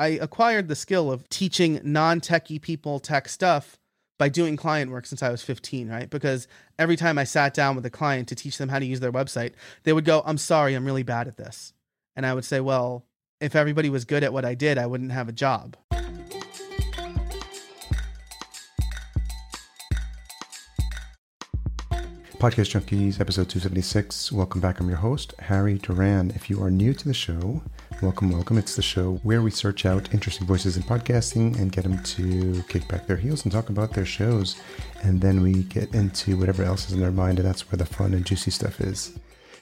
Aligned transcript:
I 0.00 0.18
acquired 0.22 0.68
the 0.68 0.76
skill 0.76 1.12
of 1.12 1.28
teaching 1.28 1.78
non 1.84 2.22
techie 2.22 2.58
people 2.58 3.00
tech 3.00 3.28
stuff 3.28 3.78
by 4.18 4.30
doing 4.30 4.56
client 4.56 4.90
work 4.90 5.04
since 5.04 5.22
I 5.22 5.28
was 5.28 5.42
15, 5.42 5.90
right? 5.90 6.08
Because 6.08 6.48
every 6.78 6.96
time 6.96 7.18
I 7.18 7.24
sat 7.24 7.52
down 7.52 7.76
with 7.76 7.84
a 7.84 7.90
client 7.90 8.26
to 8.28 8.34
teach 8.34 8.56
them 8.56 8.70
how 8.70 8.78
to 8.78 8.86
use 8.86 9.00
their 9.00 9.12
website, 9.12 9.52
they 9.82 9.92
would 9.92 10.06
go, 10.06 10.22
I'm 10.24 10.38
sorry, 10.38 10.74
I'm 10.74 10.86
really 10.86 11.02
bad 11.02 11.28
at 11.28 11.36
this. 11.36 11.74
And 12.16 12.24
I 12.24 12.32
would 12.32 12.46
say, 12.46 12.60
well, 12.60 13.04
if 13.42 13.54
everybody 13.54 13.90
was 13.90 14.06
good 14.06 14.24
at 14.24 14.32
what 14.32 14.46
I 14.46 14.54
did, 14.54 14.78
I 14.78 14.86
wouldn't 14.86 15.12
have 15.12 15.28
a 15.28 15.32
job. 15.32 15.76
Podcast 22.38 22.72
Junkies, 22.72 23.20
episode 23.20 23.50
276. 23.50 24.32
Welcome 24.32 24.62
back. 24.62 24.80
I'm 24.80 24.88
your 24.88 24.96
host, 24.96 25.34
Harry 25.40 25.76
Duran. 25.76 26.30
If 26.30 26.48
you 26.48 26.62
are 26.62 26.70
new 26.70 26.94
to 26.94 27.06
the 27.06 27.12
show, 27.12 27.60
welcome, 28.02 28.30
welcome. 28.30 28.56
It's 28.56 28.76
the 28.76 28.82
show 28.82 29.16
where 29.24 29.42
we 29.42 29.50
search 29.50 29.84
out 29.84 30.14
interesting 30.14 30.46
voices 30.46 30.76
in 30.76 30.82
podcasting 30.82 31.58
and 31.58 31.70
get 31.70 31.84
them 31.84 32.02
to 32.02 32.62
kick 32.68 32.88
back 32.88 33.06
their 33.06 33.16
heels 33.16 33.44
and 33.44 33.52
talk 33.52 33.68
about 33.68 33.92
their 33.92 34.06
shows. 34.06 34.56
And 35.02 35.20
then 35.20 35.42
we 35.42 35.64
get 35.64 35.94
into 35.94 36.38
whatever 36.38 36.62
else 36.62 36.86
is 36.86 36.94
in 36.94 37.00
their 37.00 37.10
mind, 37.10 37.38
and 37.38 37.46
that's 37.46 37.70
where 37.70 37.76
the 37.76 37.84
fun 37.84 38.14
and 38.14 38.24
juicy 38.24 38.52
stuff 38.52 38.80
is. 38.80 39.18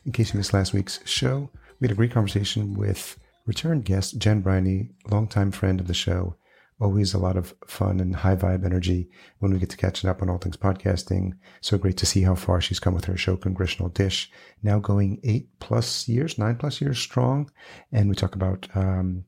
In 0.06 0.12
case 0.12 0.32
you 0.32 0.38
missed 0.38 0.54
last 0.54 0.72
week's 0.72 1.00
show, 1.04 1.50
we 1.80 1.86
had 1.86 1.92
a 1.92 1.96
great 1.96 2.12
conversation 2.12 2.74
with 2.74 3.18
return 3.46 3.80
guest 3.80 4.18
Jen 4.18 4.40
Briney, 4.40 4.90
longtime 5.10 5.50
friend 5.50 5.80
of 5.80 5.88
the 5.88 5.94
show 5.94 6.36
always 6.80 7.12
a 7.12 7.18
lot 7.18 7.36
of 7.36 7.54
fun 7.66 8.00
and 8.00 8.16
high 8.16 8.36
vibe 8.36 8.64
energy 8.64 9.08
when 9.38 9.52
we 9.52 9.58
get 9.58 9.70
to 9.70 9.76
catching 9.76 10.08
up 10.08 10.22
on 10.22 10.30
all 10.30 10.38
things 10.38 10.56
podcasting. 10.56 11.32
So 11.60 11.78
great 11.78 11.96
to 11.98 12.06
see 12.06 12.22
how 12.22 12.34
far 12.34 12.60
she's 12.60 12.80
come 12.80 12.94
with 12.94 13.06
her 13.06 13.16
show, 13.16 13.36
Congressional 13.36 13.88
Dish, 13.88 14.30
now 14.62 14.78
going 14.78 15.20
eight 15.24 15.48
plus 15.58 16.08
years, 16.08 16.38
nine 16.38 16.56
plus 16.56 16.80
years 16.80 16.98
strong. 16.98 17.50
And 17.92 18.08
we 18.08 18.14
talk 18.14 18.34
about, 18.34 18.68
um, 18.74 19.24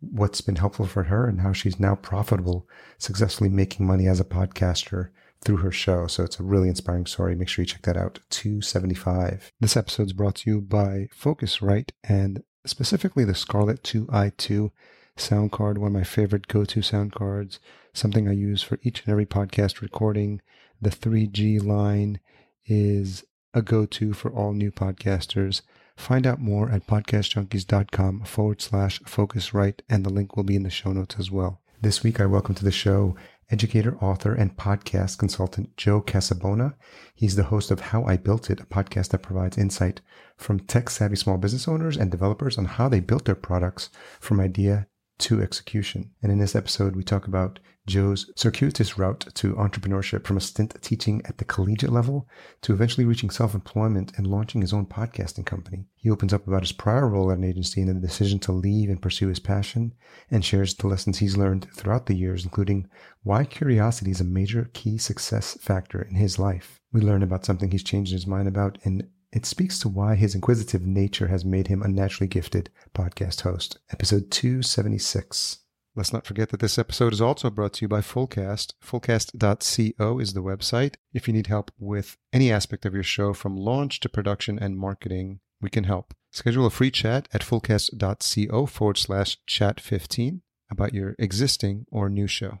what's 0.00 0.40
been 0.40 0.56
helpful 0.56 0.86
for 0.86 1.04
her 1.04 1.28
and 1.28 1.40
how 1.40 1.52
she's 1.52 1.78
now 1.78 1.94
profitable, 1.94 2.68
successfully 2.98 3.48
making 3.48 3.86
money 3.86 4.08
as 4.08 4.20
a 4.20 4.24
podcaster 4.24 5.10
through 5.44 5.58
her 5.58 5.72
show. 5.72 6.06
So 6.06 6.24
it's 6.24 6.40
a 6.40 6.44
really 6.44 6.68
inspiring 6.68 7.06
story. 7.06 7.34
Make 7.34 7.48
sure 7.48 7.62
you 7.62 7.66
check 7.66 7.82
that 7.82 7.96
out. 7.96 8.20
275. 8.30 9.52
This 9.60 9.76
episode 9.76 10.06
is 10.06 10.12
brought 10.12 10.36
to 10.36 10.50
you 10.50 10.60
by 10.60 11.08
Focusrite 11.16 11.90
and 12.02 12.42
specifically 12.66 13.24
the 13.24 13.34
Scarlett 13.34 13.82
2i2 13.82 14.70
sound 15.16 15.52
card, 15.52 15.78
one 15.78 15.88
of 15.88 15.92
my 15.92 16.04
favorite 16.04 16.48
go 16.48 16.64
to 16.64 16.82
sound 16.82 17.12
cards, 17.12 17.60
something 17.92 18.28
I 18.28 18.32
use 18.32 18.62
for 18.62 18.78
each 18.82 19.00
and 19.00 19.10
every 19.10 19.26
podcast 19.26 19.80
recording. 19.80 20.40
The 20.80 20.90
3G 20.90 21.62
line 21.62 22.20
is 22.66 23.24
a 23.54 23.62
go 23.62 23.86
to 23.86 24.12
for 24.12 24.30
all 24.32 24.52
new 24.52 24.70
podcasters. 24.72 25.62
Find 25.96 26.26
out 26.26 26.40
more 26.40 26.70
at 26.70 26.86
podcastjunkies.com 26.86 28.24
forward 28.24 28.62
slash 28.62 29.00
focusrite, 29.02 29.80
and 29.88 30.04
the 30.04 30.12
link 30.12 30.36
will 30.36 30.44
be 30.44 30.56
in 30.56 30.62
the 30.62 30.70
show 30.70 30.92
notes 30.92 31.16
as 31.18 31.30
well. 31.30 31.60
This 31.80 32.02
week, 32.02 32.20
I 32.20 32.26
welcome 32.26 32.54
to 32.54 32.64
the 32.64 32.72
show 32.72 33.14
educator, 33.50 33.98
author, 33.98 34.32
and 34.32 34.56
podcast 34.56 35.18
consultant 35.18 35.76
Joe 35.76 36.00
Casabona. 36.00 36.74
He's 37.14 37.36
the 37.36 37.44
host 37.44 37.70
of 37.70 37.80
How 37.80 38.02
I 38.04 38.16
Built 38.16 38.48
It, 38.48 38.60
a 38.60 38.64
podcast 38.64 39.08
that 39.08 39.22
provides 39.22 39.58
insight 39.58 40.00
from 40.38 40.60
tech 40.60 40.88
savvy 40.88 41.16
small 41.16 41.36
business 41.36 41.68
owners 41.68 41.98
and 41.98 42.10
developers 42.10 42.56
on 42.56 42.64
how 42.64 42.88
they 42.88 43.00
built 43.00 43.26
their 43.26 43.34
products 43.34 43.90
from 44.20 44.40
idea 44.40 44.86
to 45.22 45.40
execution. 45.40 46.10
And 46.22 46.32
in 46.32 46.38
this 46.38 46.56
episode, 46.56 46.96
we 46.96 47.04
talk 47.04 47.26
about 47.26 47.60
Joe's 47.86 48.30
circuitous 48.36 48.96
route 48.96 49.26
to 49.34 49.54
entrepreneurship 49.54 50.24
from 50.24 50.36
a 50.36 50.40
stint 50.40 50.80
teaching 50.82 51.22
at 51.24 51.38
the 51.38 51.44
collegiate 51.44 51.92
level 51.92 52.28
to 52.62 52.72
eventually 52.72 53.04
reaching 53.04 53.30
self 53.30 53.54
employment 53.54 54.12
and 54.16 54.26
launching 54.26 54.60
his 54.60 54.72
own 54.72 54.86
podcasting 54.86 55.46
company. 55.46 55.86
He 55.96 56.10
opens 56.10 56.32
up 56.32 56.46
about 56.46 56.62
his 56.62 56.72
prior 56.72 57.08
role 57.08 57.30
at 57.30 57.38
an 57.38 57.44
agency 57.44 57.80
and 57.80 57.88
the 57.90 58.06
decision 58.06 58.38
to 58.40 58.52
leave 58.52 58.88
and 58.88 59.02
pursue 59.02 59.28
his 59.28 59.40
passion 59.40 59.92
and 60.30 60.44
shares 60.44 60.74
the 60.74 60.86
lessons 60.86 61.18
he's 61.18 61.36
learned 61.36 61.68
throughout 61.74 62.06
the 62.06 62.16
years, 62.16 62.44
including 62.44 62.88
why 63.22 63.44
curiosity 63.44 64.10
is 64.10 64.20
a 64.20 64.24
major 64.24 64.70
key 64.72 64.98
success 64.98 65.56
factor 65.60 66.02
in 66.02 66.16
his 66.16 66.38
life. 66.38 66.80
We 66.92 67.00
learn 67.00 67.22
about 67.22 67.44
something 67.44 67.70
he's 67.70 67.84
changed 67.84 68.12
his 68.12 68.26
mind 68.26 68.48
about 68.48 68.78
and 68.84 69.08
it 69.32 69.46
speaks 69.46 69.78
to 69.78 69.88
why 69.88 70.14
his 70.14 70.34
inquisitive 70.34 70.86
nature 70.86 71.28
has 71.28 71.44
made 71.44 71.68
him 71.68 71.82
a 71.82 71.88
naturally 71.88 72.28
gifted 72.28 72.70
podcast 72.94 73.40
host. 73.40 73.78
Episode 73.90 74.30
276. 74.30 75.58
Let's 75.94 76.12
not 76.12 76.26
forget 76.26 76.50
that 76.50 76.60
this 76.60 76.78
episode 76.78 77.12
is 77.12 77.20
also 77.20 77.50
brought 77.50 77.74
to 77.74 77.82
you 77.82 77.88
by 77.88 78.00
Fullcast. 78.00 78.74
Fullcast.co 78.82 80.18
is 80.18 80.32
the 80.32 80.42
website. 80.42 80.94
If 81.12 81.26
you 81.26 81.34
need 81.34 81.48
help 81.48 81.70
with 81.78 82.16
any 82.32 82.50
aspect 82.50 82.86
of 82.86 82.94
your 82.94 83.02
show 83.02 83.34
from 83.34 83.56
launch 83.56 84.00
to 84.00 84.08
production 84.08 84.58
and 84.58 84.78
marketing, 84.78 85.40
we 85.60 85.70
can 85.70 85.84
help. 85.84 86.14
Schedule 86.30 86.66
a 86.66 86.70
free 86.70 86.90
chat 86.90 87.28
at 87.32 87.42
fullcast.co 87.42 88.66
forward 88.66 88.96
slash 88.96 89.38
chat 89.46 89.80
15 89.80 90.42
about 90.70 90.94
your 90.94 91.14
existing 91.18 91.86
or 91.90 92.08
new 92.08 92.26
show. 92.26 92.60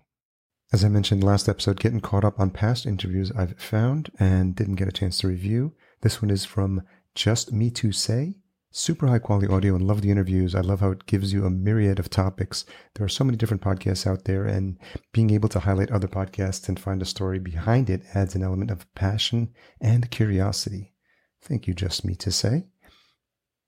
As 0.72 0.84
I 0.84 0.88
mentioned 0.88 1.24
last 1.24 1.48
episode, 1.48 1.80
getting 1.80 2.00
caught 2.00 2.24
up 2.24 2.38
on 2.40 2.50
past 2.50 2.86
interviews 2.86 3.32
I've 3.32 3.58
found 3.58 4.10
and 4.18 4.54
didn't 4.54 4.76
get 4.76 4.88
a 4.88 4.92
chance 4.92 5.18
to 5.18 5.28
review. 5.28 5.74
This 6.02 6.20
one 6.20 6.30
is 6.30 6.44
from 6.44 6.82
Just 7.14 7.52
Me 7.52 7.70
to 7.70 7.92
Say. 7.92 8.34
Super 8.72 9.06
high 9.06 9.20
quality 9.20 9.46
audio 9.46 9.76
and 9.76 9.86
love 9.86 10.02
the 10.02 10.10
interviews. 10.10 10.52
I 10.52 10.60
love 10.60 10.80
how 10.80 10.90
it 10.90 11.06
gives 11.06 11.32
you 11.32 11.44
a 11.46 11.50
myriad 11.50 12.00
of 12.00 12.10
topics. 12.10 12.64
There 12.94 13.06
are 13.06 13.08
so 13.08 13.22
many 13.22 13.36
different 13.36 13.62
podcasts 13.62 14.04
out 14.04 14.24
there, 14.24 14.44
and 14.44 14.78
being 15.12 15.30
able 15.30 15.48
to 15.50 15.60
highlight 15.60 15.92
other 15.92 16.08
podcasts 16.08 16.68
and 16.68 16.80
find 16.80 17.02
a 17.02 17.04
story 17.04 17.38
behind 17.38 17.88
it 17.88 18.02
adds 18.14 18.34
an 18.34 18.42
element 18.42 18.72
of 18.72 18.92
passion 18.96 19.52
and 19.80 20.10
curiosity. 20.10 20.92
Thank 21.40 21.68
you, 21.68 21.74
Just 21.74 22.04
Me 22.04 22.16
to 22.16 22.32
Say. 22.32 22.66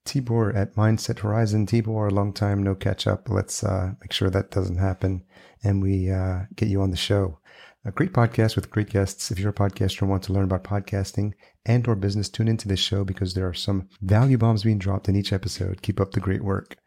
Tibor 0.04 0.56
at 0.56 0.74
Mindset 0.74 1.20
Horizon. 1.20 1.66
Tibor, 1.66 2.10
long 2.10 2.32
time 2.32 2.64
no 2.64 2.74
catch 2.74 3.06
up. 3.06 3.28
Let's 3.28 3.62
uh, 3.62 3.92
make 4.00 4.12
sure 4.12 4.28
that 4.30 4.50
doesn't 4.50 4.78
happen 4.78 5.24
and 5.62 5.82
we 5.82 6.10
uh, 6.10 6.40
get 6.56 6.68
you 6.68 6.82
on 6.82 6.90
the 6.90 6.96
show. 6.96 7.38
A 7.86 7.92
great 7.92 8.14
podcast 8.14 8.56
with 8.56 8.70
great 8.70 8.88
guests. 8.88 9.30
If 9.30 9.38
you're 9.38 9.50
a 9.50 9.52
podcaster 9.52 10.00
and 10.00 10.10
want 10.10 10.22
to 10.22 10.32
learn 10.32 10.44
about 10.44 10.64
podcasting 10.64 11.34
and 11.66 11.86
or 11.86 11.94
business, 11.94 12.30
tune 12.30 12.48
into 12.48 12.66
this 12.66 12.80
show 12.80 13.04
because 13.04 13.34
there 13.34 13.46
are 13.46 13.52
some 13.52 13.90
value 14.00 14.38
bombs 14.38 14.64
being 14.64 14.78
dropped 14.78 15.06
in 15.06 15.16
each 15.16 15.34
episode. 15.34 15.82
Keep 15.82 16.00
up 16.00 16.12
the 16.12 16.20
great 16.20 16.42
work. 16.42 16.78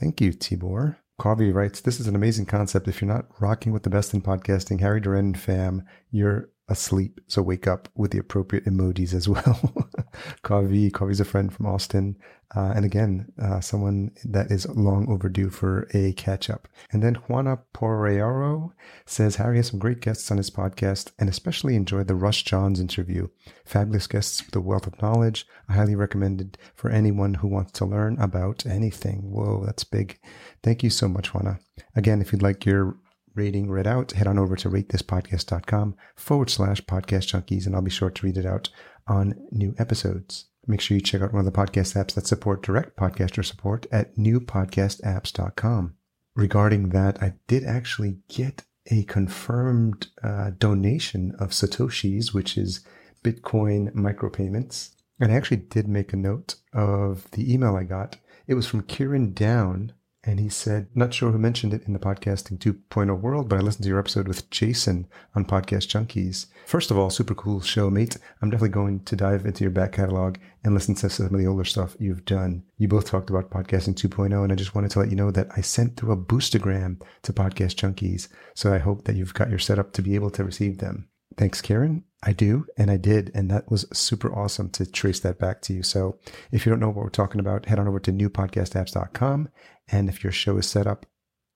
Thank 0.00 0.22
you, 0.22 0.32
Tibor. 0.32 0.96
Kavi 1.20 1.52
writes, 1.52 1.82
This 1.82 2.00
is 2.00 2.06
an 2.06 2.16
amazing 2.16 2.46
concept. 2.46 2.88
If 2.88 3.02
you're 3.02 3.12
not 3.12 3.26
rocking 3.40 3.72
with 3.72 3.82
the 3.82 3.90
best 3.90 4.14
in 4.14 4.22
podcasting, 4.22 4.80
Harry 4.80 5.02
Duran 5.02 5.34
fam, 5.34 5.82
you're 6.10 6.48
asleep. 6.68 7.20
So 7.26 7.42
wake 7.42 7.66
up 7.66 7.88
with 7.94 8.10
the 8.10 8.18
appropriate 8.18 8.64
emojis 8.66 9.14
as 9.14 9.28
well. 9.28 9.42
Kavi, 10.44 10.90
Kavi's 10.90 11.20
a 11.20 11.24
friend 11.24 11.52
from 11.52 11.66
Austin. 11.66 12.16
Uh, 12.56 12.72
and 12.74 12.84
again, 12.84 13.30
uh, 13.40 13.60
someone 13.60 14.10
that 14.24 14.50
is 14.50 14.66
long 14.68 15.06
overdue 15.10 15.50
for 15.50 15.86
a 15.92 16.12
catch 16.14 16.48
up. 16.48 16.66
And 16.90 17.02
then 17.02 17.14
Juana 17.14 17.58
Porreiro 17.74 18.72
says 19.04 19.36
Harry 19.36 19.58
has 19.58 19.68
some 19.68 19.78
great 19.78 20.00
guests 20.00 20.30
on 20.30 20.38
his 20.38 20.50
podcast 20.50 21.12
and 21.18 21.28
especially 21.28 21.76
enjoyed 21.76 22.08
the 22.08 22.14
Rush 22.14 22.44
Johns 22.44 22.80
interview. 22.80 23.28
Fabulous 23.66 24.06
guests 24.06 24.44
with 24.44 24.56
a 24.56 24.60
wealth 24.60 24.86
of 24.86 25.00
knowledge. 25.02 25.46
I 25.68 25.74
highly 25.74 25.94
recommend 25.94 26.40
it 26.40 26.58
for 26.74 26.90
anyone 26.90 27.34
who 27.34 27.48
wants 27.48 27.72
to 27.72 27.84
learn 27.84 28.18
about 28.18 28.64
anything. 28.64 29.30
Whoa, 29.30 29.64
that's 29.66 29.84
big. 29.84 30.18
Thank 30.62 30.82
you 30.82 30.90
so 30.90 31.06
much, 31.06 31.34
Juana. 31.34 31.60
Again, 31.94 32.22
if 32.22 32.32
you'd 32.32 32.42
like 32.42 32.64
your 32.64 32.96
rating 33.38 33.70
read 33.70 33.86
out, 33.86 34.12
head 34.12 34.26
on 34.26 34.38
over 34.38 34.56
to 34.56 34.68
ratethispodcast.com 34.68 35.96
forward 36.16 36.50
slash 36.50 36.82
podcast 36.82 37.32
junkies, 37.32 37.64
and 37.64 37.74
I'll 37.74 37.82
be 37.82 37.90
sure 37.90 38.10
to 38.10 38.26
read 38.26 38.36
it 38.36 38.44
out 38.44 38.68
on 39.06 39.34
new 39.50 39.74
episodes. 39.78 40.46
Make 40.66 40.80
sure 40.82 40.96
you 40.96 41.00
check 41.00 41.22
out 41.22 41.32
one 41.32 41.46
of 41.46 41.50
the 41.50 41.58
podcast 41.58 41.96
apps 41.96 42.14
that 42.14 42.26
support 42.26 42.62
direct 42.62 42.96
podcaster 42.98 43.44
support 43.44 43.86
at 43.90 44.16
newpodcastapps.com. 44.16 45.94
Regarding 46.34 46.90
that, 46.90 47.22
I 47.22 47.34
did 47.46 47.64
actually 47.64 48.18
get 48.28 48.64
a 48.90 49.04
confirmed 49.04 50.08
uh, 50.22 50.50
donation 50.58 51.34
of 51.38 51.50
Satoshis, 51.50 52.34
which 52.34 52.58
is 52.58 52.84
Bitcoin 53.24 53.94
micropayments. 53.94 54.90
And 55.20 55.32
I 55.32 55.36
actually 55.36 55.58
did 55.58 55.88
make 55.88 56.12
a 56.12 56.16
note 56.16 56.56
of 56.72 57.30
the 57.32 57.52
email 57.52 57.76
I 57.76 57.84
got. 57.84 58.16
It 58.46 58.54
was 58.54 58.66
from 58.66 58.82
Kieran 58.82 59.32
Down, 59.32 59.92
and 60.24 60.40
he 60.40 60.48
said, 60.48 60.88
not 60.94 61.14
sure 61.14 61.30
who 61.30 61.38
mentioned 61.38 61.72
it 61.72 61.84
in 61.86 61.92
the 61.92 61.98
podcasting 61.98 62.58
2.0 62.58 63.20
world, 63.20 63.48
but 63.48 63.58
I 63.58 63.62
listened 63.62 63.84
to 63.84 63.88
your 63.88 63.98
episode 64.00 64.26
with 64.26 64.50
Jason 64.50 65.06
on 65.34 65.44
Podcast 65.44 65.86
Junkies. 65.88 66.46
First 66.66 66.90
of 66.90 66.98
all, 66.98 67.08
super 67.08 67.34
cool 67.34 67.60
show, 67.60 67.88
mate. 67.88 68.16
I'm 68.42 68.50
definitely 68.50 68.70
going 68.70 69.00
to 69.04 69.16
dive 69.16 69.46
into 69.46 69.64
your 69.64 69.70
back 69.70 69.92
catalog 69.92 70.36
and 70.64 70.74
listen 70.74 70.94
to 70.96 71.08
some 71.08 71.26
of 71.26 71.40
the 71.40 71.46
older 71.46 71.64
stuff 71.64 71.96
you've 71.98 72.24
done. 72.24 72.64
You 72.76 72.88
both 72.88 73.06
talked 73.06 73.30
about 73.30 73.50
podcasting 73.50 73.94
2.0, 73.94 74.42
and 74.42 74.52
I 74.52 74.56
just 74.56 74.74
wanted 74.74 74.90
to 74.90 74.98
let 74.98 75.10
you 75.10 75.16
know 75.16 75.30
that 75.30 75.48
I 75.56 75.60
sent 75.60 75.96
through 75.96 76.12
a 76.12 76.16
boostergram 76.16 77.00
to 77.22 77.32
Podcast 77.32 77.76
Junkies. 77.76 78.28
So 78.54 78.72
I 78.72 78.78
hope 78.78 79.04
that 79.04 79.16
you've 79.16 79.34
got 79.34 79.50
your 79.50 79.58
setup 79.58 79.92
to 79.94 80.02
be 80.02 80.14
able 80.14 80.30
to 80.30 80.44
receive 80.44 80.78
them. 80.78 81.08
Thanks, 81.38 81.62
Karen. 81.62 82.02
I 82.24 82.32
do, 82.32 82.66
and 82.76 82.90
I 82.90 82.96
did, 82.96 83.30
and 83.32 83.48
that 83.48 83.70
was 83.70 83.86
super 83.92 84.34
awesome 84.34 84.70
to 84.70 84.84
trace 84.84 85.20
that 85.20 85.38
back 85.38 85.62
to 85.62 85.72
you. 85.72 85.84
So 85.84 86.18
if 86.50 86.66
you 86.66 86.70
don't 86.70 86.80
know 86.80 86.88
what 86.88 86.96
we're 86.96 87.10
talking 87.10 87.40
about, 87.40 87.66
head 87.66 87.78
on 87.78 87.86
over 87.86 88.00
to 88.00 88.12
newpodcastapps.com. 88.12 89.48
And 89.86 90.08
if 90.08 90.24
your 90.24 90.32
show 90.32 90.58
is 90.58 90.66
set 90.66 90.88
up 90.88 91.06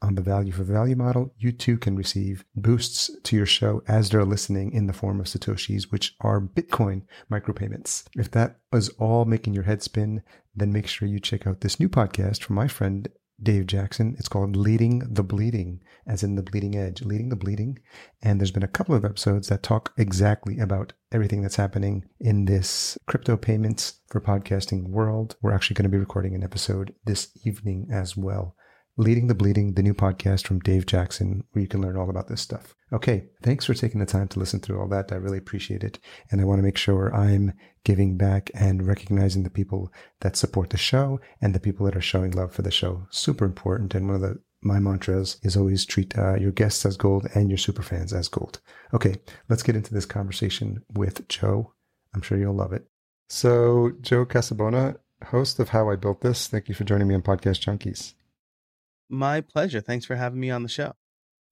on 0.00 0.14
the 0.14 0.23
value 0.23 0.52
for 0.52 0.62
value 0.62 0.94
model, 0.94 1.34
you 1.37 1.50
too 1.50 1.79
can 1.79 1.96
receive 1.96 2.44
boosts 2.55 3.11
to 3.25 3.34
your 3.34 3.46
show 3.46 3.82
as 3.88 4.11
they're 4.11 4.25
listening 4.25 4.73
in 4.73 4.87
the 4.87 4.93
form 4.93 5.19
of 5.19 5.26
Satoshis, 5.26 5.90
which 5.90 6.14
are 6.20 6.40
Bitcoin 6.40 7.02
micropayments. 7.31 8.05
If 8.17 8.31
that 8.31 8.61
was 8.70 8.88
all 9.00 9.25
making 9.25 9.55
your 9.55 9.64
head 9.64 9.82
spin, 9.82 10.23
then 10.55 10.73
make 10.73 10.87
sure 10.87 11.08
you 11.08 11.19
check 11.19 11.44
out 11.44 11.61
this 11.61 11.81
new 11.81 11.88
podcast 11.88 12.43
from 12.43 12.55
my 12.55 12.69
friend 12.69 13.08
Dave 13.43 13.67
Jackson. 13.67 14.15
It's 14.19 14.29
called 14.29 14.56
Leading 14.56 15.00
the 15.00 15.23
Bleeding, 15.23 15.83
as 16.06 16.23
in 16.23 16.37
the 16.37 16.43
bleeding 16.43 16.77
edge, 16.77 17.03
leading 17.03 17.29
the 17.29 17.37
bleeding. 17.37 17.79
And 18.23 18.41
there's 18.41 18.50
been 18.50 18.62
a 18.62 18.69
couple 18.69 18.94
of 18.94 19.05
episodes 19.05 19.49
that 19.49 19.62
talk 19.62 19.93
exactly 19.97 20.59
about 20.59 20.93
everything 21.11 21.43
that's 21.43 21.56
happening 21.56 22.05
in 22.21 22.44
this 22.44 22.97
crypto 23.06 23.37
payments 23.37 24.00
for 24.09 24.21
podcasting 24.21 24.89
world. 24.89 25.37
We're 25.43 25.55
actually 25.55 25.75
going 25.75 25.85
to 25.85 25.91
be 25.91 25.99
recording 25.99 26.35
an 26.35 26.44
episode 26.44 26.94
this 27.05 27.31
evening 27.44 27.89
as 27.93 28.17
well. 28.17 28.56
Leading 28.99 29.27
the 29.27 29.35
Bleeding, 29.35 29.73
the 29.73 29.83
new 29.83 29.95
podcast 29.95 30.47
from 30.47 30.61
Dave 30.61 30.85
Jackson, 30.85 31.45
where 31.53 31.62
you 31.62 31.69
can 31.69 31.81
learn 31.81 31.97
all 31.97 32.11
about 32.11 32.29
this 32.29 32.43
stuff. 32.43 32.75
Okay, 32.93 33.25
thanks 33.43 33.65
for 33.65 33.73
taking 33.73 34.00
the 34.00 34.06
time 34.06 34.29
to 34.29 34.38
listen 34.38 34.61
through 34.61 34.79
all 34.79 34.88
that. 34.88 35.11
I 35.12 35.15
really 35.15 35.38
appreciate 35.38 35.83
it. 35.83 35.99
And 36.31 36.43
I 36.43 36.45
want 36.45 36.59
to 36.59 36.62
make 36.62 36.77
sure 36.77 37.15
I'm 37.15 37.55
giving 37.84 38.17
back 38.17 38.50
and 38.55 38.87
recognizing 38.87 39.43
the 39.43 39.50
people 39.50 39.93
that 40.20 40.37
support 40.37 40.70
the 40.70 40.76
show 40.76 41.20
and 41.40 41.55
the 41.55 41.61
people 41.61 41.87
that 41.87 41.96
are 41.96 42.00
showing 42.00 42.31
love 42.31 42.52
for 42.52 42.62
the 42.62 42.70
show. 42.70 43.06
Super 43.11 43.44
important. 43.44 43.94
And 43.94 44.06
one 44.06 44.17
of 44.17 44.23
the 44.23 44.40
my 44.62 44.79
mantras 44.79 45.38
is 45.43 45.56
always 45.56 45.84
treat 45.84 46.17
uh, 46.17 46.37
your 46.37 46.52
guests 46.52 46.87
as 46.87 46.96
gold 46.96 47.26
and 47.34 47.50
your 47.50 47.58
super 47.58 47.82
fans 47.82 48.12
as 48.12 48.29
gold. 48.29 48.61
Okay, 48.94 49.17
let's 49.49 49.62
get 49.62 49.75
into 49.75 49.93
this 49.93 50.06
conversation 50.06 50.84
with 50.94 51.26
Joe. 51.29 51.73
I'm 52.14 52.23
sure 52.23 52.38
you'll 52.38 52.55
love 52.55 52.73
it. 52.73 52.87
So, 53.29 53.93
Joe 54.00 54.25
Casabona, 54.25 54.99
host 55.25 55.58
of 55.58 55.70
How 55.70 55.90
I 55.90 55.96
Built 55.96 56.20
This, 56.20 56.46
thank 56.46 56.69
you 56.69 56.75
for 56.75 56.85
joining 56.85 57.08
me 57.08 57.14
on 57.14 57.23
Podcast 57.23 57.61
Junkies. 57.61 58.14
My 59.08 59.40
pleasure. 59.40 59.81
Thanks 59.81 60.05
for 60.05 60.17
having 60.17 60.40
me 60.40 60.50
on 60.50 60.62
the 60.62 60.69
show. 60.69 60.94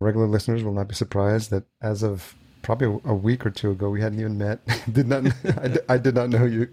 Regular 0.00 0.26
listeners 0.26 0.62
will 0.62 0.72
not 0.72 0.88
be 0.88 0.94
surprised 0.94 1.50
that 1.50 1.64
as 1.82 2.02
of 2.02 2.36
probably 2.62 3.00
a 3.04 3.14
week 3.14 3.44
or 3.46 3.50
two 3.50 3.70
ago, 3.70 3.90
we 3.90 4.00
hadn't 4.00 4.20
even 4.20 4.38
met. 4.38 4.60
did 4.92 5.08
not 5.08 5.26
I, 5.44 5.94
I, 5.94 5.98
did 5.98 6.14
not 6.14 6.30
know 6.30 6.44
you 6.44 6.68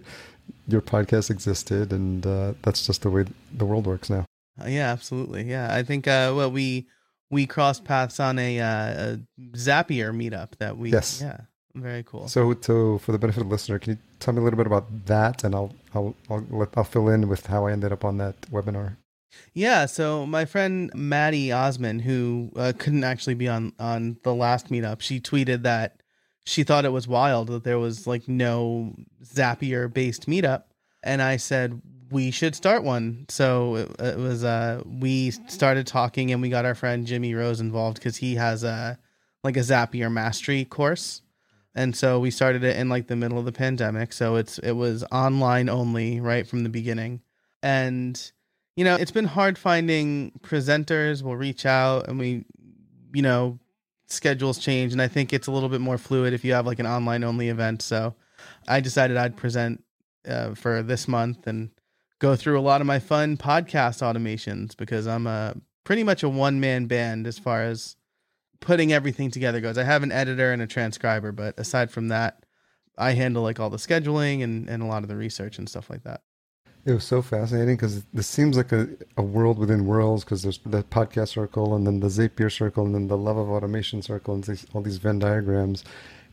your 0.66 0.80
podcast 0.80 1.30
existed, 1.30 1.92
and 1.92 2.26
uh, 2.26 2.54
that's 2.62 2.86
just 2.86 3.02
the 3.02 3.10
way 3.10 3.24
the 3.52 3.64
world 3.64 3.86
works 3.86 4.10
now. 4.10 4.24
Uh, 4.60 4.66
yeah, 4.66 4.90
absolutely. 4.90 5.44
Yeah, 5.44 5.74
I 5.74 5.82
think 5.82 6.06
uh, 6.06 6.32
well 6.34 6.50
we 6.50 6.86
we 7.30 7.46
crossed 7.46 7.84
paths 7.84 8.20
on 8.20 8.38
a, 8.38 8.60
uh, 8.60 8.66
a 8.66 9.20
Zapier 9.52 10.12
meetup 10.12 10.56
that 10.58 10.76
we 10.78 10.90
yes 10.90 11.20
yeah 11.22 11.40
very 11.74 12.02
cool. 12.02 12.28
So 12.28 12.56
so 12.60 12.98
for 12.98 13.12
the 13.12 13.18
benefit 13.18 13.42
of 13.42 13.48
the 13.48 13.52
listener, 13.52 13.78
can 13.78 13.94
you 13.94 13.98
tell 14.20 14.34
me 14.34 14.40
a 14.40 14.44
little 14.44 14.56
bit 14.56 14.66
about 14.66 15.06
that, 15.06 15.44
and 15.44 15.54
I'll 15.54 15.74
I'll 15.94 16.14
I'll, 16.30 16.68
I'll 16.76 16.84
fill 16.84 17.08
in 17.08 17.28
with 17.28 17.46
how 17.46 17.66
I 17.66 17.72
ended 17.72 17.92
up 17.92 18.04
on 18.04 18.18
that 18.18 18.40
webinar. 18.50 18.96
Yeah, 19.54 19.86
so 19.86 20.26
my 20.26 20.44
friend 20.44 20.90
Maddie 20.94 21.52
Osman, 21.52 22.00
who 22.00 22.50
uh, 22.56 22.72
couldn't 22.78 23.04
actually 23.04 23.34
be 23.34 23.48
on 23.48 23.72
on 23.78 24.18
the 24.22 24.34
last 24.34 24.68
meetup, 24.68 25.00
she 25.00 25.20
tweeted 25.20 25.62
that 25.62 26.02
she 26.44 26.64
thought 26.64 26.84
it 26.84 26.92
was 26.92 27.06
wild 27.06 27.48
that 27.48 27.64
there 27.64 27.78
was 27.78 28.06
like 28.06 28.28
no 28.28 28.94
Zapier 29.22 29.92
based 29.92 30.26
meetup, 30.26 30.64
and 31.02 31.20
I 31.20 31.36
said 31.36 31.80
we 32.10 32.30
should 32.30 32.54
start 32.54 32.84
one. 32.84 33.26
So 33.28 33.76
it, 33.76 34.00
it 34.00 34.18
was 34.18 34.44
uh 34.44 34.82
we 34.86 35.30
started 35.30 35.86
talking 35.86 36.32
and 36.32 36.40
we 36.40 36.48
got 36.48 36.64
our 36.64 36.74
friend 36.74 37.06
Jimmy 37.06 37.34
Rose 37.34 37.60
involved 37.60 37.98
because 37.98 38.16
he 38.16 38.36
has 38.36 38.64
a 38.64 38.98
like 39.44 39.56
a 39.56 39.60
Zapier 39.60 40.10
mastery 40.10 40.64
course. 40.64 41.22
And 41.74 41.94
so 41.94 42.18
we 42.18 42.30
started 42.30 42.64
it 42.64 42.76
in 42.76 42.88
like 42.88 43.06
the 43.06 43.16
middle 43.16 43.38
of 43.38 43.44
the 43.44 43.52
pandemic. 43.52 44.12
So 44.12 44.36
it's 44.36 44.58
it 44.58 44.72
was 44.72 45.04
online 45.12 45.68
only 45.68 46.20
right 46.20 46.46
from 46.46 46.62
the 46.62 46.70
beginning. 46.70 47.20
And 47.62 48.32
you 48.78 48.84
know, 48.84 48.94
it's 48.94 49.10
been 49.10 49.24
hard 49.24 49.58
finding 49.58 50.30
presenters. 50.40 51.20
We'll 51.20 51.34
reach 51.34 51.66
out 51.66 52.06
and 52.06 52.16
we, 52.16 52.44
you 53.12 53.22
know, 53.22 53.58
schedules 54.06 54.56
change. 54.60 54.92
And 54.92 55.02
I 55.02 55.08
think 55.08 55.32
it's 55.32 55.48
a 55.48 55.50
little 55.50 55.68
bit 55.68 55.80
more 55.80 55.98
fluid 55.98 56.32
if 56.32 56.44
you 56.44 56.52
have 56.52 56.64
like 56.64 56.78
an 56.78 56.86
online 56.86 57.24
only 57.24 57.48
event. 57.48 57.82
So 57.82 58.14
I 58.68 58.78
decided 58.78 59.16
I'd 59.16 59.36
present 59.36 59.82
uh, 60.28 60.54
for 60.54 60.84
this 60.84 61.08
month 61.08 61.48
and 61.48 61.70
go 62.20 62.36
through 62.36 62.56
a 62.56 62.62
lot 62.62 62.80
of 62.80 62.86
my 62.86 63.00
fun 63.00 63.36
podcast 63.36 64.00
automations 64.00 64.76
because 64.76 65.08
I'm 65.08 65.26
a 65.26 65.56
pretty 65.82 66.04
much 66.04 66.22
a 66.22 66.28
one 66.28 66.60
man 66.60 66.86
band 66.86 67.26
as 67.26 67.36
far 67.36 67.64
as 67.64 67.96
putting 68.60 68.92
everything 68.92 69.32
together 69.32 69.60
goes. 69.60 69.76
I 69.76 69.82
have 69.82 70.04
an 70.04 70.12
editor 70.12 70.52
and 70.52 70.62
a 70.62 70.68
transcriber, 70.68 71.32
but 71.32 71.58
aside 71.58 71.90
from 71.90 72.08
that, 72.08 72.46
I 72.96 73.14
handle 73.14 73.42
like 73.42 73.58
all 73.58 73.70
the 73.70 73.76
scheduling 73.76 74.44
and, 74.44 74.70
and 74.70 74.84
a 74.84 74.86
lot 74.86 75.02
of 75.02 75.08
the 75.08 75.16
research 75.16 75.58
and 75.58 75.68
stuff 75.68 75.90
like 75.90 76.04
that. 76.04 76.20
It 76.88 76.94
was 76.94 77.04
so 77.04 77.20
fascinating 77.20 77.76
because 77.76 78.02
this 78.14 78.26
seems 78.26 78.56
like 78.56 78.72
a, 78.72 78.88
a 79.18 79.22
world 79.22 79.58
within 79.58 79.84
worlds 79.84 80.24
because 80.24 80.42
there's 80.42 80.56
the 80.64 80.82
podcast 80.84 81.28
circle 81.28 81.74
and 81.74 81.86
then 81.86 82.00
the 82.00 82.06
Zapier 82.06 82.50
circle 82.50 82.86
and 82.86 82.94
then 82.94 83.08
the 83.08 83.16
love 83.18 83.36
of 83.36 83.50
automation 83.50 84.00
circle 84.00 84.32
and 84.32 84.42
these, 84.44 84.64
all 84.72 84.80
these 84.80 84.96
Venn 84.96 85.18
diagrams. 85.18 85.84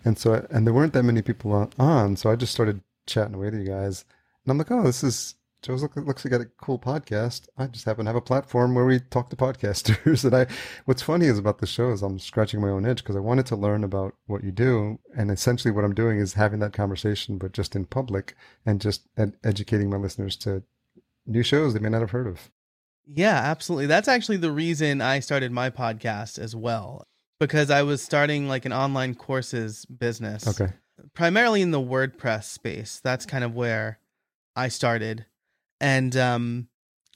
And 0.06 0.18
so, 0.18 0.48
and 0.50 0.66
there 0.66 0.74
weren't 0.74 0.94
that 0.94 1.04
many 1.04 1.22
people 1.22 1.52
on, 1.52 1.72
on, 1.78 2.16
so 2.16 2.32
I 2.32 2.38
just 2.38 2.54
started 2.54 2.80
chatting 3.06 3.36
away 3.36 3.50
to 3.50 3.58
you 3.58 3.68
guys. 3.68 4.06
And 4.46 4.52
I'm 4.52 4.58
like, 4.58 4.72
oh, 4.72 4.84
this 4.84 5.04
is 5.04 5.36
Joe's 5.66 5.82
look, 5.82 5.96
looks 5.96 6.24
like 6.24 6.32
got 6.32 6.42
a 6.42 6.46
cool 6.62 6.78
podcast. 6.78 7.48
I 7.58 7.66
just 7.66 7.86
happen 7.86 8.06
to 8.06 8.10
have 8.10 8.16
a 8.16 8.22
platform 8.22 8.76
where 8.76 8.86
we 8.86 9.00
talk 9.00 9.32
to 9.32 9.36
podcasters. 9.36 10.24
and 10.24 10.36
I, 10.36 10.46
what's 10.86 11.02
funny 11.02 11.26
is 11.26 11.40
about 11.40 11.58
the 11.58 11.66
show 11.66 11.90
is 11.92 12.04
I'm 12.04 12.20
scratching 12.20 12.62
my 12.62 12.70
own 12.70 12.86
itch 12.86 13.00
because 13.00 13.16
I 13.16 13.20
wanted 13.20 13.48
to 13.48 13.56
learn 13.56 13.84
about 13.84 14.14
what 14.28 14.44
you 14.44 14.52
do, 14.52 15.00
and 15.18 15.32
essentially 15.32 15.72
what 15.72 15.84
I'm 15.84 15.96
doing 15.96 16.20
is 16.20 16.34
having 16.34 16.60
that 16.60 16.72
conversation, 16.72 17.40
but 17.40 17.52
just 17.52 17.76
in 17.76 17.86
public 17.86 18.36
and 18.64 18.80
just 18.80 19.08
ed- 19.18 19.38
educating 19.44 19.90
my 19.90 19.98
listeners 19.98 20.36
to 20.38 20.62
new 21.26 21.42
shows 21.42 21.74
they 21.74 21.80
may 21.80 21.90
not 21.90 22.02
have 22.02 22.12
heard 22.12 22.28
of. 22.28 22.52
Yeah, 23.08 23.36
absolutely. 23.36 23.88
That's 23.88 24.08
actually 24.08 24.38
the 24.38 24.52
reason 24.52 25.02
I 25.02 25.20
started 25.20 25.52
my 25.52 25.72
podcast 25.72 26.38
as 26.38 26.56
well 26.56 27.08
because 27.40 27.72
I 27.72 27.82
was 27.82 28.04
starting 28.04 28.48
like 28.48 28.66
an 28.66 28.74
online 28.74 29.16
courses 29.16 29.84
business. 29.86 30.48
Okay. 30.48 30.74
Primarily 31.16 31.64
in 31.64 31.72
the 31.72 31.82
WordPress 31.82 32.44
space. 32.44 33.02
That's 33.04 33.26
kind 33.26 33.44
of 33.44 33.56
where 33.56 33.98
I 34.56 34.68
started 34.68 35.26
and 35.82 36.16
um 36.16 36.68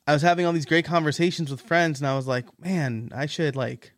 I 0.08 0.14
was 0.14 0.22
having 0.24 0.46
all 0.46 0.54
these 0.54 0.66
great 0.66 0.86
conversations 0.86 1.52
with 1.52 1.62
friends 1.62 2.00
and 2.00 2.08
I 2.08 2.16
was 2.16 2.26
like, 2.26 2.46
man, 2.60 3.12
I 3.16 3.28
should 3.28 3.56
like 3.56 3.94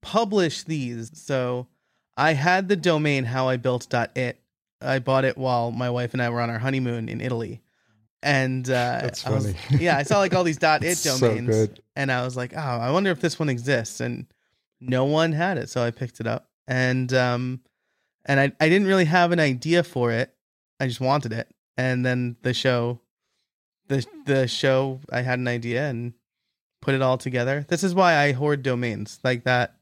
publish 0.00 0.64
these. 0.64 1.10
So 1.14 1.68
I 2.16 2.32
had 2.32 2.68
the 2.68 2.74
domain 2.76 3.24
how 3.24 3.48
I 3.48 3.56
built 3.58 3.92
it. 4.16 4.40
I 4.80 4.98
bought 4.98 5.24
it 5.24 5.38
while 5.38 5.70
my 5.70 5.88
wife 5.88 6.12
and 6.14 6.20
I 6.22 6.30
were 6.30 6.40
on 6.40 6.50
our 6.50 6.58
honeymoon 6.58 7.08
in 7.08 7.20
Italy. 7.20 7.62
And 8.24 8.68
uh 8.68 8.72
That's 9.02 9.26
I 9.26 9.30
was- 9.30 9.54
funny. 9.54 9.58
yeah, 9.84 9.96
I 9.96 10.02
saw 10.02 10.18
like 10.18 10.34
all 10.34 10.44
these 10.44 10.56
.dot 10.58 10.82
.it 10.84 10.96
so 10.98 11.18
domains 11.18 11.48
good. 11.48 11.82
and 11.96 12.10
I 12.10 12.24
was 12.24 12.36
like, 12.36 12.52
"Oh, 12.56 12.60
I 12.60 12.90
wonder 12.90 13.10
if 13.10 13.20
this 13.20 13.38
one 13.38 13.48
exists." 13.48 14.00
And 14.00 14.26
no 14.80 15.04
one 15.04 15.32
had 15.32 15.58
it, 15.58 15.68
so 15.70 15.82
I 15.82 15.90
picked 15.90 16.20
it 16.20 16.26
up. 16.26 16.48
And 16.68 17.12
um 17.14 17.60
and 18.24 18.38
I 18.40 18.52
I 18.60 18.68
didn't 18.68 18.86
really 18.86 19.04
have 19.06 19.32
an 19.32 19.40
idea 19.40 19.82
for 19.82 20.10
it. 20.12 20.32
I 20.80 20.86
just 20.86 21.00
wanted 21.00 21.32
it. 21.32 21.48
And 21.76 22.04
then 22.06 22.36
the 22.42 22.52
show 22.54 23.00
the 23.92 24.06
the 24.26 24.48
show 24.48 25.00
I 25.10 25.22
had 25.22 25.38
an 25.38 25.48
idea 25.48 25.88
and 25.88 26.14
put 26.80 26.94
it 26.94 27.02
all 27.02 27.18
together. 27.18 27.64
This 27.68 27.84
is 27.84 27.94
why 27.94 28.16
I 28.16 28.32
hoard 28.32 28.62
domains 28.62 29.18
like 29.22 29.44
that. 29.44 29.74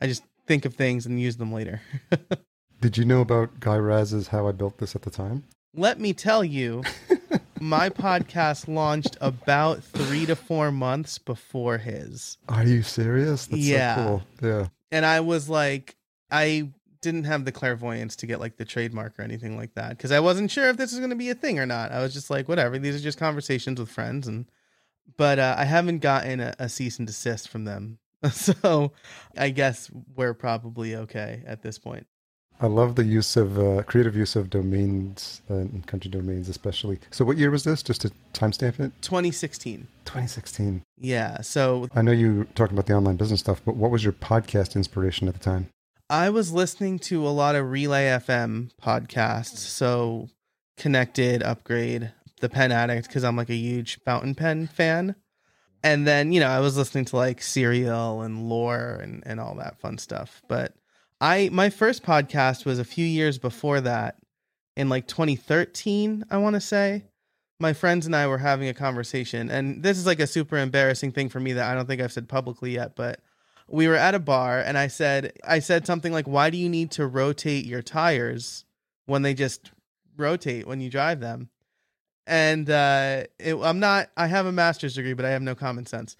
I 0.00 0.06
just 0.06 0.22
think 0.46 0.64
of 0.64 0.74
things 0.74 1.06
and 1.06 1.20
use 1.20 1.36
them 1.36 1.52
later. 1.52 1.80
Did 2.80 2.98
you 2.98 3.04
know 3.04 3.20
about 3.20 3.60
Guy 3.60 3.76
Raz's 3.76 4.28
How 4.28 4.46
I 4.46 4.52
Built 4.52 4.78
This 4.78 4.94
at 4.94 5.02
the 5.02 5.10
time? 5.10 5.44
Let 5.74 5.98
me 5.98 6.12
tell 6.12 6.44
you, 6.44 6.82
my 7.60 7.88
podcast 7.90 8.68
launched 8.68 9.16
about 9.20 9.82
3 9.82 10.26
to 10.26 10.36
4 10.36 10.70
months 10.70 11.18
before 11.18 11.78
his. 11.78 12.36
Are 12.48 12.62
you 12.64 12.82
serious? 12.82 13.46
That's 13.46 13.62
Yeah. 13.62 13.96
so 13.96 14.22
cool. 14.40 14.48
Yeah. 14.50 14.66
and 14.92 15.06
I 15.06 15.20
was 15.20 15.48
like, 15.48 15.96
I 16.30 16.68
didn't 17.04 17.24
have 17.24 17.44
the 17.44 17.52
clairvoyance 17.52 18.16
to 18.16 18.26
get 18.26 18.40
like 18.40 18.56
the 18.56 18.64
trademark 18.64 19.18
or 19.18 19.22
anything 19.22 19.56
like 19.56 19.74
that 19.74 19.90
because 19.90 20.10
I 20.10 20.20
wasn't 20.20 20.50
sure 20.50 20.68
if 20.68 20.76
this 20.76 20.90
was 20.90 20.98
going 20.98 21.10
to 21.10 21.16
be 21.16 21.30
a 21.30 21.34
thing 21.34 21.58
or 21.58 21.66
not. 21.66 21.92
I 21.92 22.02
was 22.02 22.12
just 22.12 22.30
like, 22.30 22.48
whatever. 22.48 22.78
These 22.78 22.96
are 22.96 23.00
just 23.00 23.18
conversations 23.18 23.78
with 23.78 23.88
friends, 23.88 24.26
and 24.26 24.46
but 25.16 25.38
uh, 25.38 25.54
I 25.56 25.64
haven't 25.64 26.00
gotten 26.00 26.40
a, 26.40 26.54
a 26.58 26.68
cease 26.68 26.98
and 26.98 27.06
desist 27.06 27.48
from 27.48 27.64
them, 27.64 27.98
so 28.32 28.92
I 29.36 29.50
guess 29.50 29.90
we're 30.16 30.34
probably 30.34 30.96
okay 30.96 31.42
at 31.46 31.62
this 31.62 31.78
point. 31.78 32.06
I 32.60 32.66
love 32.66 32.94
the 32.94 33.04
use 33.04 33.36
of 33.36 33.58
uh, 33.58 33.82
creative 33.82 34.14
use 34.14 34.36
of 34.36 34.48
domains 34.48 35.42
uh, 35.50 35.54
and 35.54 35.86
country 35.86 36.10
domains, 36.10 36.48
especially. 36.48 36.98
So, 37.10 37.24
what 37.24 37.36
year 37.36 37.50
was 37.50 37.64
this? 37.64 37.82
Just 37.82 38.02
to 38.02 38.12
timestamp 38.32 38.78
it. 38.80 38.92
2016. 39.02 39.86
2016. 40.04 40.82
Yeah. 40.98 41.40
So 41.40 41.88
I 41.94 42.02
know 42.02 42.12
you 42.12 42.44
talked 42.54 42.72
about 42.72 42.86
the 42.86 42.94
online 42.94 43.16
business 43.16 43.40
stuff, 43.40 43.60
but 43.64 43.76
what 43.76 43.90
was 43.90 44.04
your 44.04 44.12
podcast 44.12 44.76
inspiration 44.76 45.26
at 45.28 45.34
the 45.34 45.40
time? 45.40 45.68
I 46.10 46.30
was 46.30 46.52
listening 46.52 46.98
to 47.00 47.26
a 47.26 47.30
lot 47.30 47.54
of 47.54 47.70
Relay 47.70 48.06
FM 48.06 48.70
podcasts. 48.82 49.58
So 49.58 50.28
Connected, 50.76 51.42
Upgrade, 51.42 52.12
The 52.40 52.48
Pen 52.48 52.72
Addict, 52.72 53.06
because 53.06 53.24
I'm 53.24 53.36
like 53.36 53.50
a 53.50 53.54
huge 53.54 54.00
fountain 54.04 54.34
pen 54.34 54.66
fan. 54.66 55.14
And 55.82 56.06
then, 56.06 56.32
you 56.32 56.40
know, 56.40 56.48
I 56.48 56.60
was 56.60 56.76
listening 56.76 57.04
to 57.06 57.16
like 57.16 57.40
Serial 57.40 58.22
and 58.22 58.48
Lore 58.48 58.98
and, 59.02 59.22
and 59.24 59.38
all 59.38 59.54
that 59.56 59.78
fun 59.80 59.98
stuff. 59.98 60.42
But 60.48 60.74
I, 61.20 61.48
my 61.52 61.70
first 61.70 62.02
podcast 62.02 62.64
was 62.64 62.78
a 62.78 62.84
few 62.84 63.06
years 63.06 63.38
before 63.38 63.80
that 63.82 64.16
in 64.76 64.88
like 64.88 65.06
2013, 65.06 66.24
I 66.30 66.38
want 66.38 66.54
to 66.54 66.60
say. 66.60 67.04
My 67.60 67.72
friends 67.72 68.04
and 68.04 68.16
I 68.16 68.26
were 68.26 68.38
having 68.38 68.68
a 68.68 68.74
conversation, 68.74 69.48
and 69.48 69.82
this 69.82 69.96
is 69.96 70.06
like 70.06 70.18
a 70.18 70.26
super 70.26 70.58
embarrassing 70.58 71.12
thing 71.12 71.28
for 71.28 71.38
me 71.38 71.52
that 71.52 71.70
I 71.70 71.74
don't 71.74 71.86
think 71.86 72.02
I've 72.02 72.12
said 72.12 72.28
publicly 72.28 72.72
yet, 72.72 72.96
but 72.96 73.20
we 73.68 73.88
were 73.88 73.94
at 73.96 74.14
a 74.14 74.18
bar 74.18 74.60
and 74.60 74.76
I 74.78 74.88
said 74.88 75.32
I 75.44 75.58
said 75.60 75.86
something 75.86 76.12
like 76.12 76.26
why 76.26 76.50
do 76.50 76.56
you 76.58 76.68
need 76.68 76.90
to 76.92 77.06
rotate 77.06 77.64
your 77.66 77.82
tires 77.82 78.64
when 79.06 79.22
they 79.22 79.34
just 79.34 79.72
rotate 80.16 80.66
when 80.66 80.80
you 80.80 80.90
drive 80.90 81.20
them 81.20 81.48
and 82.26 82.68
uh 82.70 83.24
it, 83.38 83.54
I'm 83.56 83.80
not 83.80 84.10
I 84.16 84.26
have 84.26 84.46
a 84.46 84.52
master's 84.52 84.94
degree 84.94 85.14
but 85.14 85.24
I 85.24 85.30
have 85.30 85.42
no 85.42 85.54
common 85.54 85.86
sense 85.86 86.16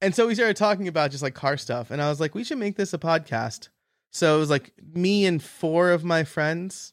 And 0.00 0.14
so 0.14 0.26
we 0.26 0.34
started 0.34 0.56
talking 0.56 0.88
about 0.88 1.10
just 1.12 1.22
like 1.22 1.34
car 1.34 1.56
stuff. 1.56 1.90
And 1.90 2.02
I 2.02 2.08
was 2.10 2.20
like, 2.20 2.34
we 2.34 2.44
should 2.44 2.58
make 2.58 2.76
this 2.76 2.92
a 2.92 2.98
podcast. 2.98 3.68
So 4.12 4.36
it 4.36 4.38
was 4.40 4.50
like 4.50 4.72
me 4.94 5.24
and 5.26 5.42
four 5.42 5.90
of 5.92 6.04
my 6.04 6.24
friends. 6.24 6.92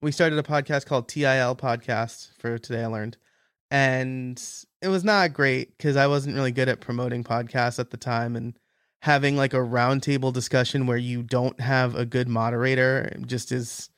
We 0.00 0.12
started 0.12 0.38
a 0.38 0.42
podcast 0.42 0.86
called 0.86 1.08
TIL 1.08 1.54
Podcast 1.56 2.30
for 2.38 2.58
Today 2.58 2.84
I 2.84 2.86
Learned. 2.86 3.18
And 3.70 4.42
it 4.80 4.88
was 4.88 5.04
not 5.04 5.32
great 5.34 5.76
because 5.76 5.96
I 5.96 6.06
wasn't 6.06 6.34
really 6.36 6.52
good 6.52 6.68
at 6.68 6.80
promoting 6.80 7.24
podcasts 7.24 7.78
at 7.78 7.90
the 7.90 7.98
time 7.98 8.36
and 8.36 8.58
having 9.02 9.36
like 9.36 9.54
a 9.54 9.58
roundtable 9.58 10.32
discussion 10.32 10.86
where 10.86 10.96
you 10.96 11.22
don't 11.22 11.58
have 11.60 11.94
a 11.94 12.04
good 12.04 12.28
moderator 12.28 13.16
just 13.26 13.50
is 13.50 13.90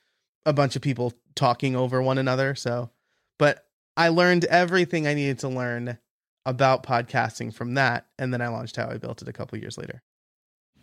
a 0.47 0.53
bunch 0.53 0.77
of 0.77 0.83
people 0.83 1.13
talking 1.35 1.75
over 1.77 2.01
one 2.01 2.19
another. 2.19 2.55
So, 2.55 2.91
but 3.39 3.67
I 3.97 4.09
learned 4.09 4.45
everything 4.47 5.07
I 5.07 5.15
needed 5.15 5.41
to 5.41 5.49
learn 5.49 5.99
about 6.47 6.83
podcasting 6.83 7.53
from 7.53 7.75
that. 7.75 8.07
And 8.19 8.33
then 8.33 8.41
I 8.41 8.49
launched 8.49 8.77
How 8.77 8.89
I 8.89 8.99
Built 8.99 9.23
It 9.23 9.29
a 9.29 9.33
couple 9.33 9.59
years 9.59 9.77
later. 9.77 10.03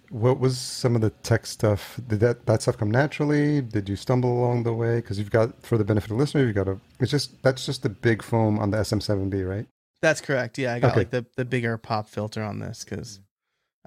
What 0.10 0.40
was 0.40 0.58
some 0.58 0.96
of 0.96 1.02
the 1.02 1.12
tech 1.12 1.46
stuff? 1.46 2.00
Did 2.08 2.20
that, 2.22 2.46
that 2.48 2.64
stuff 2.64 2.78
come 2.78 2.90
naturally? 2.90 3.62
Did 3.62 3.88
you 3.88 3.96
stumble 3.96 4.32
along 4.32 4.64
the 4.64 4.74
way? 4.74 4.98
Because 4.98 5.20
you've 5.20 5.30
got, 5.30 5.62
for 5.64 5.78
the 5.78 5.84
benefit 5.84 6.10
of 6.10 6.18
the 6.18 6.22
listener, 6.22 6.46
you've 6.46 6.56
got 6.56 6.68
a, 6.68 6.80
it's 7.00 7.12
just, 7.12 7.42
that's 7.44 7.66
just 7.66 7.84
the 7.84 7.90
big 7.90 8.24
foam 8.24 8.58
on 8.58 8.72
the 8.72 8.78
SM7B, 8.78 9.48
right? 9.48 9.68
That's 10.02 10.20
correct. 10.20 10.58
Yeah. 10.58 10.74
I 10.74 10.80
got 10.80 10.92
Okay. 10.92 11.00
like 11.02 11.10
the, 11.12 11.26
the 11.36 11.46
bigger 11.46 11.78
pop 11.78 12.10
filter 12.10 12.42
on 12.42 12.60
this 12.60 12.84
because 12.84 13.20
mm. 13.20 13.24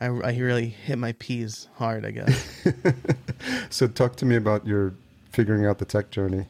I, 0.02 0.06
I 0.06 0.37
really 0.37 0.66
hit 0.66 0.99
my 0.99 1.12
P's 1.12 1.68
hard, 1.76 2.04
I 2.04 2.11
guess. 2.11 2.66
so 3.71 3.87
talk 3.87 4.16
to 4.16 4.26
me 4.26 4.35
about 4.35 4.66
your 4.66 4.94
figuring 5.30 5.64
out 5.64 5.78
the 5.78 5.85
tech 5.85 6.11
journey. 6.11 6.49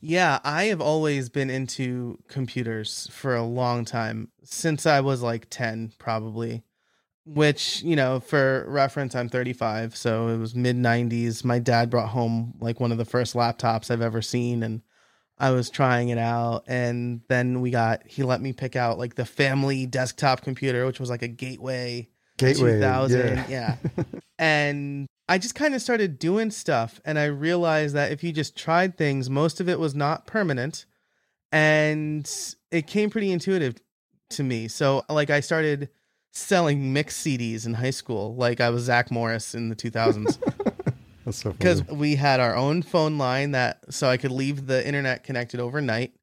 Yeah, 0.00 0.38
I 0.44 0.64
have 0.64 0.80
always 0.80 1.28
been 1.28 1.50
into 1.50 2.18
computers 2.28 3.08
for 3.10 3.34
a 3.34 3.42
long 3.42 3.84
time, 3.84 4.28
since 4.44 4.86
I 4.86 5.00
was 5.00 5.22
like 5.22 5.48
10, 5.50 5.94
probably. 5.98 6.62
Which, 7.24 7.82
you 7.82 7.96
know, 7.96 8.20
for 8.20 8.64
reference, 8.68 9.14
I'm 9.14 9.28
35, 9.28 9.96
so 9.96 10.28
it 10.28 10.38
was 10.38 10.54
mid 10.54 10.76
90s. 10.76 11.44
My 11.44 11.58
dad 11.58 11.90
brought 11.90 12.10
home 12.10 12.54
like 12.60 12.78
one 12.78 12.92
of 12.92 12.98
the 12.98 13.04
first 13.04 13.34
laptops 13.34 13.90
I've 13.90 14.00
ever 14.00 14.22
seen, 14.22 14.62
and 14.62 14.82
I 15.36 15.50
was 15.50 15.68
trying 15.68 16.10
it 16.10 16.18
out. 16.18 16.62
And 16.68 17.22
then 17.28 17.60
we 17.60 17.70
got, 17.72 18.06
he 18.06 18.22
let 18.22 18.40
me 18.40 18.52
pick 18.52 18.76
out 18.76 18.98
like 18.98 19.16
the 19.16 19.26
family 19.26 19.84
desktop 19.84 20.42
computer, 20.42 20.86
which 20.86 21.00
was 21.00 21.10
like 21.10 21.22
a 21.22 21.28
gateway 21.28 22.08
Gateway. 22.38 22.74
2000 22.74 23.20
yeah. 23.20 23.44
yeah, 23.48 23.76
and 24.38 25.06
i 25.28 25.38
just 25.38 25.54
kind 25.54 25.74
of 25.74 25.82
started 25.82 26.18
doing 26.18 26.50
stuff 26.50 27.00
and 27.04 27.18
i 27.18 27.24
realized 27.24 27.94
that 27.94 28.12
if 28.12 28.24
you 28.24 28.32
just 28.32 28.56
tried 28.56 28.96
things 28.96 29.28
most 29.28 29.60
of 29.60 29.68
it 29.68 29.78
was 29.78 29.94
not 29.94 30.26
permanent 30.26 30.86
and 31.52 32.56
it 32.70 32.86
came 32.86 33.10
pretty 33.10 33.30
intuitive 33.30 33.76
to 34.30 34.42
me 34.42 34.68
so 34.68 35.04
like 35.08 35.30
i 35.30 35.40
started 35.40 35.88
selling 36.32 36.92
mixed 36.92 37.26
cds 37.26 37.66
in 37.66 37.74
high 37.74 37.90
school 37.90 38.34
like 38.36 38.60
i 38.60 38.70
was 38.70 38.84
zach 38.84 39.10
morris 39.10 39.54
in 39.54 39.68
the 39.68 39.76
2000s 39.76 40.38
That's 41.28 41.42
so 41.42 41.52
because 41.52 41.84
we 41.88 42.16
had 42.16 42.40
our 42.40 42.56
own 42.56 42.80
phone 42.80 43.18
line 43.18 43.50
that 43.50 43.92
so 43.92 44.08
I 44.08 44.16
could 44.16 44.30
leave 44.30 44.66
the 44.66 44.86
internet 44.86 45.24
connected 45.24 45.60
overnight. 45.60 46.14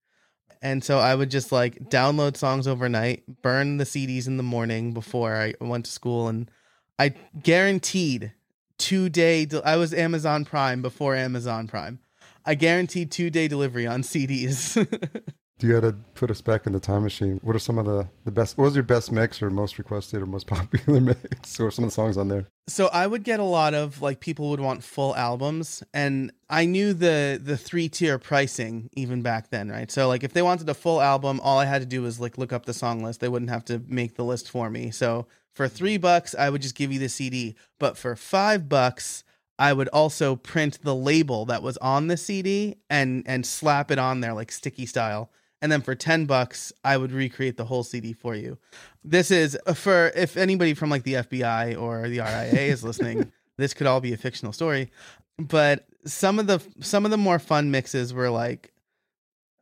And 0.66 0.84
so 0.84 0.98
I 0.98 1.14
would 1.14 1.30
just 1.30 1.52
like 1.52 1.92
download 1.92 2.36
songs 2.36 2.68
overnight, 2.68 3.44
burn 3.44 3.78
the 3.78 3.84
CDs 3.84 4.26
in 4.26 4.38
the 4.38 4.42
morning 4.42 4.94
before 4.94 5.36
I 5.36 5.54
went 5.62 5.86
to 5.86 5.92
school, 5.92 6.28
and 6.28 6.50
I 6.98 7.14
guaranteed 7.40 8.34
two 8.80 9.08
day. 9.10 9.46
De- 9.46 9.62
I 9.64 9.76
was 9.76 9.94
Amazon 9.94 10.44
Prime 10.44 10.82
before 10.82 11.14
Amazon 11.14 11.68
Prime. 11.68 12.00
I 12.48 12.56
guaranteed 12.56 13.12
two 13.12 13.30
day 13.30 13.48
delivery 13.48 13.86
on 13.86 14.02
CDs. 14.02 14.76
Do 15.58 15.68
you 15.68 15.74
got 15.74 15.88
to 15.88 15.96
put 16.16 16.30
us 16.30 16.42
back 16.42 16.68
in 16.68 16.74
the 16.74 16.82
time 16.82 17.04
machine. 17.04 17.40
What 17.42 17.56
are 17.56 17.60
some 17.60 17.78
of 17.78 17.86
the, 17.86 18.10
the 18.26 18.32
best? 18.32 18.58
What 18.58 18.66
was 18.66 18.76
your 18.76 18.84
best 18.84 19.10
mix 19.12 19.42
or 19.42 19.50
most 19.50 19.78
requested 19.78 20.22
or 20.22 20.26
most 20.26 20.48
popular 20.48 21.00
mix? 21.00 21.60
Or 21.60 21.72
some 21.72 21.86
of 21.86 21.92
the 21.92 21.96
songs 21.96 22.18
on 22.18 22.28
there? 22.28 22.46
so 22.68 22.88
I 22.88 23.06
would 23.06 23.24
get 23.24 23.40
a 23.40 23.44
lot 23.44 23.74
of 23.76 24.02
like 24.02 24.20
people 24.20 24.50
would 24.50 24.60
want 24.60 24.84
full 24.84 25.16
albums 25.16 25.84
and 25.94 26.32
I 26.50 26.66
knew 26.66 26.94
the 26.94 27.40
the 27.42 27.58
three 27.58 27.90
tier 27.90 28.18
pricing 28.18 28.90
even 28.96 29.22
back 29.22 29.50
then, 29.50 29.70
right? 29.70 29.92
So 29.92 30.08
like 30.08 30.24
if 30.24 30.34
they 30.34 30.42
wanted 30.42 30.68
a 30.68 30.74
full 30.74 31.02
album, 31.02 31.40
all 31.42 31.60
I 31.60 31.66
had 31.66 31.82
to 31.82 31.88
do 31.88 32.02
was 32.02 32.20
like 32.20 32.38
look 32.38 32.52
up 32.52 32.66
the 32.66 32.74
song 32.74 33.04
list. 33.04 33.20
They 33.20 33.30
wouldn't 33.30 33.52
have 33.52 33.66
to 33.66 33.82
make 33.88 34.16
the 34.16 34.26
list 34.26 34.50
for 34.50 34.70
me. 34.70 34.90
So 34.92 35.28
for 35.54 35.68
3 35.68 35.98
bucks, 35.98 36.36
I 36.36 36.50
would 36.50 36.62
just 36.62 36.76
give 36.76 36.92
you 36.92 37.00
the 37.00 37.08
CD, 37.08 37.56
but 37.80 37.98
for 37.98 38.16
5 38.16 38.68
bucks, 38.68 39.24
I 39.58 39.72
would 39.72 39.88
also 39.90 40.36
print 40.36 40.80
the 40.82 40.96
label 40.96 41.46
that 41.46 41.64
was 41.64 41.78
on 41.78 42.08
the 42.08 42.18
CD 42.18 42.78
and 42.90 43.24
and 43.28 43.46
slap 43.46 43.92
it 43.92 44.00
on 44.00 44.22
there 44.22 44.34
like 44.34 44.52
sticky 44.52 44.88
style. 44.88 45.30
And 45.66 45.72
then 45.72 45.82
for 45.82 45.96
10 45.96 46.28
bucks, 46.28 46.72
I 46.84 46.96
would 46.96 47.12
recreate 47.12 47.58
the 47.58 47.66
whole 47.66 47.84
CD 47.84 48.14
for 48.14 48.36
you 48.36 48.60
this 49.06 49.32
is 49.32 49.58
uh, 49.68 49.74
for 49.74 50.08
if 50.16 50.36
anybody 50.36 50.74
from 50.74 50.90
like 50.90 51.04
the 51.04 51.14
FBI 51.14 51.80
or 51.80 52.10
the 52.10 52.20
RIA 52.20 52.72
is 52.72 52.84
listening, 52.84 53.32
this 53.58 53.74
could 53.74 53.88
all 53.88 54.02
be 54.02 54.14
a 54.14 54.18
fictional 54.18 54.52
story. 54.52 54.92
But 55.38 55.86
some 56.06 56.40
of 56.40 56.48
the 56.48 56.62
some 56.82 57.06
of 57.06 57.12
the 57.12 57.18
more 57.18 57.40
fun 57.40 57.72
mixes 57.72 58.14
were 58.14 58.30
like 58.30 58.74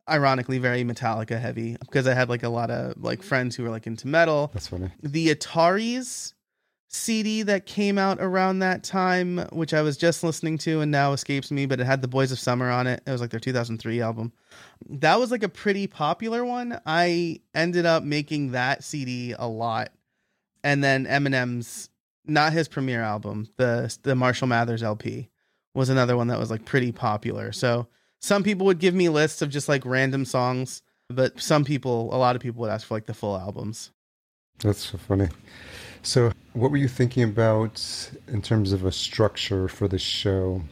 ironically 0.08 0.58
very 0.58 0.82
Metallica 0.84 1.40
heavy 1.40 1.76
because 1.80 2.06
I 2.06 2.14
had 2.14 2.28
like 2.28 2.42
a 2.42 2.48
lot 2.48 2.70
of 2.70 3.02
like 3.02 3.22
friends 3.22 3.54
who 3.54 3.62
were 3.62 3.70
like 3.70 3.86
into 3.86 4.08
metal. 4.08 4.50
That's 4.52 4.68
funny. 4.68 4.90
The 5.02 5.34
Ataris 5.34 6.32
CD 6.94 7.42
that 7.42 7.66
came 7.66 7.98
out 7.98 8.18
around 8.20 8.60
that 8.60 8.84
time, 8.84 9.38
which 9.52 9.74
I 9.74 9.82
was 9.82 9.96
just 9.96 10.22
listening 10.22 10.58
to 10.58 10.80
and 10.80 10.90
now 10.90 11.12
escapes 11.12 11.50
me, 11.50 11.66
but 11.66 11.80
it 11.80 11.84
had 11.86 12.02
the 12.02 12.08
Boys 12.08 12.30
of 12.30 12.38
Summer 12.38 12.70
on 12.70 12.86
it. 12.86 13.02
It 13.06 13.10
was 13.10 13.20
like 13.20 13.30
their 13.30 13.40
2003 13.40 14.00
album. 14.00 14.32
That 14.88 15.18
was 15.18 15.30
like 15.30 15.42
a 15.42 15.48
pretty 15.48 15.86
popular 15.86 16.44
one. 16.44 16.80
I 16.86 17.40
ended 17.54 17.84
up 17.84 18.04
making 18.04 18.52
that 18.52 18.84
CD 18.84 19.34
a 19.36 19.48
lot. 19.48 19.90
And 20.62 20.82
then 20.82 21.06
Eminem's 21.06 21.90
not 22.24 22.52
his 22.52 22.68
premiere 22.68 23.02
album, 23.02 23.48
the 23.56 23.94
the 24.02 24.14
Marshall 24.14 24.46
Mathers 24.46 24.82
LP 24.82 25.28
was 25.74 25.88
another 25.88 26.16
one 26.16 26.28
that 26.28 26.38
was 26.38 26.50
like 26.50 26.64
pretty 26.64 26.92
popular. 26.92 27.52
So 27.52 27.88
some 28.20 28.42
people 28.42 28.66
would 28.66 28.78
give 28.78 28.94
me 28.94 29.08
lists 29.08 29.42
of 29.42 29.50
just 29.50 29.68
like 29.68 29.84
random 29.84 30.24
songs, 30.24 30.82
but 31.10 31.40
some 31.40 31.64
people, 31.64 32.14
a 32.14 32.16
lot 32.16 32.36
of 32.36 32.42
people 32.42 32.60
would 32.62 32.70
ask 32.70 32.86
for 32.86 32.94
like 32.94 33.06
the 33.06 33.14
full 33.14 33.36
albums. 33.36 33.90
That's 34.60 34.90
so 34.90 34.96
funny. 34.96 35.28
So, 36.04 36.32
what 36.52 36.70
were 36.70 36.76
you 36.76 36.86
thinking 36.86 37.22
about 37.22 38.10
in 38.28 38.42
terms 38.42 38.72
of 38.72 38.84
a 38.84 38.92
structure 38.92 39.68
for 39.68 39.88
the 39.88 39.98
show? 39.98 40.62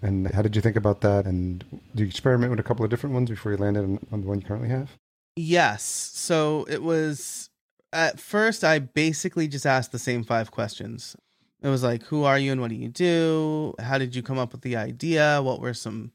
And 0.00 0.30
how 0.32 0.42
did 0.42 0.56
you 0.56 0.62
think 0.62 0.76
about 0.76 1.02
that? 1.02 1.26
And 1.26 1.62
do 1.94 2.02
you 2.02 2.08
experiment 2.08 2.50
with 2.50 2.58
a 2.58 2.62
couple 2.62 2.84
of 2.84 2.90
different 2.90 3.14
ones 3.14 3.30
before 3.30 3.52
you 3.52 3.58
landed 3.58 3.84
on, 3.84 4.06
on 4.12 4.20
the 4.22 4.26
one 4.26 4.40
you 4.40 4.46
currently 4.46 4.70
have? 4.70 4.90
Yes. 5.36 5.82
So 5.84 6.66
it 6.70 6.82
was 6.82 7.50
at 7.92 8.18
first 8.18 8.64
I 8.64 8.78
basically 8.78 9.46
just 9.46 9.66
asked 9.66 9.92
the 9.92 9.98
same 9.98 10.24
five 10.24 10.50
questions. 10.50 11.16
It 11.62 11.68
was 11.68 11.82
like, 11.82 12.02
who 12.04 12.24
are 12.24 12.38
you 12.38 12.52
and 12.52 12.60
what 12.60 12.70
do 12.70 12.76
you 12.76 12.88
do? 12.88 13.74
How 13.78 13.98
did 13.98 14.14
you 14.14 14.22
come 14.22 14.38
up 14.38 14.52
with 14.52 14.62
the 14.62 14.76
idea? 14.76 15.40
What 15.42 15.60
were 15.60 15.74
some 15.74 16.12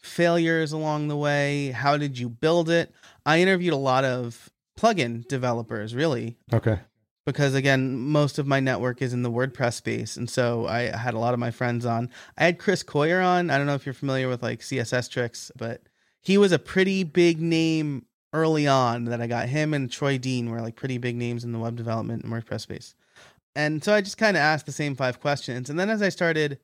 failures 0.00 0.72
along 0.72 1.08
the 1.08 1.16
way? 1.16 1.70
How 1.70 1.96
did 1.96 2.18
you 2.18 2.28
build 2.28 2.70
it? 2.70 2.92
I 3.26 3.40
interviewed 3.40 3.74
a 3.74 3.76
lot 3.76 4.04
of 4.04 4.50
plugin 4.78 5.26
developers, 5.28 5.94
really, 5.94 6.38
Okay. 6.52 6.78
Because 7.28 7.54
again, 7.54 7.98
most 7.98 8.38
of 8.38 8.46
my 8.46 8.58
network 8.58 9.02
is 9.02 9.12
in 9.12 9.22
the 9.22 9.30
WordPress 9.30 9.74
space. 9.74 10.16
And 10.16 10.30
so 10.30 10.66
I 10.66 10.96
had 10.96 11.12
a 11.12 11.18
lot 11.18 11.34
of 11.34 11.38
my 11.38 11.50
friends 11.50 11.84
on. 11.84 12.08
I 12.38 12.44
had 12.44 12.58
Chris 12.58 12.82
Coyier 12.82 13.22
on. 13.22 13.50
I 13.50 13.58
don't 13.58 13.66
know 13.66 13.74
if 13.74 13.84
you're 13.84 13.92
familiar 13.92 14.30
with 14.30 14.42
like 14.42 14.60
CSS 14.60 15.10
tricks, 15.10 15.52
but 15.54 15.82
he 16.22 16.38
was 16.38 16.52
a 16.52 16.58
pretty 16.58 17.04
big 17.04 17.38
name 17.38 18.06
early 18.32 18.66
on 18.66 19.04
that 19.04 19.20
I 19.20 19.26
got 19.26 19.50
him 19.50 19.74
and 19.74 19.92
Troy 19.92 20.16
Dean 20.16 20.48
were 20.48 20.62
like 20.62 20.74
pretty 20.74 20.96
big 20.96 21.16
names 21.16 21.44
in 21.44 21.52
the 21.52 21.58
web 21.58 21.76
development 21.76 22.24
and 22.24 22.32
WordPress 22.32 22.62
space. 22.62 22.94
And 23.54 23.84
so 23.84 23.92
I 23.92 24.00
just 24.00 24.16
kind 24.16 24.34
of 24.34 24.40
asked 24.40 24.64
the 24.64 24.72
same 24.72 24.96
five 24.96 25.20
questions. 25.20 25.68
And 25.68 25.78
then 25.78 25.90
as 25.90 26.00
I 26.00 26.08
started, 26.08 26.58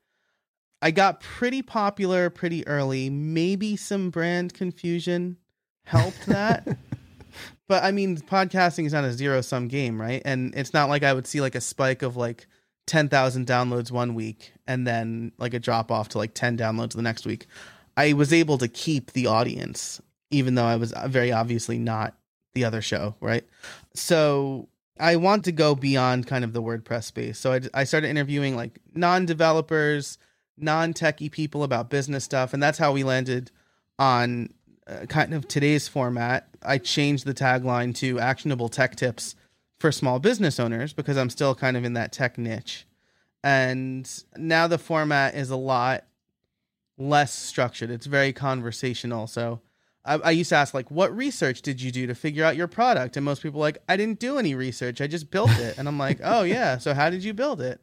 I 0.81 0.93
got 0.93 1.21
pretty 1.21 1.61
popular 1.61 2.31
pretty 2.31 2.67
early. 2.67 3.11
Maybe 3.11 3.77
some 3.77 4.09
brand 4.09 4.55
confusion 4.55 5.37
helped 5.85 6.25
that. 6.25 6.67
but 7.69 7.83
I 7.83 7.93
mean, 7.93 8.17
podcasting 8.19 8.87
is 8.87 8.93
not 8.93 9.05
a 9.05 9.13
zero 9.13 9.41
sum 9.41 9.69
game, 9.69 10.01
right? 10.01 10.23
And 10.25 10.55
it's 10.55 10.75
not 10.75 10.89
like 10.89 11.03
I 11.03 11.13
would 11.13 11.27
see 11.27 11.41
like 11.41 11.55
a 11.55 11.61
spike 11.61 12.03
of 12.03 12.17
like 12.17 12.47
10,000 12.87 13.47
downloads 13.47 13.91
one 13.91 14.15
week 14.15 14.53
and 14.67 14.87
then 14.87 15.33
like 15.39 15.55
a 15.55 15.59
drop 15.59 15.91
off 15.91 16.11
to 16.11 16.19
like 16.19 16.35
10 16.35 16.59
downloads 16.59 16.95
the 16.95 17.03
next 17.03 17.25
week. 17.27 17.47
I 17.97 18.13
was 18.13 18.33
able 18.33 18.59
to 18.59 18.69
keep 18.69 19.13
the 19.13 19.27
audience, 19.27 20.01
even 20.31 20.55
though 20.55 20.65
I 20.65 20.77
was 20.77 20.93
uh, 20.93 21.09
very 21.09 21.33
obviously 21.33 21.79
not 21.79 22.15
the 22.55 22.65
other 22.65 22.83
show, 22.83 23.15
right? 23.21 23.45
So 23.95 24.69
I 25.01 25.17
want 25.17 25.45
to 25.45 25.53
go 25.53 25.75
beyond 25.75 26.27
kind 26.27 26.45
of 26.45 26.53
the 26.53 26.63
WordPress 26.63 27.05
space. 27.05 27.39
So 27.39 27.53
I, 27.53 27.61
I 27.73 27.85
started 27.85 28.09
interviewing 28.09 28.57
like 28.57 28.79
non 28.95 29.27
developers, 29.27 30.19
non 30.59 30.93
techie 30.93 31.31
people 31.31 31.63
about 31.63 31.89
business 31.89 32.25
stuff. 32.25 32.53
And 32.53 32.63
that's 32.63 32.79
how 32.79 32.93
we 32.93 33.05
landed 33.05 33.51
on 33.99 34.51
uh, 34.87 35.07
kind 35.07 35.35
of 35.35 35.49
today's 35.49 35.89
format. 35.89 36.49
I 36.63 36.79
changed 36.79 37.25
the 37.25 37.35
tagline 37.35 37.95
to 37.97 38.19
actionable 38.21 38.69
tech 38.69 38.97
tips 38.97 39.35
for 39.79 39.91
small 39.93 40.19
business 40.19 40.61
owners 40.61 40.93
because 40.93 41.17
I'm 41.17 41.31
still 41.31 41.55
kind 41.55 41.77
of 41.77 41.85
in 41.85 41.95
that 41.95 42.13
tech 42.13 42.39
niche. 42.39 42.87
And 43.43 44.11
now 44.37 44.67
the 44.67 44.79
format 44.79 45.35
is 45.35 45.51
a 45.51 45.57
lot 45.57 46.05
less 46.97 47.33
structured. 47.33 47.91
It's 47.91 48.07
very 48.07 48.33
conversational. 48.33 49.27
So 49.27 49.61
I, 50.05 50.15
I 50.17 50.31
used 50.31 50.51
to 50.51 50.57
ask 50.57 50.75
like, 50.75 50.91
what 50.91 51.15
research 51.15 51.63
did 51.63 51.81
you 51.81 51.91
do 51.91 52.07
to 52.07 52.15
figure 52.15 52.45
out 52.45 52.57
your 52.57 52.69
product? 52.69 53.17
And 53.17 53.25
most 53.25 53.43
people 53.43 53.61
are 53.61 53.65
like, 53.65 53.83
I 53.89 53.97
didn't 53.97 54.19
do 54.19 54.39
any 54.39 54.55
research. 54.55 55.01
I 55.01 55.07
just 55.07 55.31
built 55.31 55.51
it. 55.59 55.79
and 55.79 55.89
I'm 55.89 55.99
like, 55.99 56.21
oh 56.25 56.43
yeah. 56.43 56.79
So 56.79 56.95
how 56.95 57.11
did 57.11 57.25
you 57.25 57.35
build 57.35 57.61
it? 57.61 57.81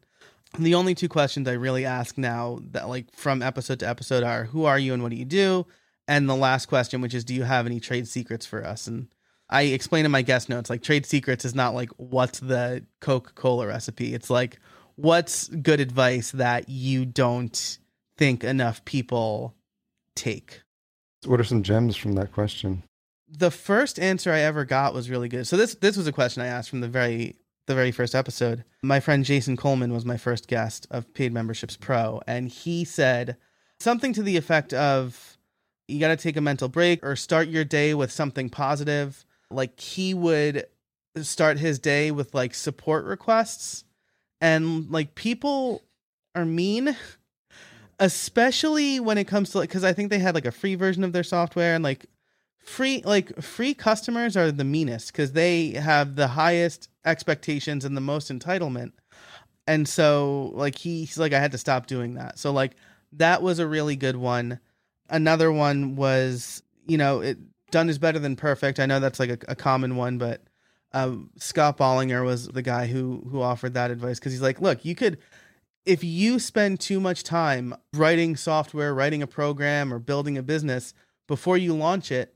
The 0.58 0.76
only 0.76 0.96
two 0.96 1.08
questions 1.08 1.48
I 1.48 1.54
really 1.54 1.86
ask 1.86 2.18
now 2.18 2.60
that 2.72 2.90
like 2.90 3.14
from 3.16 3.42
episode 3.42 3.80
to 3.80 3.88
episode 3.88 4.24
are 4.24 4.46
who 4.46 4.66
are 4.66 4.78
you 4.78 4.94
and 4.94 5.02
what 5.02 5.12
do 5.12 5.16
you 5.16 5.26
do? 5.26 5.66
And 6.12 6.28
the 6.28 6.36
last 6.36 6.66
question, 6.66 7.00
which 7.00 7.14
is, 7.14 7.24
do 7.24 7.34
you 7.34 7.44
have 7.44 7.66
any 7.66 7.80
trade 7.80 8.06
secrets 8.06 8.46
for 8.46 8.66
us? 8.66 8.86
And 8.86 9.08
I 9.50 9.62
explain 9.62 10.04
in 10.04 10.12
my 10.12 10.24
guest 10.24 10.50
notes, 10.50 10.70
like 10.70 10.84
trade 10.84 11.06
secrets 11.06 11.46
is 11.46 11.56
not 11.56 11.74
like 11.74 11.90
what's 11.96 12.42
the 12.42 12.86
Coca 13.00 13.32
Cola 13.32 13.66
recipe. 13.68 14.14
It's 14.14 14.30
like 14.30 14.60
what's 14.98 15.48
good 15.48 15.80
advice 15.80 16.32
that 16.32 16.68
you 16.68 17.06
don't 17.06 17.78
think 18.18 18.44
enough 18.44 18.84
people 18.84 19.56
take. 20.14 20.64
What 21.24 21.40
are 21.40 21.46
some 21.46 21.64
gems 21.64 21.96
from 21.96 22.16
that 22.16 22.34
question? 22.34 22.84
The 23.30 23.50
first 23.50 23.98
answer 23.98 24.34
I 24.34 24.40
ever 24.40 24.66
got 24.66 24.94
was 24.94 25.10
really 25.10 25.30
good. 25.30 25.48
So 25.48 25.56
this 25.56 25.76
this 25.76 25.96
was 25.96 26.08
a 26.08 26.12
question 26.12 26.44
I 26.44 26.48
asked 26.48 26.70
from 26.70 26.82
the 26.82 26.90
very 26.90 27.38
the 27.68 27.76
very 27.76 27.92
first 27.92 28.16
episode. 28.16 28.66
My 28.84 29.00
friend 29.00 29.24
Jason 29.24 29.56
Coleman 29.56 29.94
was 29.94 30.04
my 30.04 30.18
first 30.18 30.50
guest 30.50 30.88
of 30.92 31.14
Paid 31.14 31.32
Memberships 31.32 31.78
Pro, 31.78 32.20
and 32.28 32.50
he 32.50 32.84
said 32.84 33.38
something 33.80 34.12
to 34.12 34.24
the 34.24 34.36
effect 34.36 34.74
of 34.74 35.31
you 35.92 36.00
got 36.00 36.10
to 36.10 36.18
take 36.18 36.38
a 36.38 36.42
mental 36.42 36.70
break 36.70 37.04
or 37.04 37.16
start 37.16 37.48
your 37.48 37.64
day 37.64 37.94
with 37.94 38.12
something 38.12 38.50
positive. 38.50 39.26
Like 39.50 39.80
he 39.80 40.14
would 40.14 40.66
start 41.22 41.58
his 41.58 41.80
day 41.80 42.12
with 42.12 42.34
like 42.34 42.54
support 42.54 43.06
requests. 43.06 43.84
And 44.40 44.90
like 44.90 45.16
people 45.16 45.84
are 46.36 46.46
mean 46.46 46.96
especially 48.00 49.00
when 49.00 49.18
it 49.18 49.28
comes 49.28 49.52
to 49.52 49.60
like 49.60 49.70
because 49.70 49.84
i 49.84 49.94
think 49.94 50.10
they 50.10 50.18
had 50.18 50.34
like 50.34 50.46
a 50.46 50.52
free 50.52 50.74
version 50.74 51.04
of 51.04 51.12
their 51.12 51.24
software 51.24 51.76
and 51.76 51.84
like 51.84 52.08
free 52.64 53.02
like 53.06 53.42
free 53.42 53.74
customers 53.74 54.38
are 54.38 54.52
the 54.52 54.64
meanest 54.64 55.12
because 55.12 55.34
they 55.34 55.72
have 55.72 56.16
the 56.16 56.30
highest 56.30 56.90
expectations 57.06 57.86
and 57.86 57.98
the 57.98 58.02
most 58.02 58.32
entitlement. 58.32 58.92
And 59.68 59.88
so 59.88 60.52
like 60.54 60.78
he, 60.78 61.02
he's 61.02 61.18
like 61.18 61.34
i 61.34 61.40
had 61.40 61.52
to 61.52 61.58
stop 61.58 61.88
doing 61.88 62.16
that. 62.16 62.40
So 62.40 62.52
like 62.52 62.74
that 63.14 63.42
was 63.42 63.60
a 63.60 63.68
really 63.68 63.96
good 63.96 64.16
one 64.16 64.60
another 65.12 65.52
one 65.52 65.96
was 65.96 66.64
you 66.88 66.98
know 66.98 67.20
it 67.20 67.38
done 67.70 67.90
is 67.90 68.00
better 68.00 68.20
than 68.20 68.36
perfect 68.36 68.80
i 68.80 68.86
know 68.86 69.00
that's 69.00 69.20
like 69.20 69.30
a, 69.30 69.38
a 69.48 69.56
common 69.56 69.96
one 69.96 70.18
but 70.18 70.42
um, 70.94 71.30
Scott 71.38 71.78
Bolinger 71.78 72.26
was 72.26 72.48
the 72.48 72.62
guy 72.62 72.88
who 72.88 73.26
who 73.30 73.42
offered 73.42 73.74
that 73.76 73.92
advice 73.92 74.20
because 74.20 74.34
he's 74.34 74.42
like, 74.42 74.60
look, 74.60 74.84
you 74.84 74.96
could 74.96 75.18
if 75.86 76.04
you 76.04 76.38
spend 76.38 76.80
too 76.80 77.00
much 77.00 77.24
time 77.24 77.74
writing 77.94 78.36
software, 78.36 78.94
writing 78.94 79.24
a 79.24 79.28
program, 79.28 79.94
or 79.94 80.00
building 80.00 80.38
a 80.38 80.44
business 80.44 80.94
before 81.28 81.58
you 81.58 81.74
launch 81.74 82.12
it, 82.12 82.36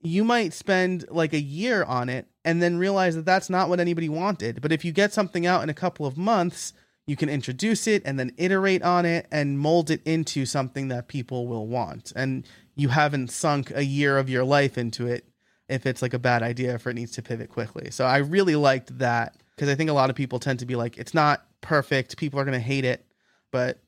you 0.00 0.24
might 0.24 0.52
spend 0.52 1.04
like 1.10 1.32
a 1.32 1.40
year 1.40 1.84
on 1.84 2.08
it 2.08 2.26
and 2.44 2.62
then 2.62 2.78
realize 2.78 3.14
that 3.14 3.26
that's 3.26 3.50
not 3.50 3.68
what 3.68 3.80
anybody 3.80 4.08
wanted. 4.08 4.62
But 4.62 4.72
if 4.72 4.84
you 4.84 4.92
get 4.92 5.12
something 5.12 5.44
out 5.46 5.62
in 5.62 5.68
a 5.68 5.74
couple 5.74 6.06
of 6.06 6.16
months, 6.16 6.72
you 7.06 7.16
can 7.16 7.28
introduce 7.28 7.86
it 7.86 8.02
and 8.04 8.18
then 8.18 8.32
iterate 8.36 8.82
on 8.82 9.04
it 9.04 9.26
and 9.32 9.58
mold 9.58 9.90
it 9.90 10.02
into 10.04 10.46
something 10.46 10.88
that 10.88 11.08
people 11.08 11.46
will 11.46 11.66
want. 11.66 12.12
And 12.14 12.46
you 12.74 12.88
haven't 12.88 13.30
sunk 13.30 13.72
a 13.74 13.84
year 13.84 14.18
of 14.18 14.28
your 14.28 14.44
life 14.44 14.78
into 14.78 15.06
it 15.06 15.26
if 15.68 15.86
it's 15.86 16.02
like 16.02 16.14
a 16.14 16.18
bad 16.18 16.42
idea 16.42 16.74
if 16.74 16.86
it 16.86 16.94
needs 16.94 17.12
to 17.12 17.22
pivot 17.22 17.48
quickly. 17.48 17.90
So 17.90 18.04
I 18.04 18.18
really 18.18 18.56
liked 18.56 18.98
that 18.98 19.36
because 19.54 19.68
I 19.68 19.74
think 19.74 19.90
a 19.90 19.94
lot 19.94 20.10
of 20.10 20.16
people 20.16 20.38
tend 20.38 20.60
to 20.60 20.66
be 20.66 20.76
like, 20.76 20.96
it's 20.96 21.14
not 21.14 21.44
perfect. 21.60 22.16
People 22.16 22.38
are 22.38 22.44
going 22.44 22.58
to 22.58 22.64
hate 22.64 22.84
it, 22.84 23.04
but 23.50 23.80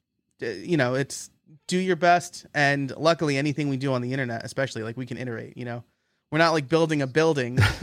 uh, 0.42 0.46
you 0.46 0.76
know, 0.76 0.94
it's 0.94 1.30
do 1.66 1.78
your 1.78 1.96
best. 1.96 2.46
And 2.54 2.94
luckily, 2.96 3.36
anything 3.36 3.68
we 3.68 3.76
do 3.76 3.92
on 3.92 4.02
the 4.02 4.12
internet, 4.12 4.44
especially 4.44 4.82
like 4.82 4.96
we 4.96 5.06
can 5.06 5.18
iterate. 5.18 5.56
You 5.56 5.64
know, 5.64 5.84
we're 6.30 6.38
not 6.38 6.52
like 6.52 6.68
building 6.68 7.02
a 7.02 7.06
building. 7.06 7.58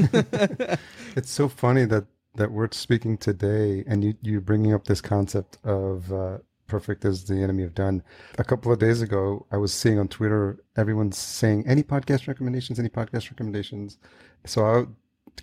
it's 1.16 1.32
so 1.32 1.48
funny 1.48 1.86
that 1.86 2.06
that 2.36 2.52
we're 2.52 2.70
speaking 2.72 3.18
today, 3.18 3.84
and 3.88 4.04
you 4.04 4.14
you 4.22 4.42
bringing 4.42 4.74
up 4.74 4.86
this 4.86 5.02
concept 5.02 5.58
of 5.64 6.12
uh, 6.12 6.38
perfect 6.68 7.04
is 7.04 7.26
the 7.26 7.36
enemy 7.36 7.64
of 7.64 7.76
done. 7.76 8.02
A 8.38 8.44
couple 8.44 8.72
of 8.72 8.80
days 8.80 9.02
ago, 9.02 9.46
I 9.52 9.58
was 9.58 9.74
seeing 9.74 10.00
on 10.00 10.08
Twitter 10.08 10.64
everyone's 10.78 11.18
saying 11.18 11.66
any 11.68 11.84
podcast 11.84 12.28
recommendations, 12.28 12.80
any 12.80 12.90
podcast 12.90 13.30
recommendations. 13.30 13.98
So 14.46 14.66
I 14.66 14.86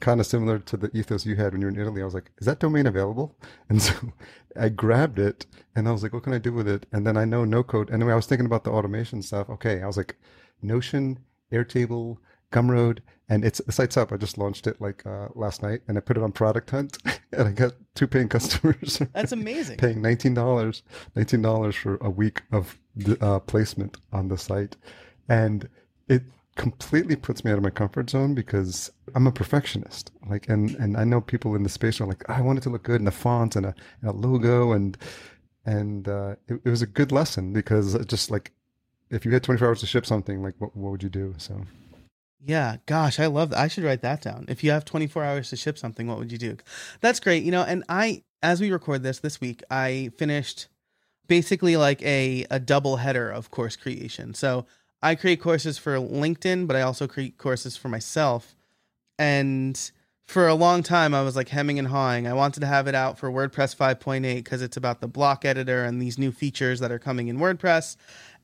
kind 0.01 0.21
of 0.21 0.27
similar 0.27 0.59
to 0.59 0.77
the 0.77 0.91
ethos 0.97 1.27
you 1.27 1.37
had 1.37 1.53
when 1.53 1.61
you 1.61 1.67
were 1.67 1.73
in 1.73 1.81
Italy. 1.81 2.03
I 2.03 2.05
was 2.05 2.15
like, 2.15 2.31
is 2.39 2.47
that 2.47 2.61
domain 2.61 2.87
available? 2.87 3.37
And 3.69 3.83
so 3.83 3.95
I 4.59 4.69
grabbed 4.71 5.19
it 5.19 5.47
and 5.77 5.89
I 5.89 5.93
was 5.93 6.03
like, 6.03 6.13
what 6.13 6.23
can 6.23 6.33
I 6.33 6.39
do 6.39 6.53
with 6.53 6.69
it? 6.69 6.87
And 6.93 7.07
then 7.07 7.17
I 7.17 7.25
know 7.25 7.45
no 7.45 7.63
code. 7.63 7.91
Anyway, 7.91 8.13
I 8.13 8.17
was 8.17 8.27
thinking 8.27 8.47
about 8.47 8.65
the 8.65 8.71
automation 8.71 9.23
stuff. 9.23 9.51
Okay. 9.51 9.83
I 9.83 9.87
was 9.87 9.97
like, 9.97 10.17
Notion, 10.63 11.19
Airtable, 11.53 12.19
Gumroad, 12.51 13.01
and 13.29 13.45
it's 13.45 13.59
the 13.59 13.73
site's 13.73 13.97
up. 13.97 14.13
I 14.13 14.17
just 14.17 14.39
launched 14.39 14.67
it 14.67 14.81
like 14.81 15.05
uh, 15.07 15.29
last 15.35 15.63
night, 15.63 15.83
and 15.87 15.97
I 15.99 16.01
put 16.01 16.17
it 16.17 16.23
on 16.23 16.33
Product 16.33 16.71
Hunt, 16.71 16.99
and 17.33 17.49
I 17.49 17.53
got 17.53 17.73
two 17.95 18.07
paying 18.07 18.29
customers. 18.29 19.01
That's 19.13 19.33
amazing. 19.33 19.77
paying 19.79 20.01
nineteen 20.01 20.35
dollars, 20.35 20.83
nineteen 21.15 21.43
dollars 21.43 21.75
for 21.77 21.97
a 21.97 22.11
week 22.11 22.43
of 22.53 22.79
uh, 23.21 23.41
placement 23.41 23.99
on 24.13 24.29
the 24.29 24.39
site, 24.39 24.77
and 25.29 25.69
it 26.09 26.23
completely 26.57 27.15
puts 27.15 27.45
me 27.45 27.53
out 27.53 27.59
of 27.59 27.63
my 27.63 27.71
comfort 27.71 28.11
zone 28.11 28.35
because 28.35 28.91
I'm 29.15 29.27
a 29.27 29.33
perfectionist. 29.33 30.11
Like, 30.29 30.49
and 30.49 30.75
and 30.77 30.97
I 30.97 31.05
know 31.05 31.21
people 31.21 31.55
in 31.55 31.63
the 31.63 31.69
space 31.69 32.01
are 32.01 32.07
like, 32.07 32.29
I 32.29 32.41
want 32.41 32.59
it 32.59 32.63
to 32.63 32.71
look 32.71 32.83
good, 32.83 33.01
and 33.01 33.09
a 33.09 33.13
font 33.13 33.57
and 33.57 33.67
a, 33.67 33.75
and 34.01 34.11
a 34.11 34.13
logo, 34.13 34.73
and 34.73 34.97
and 35.67 36.09
uh, 36.09 36.37
it, 36.49 36.61
it 36.65 36.71
was 36.71 36.83
a 36.83 36.87
good 36.87 37.13
lesson 37.13 37.53
because 37.53 37.95
just 38.07 38.31
like 38.31 38.53
if 39.11 39.25
you 39.25 39.33
had 39.33 39.43
24 39.43 39.69
hours 39.69 39.81
to 39.81 39.87
ship 39.87 40.07
something, 40.07 40.43
like 40.43 40.55
what, 40.59 40.77
what 40.77 40.91
would 40.91 41.03
you 41.03 41.09
do? 41.09 41.35
So 41.39 41.63
yeah, 42.45 42.77
gosh, 42.87 43.19
I 43.19 43.27
love 43.27 43.51
that. 43.51 43.59
I 43.59 43.69
should 43.69 43.85
write 43.85 44.03
that 44.03 44.23
down. 44.23 44.47
If 44.49 44.63
you 44.63 44.71
have 44.71 44.85
24 44.85 45.25
hours 45.25 45.51
to 45.51 45.57
ship 45.57 45.79
something, 45.79 46.07
what 46.07 46.19
would 46.19 46.33
you 46.33 46.39
do? 46.39 46.57
That's 47.01 47.21
great. 47.21 47.43
You 47.43 47.51
know, 47.51 47.63
and 47.63 47.85
I 47.89 48.23
as 48.43 48.61
we 48.61 48.71
record 48.71 49.03
this 49.03 49.19
this 49.19 49.41
week, 49.41 49.63
I 49.71 50.11
finished 50.17 50.69
basically 51.27 51.77
like 51.77 52.03
a 52.03 52.47
a 52.51 52.61
double 52.61 52.97
header 52.97 53.31
of 53.31 53.51
course 53.51 53.77
creation. 53.77 54.35
So, 54.35 54.67
I 55.03 55.15
create 55.15 55.41
courses 55.41 55.79
for 55.79 55.97
LinkedIn, 55.97 56.67
but 56.67 56.77
I 56.77 56.83
also 56.83 57.07
create 57.07 57.39
courses 57.39 57.77
for 57.77 57.89
myself. 57.89 58.57
And 59.19 59.91
for 60.29 60.47
a 60.47 60.55
long 60.55 60.83
time 60.83 61.15
I 61.15 61.23
was 61.23 61.37
like 61.37 61.49
hemming 61.49 61.79
and 61.79 61.89
hawing. 61.89 62.27
I 62.27 62.35
wanted 62.35 62.61
to 62.61 62.67
have 62.67 62.87
it 62.87 62.95
out 62.95 63.19
for 63.19 63.31
WordPress 63.31 63.75
5.8 63.75 64.21
because 64.37 64.61
it's 64.63 64.77
about 64.77 65.01
the 65.01 65.09
block 65.09 65.45
editor 65.45 65.85
and 65.85 66.03
these 66.03 66.19
new 66.19 66.31
features 66.31 66.81
that 66.81 66.93
are 66.93 66.99
coming 66.99 67.29
in 67.29 67.39
WordPress. 67.39 67.97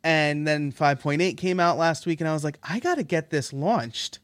And 0.05 0.47
then 0.47 0.71
5.8 0.71 1.39
came 1.39 1.59
out 1.59 1.79
last 1.79 2.05
week, 2.05 2.21
and 2.21 2.29
I 2.29 2.35
was 2.35 2.45
like, 2.45 2.59
I 2.63 2.79
got 2.79 2.97
to 2.97 3.03
get 3.03 3.31
this 3.31 3.53
launched. 3.53 4.19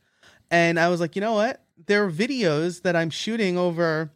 And 0.51 0.79
I 0.79 0.88
was 0.88 1.01
like, 1.01 1.16
you 1.16 1.21
know 1.21 1.33
what? 1.33 1.64
There 1.87 2.05
are 2.05 2.12
videos 2.12 2.83
that 2.83 2.95
I'm 2.95 3.11
shooting 3.11 3.57
over 3.57 4.12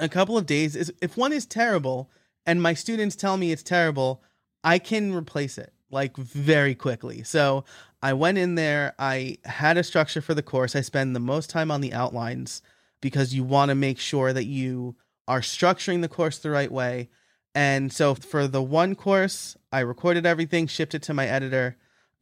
a 0.00 0.08
couple 0.08 0.36
of 0.36 0.46
days. 0.46 0.90
If 1.00 1.16
one 1.16 1.32
is 1.32 1.46
terrible 1.46 2.10
and 2.44 2.60
my 2.60 2.74
students 2.74 3.14
tell 3.14 3.36
me 3.36 3.52
it's 3.52 3.62
terrible, 3.62 4.22
I 4.64 4.78
can 4.78 5.14
replace 5.14 5.58
it 5.58 5.72
like 5.90 6.16
very 6.16 6.74
quickly. 6.74 7.22
So 7.22 7.64
I 8.02 8.14
went 8.14 8.38
in 8.38 8.54
there, 8.54 8.94
I 8.98 9.38
had 9.44 9.76
a 9.76 9.84
structure 9.84 10.20
for 10.20 10.34
the 10.34 10.42
course. 10.42 10.74
I 10.74 10.80
spend 10.80 11.14
the 11.14 11.20
most 11.20 11.50
time 11.50 11.70
on 11.70 11.80
the 11.80 11.92
outlines 11.92 12.62
because 13.00 13.34
you 13.34 13.44
want 13.44 13.68
to 13.68 13.74
make 13.74 13.98
sure 13.98 14.32
that 14.32 14.46
you 14.46 14.96
are 15.28 15.40
structuring 15.40 16.00
the 16.00 16.08
course 16.08 16.38
the 16.38 16.50
right 16.50 16.72
way 16.72 17.08
and 17.54 17.92
so 17.92 18.14
for 18.14 18.46
the 18.46 18.62
one 18.62 18.94
course, 18.94 19.56
I 19.72 19.80
recorded 19.80 20.26
everything, 20.26 20.66
shipped 20.66 20.94
it 20.94 21.02
to 21.04 21.14
my 21.14 21.26
editor. 21.26 21.76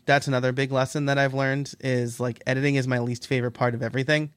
That's 0.07 0.27
another 0.27 0.53
big 0.53 0.73
lesson 0.73 1.07
that 1.07 1.19
I've 1.19 1.35
learned 1.35 1.75
is 1.81 2.19
like 2.19 2.43
editing 2.47 2.77
is 2.77 2.89
my 2.89 2.99
least 2.99 3.27
favorite 3.27 3.53
part 3.53 3.75
of 3.75 3.83
everything. 3.83 4.33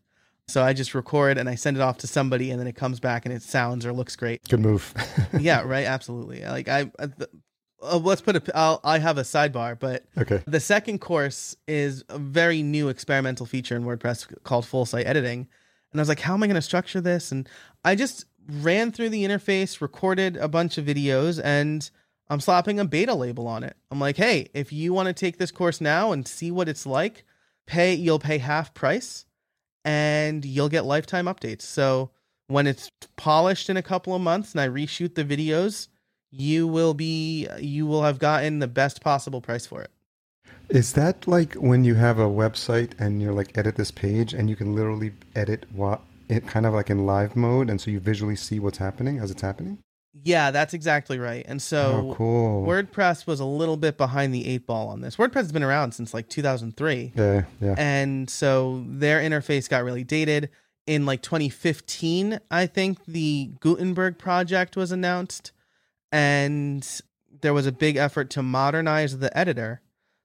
So 0.48 0.64
I 0.64 0.74
just 0.74 0.94
record 0.94 1.38
and 1.38 1.48
I 1.48 1.56
send 1.56 1.78
it 1.78 1.82
off 1.82 2.00
to 2.00 2.08
somebody 2.08 2.52
and 2.52 2.60
then 2.60 2.68
it 2.68 2.76
comes 2.76 3.00
back 3.00 3.26
and 3.26 3.34
it 3.34 3.42
sounds 3.42 3.86
or 3.86 3.94
looks 3.94 4.18
great. 4.18 4.48
Good 4.50 4.60
move. 4.60 4.94
yeah, 5.40 5.62
right, 5.62 5.86
absolutely. 5.86 6.44
Like 6.44 6.68
I 6.68 6.92
uh, 7.00 7.08
uh, 7.82 7.98
let's 7.98 8.22
put 8.22 8.36
a 8.36 8.58
I'll, 8.58 8.80
I 8.84 9.00
have 9.00 9.18
a 9.18 9.24
sidebar, 9.24 9.80
but 9.80 10.06
okay. 10.18 10.44
The 10.46 10.60
second 10.60 11.00
course 11.00 11.56
is 11.68 12.04
a 12.10 12.20
very 12.20 12.64
new 12.64 12.90
experimental 12.90 13.46
feature 13.46 13.76
in 13.76 13.86
WordPress 13.86 14.44
called 14.44 14.66
full 14.66 14.86
site 14.86 15.08
editing. 15.08 15.48
And 15.92 16.00
I 16.00 16.02
was 16.02 16.10
like, 16.10 16.20
how 16.20 16.34
am 16.34 16.44
I 16.44 16.48
going 16.48 16.56
to 16.56 16.62
structure 16.62 17.02
this? 17.02 17.32
And 17.32 17.50
I 17.84 17.96
just 17.96 18.26
ran 18.48 18.92
through 18.92 19.10
the 19.10 19.24
interface, 19.24 19.82
recorded 19.82 20.38
a 20.38 20.48
bunch 20.48 20.78
of 20.78 20.86
videos, 20.86 21.42
and 21.44 21.90
I'm 22.30 22.40
slapping 22.40 22.80
a 22.80 22.86
beta 22.86 23.14
label 23.14 23.48
on 23.48 23.64
it. 23.64 23.76
I'm 23.92 24.00
like, 24.00 24.18
hey, 24.18 24.50
if 24.54 24.72
you 24.72 24.94
want 24.94 25.08
to 25.08 25.14
take 25.14 25.38
this 25.38 25.52
course 25.52 25.82
now 25.82 26.12
and 26.12 26.28
see 26.28 26.52
what 26.52 26.70
it's 26.70 26.86
like, 26.86 27.26
pay 27.68 27.94
you'll 27.94 28.20
pay 28.20 28.38
half 28.38 28.74
price 28.74 29.26
and 29.84 30.46
you'll 30.46 30.70
get 30.70 30.86
lifetime 30.86 31.26
updates. 31.26 31.64
So 31.64 32.12
when 32.48 32.68
it's 32.68 32.92
polished 33.16 33.70
in 33.70 33.78
a 33.78 33.84
couple 33.84 34.16
of 34.16 34.22
months 34.22 34.52
and 34.52 34.62
I 34.62 34.68
reshoot 34.68 35.16
the 35.16 35.26
videos, 35.26 35.88
you 36.32 36.68
will 36.68 36.94
be 36.94 37.48
you 37.60 37.86
will 37.86 38.04
have 38.04 38.20
gotten 38.20 38.60
the 38.60 38.68
best 38.68 39.02
possible 39.02 39.42
price 39.42 39.66
for 39.66 39.82
it. 39.82 39.92
Is 40.70 40.94
that 40.94 41.28
like 41.28 41.56
when 41.56 41.84
you 41.84 41.96
have 41.96 42.20
a 42.20 42.30
website 42.30 42.92
and 42.98 43.22
you're 43.22 43.34
like 43.34 43.58
edit 43.58 43.76
this 43.76 43.92
page 43.92 44.34
and 44.34 44.50
you 44.50 44.56
can 44.56 44.74
literally 44.74 45.12
edit 45.36 45.66
what 45.74 46.02
it 46.32 46.48
kind 46.48 46.66
of 46.66 46.74
like 46.74 46.90
in 46.90 47.06
live 47.06 47.36
mode, 47.36 47.70
and 47.70 47.80
so 47.80 47.92
you 47.92 48.00
visually 48.00 48.36
see 48.36 48.60
what's 48.60 48.78
happening 48.78 49.20
as 49.20 49.32
it's 49.32 49.42
happening. 49.42 49.80
Yeah, 50.24 50.52
that's 50.52 50.74
exactly 50.74 51.20
right. 51.20 51.46
And 51.48 51.62
so 51.62 52.12
oh, 52.12 52.16
cool. 52.16 52.66
WordPress 52.66 53.26
was 53.26 53.40
a 53.40 53.46
little 53.46 53.78
bit 53.78 53.98
behind 53.98 54.34
the 54.34 54.48
eight 54.48 54.68
ball 54.68 54.90
on 54.90 55.02
this. 55.02 55.16
WordPress 55.16 55.36
has 55.36 55.52
been 55.52 55.64
around 55.64 55.94
since 55.94 56.14
like 56.14 56.28
2003. 56.28 57.14
Yeah, 57.16 57.44
yeah. 57.62 57.76
And 57.78 58.30
so 58.30 58.84
their 58.88 59.22
interface 59.22 59.70
got 59.70 59.84
really 59.84 60.04
dated. 60.04 60.50
In 60.88 61.06
like 61.06 61.22
2015, 61.22 62.40
I 62.50 62.66
think 62.66 63.06
the 63.06 63.52
Gutenberg 63.60 64.18
project 64.18 64.76
was 64.76 64.92
announced, 64.92 65.52
and 66.12 66.86
there 67.42 67.54
was 67.54 67.68
a 67.68 67.72
big 67.72 67.98
effort 67.98 68.30
to 68.32 68.44
modernize 68.44 69.20
the 69.20 69.36
editor. 69.38 69.82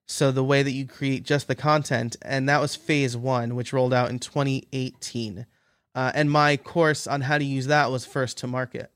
So 0.08 0.32
the 0.32 0.44
way 0.44 0.62
that 0.62 0.70
you 0.70 0.86
create 0.86 1.24
just 1.24 1.46
the 1.46 1.54
content, 1.54 2.16
and 2.22 2.48
that 2.48 2.60
was 2.60 2.74
phase 2.74 3.16
one, 3.16 3.54
which 3.54 3.72
rolled 3.72 3.92
out 3.92 4.08
in 4.08 4.18
2018. 4.18 5.46
Uh, 5.96 6.12
and 6.14 6.30
my 6.30 6.58
course 6.58 7.06
on 7.06 7.22
how 7.22 7.38
to 7.38 7.44
use 7.44 7.66
that 7.66 7.90
was 7.90 8.04
first 8.04 8.36
to 8.38 8.46
market. 8.46 8.92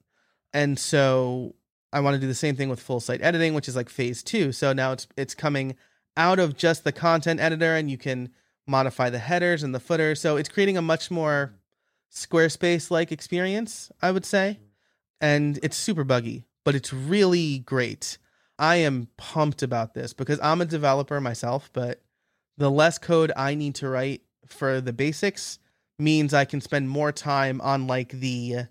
And 0.53 0.79
so 0.79 1.55
I 1.93 2.01
want 2.01 2.15
to 2.15 2.21
do 2.21 2.27
the 2.27 2.35
same 2.35 2.57
thing 2.57 2.69
with 2.69 2.79
full 2.79 3.01
site 3.01 3.23
editing, 3.23 3.55
which 3.55 3.69
is 3.69 3.75
like 3.75 3.89
phase 3.89 4.23
two. 4.23 4.53
So 4.53 4.75
now 4.75 4.93
it's 4.93 5.09
it's 5.17 5.35
coming 5.35 5.77
out 6.17 6.39
of 6.39 6.57
just 6.57 6.85
the 6.85 6.93
content 6.93 7.41
editor, 7.41 7.75
and 7.75 7.91
you 7.91 7.97
can 7.97 8.29
modify 8.67 9.09
the 9.09 9.19
headers 9.19 9.63
and 9.63 9.75
the 9.75 9.81
footers. 9.81 10.21
So 10.21 10.37
it's 10.37 10.51
creating 10.51 10.77
a 10.77 10.83
much 10.83 11.11
more 11.11 11.55
Squarespace 12.13 12.91
like 12.91 13.11
experience, 13.11 13.91
I 14.03 14.11
would 14.11 14.27
say. 14.27 14.59
And 15.23 15.59
it's 15.63 15.77
super 15.77 16.05
buggy, 16.05 16.45
but 16.65 16.75
it's 16.75 16.93
really 16.93 17.61
great. 17.61 18.19
I 18.59 18.77
am 18.77 19.09
pumped 19.17 19.63
about 19.63 19.95
this 19.95 20.13
because 20.13 20.39
I'm 20.43 20.61
a 20.61 20.67
developer 20.67 21.19
myself, 21.21 21.71
but 21.73 22.03
the 22.59 22.71
less 22.71 22.99
code 22.99 23.33
I 23.37 23.55
need 23.55 23.75
to 23.77 23.89
write 23.89 24.23
for 24.47 24.81
the 24.83 24.93
basics 24.93 25.59
means 26.01 26.35
I 26.35 26.45
can 26.45 26.61
spend 26.61 26.89
more 26.89 27.13
time 27.13 27.61
on 27.61 27.87
like 27.87 28.11
the 28.11 28.67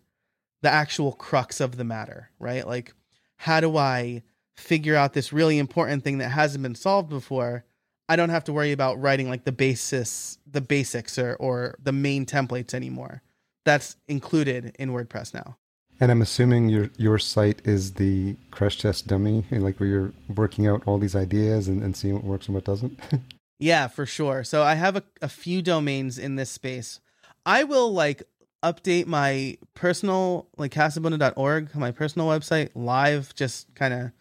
the 0.61 0.69
actual 0.69 1.13
crux 1.13 1.61
of 1.61 1.77
the 1.77 1.83
matter, 1.83 2.29
right? 2.39 2.67
Like 2.67 2.93
how 3.37 3.61
do 3.61 3.77
I 3.77 4.23
figure 4.57 4.95
out 4.95 5.13
this 5.13 5.31
really 5.31 5.57
important 5.57 6.03
thing 6.03 6.17
that 6.17 6.29
hasn't 6.29 6.61
been 6.61 6.75
solved 6.75 7.09
before? 7.09 7.63
I 8.09 8.15
don't 8.15 8.29
have 8.29 8.43
to 8.45 8.53
worry 8.53 8.71
about 8.71 8.99
writing 8.99 9.29
like 9.29 9.45
the 9.45 9.51
basis, 9.51 10.37
the 10.49 10.61
basics 10.61 11.17
or 11.17 11.35
or 11.35 11.75
the 11.81 11.91
main 11.91 12.25
templates 12.25 12.73
anymore. 12.73 13.21
That's 13.65 13.95
included 14.07 14.75
in 14.79 14.89
WordPress 14.91 15.33
now. 15.33 15.57
And 16.01 16.11
I'm 16.11 16.21
assuming 16.21 16.69
your 16.69 16.89
your 16.97 17.19
site 17.19 17.61
is 17.65 17.93
the 17.93 18.35
crash 18.51 18.77
test 18.77 19.07
dummy, 19.07 19.45
like 19.51 19.79
where 19.79 19.89
you're 19.89 20.13
working 20.35 20.67
out 20.67 20.83
all 20.85 20.97
these 20.97 21.15
ideas 21.15 21.67
and, 21.67 21.83
and 21.83 21.95
seeing 21.95 22.15
what 22.15 22.23
works 22.23 22.47
and 22.47 22.55
what 22.55 22.63
doesn't. 22.65 22.99
yeah, 23.59 23.87
for 23.87 24.05
sure. 24.05 24.43
So 24.43 24.63
I 24.63 24.75
have 24.75 24.95
a, 24.95 25.03
a 25.21 25.29
few 25.29 25.61
domains 25.61 26.17
in 26.17 26.35
this 26.35 26.49
space. 26.49 26.99
I 27.45 27.63
will 27.63 27.91
like 27.91 28.23
update 28.63 29.05
my 29.05 29.57
personal 29.73 30.47
like 30.57 30.73
casabona.org, 30.73 31.75
my 31.75 31.91
personal 31.91 32.27
website 32.27 32.69
live, 32.75 33.33
just 33.35 33.73
kind 33.75 33.93
of 33.93 34.11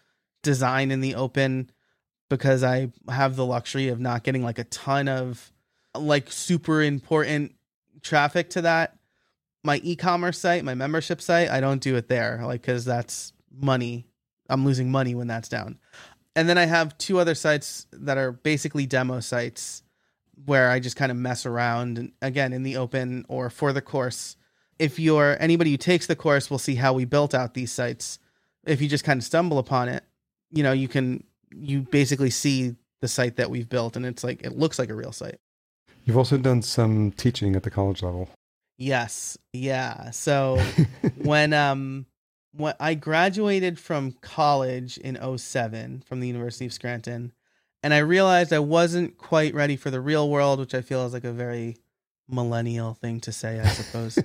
design 0.43 0.91
in 0.91 1.01
the 1.01 1.15
open 1.15 1.71
because 2.29 2.63
I 2.63 2.91
have 3.09 3.37
the 3.37 3.47
luxury 3.47 3.89
of 3.89 4.01
not 4.01 4.23
getting 4.23 4.43
like 4.43 4.59
a 4.59 4.65
ton 4.65 5.09
of 5.09 5.53
like 5.97 6.31
super 6.31 6.83
important 6.83 7.55
traffic 8.03 8.51
to 8.51 8.63
that. 8.63 8.97
My 9.65 9.81
e-commerce 9.83 10.39
site, 10.39 10.65
my 10.65 10.75
membership 10.75 11.21
site, 11.21 11.51
I 11.51 11.61
don't 11.61 11.83
do 11.83 11.97
it 11.97 12.09
there 12.09 12.41
like 12.45 12.63
cuz 12.63 12.85
that's 12.85 13.33
money. 13.51 14.07
I'm 14.49 14.65
losing 14.65 14.91
money 14.91 15.15
when 15.15 15.27
that's 15.27 15.49
down. 15.49 15.79
And 16.37 16.49
then 16.49 16.57
I 16.57 16.67
have 16.67 16.97
two 16.99 17.19
other 17.19 17.35
sites 17.35 17.87
that 17.93 18.17
are 18.17 18.31
basically 18.31 18.87
demo 18.87 19.21
sites 19.21 19.83
where 20.45 20.71
I 20.71 20.81
just 20.81 20.97
kind 20.97 21.11
of 21.11 21.19
mess 21.19 21.47
around 21.47 21.99
and 21.99 22.13
again 22.23 22.53
in 22.53 22.63
the 22.63 22.77
open 22.77 23.25
or 23.29 23.51
for 23.51 23.73
the 23.73 23.83
course. 23.83 24.37
If 24.79 24.99
you're 24.99 25.37
anybody 25.41 25.71
who 25.73 25.77
takes 25.77 26.07
the 26.07 26.17
course 26.17 26.51
will 26.51 26.59
see 26.59 26.77
how 26.77 26.93
we 26.93 27.05
built 27.05 27.35
out 27.35 27.55
these 27.55 27.73
sites. 27.73 28.19
If 28.65 28.81
you 28.81 28.89
just 28.89 29.05
kind 29.05 29.19
of 29.19 29.25
stumble 29.25 29.59
upon 29.59 29.89
it, 29.89 30.05
you 30.51 30.63
know, 30.63 30.73
you 30.73 30.89
can 30.89 31.25
you 31.51 31.81
basically 31.83 32.31
see 32.31 32.77
the 33.01 33.09
site 33.09 33.37
that 33.37 33.51
we've 33.51 33.69
built 33.69 33.97
and 33.97 34.05
it's 34.05 34.25
like 34.25 34.43
it 34.43 34.57
looks 34.57 34.79
like 34.79 34.91
a 34.91 34.95
real 34.95 35.13
site. 35.13 35.39
You've 36.05 36.17
also 36.17 36.39
done 36.39 36.63
some 36.63 37.13
teaching 37.13 37.57
at 37.57 37.63
the 37.63 37.71
college 37.71 38.03
level. 38.03 38.31
Yes. 38.79 39.37
Yeah. 39.53 40.11
So 40.11 40.63
when 41.17 41.53
um 41.53 42.07
when 42.53 42.75
I 42.81 42.95
graduated 42.95 43.79
from 43.79 44.13
college 44.21 44.99
in 44.99 45.19
07 45.39 46.03
from 46.07 46.21
the 46.21 46.27
University 46.27 46.67
of 46.67 46.73
Scranton, 46.73 47.33
and 47.83 47.95
I 47.95 47.99
realized 47.99 48.53
I 48.53 48.59
wasn't 48.59 49.19
quite 49.19 49.55
ready 49.55 49.77
for 49.77 49.91
the 49.91 50.01
real 50.01 50.29
world, 50.29 50.59
which 50.59 50.75
I 50.75 50.83
feel 50.83 51.05
is 51.07 51.13
like 51.13 51.25
a 51.25 51.33
very 51.33 51.77
millennial 52.29 52.95
thing 52.95 53.21
to 53.21 53.33
say, 53.33 53.61
I 53.61 53.69
suppose. 53.69 54.19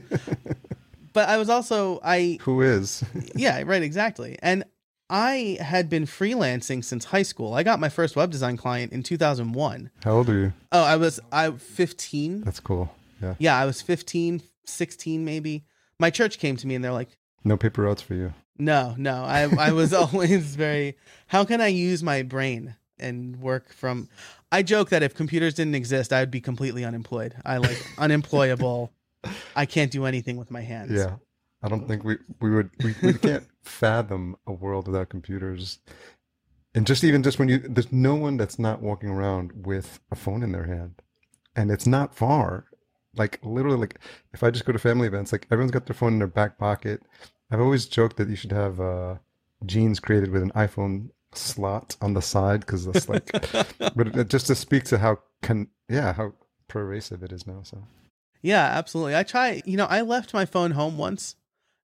but 1.13 1.29
I 1.29 1.37
was 1.37 1.49
also 1.49 1.99
I 2.03 2.39
Who 2.41 2.61
is? 2.61 3.03
yeah, 3.35 3.61
right, 3.65 3.83
exactly. 3.83 4.37
And 4.41 4.63
I 5.09 5.57
had 5.61 5.89
been 5.89 6.05
freelancing 6.05 6.83
since 6.83 7.05
high 7.05 7.23
school. 7.23 7.53
I 7.53 7.63
got 7.63 7.79
my 7.79 7.89
first 7.89 8.15
web 8.15 8.31
design 8.31 8.57
client 8.57 8.91
in 8.91 9.03
2001. 9.03 9.91
How 10.03 10.11
old 10.11 10.29
are 10.29 10.39
you? 10.39 10.53
Oh, 10.71 10.83
I 10.83 10.95
was 10.95 11.19
I 11.31 11.51
15. 11.51 12.41
That's 12.41 12.59
cool. 12.59 12.93
Yeah. 13.21 13.35
Yeah, 13.37 13.57
I 13.57 13.65
was 13.65 13.81
15, 13.81 14.41
16 14.65 15.23
maybe. 15.23 15.65
My 15.99 16.09
church 16.09 16.39
came 16.39 16.57
to 16.57 16.67
me 16.67 16.75
and 16.75 16.83
they're 16.83 16.91
like, 16.91 17.17
No 17.43 17.57
paper 17.57 17.83
routes 17.83 18.01
for 18.01 18.15
you. 18.15 18.33
"No, 18.57 18.95
no. 18.97 19.23
I 19.23 19.49
I 19.57 19.71
was 19.71 19.93
always 20.01 20.55
very 20.55 20.97
how 21.27 21.43
can 21.45 21.61
I 21.61 21.67
use 21.67 22.03
my 22.03 22.21
brain 22.23 22.75
and 22.99 23.35
work 23.41 23.73
from 23.73 24.09
I 24.51 24.63
joke 24.63 24.89
that 24.89 25.03
if 25.03 25.15
computers 25.15 25.55
didn't 25.55 25.75
exist, 25.75 26.13
I 26.13 26.19
would 26.19 26.31
be 26.31 26.41
completely 26.41 26.85
unemployed. 26.85 27.35
I 27.45 27.57
like 27.57 27.83
unemployable. 27.97 28.91
I 29.55 29.65
can't 29.65 29.91
do 29.91 30.05
anything 30.05 30.37
with 30.37 30.51
my 30.51 30.61
hands. 30.61 30.91
Yeah. 30.91 31.15
I 31.63 31.69
don't 31.69 31.87
think 31.87 32.03
we, 32.03 32.17
we 32.41 32.51
would 32.51 32.69
we, 32.83 32.93
we 33.01 33.13
can't 33.13 33.47
fathom 33.63 34.35
a 34.45 34.51
world 34.51 34.87
without 34.87 35.09
computers. 35.09 35.79
And 36.75 36.85
just 36.85 37.03
even 37.03 37.23
just 37.23 37.39
when 37.39 37.49
you 37.49 37.59
there's 37.59 37.91
no 37.91 38.15
one 38.15 38.37
that's 38.37 38.59
not 38.59 38.81
walking 38.81 39.09
around 39.09 39.51
with 39.65 39.99
a 40.11 40.15
phone 40.15 40.43
in 40.43 40.51
their 40.51 40.65
hand. 40.65 41.01
And 41.55 41.71
it's 41.71 41.87
not 41.87 42.15
far. 42.15 42.65
Like 43.15 43.39
literally 43.43 43.77
like 43.77 43.99
if 44.33 44.43
I 44.43 44.51
just 44.51 44.65
go 44.65 44.73
to 44.73 44.79
family 44.79 45.07
events, 45.07 45.31
like 45.31 45.47
everyone's 45.51 45.71
got 45.71 45.85
their 45.85 45.95
phone 45.95 46.13
in 46.13 46.19
their 46.19 46.27
back 46.27 46.57
pocket. 46.57 47.01
I've 47.49 47.61
always 47.61 47.85
joked 47.85 48.17
that 48.17 48.29
you 48.29 48.35
should 48.35 48.51
have 48.51 48.79
uh, 48.81 49.15
jeans 49.65 49.99
created 49.99 50.31
with 50.31 50.41
an 50.41 50.51
iPhone 50.51 51.09
slot 51.37 51.95
on 52.01 52.13
the 52.13 52.21
side 52.21 52.61
because 52.61 52.87
it's 52.87 53.09
like, 53.09 53.31
but 53.95 54.15
it 54.15 54.29
just 54.29 54.47
to 54.47 54.55
speak 54.55 54.83
to 54.85 54.97
how 54.97 55.19
can 55.41 55.67
yeah 55.89 56.13
how 56.13 56.33
pervasive 56.67 57.23
it 57.23 57.31
is 57.31 57.45
now. 57.45 57.61
So 57.63 57.83
Yeah, 58.41 58.63
absolutely. 58.65 59.15
I 59.15 59.23
try, 59.23 59.61
you 59.65 59.77
know, 59.77 59.85
I 59.85 60.01
left 60.01 60.33
my 60.33 60.45
phone 60.45 60.71
home 60.71 60.97
once 60.97 61.35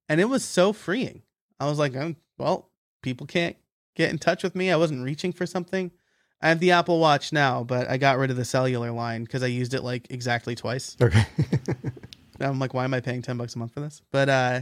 and 0.08 0.20
it 0.20 0.26
was 0.26 0.44
so 0.44 0.74
freeing. 0.74 1.22
I 1.60 1.68
was 1.68 1.78
like, 1.78 1.96
oh, 1.96 2.16
well, 2.38 2.72
people 3.02 3.28
can't 3.28 3.56
get 3.96 4.10
in 4.10 4.18
touch 4.18 4.44
with 4.44 4.56
me. 4.56 4.72
I 4.72 4.78
wasn't 4.78 5.04
reaching 5.04 5.34
for 5.34 5.46
something. 5.46 5.92
I 6.42 6.50
have 6.50 6.60
the 6.60 6.72
Apple 6.72 7.00
Watch 7.00 7.34
now, 7.34 7.64
but 7.64 7.90
I 7.90 7.98
got 7.98 8.18
rid 8.18 8.32
of 8.32 8.38
the 8.38 8.46
cellular 8.46 8.92
line 8.92 9.26
because 9.26 9.44
I 9.44 9.48
used 9.48 9.74
it 9.74 9.84
like 9.84 10.08
exactly 10.10 10.56
twice. 10.56 10.96
okay, 11.02 11.26
I'm 12.40 12.60
like, 12.60 12.74
why 12.74 12.86
am 12.86 12.94
I 12.94 13.02
paying 13.02 13.22
10 13.22 13.38
bucks 13.38 13.56
a 13.56 13.60
month 13.60 13.74
for 13.74 13.82
this? 13.82 14.02
But 14.12 14.30
uh 14.30 14.62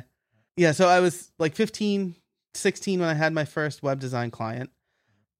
yeah, 0.56 0.72
so 0.72 0.88
I 0.88 1.00
was 1.00 1.32
like 1.38 1.56
15, 1.56 2.16
16 2.56 3.00
when 3.00 3.08
I 3.08 3.14
had 3.14 3.32
my 3.32 3.46
first 3.46 3.84
web 3.84 4.00
design 4.00 4.32
client. 4.32 4.72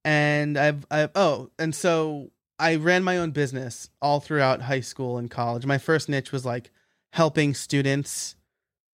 And 0.08 0.58
I've, 0.58 0.86
I've 0.90 1.12
oh, 1.16 1.50
and 1.60 1.76
so 1.76 2.32
I 2.58 2.76
ran 2.76 3.04
my 3.04 3.18
own 3.18 3.32
business 3.32 3.90
all 4.02 4.22
throughout 4.22 4.62
high 4.62 4.80
school 4.80 5.18
and 5.18 5.30
college. 5.30 5.66
My 5.66 5.78
first 5.78 6.08
niche 6.08 6.32
was 6.32 6.46
like 6.46 6.72
helping 7.12 7.54
students 7.54 8.38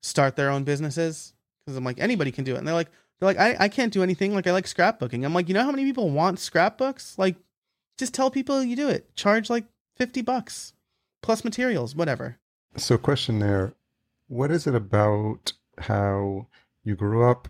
start 0.02 0.36
their 0.36 0.50
own 0.50 0.64
businesses 0.64 1.36
because 1.64 1.78
I'm 1.78 1.84
like 1.84 2.00
anybody 2.00 2.32
can 2.32 2.44
do 2.44 2.56
it. 2.56 2.58
And 2.58 2.68
they're 2.68 2.74
like 2.74 2.90
they're 3.20 3.28
like 3.28 3.38
I, 3.38 3.56
I 3.60 3.68
can't 3.68 3.94
do 3.94 4.02
anything. 4.02 4.34
Like 4.34 4.48
I 4.48 4.54
like 4.54 4.66
scrapbooking. 4.66 5.24
I'm 5.24 5.36
like 5.36 5.48
you 5.48 5.54
know 5.54 5.64
how 5.64 5.70
many 5.70 5.86
people 5.86 6.10
want 6.10 6.40
scrapbooks? 6.40 7.16
Like 7.20 7.36
just 8.00 8.16
tell 8.16 8.32
people 8.32 8.64
you 8.64 8.76
do 8.76 8.90
it. 8.90 9.16
Charge 9.16 9.52
like 9.52 9.66
fifty 9.96 10.24
bucks 10.24 10.74
plus 11.22 11.44
materials, 11.44 11.96
whatever. 11.96 12.40
so 12.76 12.98
question 12.98 13.38
there, 13.38 13.76
what 14.30 14.50
is 14.50 14.66
it 14.66 14.74
about 14.74 15.54
how 15.78 16.48
you 16.84 16.96
grew 16.96 17.30
up, 17.30 17.50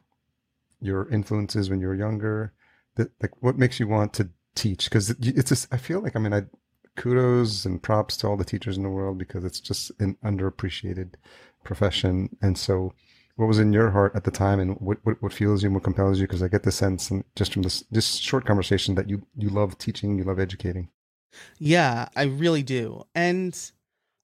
your 0.81 1.07
influences 1.07 1.69
when 1.69 1.79
you 1.79 1.87
were 1.87 1.95
younger, 1.95 2.51
that 2.95 3.11
like 3.21 3.31
what 3.41 3.57
makes 3.57 3.79
you 3.79 3.87
want 3.87 4.13
to 4.13 4.29
teach? 4.55 4.85
Because 4.85 5.09
it's 5.09 5.49
just 5.49 5.73
I 5.73 5.77
feel 5.77 6.01
like 6.01 6.15
I 6.15 6.19
mean 6.19 6.33
I 6.33 6.43
kudos 6.95 7.65
and 7.65 7.81
props 7.81 8.17
to 8.17 8.27
all 8.27 8.37
the 8.37 8.45
teachers 8.45 8.77
in 8.77 8.83
the 8.83 8.89
world 8.89 9.17
because 9.17 9.43
it's 9.43 9.59
just 9.59 9.91
an 9.99 10.17
underappreciated 10.23 11.15
profession. 11.63 12.35
And 12.41 12.57
so, 12.57 12.93
what 13.35 13.47
was 13.47 13.59
in 13.59 13.73
your 13.73 13.89
heart 13.89 14.13
at 14.15 14.25
the 14.25 14.31
time, 14.31 14.59
and 14.59 14.77
what 14.79 14.99
what, 15.03 15.21
what 15.21 15.33
fuels 15.33 15.63
you 15.63 15.67
and 15.67 15.75
what 15.75 15.83
compels 15.83 16.19
you? 16.19 16.27
Because 16.27 16.43
I 16.43 16.47
get 16.47 16.63
the 16.63 16.71
sense, 16.71 17.09
and 17.09 17.23
just 17.35 17.53
from 17.53 17.63
this 17.63 17.83
this 17.89 18.15
short 18.15 18.45
conversation, 18.45 18.95
that 18.95 19.09
you 19.09 19.25
you 19.35 19.49
love 19.49 19.77
teaching, 19.77 20.17
you 20.17 20.23
love 20.23 20.39
educating. 20.39 20.89
Yeah, 21.57 22.09
I 22.15 22.23
really 22.23 22.61
do. 22.61 23.03
And 23.15 23.59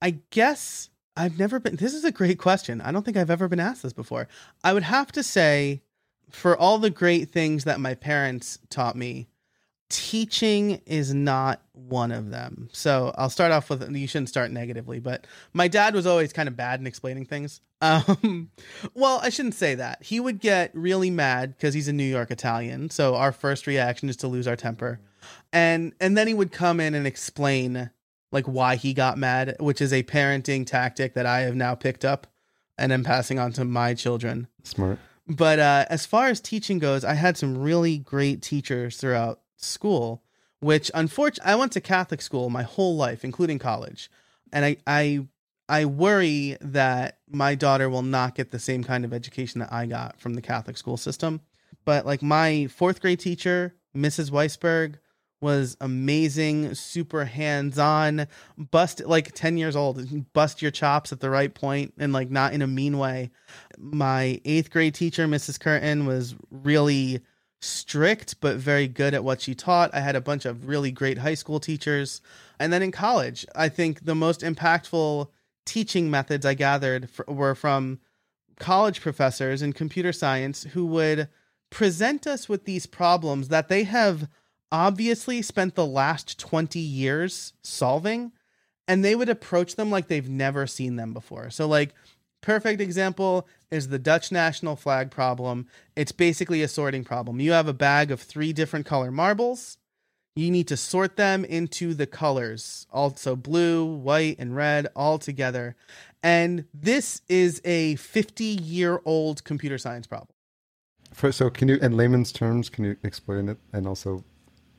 I 0.00 0.20
guess 0.30 0.90
I've 1.16 1.38
never 1.38 1.58
been 1.58 1.76
this 1.76 1.94
is 1.94 2.04
a 2.04 2.12
great 2.12 2.38
question. 2.38 2.80
I 2.80 2.92
don't 2.92 3.04
think 3.04 3.16
I've 3.16 3.30
ever 3.30 3.48
been 3.48 3.60
asked 3.60 3.82
this 3.82 3.92
before. 3.92 4.28
I 4.62 4.72
would 4.72 4.84
have 4.84 5.10
to 5.12 5.24
say 5.24 5.82
for 6.30 6.56
all 6.56 6.78
the 6.78 6.90
great 6.90 7.30
things 7.30 7.64
that 7.64 7.80
my 7.80 7.94
parents 7.94 8.58
taught 8.68 8.96
me, 8.96 9.28
teaching 9.90 10.80
is 10.86 11.12
not 11.12 11.60
one 11.72 12.12
of 12.12 12.30
them. 12.30 12.68
So 12.72 13.12
I'll 13.16 13.28
start 13.30 13.52
off 13.52 13.68
with 13.68 13.94
you 13.94 14.06
shouldn't 14.06 14.28
start 14.28 14.50
negatively, 14.50 15.00
but 15.00 15.26
my 15.52 15.68
dad 15.68 15.94
was 15.94 16.06
always 16.06 16.32
kind 16.32 16.48
of 16.48 16.56
bad 16.56 16.80
in 16.80 16.86
explaining 16.86 17.26
things. 17.26 17.60
Um, 17.82 18.50
well, 18.92 19.20
I 19.22 19.30
shouldn't 19.30 19.54
say 19.54 19.74
that. 19.74 20.02
He 20.02 20.20
would 20.20 20.38
get 20.38 20.70
really 20.74 21.08
mad 21.08 21.56
because 21.56 21.72
he's 21.72 21.88
a 21.88 21.94
New 21.94 22.04
York 22.04 22.30
Italian. 22.30 22.90
So 22.90 23.14
our 23.14 23.32
first 23.32 23.66
reaction 23.66 24.10
is 24.10 24.16
to 24.18 24.28
lose 24.28 24.46
our 24.46 24.54
temper, 24.54 25.00
and 25.50 25.94
and 25.98 26.14
then 26.14 26.26
he 26.26 26.34
would 26.34 26.52
come 26.52 26.78
in 26.78 26.94
and 26.94 27.06
explain 27.06 27.88
like 28.32 28.44
why 28.44 28.76
he 28.76 28.92
got 28.92 29.16
mad, 29.16 29.56
which 29.60 29.80
is 29.80 29.94
a 29.94 30.02
parenting 30.02 30.66
tactic 30.66 31.14
that 31.14 31.24
I 31.24 31.40
have 31.40 31.56
now 31.56 31.74
picked 31.74 32.04
up 32.04 32.26
and 32.76 32.92
am 32.92 33.02
passing 33.02 33.38
on 33.38 33.50
to 33.52 33.64
my 33.64 33.94
children. 33.94 34.48
Smart. 34.62 34.98
But 35.30 35.60
uh, 35.60 35.86
as 35.88 36.06
far 36.06 36.26
as 36.26 36.40
teaching 36.40 36.80
goes, 36.80 37.04
I 37.04 37.14
had 37.14 37.38
some 37.38 37.56
really 37.56 37.98
great 37.98 38.42
teachers 38.42 38.96
throughout 38.96 39.40
school. 39.56 40.22
Which 40.58 40.90
unfortunately, 40.92 41.52
I 41.52 41.56
went 41.56 41.72
to 41.72 41.80
Catholic 41.80 42.20
school 42.20 42.50
my 42.50 42.64
whole 42.64 42.94
life, 42.94 43.24
including 43.24 43.58
college, 43.58 44.10
and 44.52 44.62
I 44.62 44.76
I 44.86 45.26
I 45.70 45.86
worry 45.86 46.58
that 46.60 47.18
my 47.30 47.54
daughter 47.54 47.88
will 47.88 48.02
not 48.02 48.34
get 48.34 48.50
the 48.50 48.58
same 48.58 48.84
kind 48.84 49.06
of 49.06 49.14
education 49.14 49.60
that 49.60 49.72
I 49.72 49.86
got 49.86 50.20
from 50.20 50.34
the 50.34 50.42
Catholic 50.42 50.76
school 50.76 50.98
system. 50.98 51.40
But 51.86 52.04
like 52.04 52.20
my 52.20 52.66
fourth 52.66 53.00
grade 53.00 53.20
teacher, 53.20 53.74
Mrs. 53.96 54.30
Weisberg, 54.30 54.96
was 55.40 55.76
amazing, 55.80 56.74
super 56.74 57.24
hands 57.24 57.78
on, 57.78 58.26
bust 58.56 59.02
like 59.06 59.32
10 59.32 59.56
years 59.56 59.74
old, 59.74 60.32
bust 60.32 60.60
your 60.60 60.70
chops 60.70 61.12
at 61.12 61.20
the 61.20 61.30
right 61.30 61.54
point 61.54 61.94
and 61.98 62.12
like 62.12 62.30
not 62.30 62.52
in 62.52 62.62
a 62.62 62.66
mean 62.66 62.98
way. 62.98 63.30
My 63.78 64.40
eighth 64.44 64.70
grade 64.70 64.94
teacher, 64.94 65.26
Mrs. 65.26 65.58
Curtin, 65.58 66.06
was 66.06 66.34
really 66.50 67.20
strict 67.62 68.40
but 68.40 68.56
very 68.56 68.88
good 68.88 69.14
at 69.14 69.24
what 69.24 69.40
she 69.40 69.54
taught. 69.54 69.94
I 69.94 70.00
had 70.00 70.16
a 70.16 70.20
bunch 70.20 70.44
of 70.44 70.66
really 70.66 70.90
great 70.90 71.18
high 71.18 71.34
school 71.34 71.60
teachers. 71.60 72.20
And 72.58 72.72
then 72.72 72.82
in 72.82 72.92
college, 72.92 73.46
I 73.54 73.68
think 73.68 74.04
the 74.04 74.14
most 74.14 74.40
impactful 74.40 75.28
teaching 75.66 76.10
methods 76.10 76.44
I 76.44 76.54
gathered 76.54 77.08
for, 77.10 77.24
were 77.28 77.54
from 77.54 78.00
college 78.58 79.00
professors 79.00 79.62
in 79.62 79.72
computer 79.72 80.12
science 80.12 80.64
who 80.64 80.84
would 80.86 81.28
present 81.70 82.26
us 82.26 82.48
with 82.48 82.64
these 82.64 82.86
problems 82.86 83.48
that 83.48 83.68
they 83.68 83.84
have 83.84 84.28
obviously 84.72 85.42
spent 85.42 85.74
the 85.74 85.86
last 85.86 86.38
20 86.38 86.78
years 86.78 87.52
solving 87.62 88.32
and 88.86 89.04
they 89.04 89.14
would 89.14 89.28
approach 89.28 89.76
them 89.76 89.90
like 89.90 90.08
they've 90.08 90.28
never 90.28 90.66
seen 90.66 90.96
them 90.96 91.12
before. 91.12 91.50
So 91.50 91.66
like 91.66 91.94
perfect 92.40 92.80
example 92.80 93.46
is 93.70 93.88
the 93.88 93.98
Dutch 93.98 94.32
national 94.32 94.76
flag 94.76 95.10
problem. 95.10 95.66
It's 95.96 96.12
basically 96.12 96.62
a 96.62 96.68
sorting 96.68 97.04
problem. 97.04 97.40
You 97.40 97.52
have 97.52 97.68
a 97.68 97.72
bag 97.72 98.10
of 98.10 98.20
three 98.20 98.52
different 98.52 98.86
color 98.86 99.10
marbles. 99.10 99.78
You 100.36 100.50
need 100.50 100.68
to 100.68 100.76
sort 100.76 101.16
them 101.16 101.44
into 101.44 101.92
the 101.92 102.06
colors, 102.06 102.86
also 102.92 103.34
blue, 103.36 103.84
white, 103.84 104.36
and 104.38 104.54
red 104.54 104.86
all 104.94 105.18
together. 105.18 105.76
And 106.22 106.66
this 106.72 107.22
is 107.28 107.60
a 107.64 107.96
50 107.96 108.44
year 108.44 109.00
old 109.04 109.44
computer 109.44 109.76
science 109.76 110.06
problem. 110.06 110.28
So, 111.32 111.50
can 111.50 111.68
you, 111.68 111.76
in 111.76 111.96
layman's 111.96 112.30
terms, 112.30 112.68
can 112.68 112.84
you 112.84 112.96
explain 113.02 113.48
it? 113.48 113.58
And 113.72 113.86
also, 113.86 114.24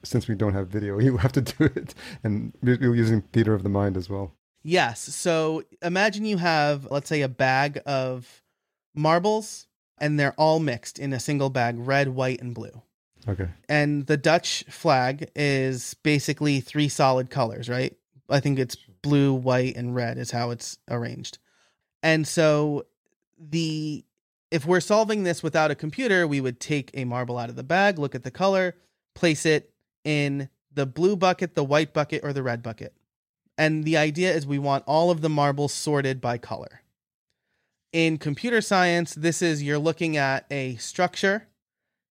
since 0.03 0.27
we 0.27 0.35
don't 0.35 0.53
have 0.53 0.67
video, 0.67 0.99
you 0.99 1.17
have 1.17 1.31
to 1.33 1.41
do 1.41 1.65
it, 1.65 1.93
and 2.23 2.53
you're 2.61 2.95
using 2.95 3.21
theater 3.21 3.53
of 3.53 3.63
the 3.63 3.69
mind 3.69 3.97
as 3.97 4.09
well. 4.09 4.33
Yes. 4.63 4.99
So 4.99 5.63
imagine 5.81 6.25
you 6.25 6.37
have, 6.37 6.87
let's 6.91 7.09
say, 7.09 7.21
a 7.21 7.27
bag 7.27 7.81
of 7.85 8.43
marbles, 8.93 9.67
and 9.97 10.19
they're 10.19 10.33
all 10.33 10.59
mixed 10.59 10.99
in 10.99 11.13
a 11.13 11.19
single 11.19 11.49
bag 11.49 11.75
red, 11.79 12.09
white, 12.09 12.41
and 12.41 12.53
blue. 12.53 12.81
Okay. 13.27 13.47
And 13.69 14.05
the 14.07 14.17
Dutch 14.17 14.63
flag 14.69 15.29
is 15.35 15.93
basically 15.95 16.59
three 16.59 16.89
solid 16.89 17.29
colors, 17.29 17.69
right? 17.69 17.95
I 18.29 18.39
think 18.39 18.59
it's 18.59 18.75
blue, 18.75 19.33
white, 19.33 19.75
and 19.75 19.95
red 19.95 20.17
is 20.17 20.31
how 20.31 20.51
it's 20.51 20.77
arranged. 20.89 21.37
And 22.03 22.27
so 22.27 22.85
the 23.39 24.03
if 24.49 24.65
we're 24.65 24.81
solving 24.81 25.23
this 25.23 25.41
without 25.41 25.71
a 25.71 25.75
computer, 25.75 26.27
we 26.27 26.41
would 26.41 26.59
take 26.59 26.91
a 26.93 27.05
marble 27.05 27.37
out 27.37 27.49
of 27.49 27.55
the 27.55 27.63
bag, 27.63 27.97
look 27.97 28.15
at 28.15 28.23
the 28.23 28.31
color, 28.31 28.75
place 29.15 29.45
it 29.45 29.70
in 30.03 30.49
the 30.73 30.85
blue 30.85 31.15
bucket, 31.15 31.55
the 31.55 31.63
white 31.63 31.93
bucket, 31.93 32.23
or 32.23 32.33
the 32.33 32.43
red 32.43 32.63
bucket. 32.63 32.93
And 33.57 33.83
the 33.83 33.97
idea 33.97 34.33
is 34.33 34.47
we 34.47 34.59
want 34.59 34.83
all 34.87 35.11
of 35.11 35.21
the 35.21 35.29
marbles 35.29 35.73
sorted 35.73 36.21
by 36.21 36.37
color. 36.37 36.81
In 37.91 38.17
computer 38.17 38.61
science, 38.61 39.13
this 39.13 39.41
is 39.41 39.61
you're 39.61 39.77
looking 39.77 40.15
at 40.15 40.45
a 40.49 40.75
structure, 40.77 41.47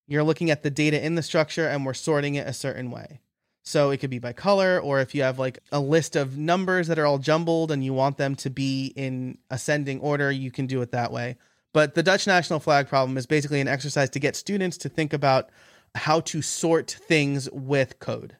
you're 0.06 0.22
looking 0.22 0.50
at 0.50 0.62
the 0.62 0.70
data 0.70 1.02
in 1.04 1.14
the 1.14 1.22
structure, 1.22 1.66
and 1.66 1.86
we're 1.86 1.94
sorting 1.94 2.34
it 2.34 2.46
a 2.46 2.52
certain 2.52 2.90
way. 2.90 3.20
So 3.62 3.90
it 3.90 3.98
could 3.98 4.10
be 4.10 4.18
by 4.18 4.32
color, 4.32 4.80
or 4.80 5.00
if 5.00 5.14
you 5.14 5.22
have 5.22 5.38
like 5.38 5.58
a 5.72 5.80
list 5.80 6.16
of 6.16 6.36
numbers 6.36 6.88
that 6.88 6.98
are 6.98 7.06
all 7.06 7.18
jumbled 7.18 7.70
and 7.70 7.84
you 7.84 7.92
want 7.92 8.16
them 8.16 8.34
to 8.36 8.50
be 8.50 8.92
in 8.96 9.38
ascending 9.50 10.00
order, 10.00 10.30
you 10.30 10.50
can 10.50 10.66
do 10.66 10.82
it 10.82 10.92
that 10.92 11.12
way. 11.12 11.36
But 11.72 11.94
the 11.94 12.02
Dutch 12.02 12.26
national 12.26 12.60
flag 12.60 12.88
problem 12.88 13.16
is 13.16 13.26
basically 13.26 13.60
an 13.60 13.68
exercise 13.68 14.10
to 14.10 14.18
get 14.18 14.34
students 14.34 14.76
to 14.78 14.88
think 14.88 15.12
about 15.12 15.50
how 15.94 16.20
to 16.20 16.42
sort 16.42 16.90
things 16.90 17.48
with 17.50 17.98
code. 17.98 18.36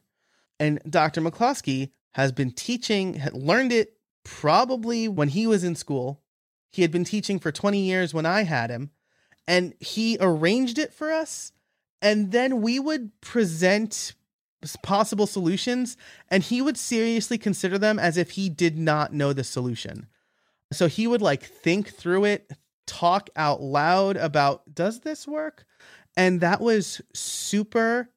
And 0.59 0.79
Dr. 0.89 1.21
McCloskey 1.21 1.91
has 2.13 2.31
been 2.31 2.51
teaching, 2.51 3.15
had 3.15 3.33
learned 3.33 3.71
it 3.71 3.97
probably 4.23 5.07
when 5.07 5.29
he 5.29 5.47
was 5.47 5.63
in 5.63 5.75
school. 5.75 6.21
He 6.71 6.81
had 6.81 6.91
been 6.91 7.03
teaching 7.03 7.39
for 7.39 7.51
20 7.51 7.79
years 7.79 8.13
when 8.13 8.25
I 8.25 8.43
had 8.43 8.69
him, 8.69 8.91
and 9.47 9.73
he 9.79 10.17
arranged 10.19 10.77
it 10.77 10.93
for 10.93 11.11
us. 11.11 11.51
And 12.01 12.31
then 12.31 12.61
we 12.61 12.79
would 12.79 13.19
present 13.21 14.13
possible 14.83 15.27
solutions, 15.27 15.97
and 16.29 16.43
he 16.43 16.61
would 16.61 16.77
seriously 16.77 17.37
consider 17.37 17.77
them 17.77 17.99
as 17.99 18.17
if 18.17 18.31
he 18.31 18.49
did 18.49 18.77
not 18.77 19.13
know 19.13 19.33
the 19.33 19.43
solution. 19.43 20.07
So 20.71 20.87
he 20.87 21.07
would 21.07 21.21
like 21.21 21.43
think 21.43 21.89
through 21.89 22.25
it, 22.25 22.51
talk 22.85 23.29
out 23.35 23.61
loud 23.61 24.17
about, 24.17 24.73
does 24.73 25.01
this 25.01 25.27
work? 25.27 25.65
And 26.15 26.41
that 26.41 26.61
was 26.61 27.01
super 27.13 28.09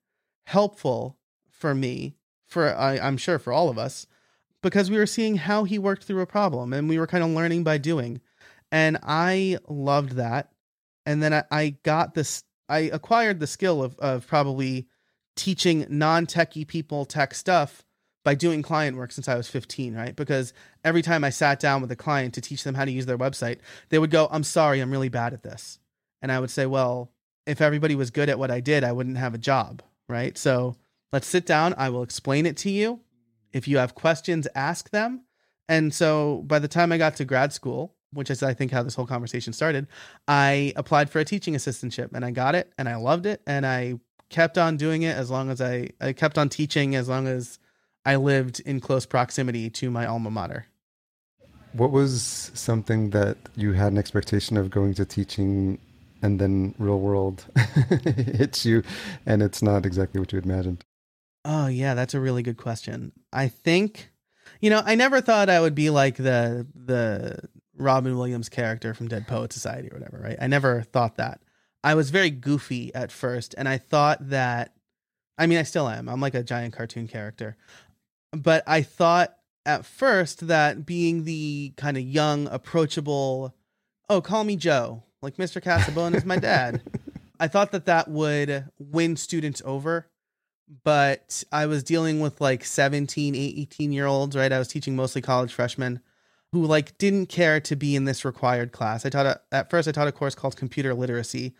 helpful 0.47 1.17
for 1.49 1.75
me 1.75 2.17
for 2.47 2.75
I, 2.75 2.99
I'm 2.99 3.17
sure 3.17 3.39
for 3.39 3.53
all 3.53 3.69
of 3.69 3.79
us, 3.79 4.07
because 4.63 4.91
we 4.91 4.97
were 4.97 5.07
seeing 5.07 5.37
how 5.37 5.65
he 5.65 5.79
worked 5.79 6.05
through 6.05 6.21
a 6.21 6.27
problem 6.27 6.73
and 6.73 6.89
we 6.89 6.99
were 6.99 7.07
kind 7.07 7.25
of 7.25 7.31
learning 7.31 7.65
by 7.65 7.79
doing. 7.79 8.21
And 8.71 8.99
I 9.03 9.59
loved 9.69 10.13
that. 10.13 10.51
And 11.07 11.23
then 11.23 11.35
I, 11.35 11.45
I 11.51 11.77
got 11.83 12.15
this 12.15 12.45
I 12.69 12.79
acquired 12.79 13.41
the 13.41 13.47
skill 13.47 13.83
of 13.83 13.99
of 13.99 14.27
probably 14.27 14.89
teaching 15.37 15.87
non-techie 15.91 16.67
people 16.67 17.05
tech 17.05 17.35
stuff 17.35 17.85
by 18.25 18.35
doing 18.35 18.63
client 18.63 18.97
work 18.97 19.13
since 19.13 19.29
I 19.29 19.35
was 19.35 19.49
15, 19.49 19.95
right? 19.95 20.17
Because 20.17 20.55
every 20.83 21.03
time 21.03 21.25
I 21.25 21.31
sat 21.31 21.61
down 21.61 21.83
with 21.83 21.91
a 21.93 21.97
client 21.97 22.33
to 22.35 22.41
teach 22.41 22.65
them 22.65 22.75
how 22.75 22.85
to 22.85 22.91
use 22.91 23.05
their 23.05 23.19
website, 23.19 23.59
they 23.91 23.99
would 23.99 24.11
go, 24.11 24.29
"I'm 24.31 24.45
sorry, 24.45 24.81
I'm 24.81 24.91
really 24.91 25.11
bad 25.11 25.35
at 25.35 25.43
this." 25.43 25.79
And 26.23 26.33
I 26.33 26.41
would 26.41 26.51
say, 26.51 26.65
"Well, 26.67 27.13
if 27.47 27.61
everybody 27.61 27.95
was 27.95 28.11
good 28.11 28.29
at 28.29 28.39
what 28.39 28.51
I 28.51 28.61
did, 28.61 28.85
I 28.85 28.93
wouldn't 28.93 29.19
have 29.19 29.35
a 29.35 29.39
job, 29.39 29.83
right?" 30.09 30.37
So 30.37 30.77
Let's 31.15 31.29
sit 31.29 31.47
down. 31.47 31.75
I 31.79 31.91
will 31.91 32.03
explain 32.03 32.45
it 32.45 32.57
to 32.57 32.71
you. 32.71 32.99
If 33.53 33.69
you 33.69 33.79
have 33.79 33.95
questions, 33.95 34.49
ask 34.57 34.91
them. 34.91 35.21
And 35.69 35.95
so 35.95 36.43
by 36.45 36.59
the 36.59 36.67
time 36.67 36.91
I 36.91 36.99
got 36.99 37.15
to 37.15 37.25
grad 37.25 37.53
school, 37.53 37.95
which 38.13 38.31
is 38.31 38.43
I 38.43 38.53
think 38.53 38.73
how 38.73 38.83
this 38.83 38.97
whole 38.97 39.07
conversation 39.07 39.53
started, 39.53 39.87
I 40.27 40.73
applied 40.75 41.09
for 41.11 41.21
a 41.21 41.25
teaching 41.25 41.55
assistantship 41.55 42.13
and 42.15 42.25
I 42.25 42.33
got 42.33 42.57
it 42.57 42.73
and 42.77 42.89
I 42.89 42.97
loved 42.97 43.27
it 43.27 43.43
and 43.47 43.65
I 43.65 44.01
kept 44.29 44.59
on 44.59 44.77
doing 44.77 45.03
it 45.03 45.17
as 45.17 45.31
long 45.31 45.51
as 45.51 45.61
I 45.61 45.91
I 46.01 46.15
kept 46.15 46.37
on 46.37 46.49
teaching 46.49 46.97
as 46.97 47.09
long 47.09 47.29
as 47.29 47.61
I 48.05 48.17
lived 48.17 48.59
in 48.67 48.81
close 48.81 49.07
proximity 49.07 49.71
to 49.71 49.93
my 49.93 50.07
alma 50.07 50.33
mater. 50.33 50.67
What 51.75 51.93
was 51.93 52.51
something 52.55 53.11
that 53.11 53.37
you 53.55 53.75
had 53.75 53.93
an 53.93 53.99
expectation 53.99 54.57
of 54.57 54.69
going 54.69 54.95
to 54.95 55.05
teaching 55.05 55.79
and 56.25 56.41
then 56.41 56.75
real 56.79 56.99
world 56.99 57.45
hits 58.17 58.65
you 58.65 58.83
and 59.27 59.43
it's 59.43 59.61
not 59.61 59.85
exactly 59.85 60.19
what 60.19 60.33
you 60.33 60.39
imagined? 60.39 60.83
Oh 61.45 61.67
yeah, 61.67 61.93
that's 61.93 62.15
a 62.15 62.21
really 62.21 62.43
good 62.43 62.57
question. 62.57 63.13
I 63.33 63.49
think 63.49 64.11
you 64.61 64.71
know, 64.71 64.83
I 64.85 64.95
never 64.95 65.21
thought 65.21 65.51
I 65.51 65.61
would 65.61 65.75
be 65.75 65.91
like 65.91 66.17
the 66.17 66.67
the 66.75 67.41
Robin 67.77 68.17
Williams 68.17 68.49
character 68.49 68.95
from 68.95 69.09
Dead 69.09 69.29
Poet 69.29 69.53
Society 69.53 69.91
or 69.91 69.99
whatever, 69.99 70.19
right? 70.23 70.39
I 70.41 70.47
never 70.47 70.83
thought 70.83 71.17
that. 71.17 71.41
I 71.83 71.95
was 71.95 72.09
very 72.09 72.31
goofy 72.31 72.95
at 72.95 73.13
first 73.13 73.55
and 73.59 73.69
I 73.69 73.77
thought 73.77 74.31
that 74.31 74.73
I 75.37 75.47
mean, 75.47 75.59
I 75.59 75.65
still 75.65 75.89
am. 75.89 76.09
I'm 76.09 76.21
like 76.21 76.35
a 76.35 76.43
giant 76.43 76.75
cartoon 76.75 77.07
character. 77.07 77.57
But 78.33 78.63
I 78.67 78.83
thought 78.83 79.37
at 79.67 79.85
first 79.85 80.47
that 80.47 80.87
being 80.87 81.25
the 81.25 81.75
kind 81.77 81.97
of 81.97 82.03
young, 82.03 82.49
approachable, 82.49 83.55
oh, 84.09 84.21
call 84.21 84.45
me 84.45 84.57
Joe, 84.57 85.04
like 85.25 85.37
Mr. 85.37 85.61
Casabona 85.63 86.15
is 86.15 86.25
my 86.25 86.37
dad. 86.37 86.83
I 87.41 87.49
thought 87.49 87.73
that 87.73 87.87
that 87.87 88.09
would 88.09 88.67
win 88.79 89.17
students 89.17 89.61
over 89.65 90.09
but 90.83 91.45
I 91.53 91.67
was 91.67 91.83
dealing 91.83 92.21
with 92.21 92.41
like 92.41 92.65
17, 92.65 93.35
18 93.35 93.93
year 93.93 94.07
olds, 94.07 94.37
right? 94.37 94.53
I 94.53 94.59
was 94.59 94.69
teaching 94.69 94.97
mostly 94.97 95.21
college 95.21 95.53
freshmen 95.53 96.01
who 96.53 96.65
like 96.65 96.97
didn't 96.99 97.27
care 97.27 97.61
to 97.61 97.77
be 97.77 97.97
in 97.97 98.05
this 98.05 98.25
required 98.25 98.73
class. 98.73 99.05
I 99.05 99.11
taught 99.11 99.27
a, 99.27 99.41
at 99.53 99.71
first 99.71 99.89
I 99.89 99.93
taught 99.93 100.09
a 100.09 100.13
course 100.13 100.35
called 100.35 100.57
computer 100.57 100.95
literacy. 100.95 101.55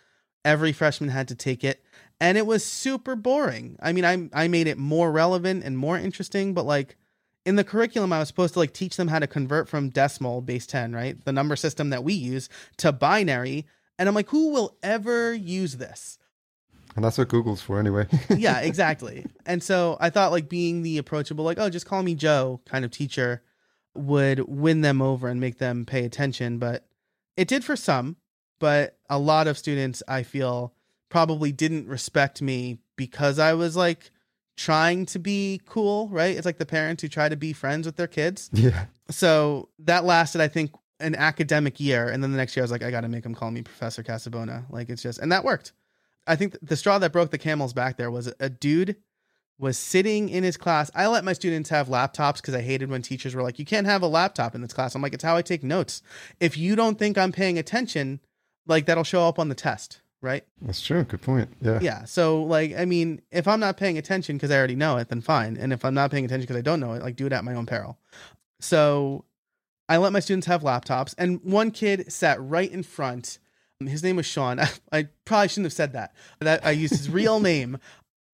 Every 0.45 0.73
freshman 0.73 1.11
had 1.11 1.29
to 1.29 1.35
take 1.35 1.65
it 1.65 1.83
and 2.21 2.39
it 2.39 2.47
was 2.47 2.65
super 2.65 3.17
boring. 3.17 3.77
I 3.81 3.93
mean, 3.93 4.05
I 4.05 4.29
I 4.33 4.49
made 4.49 4.67
it 4.67 4.79
more 4.79 5.11
relevant 5.11 5.65
and 5.65 5.77
more 5.77 5.99
interesting, 5.99 6.55
but 6.55 6.65
like 6.65 6.97
in 7.45 7.57
the 7.57 7.65
curriculum 7.65 8.13
I 8.13 8.19
was 8.19 8.29
supposed 8.29 8.55
to 8.55 8.59
like 8.59 8.73
teach 8.73 8.97
them 8.97 9.09
how 9.09 9.19
to 9.19 9.27
convert 9.27 9.69
from 9.69 9.91
decimal 9.91 10.41
base 10.41 10.67
10, 10.67 10.93
right? 10.93 11.23
The 11.25 11.33
number 11.33 11.57
system 11.57 11.91
that 11.91 12.05
we 12.05 12.15
use 12.15 12.49
to 12.79 12.93
binary. 12.93 13.67
And 13.99 14.09
I'm 14.09 14.15
like, 14.15 14.29
who 14.29 14.51
will 14.51 14.77
ever 14.83 15.33
use 15.33 15.77
this? 15.77 16.19
And 16.97 17.05
that's 17.05 17.19
what 17.19 17.29
Google's 17.29 17.61
for 17.61 17.79
anyway. 17.79 18.07
yeah, 18.31 18.61
exactly. 18.61 19.27
And 19.47 19.63
so 19.63 19.97
I 20.01 20.11
thought 20.11 20.33
like 20.33 20.49
being 20.49 20.83
the 20.83 20.99
approachable, 20.99 21.45
like, 21.45 21.59
oh, 21.59 21.71
just 21.71 21.87
call 21.87 22.03
me 22.03 22.15
Joe 22.15 22.61
kind 22.67 22.85
of 22.85 22.91
teacher 22.91 23.43
would 23.95 24.41
win 24.49 24.81
them 24.81 25.03
over 25.03 25.29
and 25.29 25.41
make 25.41 25.59
them 25.59 25.85
pay 25.85 26.05
attention. 26.05 26.59
But 26.59 26.87
it 27.37 27.49
did 27.49 27.65
for 27.65 27.77
some, 27.77 28.17
but 28.59 28.97
a 29.11 29.19
lot 29.19 29.47
of 29.47 29.59
students 29.59 30.03
I 30.09 30.23
feel 30.23 30.73
probably 31.09 31.53
didn't 31.53 31.89
respect 31.89 32.41
me 32.41 32.79
because 32.97 33.39
I 33.39 33.55
was 33.55 33.77
like 33.77 34.11
trying 34.57 35.07
to 35.07 35.19
be 35.19 35.61
cool, 35.67 36.09
right? 36.09 36.37
It's 36.37 36.47
like 36.47 36.59
the 36.59 36.67
parents 36.67 37.03
who 37.03 37.09
try 37.09 37.29
to 37.29 37.37
be 37.37 37.53
friends 37.53 37.87
with 37.87 37.97
their 37.97 38.07
kids. 38.07 38.51
yeah. 38.53 38.87
So 39.11 39.69
that 39.81 40.05
lasted, 40.05 40.41
I 40.41 40.49
think, 40.49 40.73
an 41.01 41.15
academic 41.15 41.81
year. 41.81 42.09
And 42.09 42.23
then 42.23 42.31
the 42.31 42.37
next 42.37 42.57
year 42.57 42.63
I 42.63 42.65
was 42.65 42.71
like, 42.71 42.83
I 42.83 42.91
got 42.91 43.03
to 43.03 43.09
make 43.09 43.25
them 43.25 43.35
call 43.35 43.51
me 43.51 43.63
Professor 43.63 44.03
Casabona. 44.03 44.65
Like 44.71 44.89
it's 44.89 45.03
just, 45.03 45.19
and 45.19 45.31
that 45.33 45.45
worked. 45.45 45.73
I 46.27 46.37
think 46.37 46.57
the 46.63 46.77
straw 46.77 46.99
that 46.99 47.13
broke 47.13 47.31
the 47.31 47.39
camel's 47.39 47.75
back 47.75 47.97
there 47.97 48.11
was 48.11 48.33
a 48.41 48.49
dude 48.49 48.97
was 49.59 49.79
sitting 49.79 50.29
in 50.29 50.43
his 50.43 50.57
class. 50.57 50.91
I 50.95 51.07
let 51.07 51.25
my 51.25 51.33
students 51.33 51.71
have 51.71 51.89
laptops 51.89 52.37
because 52.37 52.55
I 52.55 52.63
hated 52.63 52.91
when 52.91 53.03
teachers 53.03 53.35
were 53.35 53.43
like, 53.43 53.59
you 53.59 53.65
can't 53.65 53.87
have 53.87 54.03
a 54.03 54.07
laptop 54.07 54.55
in 54.55 54.63
this 54.63 54.73
class. 54.73 54.95
I'm 54.95 55.03
like, 55.03 55.15
it's 55.15 55.23
how 55.23 55.37
I 55.37 55.43
take 55.43 55.63
notes. 55.63 56.03
If 56.41 56.57
you 56.57 56.75
don't 56.75 56.99
think 56.99 57.17
I'm 57.17 57.31
paying 57.33 57.59
attention, 57.59 58.21
like 58.67 58.87
that'll 58.87 59.05
show 59.05 59.29
up 59.29 59.39
on 59.39 59.49
the 59.49 59.55
test, 59.55 60.01
right? 60.25 60.45
That's 60.63 60.81
true. 60.81 61.05
Good 61.05 61.23
point. 61.23 61.49
Yeah. 61.61 61.79
Yeah. 61.81 62.05
So, 62.05 62.43
like, 62.43 62.75
I 62.77 62.85
mean, 62.85 63.23
if 63.31 63.47
I'm 63.47 63.61
not 63.61 63.77
paying 63.77 63.99
attention 63.99 64.37
because 64.37 64.51
I 64.51 64.57
already 64.59 64.75
know 64.75 64.97
it, 64.97 65.09
then 65.09 65.21
fine. 65.21 65.57
And 65.57 65.73
if 65.73 65.85
I'm 65.85 65.95
not 65.95 66.11
paying 66.11 66.25
attention 66.25 66.43
because 66.43 66.57
I 66.57 66.63
don't 66.63 66.81
know 66.81 66.95
it, 66.95 67.03
like, 67.03 67.17
do 67.17 67.27
it 67.27 67.33
at 67.33 67.45
my 67.45 67.55
own 67.55 67.67
peril. 67.67 67.99
So, 68.61 69.25
I 69.89 69.99
let 69.99 70.13
my 70.13 70.21
students 70.21 70.47
have 70.47 70.63
laptops, 70.63 71.15
and 71.19 71.43
one 71.45 71.71
kid 71.71 72.11
sat 72.11 72.41
right 72.41 72.71
in 72.71 72.83
front. 72.83 73.39
His 73.81 74.03
name 74.03 74.17
was 74.17 74.27
Sean. 74.27 74.59
I, 74.59 74.71
I 74.93 75.09
probably 75.25 75.49
shouldn't 75.49 75.67
have 75.67 75.73
said 75.75 75.93
that. 75.93 76.15
That 76.41 76.65
I 76.65 76.71
used 76.71 76.95
his 76.95 77.11
real 77.11 77.39
name 77.39 77.79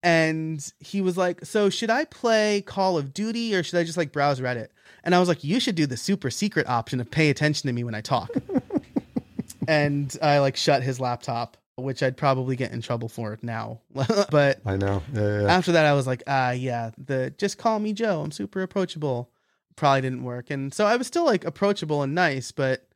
and 0.02 0.72
he 0.78 1.00
was 1.00 1.16
like, 1.16 1.44
"So 1.44 1.70
should 1.70 1.90
I 1.90 2.04
play 2.04 2.62
Call 2.62 2.96
of 2.96 3.12
Duty 3.12 3.54
or 3.54 3.62
should 3.62 3.78
I 3.78 3.84
just 3.84 3.98
like 3.98 4.12
browse 4.12 4.40
Reddit?" 4.40 4.68
And 5.04 5.14
I 5.14 5.18
was 5.18 5.28
like, 5.28 5.44
"You 5.44 5.60
should 5.60 5.74
do 5.74 5.86
the 5.86 5.96
super 5.96 6.30
secret 6.30 6.68
option 6.68 7.00
of 7.00 7.10
pay 7.10 7.30
attention 7.30 7.68
to 7.68 7.72
me 7.72 7.84
when 7.84 7.94
I 7.94 8.00
talk." 8.00 8.30
and 9.68 10.16
I 10.22 10.38
like 10.38 10.56
shut 10.56 10.82
his 10.82 11.00
laptop, 11.00 11.56
which 11.82 12.02
I'd 12.02 12.16
probably 12.16 12.56
get 12.56 12.72
in 12.72 12.80
trouble 12.80 13.08
for 13.08 13.38
now. 13.42 13.80
but 14.30 14.60
I 14.64 14.76
know. 14.76 15.02
Yeah, 15.12 15.42
yeah, 15.42 15.52
after 15.52 15.72
that, 15.72 15.86
I 15.86 15.92
was 15.92 16.06
like, 16.06 16.22
"Ah, 16.26 16.52
yeah, 16.52 16.90
the 16.98 17.32
just 17.36 17.58
call 17.58 17.78
me 17.78 17.92
Joe. 17.92 18.22
I'm 18.22 18.32
super 18.32 18.62
approachable." 18.62 19.30
Probably 19.76 20.02
didn't 20.02 20.24
work, 20.24 20.50
and 20.50 20.74
so 20.74 20.84
I 20.86 20.96
was 20.96 21.06
still 21.06 21.24
like 21.24 21.44
approachable 21.44 22.02
and 22.02 22.14
nice, 22.14 22.52
but 22.52 22.88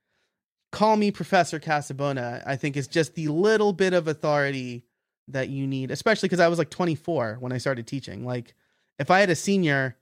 call 0.73 0.97
me 0.97 1.11
Professor 1.11 1.59
Casabona. 1.59 2.43
I 2.47 2.57
think 2.57 2.77
is 2.77 2.89
just 2.89 3.15
the 3.15 3.29
little 3.29 3.73
bit 3.73 3.95
of 3.95 4.09
authority 4.09 4.85
that 5.29 5.49
you 5.49 5.67
need, 5.67 5.91
especially 5.91 6.29
because 6.29 6.41
I 6.41 6.49
was 6.49 6.59
like 6.59 6.71
24 6.71 7.39
when 7.41 7.53
I 7.53 7.59
started 7.59 7.87
teaching. 7.87 8.25
Like, 8.25 8.55
if 8.99 9.11
I 9.11 9.21
had 9.21 9.31
a 9.31 9.37
senior, 9.37 9.97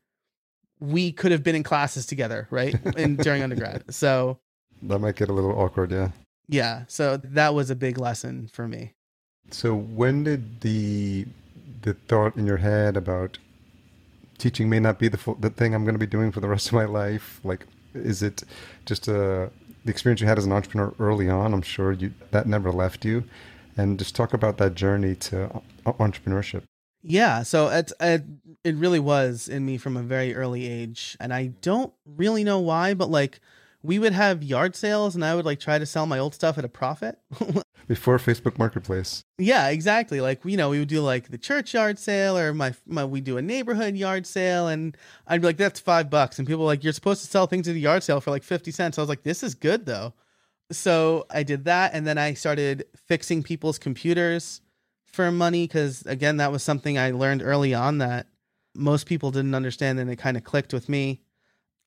we 0.81 1.13
could 1.13 1.31
have 1.33 1.43
been 1.43 1.55
in 1.55 1.63
classes 1.63 2.07
together, 2.07 2.49
right? 2.51 2.75
And 2.97 3.19
during 3.19 3.43
undergrad. 3.43 3.95
So 3.95 4.41
that 4.83 4.99
might 4.99 5.17
get 5.17 5.29
a 5.29 5.33
little 5.33 5.53
awkward. 5.53 5.93
Yeah. 5.93 6.11
Yeah. 6.53 6.85
So 6.89 7.17
that 7.17 7.55
was 7.55 7.71
a 7.71 7.77
big 7.77 7.99
lesson 7.99 8.49
for 8.53 8.69
me. 8.69 8.93
So 9.51 9.75
when 9.75 10.25
did 10.25 10.61
the 10.61 11.27
the 11.83 11.95
thought 11.95 12.37
in 12.37 12.47
your 12.47 12.59
head 12.59 12.97
about 12.97 13.39
teaching 14.39 14.69
may 14.69 14.81
not 14.81 14.99
be 14.99 15.09
the 15.09 15.35
the 15.41 15.51
thing 15.51 15.75
I'm 15.75 15.85
going 15.85 15.95
to 15.95 15.99
be 15.99 16.07
doing 16.07 16.31
for 16.31 16.41
the 16.41 16.49
rest 16.49 16.69
of 16.69 16.75
my 16.75 16.85
life? 16.85 17.41
Like, 17.43 17.67
is 17.95 18.23
it 18.23 18.43
just 18.87 19.09
a 19.09 19.51
the 19.85 19.91
experience 19.91 20.21
you 20.21 20.27
had 20.27 20.39
as 20.39 20.45
an 20.45 20.53
entrepreneur 20.53 20.95
early 20.99 21.29
on? 21.29 21.53
I'm 21.53 21.63
sure 21.63 21.93
you 21.93 22.13
that 22.31 22.47
never 22.47 22.71
left 22.71 23.05
you 23.05 23.25
and 23.77 23.99
just 23.99 24.15
talk 24.15 24.35
about 24.35 24.59
that 24.59 24.75
journey 24.75 25.15
to 25.15 25.63
entrepreneurship. 25.87 26.63
Yeah, 27.03 27.43
so 27.43 27.69
it, 27.69 27.91
it 28.01 28.23
it 28.63 28.77
really 28.77 29.01
was 29.01 29.49
in 29.49 29.67
me 29.67 29.77
from 29.77 29.97
a 29.97 30.03
very 30.03 30.35
early 30.35 30.69
age, 30.69 31.17
and 31.19 31.35
I 31.35 31.47
don't 31.61 31.93
really 32.07 32.45
know 32.45 32.61
why, 32.61 32.95
but 32.95 33.11
like 33.11 33.41
we 33.83 33.99
would 33.99 34.13
have 34.13 34.43
yard 34.43 34.77
sales, 34.77 35.15
and 35.15 35.25
I 35.25 35.35
would 35.35 35.45
like 35.45 35.61
try 35.61 35.79
to 35.79 35.87
sell 35.87 36.07
my 36.07 36.19
old 36.19 36.35
stuff 36.35 36.59
at 36.59 36.65
a 36.65 36.69
profit. 36.69 37.19
Before 37.89 38.17
Facebook 38.19 38.59
Marketplace. 38.59 39.23
Yeah, 39.39 39.69
exactly. 39.69 40.21
Like 40.21 40.45
you 40.45 40.57
know, 40.57 40.71
we 40.71 40.79
would 40.79 40.89
do 40.89 41.01
like 41.01 41.31
the 41.31 41.39
church 41.39 41.75
yard 41.75 41.99
sale, 41.99 42.39
or 42.39 42.55
my 42.55 42.75
my 42.87 43.05
we 43.05 43.21
do 43.21 43.37
a 43.37 43.43
neighborhood 43.43 43.97
yard 43.97 44.27
sale, 44.27 44.69
and 44.69 44.97
I'd 45.27 45.41
be 45.41 45.49
like, 45.49 45.57
"That's 45.57 45.81
five 45.81 46.09
bucks," 46.09 46.39
and 46.39 46.47
people 46.47 46.61
were 46.61 46.71
like, 46.71 46.85
"You're 46.85 46.93
supposed 46.93 47.23
to 47.25 47.31
sell 47.31 47.47
things 47.47 47.69
at 47.69 47.75
the 47.75 47.81
yard 47.81 48.03
sale 48.03 48.21
for 48.21 48.31
like 48.31 48.45
fifty 48.45 48.71
cents." 48.71 48.99
I 48.99 49.03
was 49.03 49.09
like, 49.09 49.25
"This 49.25 49.43
is 49.43 49.55
good 49.55 49.87
though." 49.87 50.15
So 50.71 51.27
I 51.31 51.43
did 51.43 51.65
that, 51.65 51.93
and 51.95 52.07
then 52.07 52.19
I 52.19 52.35
started 52.35 52.85
fixing 53.09 53.43
people's 53.43 53.79
computers 53.79 54.61
for 55.07 55.31
money 55.31 55.67
because, 55.67 56.03
again, 56.07 56.39
that 56.39 56.51
was 56.51 56.63
something 56.63 56.99
I 56.99 57.11
learned 57.11 57.43
early 57.43 57.75
on 57.75 57.99
that 57.99 58.27
most 58.75 59.07
people 59.07 59.31
didn't 59.31 59.55
understand, 59.55 59.99
and 59.99 60.11
it 60.11 60.17
kind 60.17 60.37
of 60.37 60.45
clicked 60.45 60.73
with 60.73 60.89
me. 60.89 61.21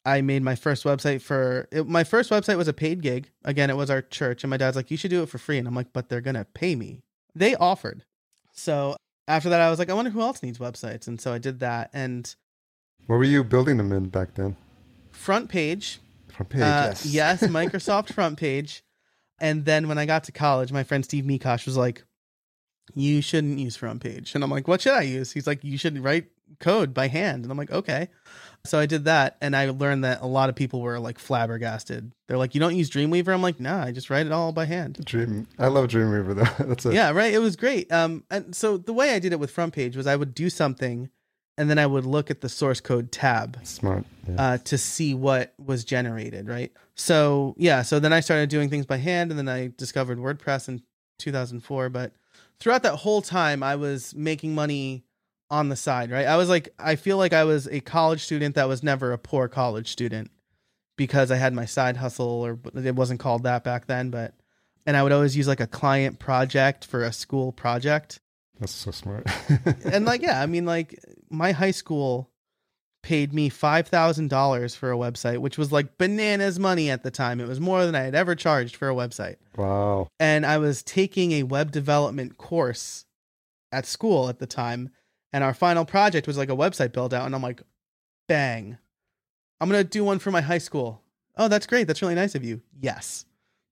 I 0.05 0.21
made 0.21 0.43
my 0.43 0.55
first 0.55 0.83
website 0.83 1.21
for 1.21 1.67
it, 1.71 1.87
my 1.87 2.03
first 2.03 2.29
website 2.29 2.57
was 2.57 2.67
a 2.67 2.73
paid 2.73 3.01
gig. 3.01 3.29
Again, 3.43 3.69
it 3.69 3.77
was 3.77 3.89
our 3.89 4.01
church, 4.01 4.43
and 4.43 4.49
my 4.51 4.57
dad's 4.57 4.75
like, 4.75 4.91
"You 4.91 4.97
should 4.97 5.11
do 5.11 5.23
it 5.23 5.29
for 5.29 5.37
free," 5.37 5.57
and 5.57 5.67
I'm 5.67 5.75
like, 5.75 5.93
"But 5.93 6.09
they're 6.09 6.21
gonna 6.21 6.45
pay 6.53 6.75
me." 6.75 7.01
They 7.33 7.55
offered, 7.55 8.03
so 8.53 8.95
after 9.27 9.49
that, 9.49 9.61
I 9.61 9.69
was 9.69 9.79
like, 9.79 9.89
"I 9.89 9.93
wonder 9.93 10.11
who 10.11 10.21
else 10.21 10.43
needs 10.43 10.59
websites," 10.59 11.07
and 11.07 11.19
so 11.19 11.33
I 11.33 11.37
did 11.37 11.59
that. 11.59 11.89
And 11.93 12.33
what 13.07 13.17
were 13.17 13.23
you 13.23 13.43
building 13.43 13.77
them 13.77 13.91
in 13.91 14.09
back 14.09 14.35
then? 14.35 14.55
Front 15.11 15.49
page, 15.49 15.99
Front 16.35 16.49
page, 16.49 16.61
uh, 16.61 16.87
yes. 16.89 17.05
yes, 17.05 17.41
Microsoft 17.47 18.13
front 18.13 18.37
page. 18.37 18.83
And 19.39 19.65
then 19.65 19.87
when 19.87 19.97
I 19.97 20.05
got 20.05 20.25
to 20.25 20.31
college, 20.31 20.71
my 20.71 20.83
friend 20.83 21.03
Steve 21.03 21.25
Mikosh 21.25 21.65
was 21.65 21.77
like, 21.77 22.03
You 22.93 23.21
shouldn't 23.21 23.59
use 23.59 23.75
front 23.75 24.01
page. 24.01 24.35
And 24.35 24.43
I'm 24.43 24.51
like, 24.51 24.67
What 24.67 24.81
should 24.81 24.93
I 24.93 25.01
use? 25.01 25.31
He's 25.31 25.47
like, 25.47 25.63
You 25.63 25.77
should 25.77 25.97
write 26.03 26.27
code 26.60 26.93
by 26.93 27.08
hand. 27.08 27.43
And 27.43 27.51
I'm 27.51 27.58
like, 27.58 27.71
Okay. 27.71 28.10
So 28.65 28.79
I 28.79 28.88
did 28.88 29.05
that. 29.05 29.38
And 29.41 29.55
I 29.55 29.69
learned 29.69 30.03
that 30.05 30.21
a 30.21 30.25
lot 30.25 30.49
of 30.49 30.55
people 30.55 30.81
were 30.81 30.99
like 30.99 31.19
flabbergasted. 31.19 32.12
They're 32.27 32.38
like, 32.38 32.55
You 32.55 32.60
don't 32.60 32.75
use 32.75 32.89
Dreamweaver? 32.89 33.34
I'm 33.34 33.41
like, 33.41 33.60
Nah, 33.60 33.84
I 33.84 33.91
just 33.91 34.10
write 34.10 34.25
it 34.25 34.31
all 34.31 34.51
by 34.51 34.65
hand. 34.65 35.03
Dream. 35.05 35.47
I 35.60 35.67
love 35.67 35.88
Dreamweaver 35.89 36.36
though. 36.36 36.65
That's 36.65 36.86
a- 36.86 36.93
Yeah, 36.93 37.12
right. 37.12 37.34
It 37.34 37.39
was 37.39 37.55
great. 37.55 37.91
Um, 37.91 38.23
and 38.31 38.55
so 38.55 38.77
the 38.77 38.93
way 38.93 39.12
I 39.13 39.19
did 39.19 39.34
it 39.34 39.39
with 39.39 39.51
front 39.51 39.73
page 39.73 39.95
was 39.95 40.08
I 40.08 40.15
would 40.15 40.34
do 40.34 40.49
something 40.49 41.10
and 41.58 41.69
then 41.69 41.79
I 41.79 41.86
would 41.86 42.05
look 42.05 42.29
at 42.29 42.41
the 42.41 42.49
source 42.49 42.81
code 42.81 43.12
tab. 43.13 43.60
Smart. 43.65 44.03
Yeah. 44.27 44.36
Uh, 44.38 44.58
to 44.65 44.77
see 44.77 45.13
what 45.13 45.53
was 45.63 45.86
generated, 45.86 46.49
right? 46.49 46.71
So 46.95 47.55
yeah, 47.58 47.81
so 47.81 47.99
then 47.99 48.12
I 48.12 48.19
started 48.19 48.49
doing 48.49 48.69
things 48.69 48.86
by 48.86 48.97
hand, 48.97 49.31
and 49.31 49.38
then 49.38 49.47
I 49.47 49.71
discovered 49.77 50.17
WordPress 50.17 50.67
in 50.67 50.81
2004. 51.19 51.89
But 51.89 52.12
throughout 52.60 52.84
that 52.84 52.95
whole 52.95 53.21
time, 53.21 53.63
I 53.63 53.75
was 53.77 54.13
making 54.13 54.53
money 54.55 55.05
on 55.49 55.69
the 55.69 55.75
side, 55.75 56.12
right? 56.12 56.25
I 56.25 56.38
was 56.38 56.49
like, 56.49 56.73
I 56.79 56.95
feel 56.95 57.17
like 57.17 57.34
I 57.34 57.43
was 57.43 57.67
a 57.67 57.79
college 57.79 58.23
student 58.23 58.55
that 58.55 58.67
was 58.67 58.84
never 58.84 59.12
a 59.12 59.17
poor 59.17 59.47
college 59.47 59.91
student 59.91 60.31
because 60.97 61.31
I 61.31 61.36
had 61.36 61.53
my 61.53 61.65
side 61.65 61.97
hustle, 61.97 62.27
or 62.27 62.60
it 62.75 62.95
wasn't 62.95 63.19
called 63.19 63.43
that 63.43 63.63
back 63.63 63.88
then, 63.88 64.10
but 64.10 64.34
and 64.86 64.95
I 64.95 65.03
would 65.03 65.12
always 65.12 65.36
use 65.36 65.47
like 65.47 65.60
a 65.60 65.67
client 65.67 66.19
project 66.19 66.86
for 66.86 67.03
a 67.03 67.12
school 67.12 67.51
project 67.51 68.19
that's 68.60 68.71
so 68.71 68.91
smart. 68.91 69.27
and 69.86 70.05
like, 70.05 70.21
yeah, 70.23 70.41
I 70.41 70.45
mean, 70.45 70.65
like 70.65 70.99
my 71.29 71.51
high 71.51 71.71
school 71.71 72.31
paid 73.03 73.34
me 73.34 73.49
five 73.49 73.88
thousand 73.88 74.29
dollars 74.29 74.75
for 74.75 74.91
a 74.91 74.97
website, 74.97 75.39
which 75.39 75.58
was 75.58 75.71
like 75.71 75.97
bananas 75.97 76.60
money 76.60 76.89
at 76.89 77.03
the 77.03 77.12
time. 77.12 77.39
It 77.39 77.47
was 77.47 77.60
more 77.60 77.86
than 77.86 77.95
I 77.95 78.01
had 78.01 78.15
ever 78.15 78.36
charged 78.36 78.75
for 78.75 78.89
a 78.89 78.95
website. 78.95 79.36
Wow. 79.55 80.08
And 80.19 80.45
I 80.45 80.58
was 80.58 80.84
taking 80.84 81.34
a 81.34 81.43
web 81.43 81.71
development 81.71 82.38
course 82.38 83.05
at 83.71 83.86
school 83.86 84.29
at 84.29 84.39
the 84.39 84.47
time, 84.47 84.89
and 85.36 85.43
our 85.43 85.54
final 85.54 85.84
project 85.84 86.28
was 86.28 86.38
like 86.38 86.48
a 86.48 86.56
website 86.56 86.93
build 86.93 87.13
out, 87.13 87.26
and 87.26 87.36
I'm 87.36 87.41
like, 87.41 87.62
bang. 88.26 88.78
I'm 89.60 89.69
gonna 89.69 89.84
do 89.84 90.02
one 90.02 90.17
for 90.17 90.32
my 90.32 90.39
high 90.39 90.60
school. 90.60 91.02
Oh, 91.36 91.50
that's 91.50 91.67
great. 91.67 91.88
That's 91.88 92.02
really 92.02 92.15
nice 92.15 92.36
of 92.36 92.43
you. 92.45 92.62
Yes. 92.80 93.26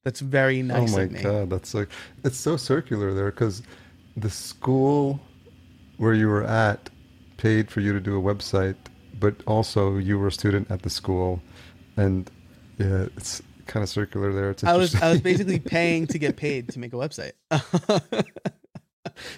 That's 0.03 0.19
very 0.19 0.59
oh 0.59 0.65
nice. 0.65 0.93
Oh 0.93 0.97
my 0.97 1.05
god, 1.05 1.49
that's 1.49 1.73
like 1.73 1.87
it's 2.25 2.35
so 2.35 2.57
circular 2.57 3.13
there 3.13 3.31
because 3.31 3.63
the 4.17 4.29
school 4.29 5.21
where 5.95 6.13
you 6.13 6.27
were 6.27 6.43
at 6.43 6.89
paid 7.37 7.71
for 7.71 7.79
you 7.79 7.93
to 7.93 8.01
do 8.01 8.19
a 8.19 8.21
website, 8.21 8.75
but 9.21 9.33
also 9.47 9.95
you 9.95 10.19
were 10.19 10.27
a 10.27 10.33
student 10.33 10.69
at 10.69 10.81
the 10.81 10.89
school, 10.89 11.41
and 11.95 12.29
yeah, 12.77 13.07
it's 13.15 13.41
kind 13.67 13.83
of 13.85 13.89
circular 13.89 14.33
there. 14.33 14.49
It's 14.49 14.65
I 14.65 14.75
was 14.75 15.01
I 15.01 15.09
was 15.09 15.21
basically 15.21 15.59
paying 15.59 16.07
to 16.07 16.19
get 16.19 16.35
paid 16.45 16.67
to 16.73 16.79
make 16.79 16.91
a 16.91 16.97
website. 16.97 17.31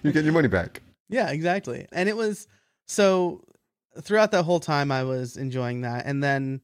you 0.01 0.11
get 0.11 0.23
your 0.23 0.33
money 0.33 0.47
back. 0.47 0.81
Yeah, 1.09 1.29
exactly. 1.29 1.87
And 1.91 2.09
it 2.09 2.17
was 2.17 2.47
so 2.87 3.43
throughout 4.01 4.31
that 4.31 4.43
whole 4.43 4.59
time 4.59 4.91
I 4.91 5.03
was 5.03 5.37
enjoying 5.37 5.81
that, 5.81 6.05
and 6.05 6.23
then 6.23 6.61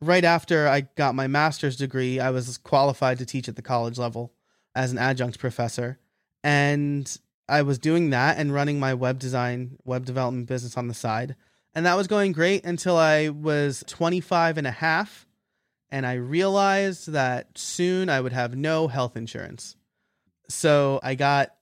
right 0.00 0.24
after 0.24 0.68
I 0.68 0.82
got 0.82 1.14
my 1.14 1.26
master's 1.26 1.76
degree, 1.76 2.20
I 2.20 2.30
was 2.30 2.58
qualified 2.58 3.18
to 3.18 3.26
teach 3.26 3.48
at 3.48 3.56
the 3.56 3.62
college 3.62 3.98
level 3.98 4.32
as 4.74 4.92
an 4.92 4.98
adjunct 4.98 5.38
professor. 5.38 5.98
And 6.44 7.18
I 7.48 7.62
was 7.62 7.78
doing 7.78 8.10
that 8.10 8.38
and 8.38 8.52
running 8.52 8.78
my 8.78 8.94
web 8.94 9.18
design, 9.18 9.78
web 9.84 10.04
development 10.04 10.46
business 10.46 10.76
on 10.76 10.88
the 10.88 10.94
side. 10.94 11.34
And 11.74 11.86
that 11.86 11.96
was 11.96 12.06
going 12.06 12.32
great 12.32 12.64
until 12.64 12.96
I 12.96 13.28
was 13.28 13.84
25 13.86 14.58
and 14.58 14.66
a 14.66 14.72
half. 14.72 15.26
And 15.90 16.06
I 16.06 16.14
realized 16.14 17.12
that 17.12 17.56
soon 17.56 18.10
I 18.10 18.20
would 18.20 18.32
have 18.32 18.54
no 18.54 18.88
health 18.88 19.16
insurance. 19.16 19.74
So 20.48 21.00
I 21.02 21.14
got 21.14 21.54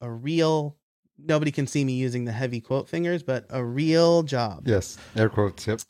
a 0.00 0.10
real, 0.10 0.76
nobody 1.18 1.50
can 1.50 1.66
see 1.66 1.84
me 1.84 1.92
using 1.92 2.24
the 2.24 2.32
heavy 2.32 2.60
quote 2.60 2.88
fingers, 2.88 3.22
but 3.22 3.46
a 3.50 3.64
real 3.64 4.22
job. 4.22 4.66
Yes, 4.66 4.98
air 5.16 5.28
quotes. 5.28 5.66
Yep. 5.66 5.80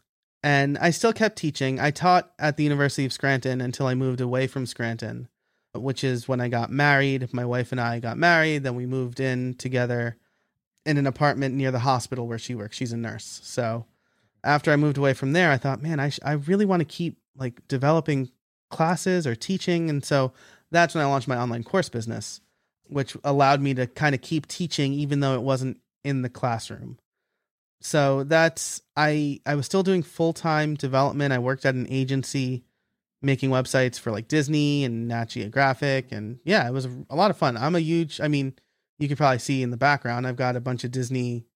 And 0.43 0.79
I 0.79 0.91
still 0.91 1.13
kept 1.13 1.37
teaching. 1.37 1.81
I 1.81 1.91
taught 1.91 2.33
at 2.39 2.57
the 2.57 2.63
University 2.63 3.05
of 3.05 3.13
Scranton 3.13 3.61
until 3.61 3.87
I 3.87 3.95
moved 3.95 4.21
away 4.21 4.47
from 4.47 4.67
Scranton, 4.67 5.29
which 5.75 6.05
is 6.05 6.29
when 6.29 6.41
I 6.41 6.49
got 6.49 6.71
married. 6.71 7.33
My 7.33 7.45
wife 7.45 7.73
and 7.73 7.81
I 7.81 7.99
got 7.99 8.17
married. 8.17 8.63
Then 8.63 8.77
we 8.77 8.87
moved 8.87 9.21
in 9.21 9.55
together 9.55 10.17
in 10.87 10.97
an 10.97 11.07
apartment 11.07 11.55
near 11.55 11.71
the 11.71 11.81
hospital 11.81 12.27
where 12.27 12.39
she 12.39 12.55
works. 12.55 12.77
She's 12.77 12.93
a 12.93 12.97
nurse. 12.97 13.41
So 13.43 13.85
after 14.45 14.73
I 14.73 14.77
moved 14.77 14.97
away 14.97 15.13
from 15.13 15.33
there, 15.33 15.51
I 15.51 15.59
thought, 15.59 15.83
man, 15.83 16.01
I, 16.01 16.11
sh- 16.11 16.21
I 16.25 16.33
really 16.33 16.65
want 16.65 16.81
to 16.81 16.87
keep 16.87 17.19
like 17.37 17.67
developing 17.69 18.31
classes 18.71 19.27
or 19.27 19.35
teaching. 19.35 19.91
And 19.91 20.05
so 20.05 20.33
that's 20.71 20.95
when 20.95 21.05
I 21.05 21.09
launched 21.09 21.29
my 21.29 21.37
online 21.37 21.65
course 21.65 21.89
business, 21.89 22.41
which 22.89 23.17
allowed 23.25 23.61
me 23.61 23.75
to 23.75 23.87
kind 23.87 24.15
of 24.15 24.21
keep 24.21 24.47
teaching 24.47 24.93
even 24.93 25.21
though 25.21 25.35
it 25.35 25.43
wasn't 25.43 25.81
in 26.05 26.23
the 26.23 26.29
classroom. 26.29 26.99
So 27.81 28.25
that's 28.25 28.83
I 28.97 29.41
I 29.47 29.55
was 29.55 29.67
still 29.67 29.83
doing 29.83 30.03
full-time 30.03 30.75
development. 30.75 31.33
I 31.33 31.39
worked 31.39 31.65
at 31.65 31.75
an 31.75 31.87
agency 31.91 32.65
making 33.23 33.51
websites 33.51 33.99
for 33.99 34.11
like 34.11 34.29
Disney 34.29 34.85
and 34.85 35.09
Nat 35.09 35.27
Geographic 35.27 36.13
and 36.13 36.39
yeah, 36.45 36.67
it 36.69 36.73
was 36.73 36.87
a 37.11 37.17
lot 37.17 37.31
of 37.31 37.37
fun. 37.37 37.57
I'm 37.57 37.75
a 37.75 37.81
huge 37.81 38.21
I 38.21 38.29
mean, 38.29 38.55
you 38.99 39.09
could 39.09 39.19
probably 39.19 39.39
see 39.39 39.63
in 39.63 39.71
the 39.71 39.77
background 39.77 40.27
I've 40.27 40.37
got 40.37 40.57
a 40.57 40.61
bunch 40.61 40.85
of 40.85 40.91
Disney 40.91 41.47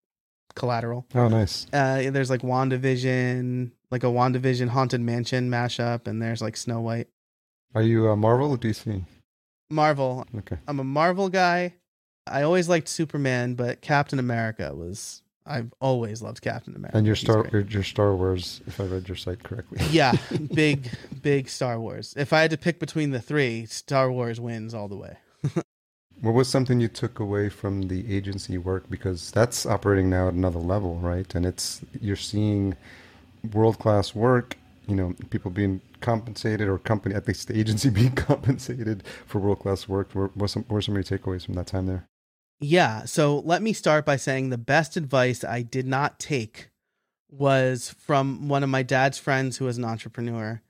collateral. 0.54 1.06
Oh, 1.14 1.28
nice. 1.28 1.66
Uh 1.72 2.10
there's 2.12 2.30
like 2.30 2.42
WandaVision, 2.42 3.72
like 3.90 4.04
a 4.04 4.08
WandaVision 4.08 4.68
Haunted 4.68 5.00
Mansion 5.00 5.50
mashup 5.50 6.06
and 6.06 6.22
there's 6.22 6.42
like 6.42 6.56
Snow 6.56 6.80
White. 6.80 7.08
Are 7.74 7.82
you 7.82 8.08
a 8.08 8.16
Marvel 8.16 8.50
or 8.50 8.58
DC? 8.58 9.04
Marvel. 9.72 10.26
Okay. 10.38 10.58
I'm 10.68 10.78
a 10.78 10.84
Marvel 10.84 11.28
guy. 11.28 11.74
I 12.26 12.42
always 12.42 12.68
liked 12.68 12.88
Superman, 12.88 13.54
but 13.54 13.80
Captain 13.80 14.18
America 14.18 14.72
was 14.74 15.22
I've 15.44 15.72
always 15.80 16.22
loved 16.22 16.40
Captain 16.40 16.74
America. 16.76 16.96
And 16.96 17.06
your 17.06 17.16
Star 17.16 17.48
your, 17.50 17.62
your 17.62 17.82
Star 17.82 18.14
Wars, 18.14 18.60
if 18.66 18.80
I 18.80 18.84
read 18.84 19.08
your 19.08 19.16
site 19.16 19.42
correctly. 19.42 19.84
yeah, 19.90 20.12
big, 20.54 20.88
big 21.20 21.48
Star 21.48 21.80
Wars. 21.80 22.14
If 22.16 22.32
I 22.32 22.42
had 22.42 22.50
to 22.52 22.58
pick 22.58 22.78
between 22.78 23.10
the 23.10 23.20
three, 23.20 23.66
Star 23.66 24.10
Wars 24.10 24.40
wins 24.40 24.74
all 24.74 24.88
the 24.88 24.96
way. 24.96 25.16
What 26.20 26.34
was 26.34 26.48
something 26.48 26.78
you 26.78 26.86
took 26.86 27.18
away 27.18 27.48
from 27.48 27.88
the 27.88 28.14
agency 28.14 28.56
work 28.56 28.88
because 28.88 29.32
that's 29.32 29.66
operating 29.66 30.08
now 30.08 30.28
at 30.28 30.34
another 30.34 30.60
level, 30.60 30.94
right? 30.98 31.34
And 31.34 31.44
it's 31.44 31.80
you're 32.00 32.14
seeing 32.14 32.76
world 33.52 33.80
class 33.80 34.14
work. 34.14 34.56
You 34.92 34.96
know, 34.96 35.14
people 35.30 35.50
being 35.50 35.80
compensated, 36.02 36.68
or 36.68 36.76
company 36.76 37.14
at 37.14 37.26
least 37.26 37.48
the 37.48 37.58
agency 37.58 37.88
being 38.02 38.12
compensated 38.12 39.02
for 39.24 39.38
world 39.38 39.60
class 39.60 39.88
work. 39.88 40.10
What 40.12 40.36
were 40.36 40.48
some, 40.48 40.66
were 40.68 40.82
some 40.82 40.94
of 40.94 41.10
your 41.10 41.18
takeaways 41.18 41.46
from 41.46 41.54
that 41.54 41.66
time 41.66 41.86
there? 41.86 42.06
Yeah, 42.60 43.06
so 43.06 43.38
let 43.38 43.62
me 43.62 43.72
start 43.72 44.04
by 44.04 44.16
saying 44.16 44.50
the 44.50 44.58
best 44.58 44.98
advice 44.98 45.44
I 45.44 45.62
did 45.62 45.86
not 45.86 46.20
take 46.20 46.68
was 47.30 47.94
from 47.98 48.50
one 48.50 48.62
of 48.62 48.68
my 48.68 48.82
dad's 48.82 49.16
friends 49.16 49.56
who 49.56 49.64
was 49.64 49.78
an 49.78 49.84
entrepreneur. 49.86 50.60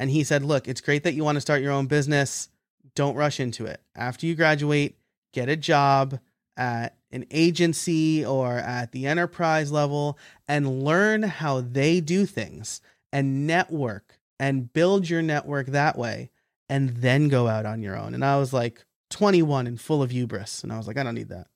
And 0.00 0.10
he 0.10 0.24
said, 0.24 0.42
Look, 0.42 0.66
it's 0.66 0.80
great 0.80 1.04
that 1.04 1.14
you 1.14 1.22
want 1.22 1.36
to 1.36 1.40
start 1.40 1.62
your 1.62 1.70
own 1.70 1.86
business. 1.86 2.48
Don't 2.96 3.14
rush 3.14 3.38
into 3.38 3.66
it. 3.66 3.80
After 3.94 4.26
you 4.26 4.34
graduate, 4.34 4.96
get 5.32 5.48
a 5.48 5.54
job 5.54 6.18
at 6.56 6.96
an 7.12 7.24
agency 7.30 8.26
or 8.26 8.54
at 8.58 8.90
the 8.90 9.06
enterprise 9.06 9.70
level 9.70 10.18
and 10.48 10.82
learn 10.82 11.22
how 11.22 11.60
they 11.60 12.00
do 12.00 12.26
things 12.26 12.80
and 13.12 13.46
network 13.46 14.18
and 14.38 14.72
build 14.72 15.08
your 15.08 15.22
network 15.22 15.68
that 15.68 15.98
way 15.98 16.30
and 16.68 16.90
then 16.90 17.28
go 17.28 17.48
out 17.48 17.66
on 17.66 17.82
your 17.82 17.96
own. 17.96 18.14
And 18.14 18.24
I 18.24 18.38
was 18.38 18.52
like 18.52 18.84
21 19.10 19.66
and 19.66 19.80
full 19.80 20.02
of 20.02 20.10
hubris. 20.10 20.62
And 20.62 20.72
I 20.72 20.76
was 20.76 20.86
like, 20.86 20.96
I 20.96 21.02
don't 21.02 21.14
need 21.14 21.28
that. 21.28 21.48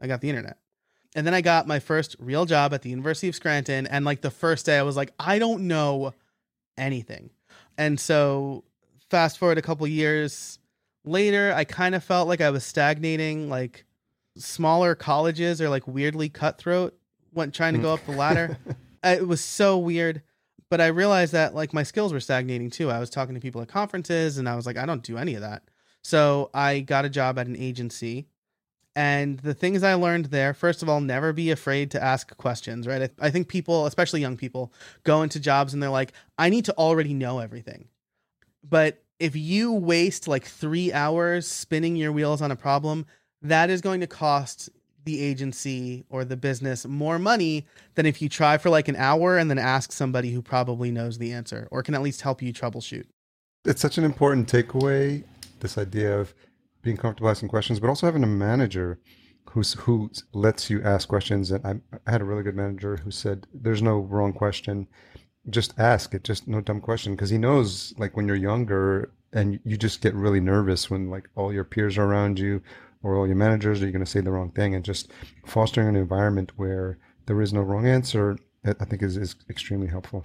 I 0.00 0.06
got 0.06 0.20
the 0.20 0.28
internet. 0.28 0.58
And 1.14 1.26
then 1.26 1.34
I 1.34 1.40
got 1.40 1.66
my 1.66 1.80
first 1.80 2.16
real 2.18 2.44
job 2.44 2.74
at 2.74 2.82
the 2.82 2.90
University 2.90 3.28
of 3.28 3.34
Scranton. 3.34 3.86
And 3.86 4.04
like 4.04 4.20
the 4.20 4.30
first 4.30 4.66
day, 4.66 4.78
I 4.78 4.82
was 4.82 4.96
like, 4.96 5.12
I 5.18 5.38
don't 5.38 5.66
know 5.66 6.14
anything. 6.76 7.30
And 7.76 7.98
so, 7.98 8.64
fast 9.08 9.38
forward 9.38 9.58
a 9.58 9.62
couple 9.62 9.86
years 9.86 10.58
later, 11.04 11.52
I 11.56 11.64
kind 11.64 11.94
of 11.94 12.04
felt 12.04 12.28
like 12.28 12.40
I 12.40 12.50
was 12.50 12.64
stagnating. 12.64 13.48
Like 13.48 13.86
smaller 14.36 14.94
colleges 14.94 15.60
are 15.60 15.68
like 15.68 15.86
weirdly 15.88 16.28
cutthroat 16.28 16.94
when 17.32 17.50
trying 17.50 17.74
to 17.74 17.80
go 17.80 17.94
up 17.94 18.04
the 18.04 18.12
ladder. 18.12 18.58
Uh, 19.02 19.08
it 19.18 19.26
was 19.26 19.40
so 19.40 19.78
weird. 19.78 20.22
But 20.70 20.80
I 20.80 20.88
realized 20.88 21.32
that 21.32 21.54
like 21.54 21.72
my 21.72 21.82
skills 21.82 22.12
were 22.12 22.20
stagnating 22.20 22.70
too. 22.70 22.90
I 22.90 22.98
was 22.98 23.10
talking 23.10 23.34
to 23.34 23.40
people 23.40 23.62
at 23.62 23.68
conferences 23.68 24.38
and 24.38 24.48
I 24.48 24.56
was 24.56 24.66
like, 24.66 24.76
I 24.76 24.86
don't 24.86 25.02
do 25.02 25.16
any 25.16 25.34
of 25.34 25.40
that. 25.40 25.62
So 26.02 26.50
I 26.52 26.80
got 26.80 27.04
a 27.04 27.10
job 27.10 27.38
at 27.38 27.46
an 27.46 27.56
agency. 27.56 28.28
And 28.94 29.38
the 29.38 29.54
things 29.54 29.82
I 29.82 29.94
learned 29.94 30.26
there, 30.26 30.52
first 30.52 30.82
of 30.82 30.88
all, 30.88 31.00
never 31.00 31.32
be 31.32 31.50
afraid 31.50 31.90
to 31.92 32.02
ask 32.02 32.36
questions, 32.36 32.86
right? 32.86 33.02
I, 33.02 33.26
I 33.26 33.30
think 33.30 33.48
people, 33.48 33.86
especially 33.86 34.20
young 34.20 34.36
people, 34.36 34.72
go 35.04 35.22
into 35.22 35.38
jobs 35.38 35.72
and 35.72 35.82
they're 35.82 35.88
like, 35.88 36.12
I 36.36 36.48
need 36.48 36.64
to 36.64 36.74
already 36.74 37.14
know 37.14 37.38
everything. 37.38 37.88
But 38.68 39.02
if 39.20 39.36
you 39.36 39.72
waste 39.72 40.26
like 40.28 40.44
three 40.44 40.92
hours 40.92 41.46
spinning 41.46 41.96
your 41.96 42.12
wheels 42.12 42.42
on 42.42 42.50
a 42.50 42.56
problem, 42.56 43.06
that 43.42 43.70
is 43.70 43.80
going 43.80 44.00
to 44.00 44.06
cost 44.06 44.68
the 45.04 45.20
agency 45.22 46.04
or 46.10 46.24
the 46.24 46.36
business 46.36 46.86
more 46.86 47.18
money 47.18 47.66
than 47.94 48.06
if 48.06 48.20
you 48.20 48.28
try 48.28 48.58
for 48.58 48.70
like 48.70 48.88
an 48.88 48.96
hour 48.96 49.38
and 49.38 49.50
then 49.50 49.58
ask 49.58 49.92
somebody 49.92 50.30
who 50.32 50.42
probably 50.42 50.90
knows 50.90 51.18
the 51.18 51.32
answer 51.32 51.68
or 51.70 51.82
can 51.82 51.94
at 51.94 52.02
least 52.02 52.22
help 52.22 52.42
you 52.42 52.52
troubleshoot. 52.52 53.06
It's 53.64 53.80
such 53.80 53.98
an 53.98 54.04
important 54.04 54.50
takeaway. 54.50 55.24
This 55.60 55.78
idea 55.78 56.18
of 56.18 56.34
being 56.82 56.96
comfortable 56.96 57.30
asking 57.30 57.48
questions, 57.48 57.80
but 57.80 57.88
also 57.88 58.06
having 58.06 58.22
a 58.22 58.28
manager 58.28 58.98
who's 59.50 59.72
who 59.74 60.10
lets 60.32 60.70
you 60.70 60.82
ask 60.82 61.08
questions. 61.08 61.50
And 61.50 61.66
I, 61.66 61.98
I 62.06 62.10
had 62.10 62.20
a 62.20 62.24
really 62.24 62.42
good 62.42 62.56
manager 62.56 62.98
who 62.98 63.10
said, 63.10 63.46
"There's 63.52 63.82
no 63.82 63.98
wrong 63.98 64.32
question. 64.32 64.86
Just 65.50 65.78
ask 65.78 66.14
it. 66.14 66.24
Just 66.24 66.46
no 66.46 66.60
dumb 66.60 66.80
question." 66.80 67.14
Because 67.14 67.30
he 67.30 67.38
knows, 67.38 67.94
like 67.98 68.16
when 68.16 68.28
you're 68.28 68.36
younger 68.36 69.10
and 69.32 69.60
you 69.64 69.76
just 69.76 70.00
get 70.00 70.14
really 70.14 70.40
nervous 70.40 70.88
when 70.88 71.10
like 71.10 71.28
all 71.34 71.52
your 71.52 71.64
peers 71.64 71.98
are 71.98 72.04
around 72.04 72.38
you 72.38 72.62
or 73.02 73.16
all 73.16 73.26
your 73.26 73.36
managers 73.36 73.82
are 73.82 73.86
you 73.86 73.92
going 73.92 74.04
to 74.04 74.10
say 74.10 74.20
the 74.20 74.30
wrong 74.30 74.50
thing 74.50 74.74
and 74.74 74.84
just 74.84 75.10
fostering 75.46 75.88
an 75.88 75.96
environment 75.96 76.52
where 76.56 76.98
there 77.26 77.40
is 77.40 77.52
no 77.52 77.60
wrong 77.60 77.86
answer 77.86 78.36
i 78.64 78.70
I 78.70 78.84
think 78.84 79.02
is, 79.02 79.16
is 79.16 79.36
extremely 79.48 79.86
helpful 79.88 80.24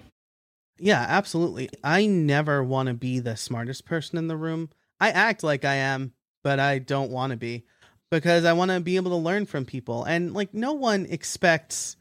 Yeah, 0.79 1.05
absolutely. 1.07 1.69
I 1.83 2.07
never 2.07 2.63
want 2.63 2.87
to 2.87 2.93
be 2.93 3.19
the 3.19 3.37
smartest 3.37 3.85
person 3.85 4.17
in 4.17 4.27
the 4.27 4.37
room. 4.37 4.69
I 4.99 5.11
act 5.11 5.43
like 5.43 5.63
I 5.65 5.75
am, 5.75 6.13
but 6.43 6.59
I 6.59 6.79
don't 6.79 7.11
want 7.11 7.31
to 7.31 7.37
be 7.37 7.63
because 8.09 8.43
I 8.43 8.53
want 8.53 8.71
to 8.71 8.79
be 8.79 8.95
able 8.95 9.11
to 9.11 9.17
learn 9.17 9.45
from 9.45 9.65
people. 9.65 10.03
And 10.03 10.33
like, 10.33 10.53
no 10.53 10.73
one 10.73 11.05
expects 11.09 11.95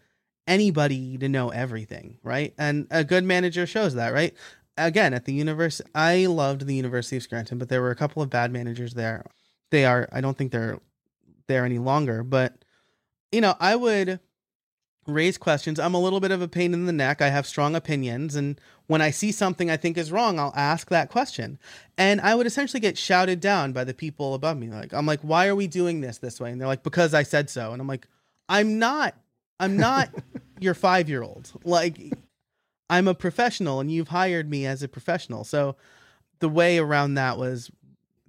anybody 0.47 1.19
to 1.19 1.29
know 1.29 1.51
everything, 1.51 2.19
right? 2.23 2.55
And 2.59 2.87
a 2.91 3.05
good 3.05 3.25
manager 3.25 3.67
shows 3.67 3.95
that, 3.95 4.13
right? 4.13 4.35
Again, 4.77 5.15
at 5.15 5.27
the 5.27 5.35
university, 5.35 5.89
I 5.95 6.27
loved 6.27 6.67
the 6.67 6.75
University 6.75 7.17
of 7.17 7.23
Scranton, 7.23 7.59
but 7.59 7.69
there 7.69 7.83
were 7.83 7.91
a 7.91 7.97
couple 7.97 8.23
of 8.23 8.31
bad 8.31 8.53
managers 8.53 8.95
there. 8.95 9.25
They 9.73 9.87
are, 9.87 10.07
I 10.13 10.21
don't 10.21 10.37
think 10.37 10.53
they're 10.53 10.79
there 11.49 11.65
any 11.65 11.79
longer, 11.79 12.23
but 12.23 12.65
you 13.33 13.41
know, 13.41 13.55
I 13.59 13.75
would 13.75 14.21
raise 15.07 15.39
questions. 15.39 15.81
I'm 15.81 15.95
a 15.95 16.01
little 16.01 16.21
bit 16.21 16.31
of 16.31 16.43
a 16.43 16.47
pain 16.47 16.75
in 16.75 16.85
the 16.85 16.93
neck. 16.93 17.23
I 17.23 17.31
have 17.31 17.47
strong 17.47 17.75
opinions. 17.75 18.37
And 18.37 18.61
when 18.87 19.01
I 19.01 19.11
see 19.11 19.33
something 19.33 19.71
I 19.71 19.79
think 19.79 19.97
is 19.97 20.13
wrong, 20.13 20.39
I'll 20.39 20.53
ask 20.55 20.91
that 20.91 21.11
question. 21.11 21.59
And 21.97 22.21
I 22.21 22.35
would 22.35 22.47
essentially 22.47 22.81
get 22.81 22.99
shouted 22.99 23.41
down 23.41 23.73
by 23.73 23.85
the 23.85 23.95
people 23.95 24.35
above 24.35 24.59
me. 24.59 24.69
Like, 24.69 24.93
I'm 24.93 25.07
like, 25.07 25.21
why 25.23 25.49
are 25.49 25.57
we 25.57 25.67
doing 25.67 26.03
this 26.03 26.19
this 26.19 26.39
way? 26.39 26.53
And 26.53 26.61
they're 26.61 26.69
like, 26.69 26.83
because 26.83 27.15
I 27.15 27.23
said 27.23 27.49
so. 27.49 27.73
And 27.73 27.81
I'm 27.81 27.89
like, 27.89 28.07
I'm 28.51 28.79
not, 28.79 29.15
I'm 29.59 29.79
not 29.79 30.11
your 30.61 30.75
five 30.75 31.09
year 31.09 31.23
old. 31.23 31.51
Like, 31.65 31.99
I'm 32.91 33.09
a 33.09 33.15
professional 33.15 33.81
and 33.81 33.91
you've 33.91 34.09
hired 34.09 34.51
me 34.51 34.67
as 34.67 34.83
a 34.83 34.89
professional. 34.89 35.45
So 35.45 35.77
the 36.41 36.49
way 36.51 36.79
around 36.79 37.15
that 37.15 37.39
was 37.39 37.71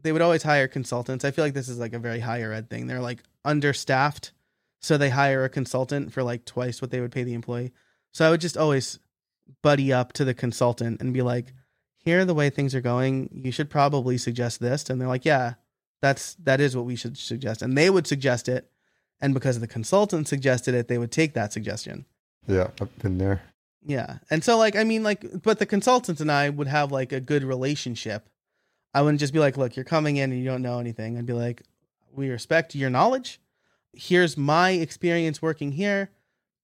they 0.04 0.12
would 0.12 0.22
always 0.22 0.44
hire 0.44 0.68
consultants. 0.68 1.26
I 1.26 1.32
feel 1.32 1.44
like 1.44 1.54
this 1.54 1.70
is 1.70 1.80
like 1.80 1.94
a 1.94 2.00
very 2.00 2.20
higher 2.20 2.54
ed 2.54 2.70
thing. 2.70 2.88
They're 2.88 3.00
like 3.02 3.24
understaffed 3.44 4.32
so 4.80 4.98
they 4.98 5.10
hire 5.10 5.46
a 5.46 5.50
consultant 5.50 6.12
for 6.12 6.24
like 6.24 6.44
twice 6.44 6.82
what 6.82 6.92
they 6.92 7.00
would 7.00 7.12
pay 7.14 7.24
the 7.24 7.34
employee. 7.34 7.72
So 8.12 8.28
I 8.28 8.30
would 8.30 8.42
just 8.42 8.58
always 8.58 9.00
buddy 9.62 9.94
up 9.94 10.12
to 10.14 10.26
the 10.26 10.34
consultant 10.34 11.00
and 11.02 11.14
be 11.14 11.22
like, 11.22 11.54
"Here 11.98 12.20
are 12.20 12.26
the 12.26 12.34
way 12.34 12.50
things 12.50 12.76
are 12.76 12.82
going. 12.82 13.30
You 13.34 13.52
should 13.52 13.70
probably 13.70 14.18
suggest 14.18 14.60
this." 14.60 14.90
And 14.90 15.00
they're 15.00 15.08
like, 15.08 15.26
"Yeah, 15.26 15.54
that's 16.02 16.36
that 16.36 16.60
is 16.60 16.76
what 16.76 16.86
we 16.86 16.98
should 16.98 17.18
suggest." 17.18 17.62
And 17.62 17.78
they 17.78 17.90
would 17.90 18.06
suggest 18.08 18.50
it, 18.50 18.70
and 19.22 19.34
because 19.34 19.60
the 19.62 19.68
consultant 19.68 20.28
suggested 20.28 20.76
it, 20.76 20.90
they 20.90 20.98
would 20.98 21.12
take 21.12 21.34
that 21.34 21.54
suggestion. 21.54 22.06
yeah 22.46 22.68
i've 22.82 22.98
been 23.00 23.18
there 23.20 23.42
Yeah. 23.86 24.18
And 24.30 24.44
so 24.44 24.58
like 24.58 24.76
I 24.76 24.84
mean 24.84 25.04
like 25.04 25.42
but 25.44 25.60
the 25.60 25.66
consultant 25.66 26.20
and 26.20 26.32
I 26.32 26.50
would 26.50 26.68
have 26.68 26.92
like 26.92 27.12
a 27.14 27.22
good 27.22 27.44
relationship. 27.44 28.28
I 28.94 29.02
wouldn't 29.02 29.20
just 29.20 29.34
be 29.34 29.40
like, 29.40 29.58
"Look, 29.58 29.76
you're 29.76 29.86
coming 29.86 30.18
in 30.18 30.32
and 30.32 30.40
you 30.40 30.46
don't 30.46 30.62
know 30.62 30.80
anything." 30.80 31.18
I'd 31.18 31.26
be 31.26 31.34
like, 31.34 31.64
"We 32.12 32.30
respect 32.30 32.76
your 32.76 32.90
knowledge. 32.90 33.40
Here's 33.94 34.38
my 34.38 34.72
experience 34.72 35.42
working 35.42 35.74
here. 35.74 36.10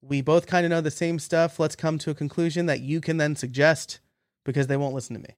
we 0.01 0.21
both 0.21 0.47
kind 0.47 0.65
of 0.65 0.69
know 0.69 0.79
the 0.79 0.89
same 0.89 1.19
stuff. 1.19 1.59
Let's 1.59 1.75
come 1.75 1.97
to 1.99 2.09
a 2.09 2.15
conclusion 2.15 2.67
that 2.67 2.79
you 2.79 3.01
can 3.01 3.17
then 3.17 3.35
suggest 3.35 3.99
because 4.45 4.67
they 4.67 4.77
won't 4.77 4.95
listen 4.95 5.21
to 5.21 5.21
me. 5.21 5.35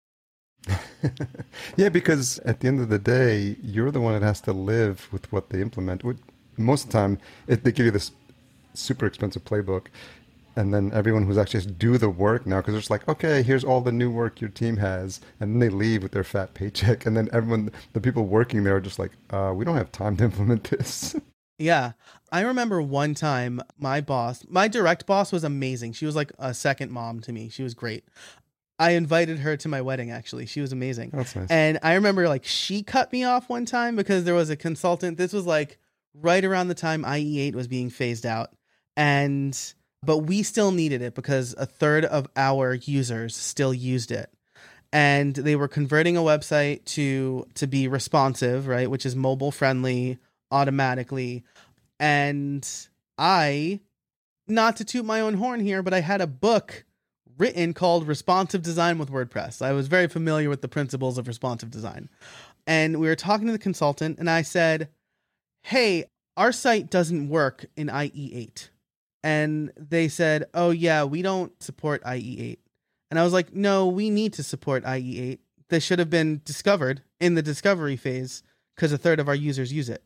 yeah, 1.78 1.90
because 1.90 2.38
at 2.40 2.60
the 2.60 2.68
end 2.68 2.80
of 2.80 2.90
the 2.90 3.00
day, 3.00 3.56
you're 3.64 3.92
the 3.92 4.00
one 4.00 4.14
that 4.14 4.26
has 4.26 4.42
to 4.42 4.54
live 4.54 5.08
with 5.12 5.32
what 5.32 5.50
they 5.50 5.62
implement. 5.62 6.04
Most 6.58 6.86
of 6.86 6.92
the 6.92 6.98
time, 6.98 7.18
they 7.48 7.72
give 7.72 7.86
you 7.86 7.92
this 7.92 8.12
super 8.74 9.06
expensive 9.06 9.44
playbook, 9.44 9.88
and 10.56 10.74
then 10.74 10.92
everyone 10.94 11.26
who's 11.26 11.38
actually 11.38 11.66
do 11.66 11.98
the 11.98 12.10
work 12.10 12.46
now, 12.46 12.58
because 12.58 12.76
it's 12.76 12.90
like, 12.90 13.08
okay, 13.08 13.44
here's 13.44 13.64
all 13.64 13.82
the 13.82 13.92
new 13.92 14.12
work 14.12 14.42
your 14.42 14.50
team 14.50 14.78
has, 14.78 15.22
and 15.40 15.54
then 15.54 15.60
they 15.60 15.70
leave 15.70 16.04
with 16.04 16.12
their 16.12 16.24
fat 16.24 16.54
paycheck, 16.54 17.06
and 17.06 17.16
then 17.16 17.30
everyone, 17.32 17.72
the 17.94 18.02
people 18.02 18.26
working 18.26 18.64
there, 18.64 18.78
are 18.78 18.82
just 18.82 19.00
like, 19.00 19.12
uh, 19.30 19.52
we 19.56 19.66
don't 19.66 19.78
have 19.78 19.92
time 19.92 20.18
to 20.18 20.24
implement 20.26 20.64
this. 20.66 21.16
Yeah. 21.58 21.92
I 22.32 22.42
remember 22.42 22.82
one 22.82 23.14
time 23.14 23.62
my 23.78 24.02
boss, 24.02 24.44
my 24.50 24.68
direct 24.68 25.06
boss 25.06 25.32
was 25.32 25.44
amazing. 25.44 25.94
She 25.94 26.06
was 26.06 26.16
like 26.16 26.32
a 26.40 26.54
second 26.54 26.92
mom 26.92 27.20
to 27.22 27.32
me. 27.32 27.50
She 27.50 27.62
was 27.62 27.74
great. 27.74 28.06
I 28.80 28.92
invited 28.92 29.40
her 29.40 29.56
to 29.58 29.68
my 29.68 29.82
wedding 29.82 30.10
actually. 30.10 30.48
She 30.48 30.60
was 30.60 30.72
amazing. 30.72 31.12
That's 31.14 31.36
nice. 31.36 31.52
And 31.52 31.78
I 31.84 31.94
remember 31.94 32.28
like 32.28 32.46
she 32.46 32.82
cut 32.82 33.12
me 33.12 33.24
off 33.24 33.48
one 33.48 33.66
time 33.66 33.96
because 33.96 34.24
there 34.24 34.34
was 34.34 34.50
a 34.50 34.56
consultant. 34.56 35.18
This 35.18 35.34
was 35.34 35.46
like 35.46 35.78
right 36.16 36.44
around 36.44 36.70
the 36.70 36.74
time 36.74 37.04
IE8 37.04 37.54
was 37.54 37.68
being 37.68 37.90
phased 37.90 38.26
out. 38.26 38.50
And 38.98 39.56
but 40.04 40.20
we 40.20 40.44
still 40.44 40.72
needed 40.72 41.02
it 41.02 41.16
because 41.16 41.54
a 41.58 41.66
third 41.66 42.06
of 42.06 42.28
our 42.36 42.74
users 42.74 43.36
still 43.36 43.74
used 43.74 44.12
it. 44.12 44.32
And 44.94 45.34
they 45.36 45.56
were 45.56 45.68
converting 45.68 46.18
a 46.18 46.22
website 46.22 46.84
to 46.86 47.46
to 47.56 47.68
be 47.68 47.88
responsive, 47.88 48.68
right, 48.68 48.90
which 48.90 49.06
is 49.06 49.16
mobile 49.16 49.52
friendly 49.52 50.18
automatically. 50.52 51.44
And 52.00 52.68
I 53.18 53.80
not 54.48 54.76
to 54.78 54.86
toot 54.86 55.06
my 55.06 55.22
own 55.22 55.36
horn 55.36 55.62
here, 55.62 55.82
but 55.82 55.94
I 55.94 56.02
had 56.02 56.20
a 56.20 56.28
book 56.28 56.84
written 57.38 57.74
called 57.74 58.08
Responsive 58.08 58.62
Design 58.62 58.98
with 58.98 59.10
WordPress. 59.10 59.62
I 59.62 59.72
was 59.72 59.88
very 59.88 60.08
familiar 60.08 60.50
with 60.50 60.62
the 60.62 60.68
principles 60.68 61.18
of 61.18 61.28
responsive 61.28 61.72
design. 61.72 62.10
And 62.68 63.00
we 63.00 63.08
were 63.08 63.16
talking 63.16 63.48
to 63.48 63.54
the 63.54 63.60
consultant, 63.60 64.20
and 64.20 64.30
I 64.30 64.42
said, 64.42 64.90
Hey, 65.64 66.06
our 66.38 66.52
site 66.52 66.90
doesn't 66.90 67.30
work 67.30 67.66
in 67.76 67.88
IE8. 67.88 68.70
And 69.24 69.72
they 69.78 70.08
said, 70.08 70.46
Oh, 70.54 70.72
yeah, 70.72 71.04
we 71.04 71.22
don't 71.22 71.52
support 71.62 72.04
IE8. 72.04 72.58
And 73.10 73.20
I 73.20 73.24
was 73.24 73.34
like, 73.34 73.54
No, 73.54 73.88
we 73.88 74.10
need 74.10 74.34
to 74.34 74.44
support 74.44 74.84
IE8. 74.84 75.40
This 75.70 75.84
should 75.84 76.00
have 76.00 76.10
been 76.10 76.42
discovered 76.44 77.02
in 77.20 77.36
the 77.36 77.42
discovery 77.42 77.96
phase 77.98 78.44
because 78.76 78.92
a 78.92 78.98
third 78.98 79.20
of 79.20 79.28
our 79.28 79.36
users 79.36 79.72
use 79.72 79.90
it. 79.90 80.04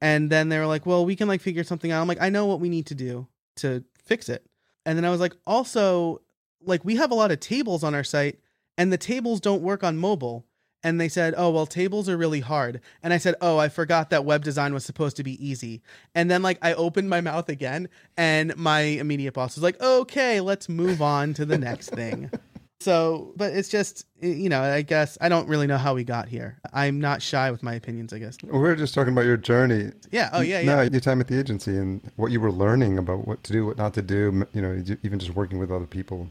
And 0.00 0.30
then 0.30 0.48
they 0.48 0.58
were 0.58 0.66
like, 0.66 0.86
Well, 0.86 1.04
we 1.04 1.16
can 1.16 1.28
like 1.28 1.40
figure 1.40 1.64
something 1.64 1.92
out. 1.92 2.00
I'm 2.00 2.08
like, 2.08 2.22
I 2.22 2.30
know 2.30 2.46
what 2.46 2.60
we 2.60 2.68
need 2.68 2.86
to 2.86 2.94
do 2.94 3.26
to 3.56 3.84
fix 4.02 4.28
it. 4.28 4.44
And 4.86 4.96
then 4.96 5.04
I 5.04 5.10
was 5.10 5.20
like, 5.20 5.34
Also, 5.46 6.22
like 6.64 6.84
we 6.84 6.96
have 6.96 7.10
a 7.10 7.14
lot 7.14 7.30
of 7.30 7.40
tables 7.40 7.84
on 7.84 7.94
our 7.94 8.04
site 8.04 8.38
and 8.76 8.92
the 8.92 8.98
tables 8.98 9.40
don't 9.40 9.62
work 9.62 9.84
on 9.84 9.96
mobile 9.96 10.46
and 10.82 11.00
they 11.00 11.08
said, 11.08 11.34
"Oh, 11.36 11.50
well, 11.50 11.66
tables 11.66 12.08
are 12.08 12.16
really 12.16 12.40
hard." 12.40 12.80
And 13.02 13.12
I 13.12 13.18
said, 13.18 13.34
"Oh, 13.40 13.58
I 13.58 13.68
forgot 13.68 14.10
that 14.10 14.24
web 14.24 14.44
design 14.44 14.74
was 14.74 14.84
supposed 14.84 15.16
to 15.16 15.24
be 15.24 15.44
easy." 15.44 15.82
And 16.14 16.30
then 16.30 16.42
like 16.42 16.58
I 16.62 16.74
opened 16.74 17.10
my 17.10 17.20
mouth 17.20 17.48
again, 17.48 17.88
and 18.16 18.56
my 18.56 18.80
immediate 18.80 19.34
boss 19.34 19.56
was 19.56 19.62
like, 19.62 19.80
"Okay, 19.80 20.40
let's 20.40 20.68
move 20.68 21.02
on 21.02 21.34
to 21.34 21.44
the 21.44 21.58
next 21.58 21.90
thing." 21.90 22.30
So, 22.80 23.32
but 23.36 23.52
it's 23.54 23.68
just 23.68 24.06
you 24.20 24.48
know, 24.48 24.62
I 24.62 24.82
guess 24.82 25.18
I 25.20 25.28
don't 25.28 25.48
really 25.48 25.66
know 25.66 25.78
how 25.78 25.94
we 25.94 26.04
got 26.04 26.28
here. 26.28 26.58
I'm 26.72 27.00
not 27.00 27.22
shy 27.22 27.50
with 27.50 27.62
my 27.62 27.74
opinions, 27.74 28.12
I 28.12 28.18
guess. 28.18 28.38
We 28.42 28.68
are 28.68 28.76
just 28.76 28.94
talking 28.94 29.12
about 29.12 29.24
your 29.24 29.36
journey. 29.36 29.90
Yeah. 30.10 30.30
Oh, 30.32 30.40
yeah, 30.40 30.60
yeah. 30.60 30.76
No, 30.76 30.82
your 30.82 31.00
time 31.00 31.20
at 31.20 31.26
the 31.26 31.38
agency 31.38 31.76
and 31.76 32.00
what 32.16 32.30
you 32.30 32.40
were 32.40 32.52
learning 32.52 32.98
about 32.98 33.26
what 33.26 33.42
to 33.44 33.52
do, 33.52 33.66
what 33.66 33.78
not 33.78 33.94
to 33.94 34.02
do. 34.02 34.46
You 34.54 34.62
know, 34.62 34.84
even 35.02 35.18
just 35.18 35.34
working 35.34 35.58
with 35.58 35.72
other 35.72 35.86
people. 35.86 36.30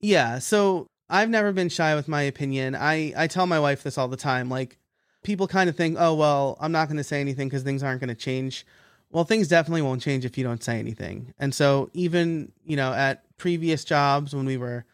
Yeah. 0.00 0.38
So 0.38 0.86
I've 1.10 1.28
never 1.28 1.52
been 1.52 1.68
shy 1.68 1.94
with 1.96 2.06
my 2.06 2.22
opinion. 2.22 2.76
I, 2.76 3.12
I 3.16 3.26
tell 3.26 3.46
my 3.46 3.58
wife 3.58 3.82
this 3.82 3.98
all 3.98 4.08
the 4.08 4.16
time. 4.16 4.48
Like, 4.48 4.78
people 5.24 5.48
kind 5.48 5.68
of 5.68 5.76
think, 5.76 5.96
oh, 5.98 6.14
well, 6.14 6.56
I'm 6.60 6.72
not 6.72 6.86
going 6.86 6.98
to 6.98 7.04
say 7.04 7.20
anything 7.20 7.48
because 7.48 7.64
things 7.64 7.82
aren't 7.82 8.00
going 8.00 8.08
to 8.08 8.14
change. 8.14 8.64
Well, 9.10 9.24
things 9.24 9.48
definitely 9.48 9.82
won't 9.82 10.02
change 10.02 10.24
if 10.24 10.38
you 10.38 10.44
don't 10.44 10.62
say 10.62 10.78
anything. 10.78 11.34
And 11.36 11.52
so, 11.52 11.90
even, 11.94 12.52
you 12.64 12.76
know, 12.76 12.92
at 12.92 13.24
previous 13.36 13.84
jobs 13.84 14.34
when 14.34 14.46
we 14.46 14.56
were, 14.56 14.84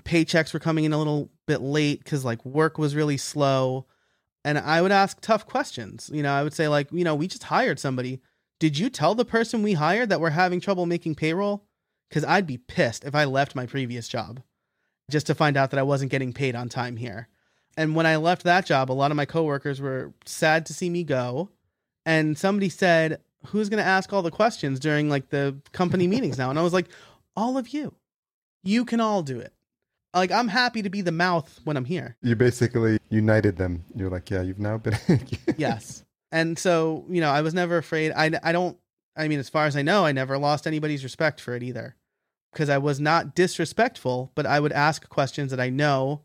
paychecks 0.00 0.52
were 0.52 0.60
coming 0.60 0.84
in 0.84 0.92
a 0.92 0.98
little 0.98 1.30
bit 1.46 1.62
late 1.62 2.04
because 2.04 2.24
like 2.24 2.44
work 2.44 2.76
was 2.76 2.94
really 2.94 3.16
slow. 3.16 3.86
And 4.44 4.58
I 4.58 4.82
would 4.82 4.92
ask 4.92 5.20
tough 5.20 5.46
questions. 5.46 6.10
You 6.12 6.22
know, 6.22 6.34
I 6.34 6.42
would 6.42 6.52
say, 6.52 6.68
like, 6.68 6.88
you 6.92 7.04
know, 7.04 7.14
we 7.14 7.28
just 7.28 7.44
hired 7.44 7.80
somebody. 7.80 8.20
Did 8.58 8.76
you 8.76 8.90
tell 8.90 9.14
the 9.14 9.24
person 9.24 9.62
we 9.62 9.72
hired 9.72 10.10
that 10.10 10.20
we're 10.20 10.30
having 10.30 10.60
trouble 10.60 10.84
making 10.84 11.14
payroll? 11.14 11.64
Because 12.08 12.24
I'd 12.24 12.46
be 12.46 12.58
pissed 12.58 13.04
if 13.04 13.14
I 13.14 13.24
left 13.24 13.54
my 13.54 13.64
previous 13.64 14.06
job 14.06 14.42
just 15.12 15.26
to 15.28 15.34
find 15.34 15.56
out 15.56 15.70
that 15.70 15.78
I 15.78 15.84
wasn't 15.84 16.10
getting 16.10 16.32
paid 16.32 16.56
on 16.56 16.68
time 16.68 16.96
here. 16.96 17.28
And 17.76 17.94
when 17.94 18.06
I 18.06 18.16
left 18.16 18.42
that 18.44 18.66
job, 18.66 18.90
a 18.90 18.92
lot 18.94 19.10
of 19.10 19.16
my 19.16 19.24
coworkers 19.24 19.80
were 19.80 20.12
sad 20.24 20.66
to 20.66 20.74
see 20.74 20.90
me 20.90 21.04
go. 21.04 21.50
And 22.04 22.36
somebody 22.36 22.68
said, 22.68 23.20
Who's 23.46 23.68
going 23.68 23.82
to 23.82 23.88
ask 23.88 24.12
all 24.12 24.22
the 24.22 24.30
questions 24.30 24.78
during 24.78 25.08
like 25.08 25.30
the 25.30 25.56
company 25.72 26.06
meetings 26.08 26.38
now? 26.38 26.50
And 26.50 26.58
I 26.58 26.62
was 26.62 26.72
like, 26.72 26.88
All 27.36 27.56
of 27.56 27.68
you. 27.68 27.94
You 28.64 28.84
can 28.84 29.00
all 29.00 29.22
do 29.22 29.38
it. 29.38 29.52
Like, 30.14 30.30
I'm 30.30 30.48
happy 30.48 30.82
to 30.82 30.90
be 30.90 31.00
the 31.00 31.12
mouth 31.12 31.60
when 31.64 31.76
I'm 31.76 31.86
here. 31.86 32.16
You 32.22 32.36
basically 32.36 32.98
united 33.08 33.56
them. 33.56 33.84
You're 33.94 34.10
like, 34.10 34.30
Yeah, 34.30 34.42
you've 34.42 34.58
now 34.58 34.78
been. 34.78 34.98
yes. 35.56 36.04
And 36.30 36.58
so, 36.58 37.04
you 37.08 37.20
know, 37.20 37.30
I 37.30 37.42
was 37.42 37.54
never 37.54 37.76
afraid. 37.78 38.12
I, 38.12 38.30
I 38.42 38.52
don't, 38.52 38.76
I 39.16 39.28
mean, 39.28 39.38
as 39.38 39.48
far 39.48 39.66
as 39.66 39.76
I 39.76 39.82
know, 39.82 40.06
I 40.06 40.12
never 40.12 40.38
lost 40.38 40.66
anybody's 40.66 41.04
respect 41.04 41.40
for 41.40 41.54
it 41.54 41.62
either 41.62 41.94
because 42.52 42.68
I 42.68 42.78
was 42.78 43.00
not 43.00 43.34
disrespectful, 43.34 44.30
but 44.34 44.46
I 44.46 44.60
would 44.60 44.72
ask 44.72 45.08
questions 45.08 45.50
that 45.50 45.60
I 45.60 45.70
know 45.70 46.22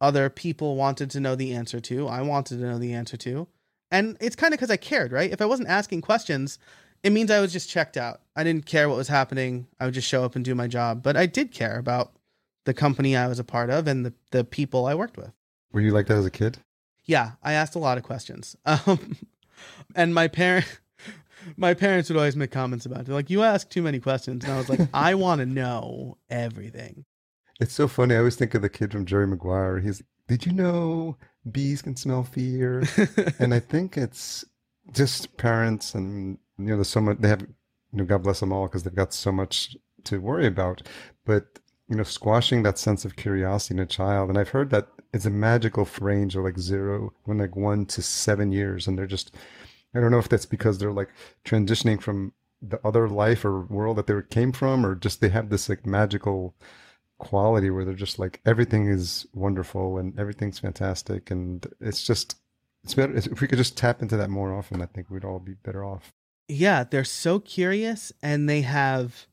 other 0.00 0.28
people 0.30 0.76
wanted 0.76 1.10
to 1.10 1.20
know 1.20 1.34
the 1.34 1.54
answer 1.54 1.80
to. 1.80 2.06
I 2.06 2.22
wanted 2.22 2.58
to 2.58 2.66
know 2.66 2.78
the 2.78 2.92
answer 2.92 3.16
to. 3.18 3.48
And 3.90 4.16
it's 4.20 4.36
kind 4.36 4.52
of 4.52 4.58
because 4.58 4.70
I 4.70 4.76
cared, 4.76 5.12
right? 5.12 5.30
If 5.30 5.40
I 5.40 5.46
wasn't 5.46 5.68
asking 5.68 6.02
questions, 6.02 6.58
it 7.02 7.10
means 7.10 7.30
I 7.30 7.40
was 7.40 7.52
just 7.52 7.70
checked 7.70 7.96
out. 7.96 8.20
I 8.34 8.44
didn't 8.44 8.66
care 8.66 8.88
what 8.88 8.96
was 8.96 9.08
happening. 9.08 9.66
I 9.78 9.84
would 9.84 9.94
just 9.94 10.08
show 10.08 10.24
up 10.24 10.36
and 10.36 10.44
do 10.44 10.54
my 10.54 10.66
job. 10.66 11.02
But 11.02 11.16
I 11.16 11.26
did 11.26 11.52
care 11.52 11.78
about 11.78 12.12
the 12.64 12.74
company 12.74 13.16
I 13.16 13.28
was 13.28 13.38
a 13.38 13.44
part 13.44 13.70
of 13.70 13.86
and 13.86 14.04
the, 14.04 14.12
the 14.32 14.44
people 14.44 14.86
I 14.86 14.94
worked 14.94 15.16
with. 15.16 15.32
Were 15.72 15.80
you 15.80 15.92
like 15.92 16.06
that 16.08 16.18
as 16.18 16.26
a 16.26 16.30
kid? 16.30 16.58
Yeah, 17.04 17.32
I 17.42 17.52
asked 17.52 17.74
a 17.74 17.80
lot 17.80 17.98
of 17.98 18.04
questions. 18.04 18.56
Um, 18.66 19.16
and 19.94 20.14
my 20.14 20.28
parent 20.28 20.66
my 21.56 21.74
parents 21.74 22.08
would 22.08 22.16
always 22.16 22.36
make 22.36 22.50
comments 22.50 22.86
about 22.86 23.00
it. 23.00 23.06
They're 23.06 23.14
like, 23.14 23.30
you 23.30 23.42
ask 23.42 23.68
too 23.68 23.82
many 23.82 24.00
questions. 24.00 24.44
And 24.44 24.52
I 24.52 24.58
was 24.58 24.68
like, 24.68 24.80
I 24.94 25.14
want 25.14 25.40
to 25.40 25.46
know 25.46 26.18
everything. 26.30 27.04
It's 27.60 27.74
so 27.74 27.88
funny. 27.88 28.14
I 28.14 28.18
always 28.18 28.36
think 28.36 28.54
of 28.54 28.62
the 28.62 28.68
kid 28.68 28.92
from 28.92 29.06
Jerry 29.06 29.26
Maguire. 29.26 29.78
He's, 29.78 30.02
did 30.28 30.44
you 30.44 30.52
know 30.52 31.16
bees 31.50 31.82
can 31.82 31.96
smell 31.96 32.24
fear? 32.24 32.84
and 33.38 33.54
I 33.54 33.60
think 33.60 33.96
it's 33.96 34.44
just 34.92 35.36
parents 35.36 35.94
and, 35.94 36.38
you 36.58 36.66
know, 36.66 36.76
there's 36.76 36.88
so 36.88 37.00
much, 37.00 37.18
they 37.18 37.28
have, 37.28 37.40
you 37.40 37.48
know, 37.92 38.04
God 38.04 38.22
bless 38.22 38.40
them 38.40 38.52
all 38.52 38.66
because 38.66 38.82
they've 38.82 38.94
got 38.94 39.14
so 39.14 39.32
much 39.32 39.76
to 40.04 40.20
worry 40.20 40.46
about. 40.46 40.82
But, 41.24 41.60
you 41.88 41.96
know, 41.96 42.02
squashing 42.02 42.62
that 42.64 42.78
sense 42.78 43.04
of 43.04 43.16
curiosity 43.16 43.74
in 43.74 43.80
a 43.80 43.86
child. 43.86 44.28
And 44.28 44.38
I've 44.38 44.50
heard 44.50 44.70
that 44.70 44.88
it's 45.14 45.24
a 45.24 45.30
magical 45.30 45.88
range 46.00 46.36
of 46.36 46.44
like 46.44 46.58
zero, 46.58 47.12
when 47.24 47.38
like 47.38 47.56
one 47.56 47.86
to 47.86 48.02
seven 48.02 48.52
years. 48.52 48.86
And 48.86 48.98
they're 48.98 49.06
just, 49.06 49.34
I 49.96 50.00
don't 50.00 50.10
know 50.10 50.18
if 50.18 50.28
that's 50.28 50.46
because 50.46 50.78
they're 50.78 50.92
like 50.92 51.10
transitioning 51.44 52.00
from 52.00 52.32
the 52.62 52.80
other 52.86 53.08
life 53.08 53.44
or 53.44 53.62
world 53.62 53.98
that 53.98 54.06
they 54.06 54.14
came 54.30 54.52
from, 54.52 54.84
or 54.84 54.94
just 54.94 55.20
they 55.20 55.28
have 55.28 55.50
this 55.50 55.68
like 55.68 55.86
magical 55.86 56.54
quality 57.18 57.70
where 57.70 57.84
they're 57.84 57.94
just 57.94 58.18
like 58.18 58.40
everything 58.44 58.88
is 58.88 59.26
wonderful 59.32 59.98
and 59.98 60.18
everything's 60.18 60.58
fantastic, 60.58 61.30
and 61.30 61.66
it's 61.80 62.04
just 62.06 62.36
it's 62.84 62.94
better 62.94 63.16
if 63.16 63.40
we 63.40 63.48
could 63.48 63.58
just 63.58 63.76
tap 63.76 64.02
into 64.02 64.16
that 64.16 64.30
more 64.30 64.54
often. 64.54 64.82
I 64.82 64.86
think 64.86 65.10
we'd 65.10 65.24
all 65.24 65.40
be 65.40 65.54
better 65.54 65.84
off. 65.84 66.12
Yeah, 66.48 66.84
they're 66.84 67.04
so 67.04 67.40
curious 67.40 68.12
and 68.22 68.48
they 68.48 68.60
have 68.62 69.26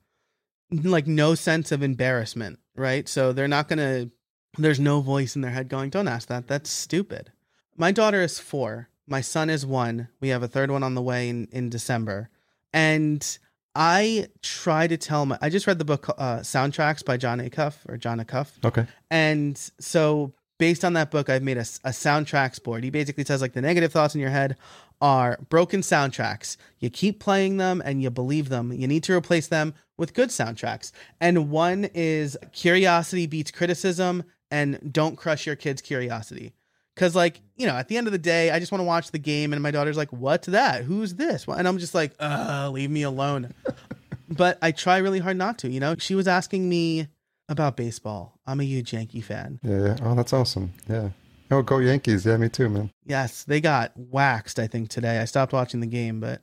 like 0.72 1.08
no 1.08 1.36
sense 1.36 1.72
of 1.72 1.84
embarrassment, 1.84 2.60
right? 2.76 3.08
So 3.08 3.34
they're 3.34 3.48
not 3.48 3.68
gonna. 3.68 4.10
There's 4.58 4.80
no 4.80 5.02
voice 5.02 5.36
in 5.36 5.42
their 5.42 5.52
head 5.52 5.70
going, 5.70 5.90
"Don't 5.90 6.08
ask 6.08 6.28
that. 6.30 6.48
That's 6.48 6.70
stupid." 6.70 7.32
My 7.76 7.92
daughter 7.92 8.22
is 8.22 8.40
four, 8.40 8.90
my 9.08 9.22
son 9.22 9.50
is 9.50 9.66
one. 9.66 10.08
We 10.20 10.30
have 10.30 10.44
a 10.44 10.48
third 10.48 10.72
one 10.72 10.84
on 10.84 10.96
the 10.96 11.02
way 11.02 11.30
in, 11.30 11.48
in 11.52 11.70
December. 11.70 12.30
And 12.74 13.38
I 13.76 14.28
try 14.42 14.88
to 14.88 14.98
tell 14.98 15.26
my, 15.26 15.38
I 15.42 15.50
just 15.50 15.68
read 15.68 15.80
the 15.80 15.86
book 15.86 16.10
uh, 16.18 16.40
Soundtracks 16.40 17.04
by 17.04 17.18
Jon 17.18 17.40
Acuff 17.40 17.78
or 17.88 17.98
Jon 17.98 18.20
Acuff. 18.20 18.64
Okay. 18.64 18.86
And 19.10 19.58
so 19.80 20.34
based 20.58 20.86
on 20.86 20.94
that 20.94 21.12
book, 21.12 21.30
I've 21.30 21.44
made 21.44 21.58
a, 21.58 21.68
a 21.84 21.90
soundtracks 21.90 22.62
board. 22.62 22.84
He 22.84 22.90
basically 22.90 23.26
says 23.26 23.42
like 23.42 23.54
the 23.54 23.62
negative 23.62 23.92
thoughts 23.92 24.16
in 24.16 24.22
your 24.22 24.30
head 24.30 24.56
are 25.02 25.38
broken 25.50 25.82
soundtracks. 25.82 26.56
You 26.80 26.90
keep 26.90 27.20
playing 27.20 27.58
them 27.58 27.82
and 27.84 28.02
you 28.02 28.10
believe 28.10 28.50
them. 28.50 28.72
You 28.72 28.88
need 28.88 29.04
to 29.04 29.14
replace 29.14 29.48
them 29.48 29.74
with 29.98 30.14
good 30.14 30.30
soundtracks. 30.30 30.92
And 31.20 31.50
one 31.50 31.90
is 31.94 32.38
curiosity 32.54 33.28
beats 33.28 33.52
criticism 33.52 34.24
and 34.50 34.94
don't 34.94 35.18
crush 35.18 35.46
your 35.46 35.56
kids' 35.56 35.82
curiosity. 35.82 36.54
Cause 36.96 37.16
like, 37.16 37.42
you 37.56 37.66
know, 37.66 37.74
at 37.74 37.88
the 37.88 37.98
end 37.98 38.08
of 38.08 38.14
the 38.14 38.20
day, 38.20 38.52
I 38.52 38.60
just 38.60 38.72
want 38.72 38.82
to 38.82 38.86
watch 38.86 39.12
the 39.12 39.20
game 39.20 39.52
and 39.52 39.64
my 39.64 39.72
daughter's 39.72 39.98
like, 39.98 40.12
what's 40.12 40.48
that? 40.48 40.84
Who's 40.84 41.16
this? 41.16 41.48
And 41.48 41.68
I'm 41.68 41.80
just 41.80 41.96
like, 41.96 42.14
uh, 42.20 42.70
leave 42.72 42.92
me 42.92 43.02
alone. 43.02 43.54
but 44.30 44.58
I 44.62 44.72
try 44.72 44.98
really 44.98 45.20
hard 45.20 45.38
not 45.38 45.58
to. 45.60 45.70
You 45.70 45.80
know, 45.80 45.96
she 45.98 46.14
was 46.14 46.28
asking 46.28 46.70
me 46.70 47.08
about 47.50 47.78
baseball. 47.78 48.40
I'm 48.46 48.60
a 48.60 48.64
huge 48.64 48.94
Yankee 48.94 49.22
fan. 49.22 49.60
Yeah, 49.64 49.86
yeah. 49.86 49.98
Oh, 50.04 50.16
that's 50.16 50.34
awesome. 50.34 50.74
Yeah. 50.88 51.10
Oh, 51.52 51.62
go 51.62 51.80
Yankees. 51.80 52.26
Yeah, 52.26 52.38
me 52.38 52.50
too, 52.50 52.70
man. 52.70 52.92
Yes, 53.06 53.44
they 53.44 53.62
got 53.62 53.92
waxed, 53.96 54.60
I 54.60 54.68
think, 54.68 54.90
today. 54.90 55.20
I 55.20 55.26
stopped 55.26 55.54
watching 55.54 55.80
the 55.80 55.88
game, 55.88 56.20
but 56.20 56.42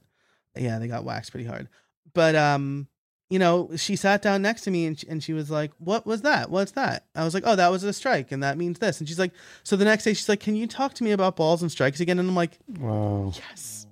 yeah, 0.57 0.79
they 0.79 0.89
got 0.89 1.05
waxed 1.05 1.31
pretty 1.33 1.47
hard. 1.47 1.69
But 2.13 2.35
um, 2.35 2.89
you 3.31 3.39
know, 3.39 3.71
she 3.77 3.95
sat 3.97 4.21
down 4.23 4.43
next 4.43 4.63
to 4.63 4.71
me 4.71 4.87
and 4.87 4.99
she, 4.99 5.09
and 5.09 5.23
she 5.23 5.33
was 5.33 5.51
like, 5.51 5.71
"What 5.79 6.05
was 6.05 6.23
that? 6.23 6.51
What's 6.51 6.73
that?" 6.73 7.07
I 7.15 7.25
was 7.25 7.33
like, 7.33 7.45
"Oh, 7.47 7.57
that 7.57 7.71
was 7.71 7.85
a 7.85 7.93
strike, 7.93 8.33
and 8.33 8.43
that 8.43 8.59
means 8.59 8.81
this." 8.81 8.99
And 8.99 9.09
she's 9.09 9.21
like, 9.21 9.33
"So 9.63 9.77
the 9.77 9.85
next 9.85 10.05
day, 10.05 10.13
she's 10.13 10.29
like, 10.29 10.41
can 10.41 10.57
you 10.57 10.67
talk 10.67 10.95
to 10.95 11.05
me 11.05 11.13
about 11.13 11.37
balls 11.37 11.63
and 11.63 11.71
strikes 11.71 12.01
again?" 12.01 12.19
And 12.19 12.29
I'm 12.29 12.35
like, 12.35 12.59
Wow. 12.79 13.33
"Yes." 13.37 13.87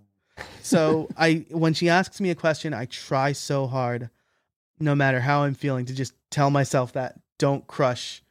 So 0.63 1.09
I, 1.17 1.47
when 1.51 1.73
she 1.73 1.89
asks 1.89 2.21
me 2.21 2.31
a 2.31 2.35
question, 2.35 2.75
I 2.75 2.85
try 2.87 3.33
so 3.33 3.67
hard, 3.67 4.11
no 4.79 4.95
matter 4.95 5.21
how 5.21 5.45
I'm 5.45 5.55
feeling, 5.55 5.87
to 5.87 5.95
just 5.95 6.13
tell 6.31 6.51
myself 6.51 6.93
that 6.93 7.19
don't 7.39 7.67
crush 7.67 8.23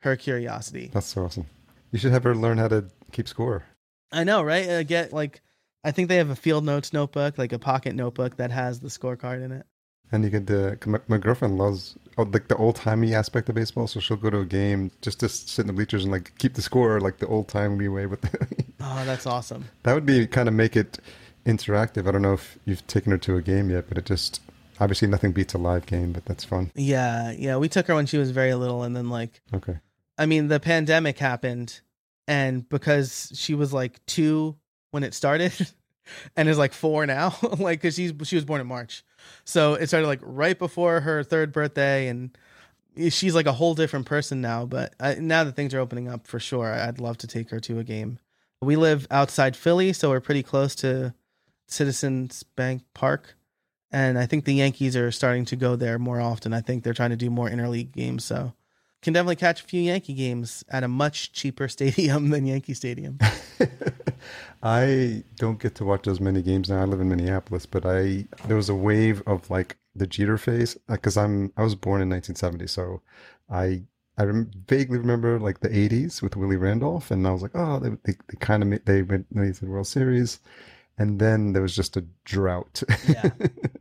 her 0.00 0.16
curiosity. 0.16 0.90
That's 0.92 1.06
so 1.06 1.24
awesome. 1.24 1.46
You 1.92 1.98
should 1.98 2.12
have 2.12 2.24
her 2.24 2.34
learn 2.34 2.58
how 2.58 2.68
to 2.68 2.86
keep 3.12 3.28
score. 3.28 3.64
I 4.12 4.24
know, 4.24 4.42
right? 4.42 4.68
I 4.68 4.82
get 4.82 5.12
like, 5.12 5.40
I 5.84 5.92
think 5.92 6.08
they 6.08 6.16
have 6.16 6.30
a 6.30 6.36
field 6.36 6.64
notes 6.64 6.92
notebook, 6.92 7.38
like 7.38 7.52
a 7.52 7.58
pocket 7.58 7.94
notebook 7.94 8.36
that 8.36 8.50
has 8.50 8.80
the 8.80 8.88
scorecard 8.88 9.44
in 9.44 9.52
it. 9.52 9.66
And 10.12 10.24
you 10.24 10.30
could, 10.30 10.50
uh, 10.50 10.76
'cause 10.76 10.86
my, 10.88 11.00
my 11.08 11.18
girlfriend 11.18 11.58
loves 11.58 11.96
oh, 12.16 12.22
like 12.22 12.48
the 12.48 12.56
old 12.56 12.76
timey 12.76 13.12
aspect 13.14 13.48
of 13.48 13.54
baseball, 13.56 13.86
so 13.88 13.98
she'll 14.00 14.16
go 14.16 14.30
to 14.30 14.38
a 14.40 14.44
game 14.44 14.90
just 15.02 15.20
to 15.20 15.28
sit 15.28 15.62
in 15.62 15.66
the 15.66 15.72
bleachers 15.72 16.04
and 16.04 16.12
like 16.12 16.32
keep 16.38 16.54
the 16.54 16.62
score 16.62 17.00
like 17.00 17.18
the 17.18 17.26
old 17.26 17.48
timey 17.48 17.88
way. 17.88 18.06
With 18.06 18.24
Oh, 18.80 19.02
that's 19.04 19.26
awesome. 19.26 19.64
that 19.82 19.94
would 19.94 20.06
be 20.06 20.26
kind 20.26 20.48
of 20.48 20.54
make 20.54 20.76
it 20.76 20.98
interactive. 21.44 22.06
I 22.06 22.12
don't 22.12 22.22
know 22.22 22.34
if 22.34 22.58
you've 22.64 22.86
taken 22.86 23.10
her 23.12 23.18
to 23.18 23.36
a 23.36 23.42
game 23.42 23.70
yet, 23.70 23.88
but 23.88 23.98
it 23.98 24.04
just 24.06 24.40
obviously 24.80 25.08
nothing 25.08 25.32
beats 25.32 25.54
a 25.54 25.58
live 25.58 25.86
game, 25.86 26.12
but 26.12 26.24
that's 26.24 26.44
fun. 26.44 26.70
Yeah, 26.74 27.32
yeah. 27.32 27.56
We 27.56 27.68
took 27.68 27.86
her 27.88 27.94
when 27.94 28.06
she 28.06 28.18
was 28.18 28.30
very 28.30 28.54
little, 28.54 28.82
and 28.82 28.94
then 28.94 29.08
like, 29.10 29.40
Okay. 29.54 29.78
I 30.18 30.26
mean, 30.26 30.48
the 30.48 30.60
pandemic 30.60 31.18
happened, 31.18 31.80
and 32.28 32.68
because 32.68 33.32
she 33.34 33.54
was 33.54 33.72
like 33.72 34.04
two 34.06 34.56
when 34.92 35.02
it 35.02 35.14
started, 35.14 35.52
and 36.36 36.48
is 36.48 36.58
like 36.58 36.72
four 36.72 37.06
now, 37.06 37.36
like 37.58 37.80
because 37.80 37.96
she's 37.96 38.12
she 38.24 38.36
was 38.36 38.44
born 38.44 38.60
in 38.60 38.66
March, 38.66 39.04
so 39.44 39.74
it 39.74 39.86
started 39.88 40.06
like 40.06 40.20
right 40.22 40.58
before 40.58 41.00
her 41.00 41.22
third 41.22 41.52
birthday, 41.52 42.08
and 42.08 42.36
she's 43.10 43.34
like 43.34 43.46
a 43.46 43.52
whole 43.52 43.74
different 43.74 44.06
person 44.06 44.40
now. 44.40 44.66
But 44.66 44.94
I, 44.98 45.14
now 45.14 45.44
that 45.44 45.56
things 45.56 45.74
are 45.74 45.80
opening 45.80 46.08
up 46.08 46.26
for 46.26 46.40
sure, 46.40 46.72
I'd 46.72 47.00
love 47.00 47.18
to 47.18 47.26
take 47.26 47.50
her 47.50 47.60
to 47.60 47.78
a 47.78 47.84
game. 47.84 48.18
We 48.62 48.76
live 48.76 49.06
outside 49.10 49.56
Philly, 49.56 49.92
so 49.92 50.10
we're 50.10 50.20
pretty 50.20 50.42
close 50.42 50.74
to 50.76 51.14
Citizens 51.68 52.42
Bank 52.42 52.82
Park. 52.94 53.36
And 53.92 54.18
I 54.18 54.26
think 54.26 54.44
the 54.44 54.54
Yankees 54.54 54.96
are 54.96 55.12
starting 55.12 55.44
to 55.46 55.56
go 55.56 55.76
there 55.76 55.98
more 55.98 56.20
often. 56.20 56.52
I 56.52 56.60
think 56.60 56.82
they're 56.82 56.92
trying 56.92 57.10
to 57.10 57.16
do 57.16 57.30
more 57.30 57.48
interleague 57.48 57.92
games. 57.92 58.24
So 58.24 58.52
can 59.06 59.12
definitely 59.12 59.36
catch 59.36 59.60
a 59.60 59.64
few 59.64 59.80
Yankee 59.80 60.14
games 60.14 60.64
at 60.68 60.82
a 60.82 60.88
much 60.88 61.30
cheaper 61.30 61.68
stadium 61.76 62.30
than 62.30 62.44
Yankee 62.44 62.74
Stadium. 62.74 63.20
I 64.64 65.22
don't 65.36 65.60
get 65.60 65.76
to 65.76 65.84
watch 65.84 66.08
as 66.08 66.20
many 66.20 66.42
games 66.42 66.68
now. 66.68 66.80
I 66.80 66.86
live 66.86 67.00
in 67.00 67.08
Minneapolis, 67.08 67.66
but 67.66 67.86
I 67.86 68.26
there 68.48 68.56
was 68.56 68.68
a 68.68 68.74
wave 68.74 69.22
of 69.24 69.48
like 69.48 69.76
the 69.94 70.08
Jeter 70.08 70.36
phase 70.38 70.76
because 70.88 71.16
I'm 71.16 71.52
I 71.56 71.62
was 71.62 71.76
born 71.76 72.02
in 72.02 72.10
1970, 72.10 72.66
so 72.66 73.00
I 73.48 73.84
I 74.18 74.24
rem- 74.24 74.50
vaguely 74.66 74.98
remember 74.98 75.38
like 75.38 75.60
the 75.60 75.68
80s 75.68 76.20
with 76.20 76.34
Willie 76.34 76.56
Randolph, 76.56 77.12
and 77.12 77.24
I 77.28 77.30
was 77.30 77.42
like, 77.42 77.54
oh, 77.54 77.78
they 77.78 77.90
they, 77.90 78.18
they 78.26 78.36
kind 78.40 78.64
of 78.64 78.68
made, 78.68 78.86
they 78.86 79.02
went 79.02 79.32
made 79.32 79.54
the 79.54 79.66
World 79.66 79.86
Series, 79.86 80.40
and 80.98 81.20
then 81.20 81.52
there 81.52 81.62
was 81.62 81.76
just 81.76 81.96
a 81.96 82.04
drought. 82.24 82.82
Yeah. 83.06 83.30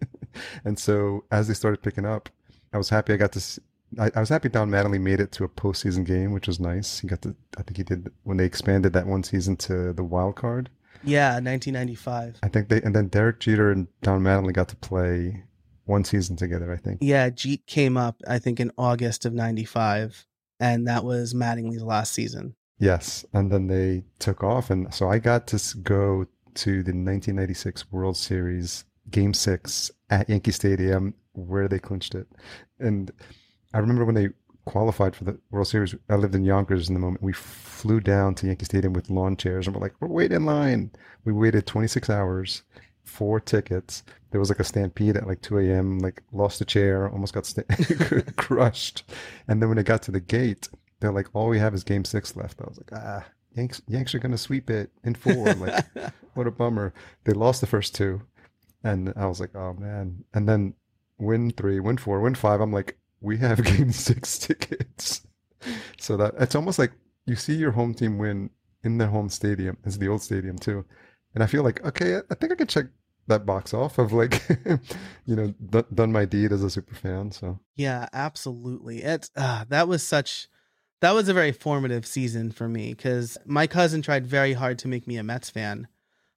and 0.65 0.77
so 0.77 1.23
as 1.31 1.47
they 1.47 1.55
started 1.55 1.81
picking 1.81 2.05
up, 2.05 2.29
I 2.73 2.77
was 2.77 2.89
happy 2.89 3.11
I 3.11 3.17
got 3.17 3.31
to. 3.31 3.61
I 3.99 4.11
I 4.15 4.19
was 4.19 4.29
happy 4.29 4.49
Don 4.49 4.69
Mattingly 4.69 4.99
made 4.99 5.19
it 5.19 5.31
to 5.33 5.43
a 5.43 5.49
postseason 5.49 6.05
game, 6.05 6.31
which 6.31 6.47
was 6.47 6.59
nice. 6.59 6.99
He 6.99 7.07
got 7.07 7.21
the, 7.21 7.35
I 7.57 7.63
think 7.63 7.77
he 7.77 7.83
did 7.83 8.11
when 8.23 8.37
they 8.37 8.45
expanded 8.45 8.93
that 8.93 9.07
one 9.07 9.23
season 9.23 9.55
to 9.57 9.93
the 9.93 10.03
wild 10.03 10.35
card. 10.35 10.69
yeah, 11.03 11.33
1995. 11.39 12.39
I 12.43 12.47
think 12.47 12.69
they, 12.69 12.81
and 12.81 12.95
then 12.95 13.07
Derek 13.07 13.39
Jeter 13.39 13.71
and 13.71 13.87
Don 14.01 14.21
Mattingly 14.21 14.53
got 14.53 14.69
to 14.69 14.75
play 14.75 15.43
one 15.85 16.03
season 16.03 16.35
together. 16.35 16.71
I 16.73 16.77
think. 16.77 16.99
Yeah, 17.01 17.29
Jeet 17.29 17.65
came 17.67 17.97
up, 17.97 18.21
I 18.27 18.39
think, 18.39 18.59
in 18.59 18.71
August 18.77 19.25
of 19.25 19.33
95. 19.33 20.25
And 20.59 20.87
that 20.87 21.03
was 21.03 21.33
Mattingly's 21.33 21.83
last 21.83 22.13
season. 22.13 22.55
Yes, 22.79 23.25
and 23.33 23.51
then 23.51 23.67
they 23.67 24.03
took 24.19 24.43
off, 24.43 24.69
and 24.69 24.93
so 24.93 25.09
I 25.09 25.19
got 25.19 25.47
to 25.47 25.77
go 25.77 26.27
to 26.55 26.71
the 26.71 26.91
1996 26.91 27.91
World 27.91 28.17
Series 28.17 28.85
Game 29.09 29.33
Six 29.33 29.91
at 30.09 30.29
Yankee 30.29 30.51
Stadium, 30.51 31.13
where 31.33 31.67
they 31.67 31.79
clinched 31.79 32.15
it. 32.15 32.27
And 32.79 33.11
I 33.75 33.79
remember 33.79 34.05
when 34.05 34.15
they 34.15 34.29
qualified 34.63 35.17
for 35.17 35.25
the 35.25 35.37
World 35.51 35.67
Series. 35.67 35.93
I 36.09 36.15
lived 36.15 36.33
in 36.33 36.45
Yonkers 36.45 36.87
in 36.87 36.93
the 36.93 36.99
moment. 37.01 37.21
We 37.21 37.33
flew 37.33 37.99
down 37.99 38.33
to 38.35 38.47
Yankee 38.47 38.63
Stadium 38.63 38.93
with 38.93 39.09
lawn 39.09 39.35
chairs, 39.35 39.67
and 39.67 39.75
we're 39.75 39.81
like, 39.81 39.95
we're 39.99 40.07
waiting 40.07 40.37
in 40.37 40.45
line. 40.45 40.91
We 41.25 41.33
waited 41.33 41.67
26 41.67 42.09
hours, 42.09 42.63
four 43.03 43.41
tickets. 43.41 44.03
There 44.31 44.39
was 44.39 44.47
like 44.47 44.61
a 44.61 44.63
stampede 44.63 45.17
at 45.17 45.27
like 45.27 45.41
2 45.41 45.59
a.m. 45.59 45.99
Like 45.99 46.23
lost 46.31 46.61
a 46.61 46.65
chair, 46.65 47.09
almost 47.09 47.33
got 47.33 47.45
sta- 47.45 47.63
crushed. 48.37 49.03
And 49.49 49.61
then 49.61 49.67
when 49.67 49.77
it 49.77 49.85
got 49.85 50.01
to 50.03 50.11
the 50.11 50.21
gate, 50.21 50.69
they're 51.01 51.11
like, 51.11 51.27
all 51.33 51.49
we 51.49 51.59
have 51.59 51.73
is 51.73 51.83
Game 51.83 52.05
Six 52.05 52.37
left. 52.37 52.61
I 52.61 52.65
was 52.69 52.77
like, 52.77 52.97
ah, 52.97 53.25
Yanks, 53.57 53.81
Yanks 53.89 54.15
are 54.15 54.19
gonna 54.19 54.37
sweep 54.37 54.69
it 54.69 54.89
in 55.03 55.15
four. 55.15 55.53
Like, 55.53 55.85
what 56.33 56.47
a 56.47 56.51
bummer. 56.51 56.93
They 57.25 57.33
lost 57.33 57.59
the 57.59 57.67
first 57.67 57.93
two, 57.93 58.21
and 58.85 59.11
I 59.17 59.25
was 59.25 59.41
like, 59.41 59.53
oh 59.53 59.73
man. 59.73 60.23
And 60.33 60.47
then 60.47 60.75
win 61.17 61.51
three, 61.51 61.81
win 61.81 61.97
four, 61.97 62.21
win 62.21 62.35
five. 62.35 62.61
I'm 62.61 62.71
like, 62.71 62.97
we 63.25 63.37
have 63.37 63.63
Game 63.77 63.91
Six 63.91 64.37
tickets. 64.37 65.21
So 65.97 66.15
that 66.17 66.35
it's 66.39 66.55
almost 66.55 66.79
like 66.79 66.91
you 67.25 67.35
see 67.35 67.55
your 67.55 67.71
home 67.71 67.93
team 67.93 68.17
win 68.17 68.51
in 68.83 68.97
their 68.97 69.07
home 69.07 69.29
stadium. 69.29 69.77
It's 69.83 69.97
the 69.97 70.07
old 70.07 70.21
stadium 70.21 70.57
too, 70.57 70.85
and 71.33 71.43
I 71.43 71.47
feel 71.47 71.63
like 71.63 71.83
okay, 71.83 72.17
I 72.29 72.35
think 72.35 72.51
I 72.51 72.55
can 72.55 72.67
check 72.67 72.85
that 73.27 73.45
box 73.45 73.73
off 73.73 73.97
of 73.97 74.13
like, 74.13 74.47
you 75.25 75.35
know, 75.35 75.53
d- 75.69 75.83
done 75.93 76.11
my 76.11 76.25
deed 76.25 76.51
as 76.51 76.63
a 76.63 76.69
super 76.69 76.95
fan. 76.95 77.31
So 77.31 77.59
Yeah, 77.75 78.07
absolutely. 78.13 79.03
It's 79.03 79.31
uh, 79.35 79.65
that 79.69 79.87
was 79.87 80.03
such 80.03 80.47
that 81.01 81.13
was 81.13 81.27
a 81.27 81.33
very 81.33 81.51
formative 81.51 82.05
season 82.05 82.51
for 82.51 82.67
me 82.67 82.93
because 82.93 83.37
my 83.45 83.67
cousin 83.67 84.01
tried 84.01 84.25
very 84.25 84.53
hard 84.53 84.79
to 84.79 84.87
make 84.87 85.07
me 85.07 85.17
a 85.17 85.23
Mets 85.23 85.49
fan. 85.49 85.87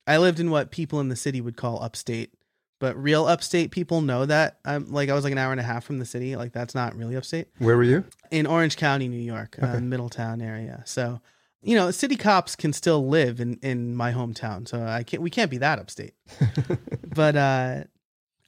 I 0.06 0.16
lived 0.16 0.40
in 0.40 0.50
what 0.50 0.70
people 0.70 1.00
in 1.00 1.10
the 1.10 1.16
city 1.16 1.40
would 1.40 1.56
call 1.56 1.82
upstate, 1.82 2.32
but 2.78 2.96
real 2.96 3.26
upstate 3.26 3.70
people 3.70 4.00
know 4.00 4.26
that 4.26 4.58
I'm 4.64 4.90
like 4.92 5.08
I 5.08 5.14
was 5.14 5.24
like 5.24 5.32
an 5.32 5.38
hour 5.38 5.52
and 5.52 5.60
a 5.60 5.64
half 5.64 5.84
from 5.84 5.98
the 5.98 6.06
city. 6.06 6.36
Like 6.36 6.52
that's 6.52 6.74
not 6.74 6.94
really 6.96 7.16
upstate 7.16 7.48
where 7.58 7.76
were 7.76 7.84
you? 7.84 8.04
in 8.30 8.46
Orange 8.46 8.76
County, 8.76 9.08
New 9.08 9.16
York, 9.20 9.56
uh, 9.60 9.80
Middletown 9.80 10.40
area. 10.40 10.82
So 10.86 11.20
you 11.60 11.74
know, 11.74 11.90
city 11.90 12.14
cops 12.16 12.54
can 12.54 12.72
still 12.72 13.08
live 13.08 13.40
in 13.40 13.58
in 13.62 13.94
my 13.94 14.12
hometown, 14.12 14.68
so 14.68 14.82
I 14.82 15.02
can't 15.02 15.22
we 15.22 15.30
can't 15.30 15.50
be 15.50 15.58
that 15.58 15.78
upstate 15.78 16.14
but 17.14 17.36
uh 17.36 17.84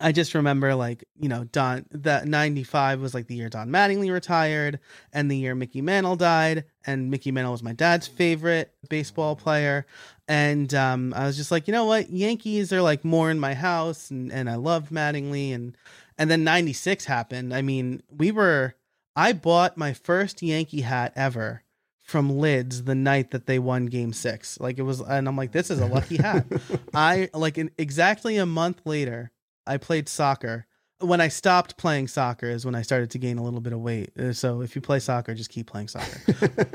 I 0.01 0.13
just 0.13 0.35
remember 0.35 0.75
like, 0.75 1.05
you 1.19 1.29
know, 1.29 1.45
Don 1.45 1.85
that 1.91 2.27
95 2.27 3.01
was 3.01 3.13
like 3.13 3.27
the 3.27 3.35
year 3.35 3.51
Don 3.51 3.69
Mattingly 3.69 4.11
retired 4.11 4.81
and 5.13 5.31
the 5.31 5.37
year 5.37 5.55
Mickey 5.55 5.83
Mantle 5.83 6.17
died 6.17 6.65
and 6.87 7.11
Mickey 7.11 7.31
Mantle 7.31 7.53
was 7.53 7.63
my 7.63 7.75
dad's 7.75 8.07
favorite 8.07 8.73
baseball 8.89 9.37
player 9.37 9.87
and 10.27 10.73
um 10.73 11.13
I 11.15 11.27
was 11.27 11.37
just 11.37 11.51
like, 11.51 11.69
you 11.69 11.73
know 11.73 11.85
what? 11.85 12.09
Yankees 12.09 12.73
are 12.73 12.81
like 12.81 13.05
more 13.05 13.31
in 13.31 13.39
my 13.39 13.53
house 13.55 14.11
and 14.11 14.33
and 14.33 14.49
I 14.49 14.55
loved 14.55 14.91
Mattingly 14.91 15.55
and 15.55 15.77
and 16.17 16.31
then 16.31 16.45
96 16.45 17.05
happened. 17.05 17.55
I 17.55 17.61
mean, 17.61 18.03
we 18.11 18.31
were 18.31 18.75
I 19.15 19.35
bought 19.35 19.77
my 19.77 19.93
first 19.93 20.41
Yankee 20.41 20.81
hat 20.81 21.13
ever 21.15 21.63
from 22.03 22.39
Lids 22.39 22.85
the 22.85 22.95
night 22.95 23.31
that 23.31 23.47
they 23.47 23.59
won 23.59 23.87
game 23.87 24.13
6. 24.13 24.61
Like 24.61 24.79
it 24.79 24.83
was 24.83 25.01
and 25.01 25.29
I'm 25.29 25.37
like 25.37 25.53
this 25.53 25.71
is 25.71 25.79
a 25.79 25.87
lucky 25.87 26.17
hat. 26.17 26.47
I 26.95 27.29
like 27.35 27.59
in, 27.59 27.71
exactly 27.77 28.39
a 28.39 28.47
month 28.47 28.81
later, 28.87 29.31
I 29.71 29.77
played 29.77 30.09
soccer. 30.09 30.67
When 30.99 31.21
I 31.21 31.29
stopped 31.29 31.79
playing 31.79 32.09
soccer 32.09 32.47
is 32.47 32.67
when 32.67 32.75
I 32.75 32.83
started 32.83 33.11
to 33.13 33.19
gain 33.19 33.39
a 33.39 33.43
little 33.43 33.61
bit 33.61 33.73
of 33.73 33.81
weight. 33.81 34.11
Uh, 34.19 34.33
So 34.33 34.61
if 34.61 34.75
you 34.75 34.83
play 34.83 34.99
soccer, 34.99 35.33
just 35.35 35.49
keep 35.49 35.67
playing 35.71 35.89
soccer 35.89 36.21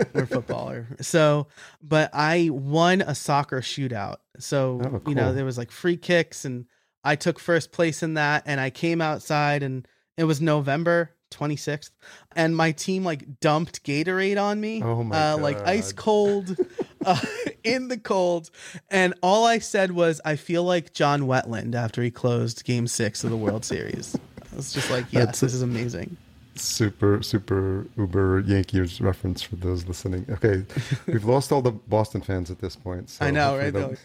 or 0.16 0.26
football. 0.26 0.72
Or, 0.72 0.88
so, 1.02 1.48
but 1.84 2.10
I 2.14 2.50
won 2.52 3.02
a 3.02 3.14
soccer 3.14 3.62
shootout. 3.62 4.18
So 4.40 4.82
Oh, 4.84 5.02
you 5.10 5.14
know 5.14 5.34
there 5.34 5.46
was 5.46 5.58
like 5.58 5.72
free 5.72 5.98
kicks, 5.98 6.46
and 6.46 6.66
I 7.04 7.16
took 7.16 7.38
first 7.38 7.72
place 7.72 8.02
in 8.02 8.16
that. 8.16 8.44
And 8.46 8.60
I 8.60 8.70
came 8.70 9.02
outside, 9.02 9.62
and 9.62 9.88
it 10.18 10.24
was 10.24 10.42
November 10.42 11.12
26th, 11.32 11.92
and 12.36 12.56
my 12.56 12.72
team 12.72 13.04
like 13.04 13.40
dumped 13.42 13.84
Gatorade 13.84 14.42
on 14.42 14.60
me. 14.60 14.82
Oh 14.84 15.04
my 15.04 15.34
uh, 15.34 15.38
Like 15.38 15.58
ice 15.68 15.92
cold 15.92 16.58
uh, 17.06 17.20
in 17.64 17.88
the 17.88 17.98
cold. 17.98 18.50
And 18.90 19.14
all 19.22 19.46
I 19.46 19.60
said 19.60 19.92
was, 19.92 20.20
I 20.26 20.36
feel 20.36 20.64
like 20.64 20.94
John 20.94 21.22
Wetteland 21.24 21.76
after 21.76 22.02
he 22.02 22.12
closed 22.12 22.66
game 22.66 22.88
six 22.88 23.24
of 23.24 23.30
the 23.30 23.38
World 23.38 23.64
Series. 23.66 24.16
I 24.52 24.56
was 24.56 24.74
just 24.74 24.90
like, 24.90 25.06
yes, 25.12 25.26
That's- 25.26 25.40
this 25.42 25.54
is 25.54 25.62
amazing. 25.62 26.18
super 26.58 27.22
super 27.22 27.86
uber 27.98 28.40
yankees 28.48 29.02
reference 29.02 29.42
for 29.42 29.58
those 29.58 29.86
listening 29.90 30.26
okay 30.30 30.64
we've 31.08 31.26
lost 31.26 31.52
all 31.52 31.62
the 31.62 31.70
boston 31.72 32.22
fans 32.22 32.50
at 32.50 32.60
this 32.60 32.78
point 32.78 33.10
so 33.10 33.26
I 33.26 33.30
know, 33.32 33.58
right? 33.58 33.74
they'll- 33.74 33.98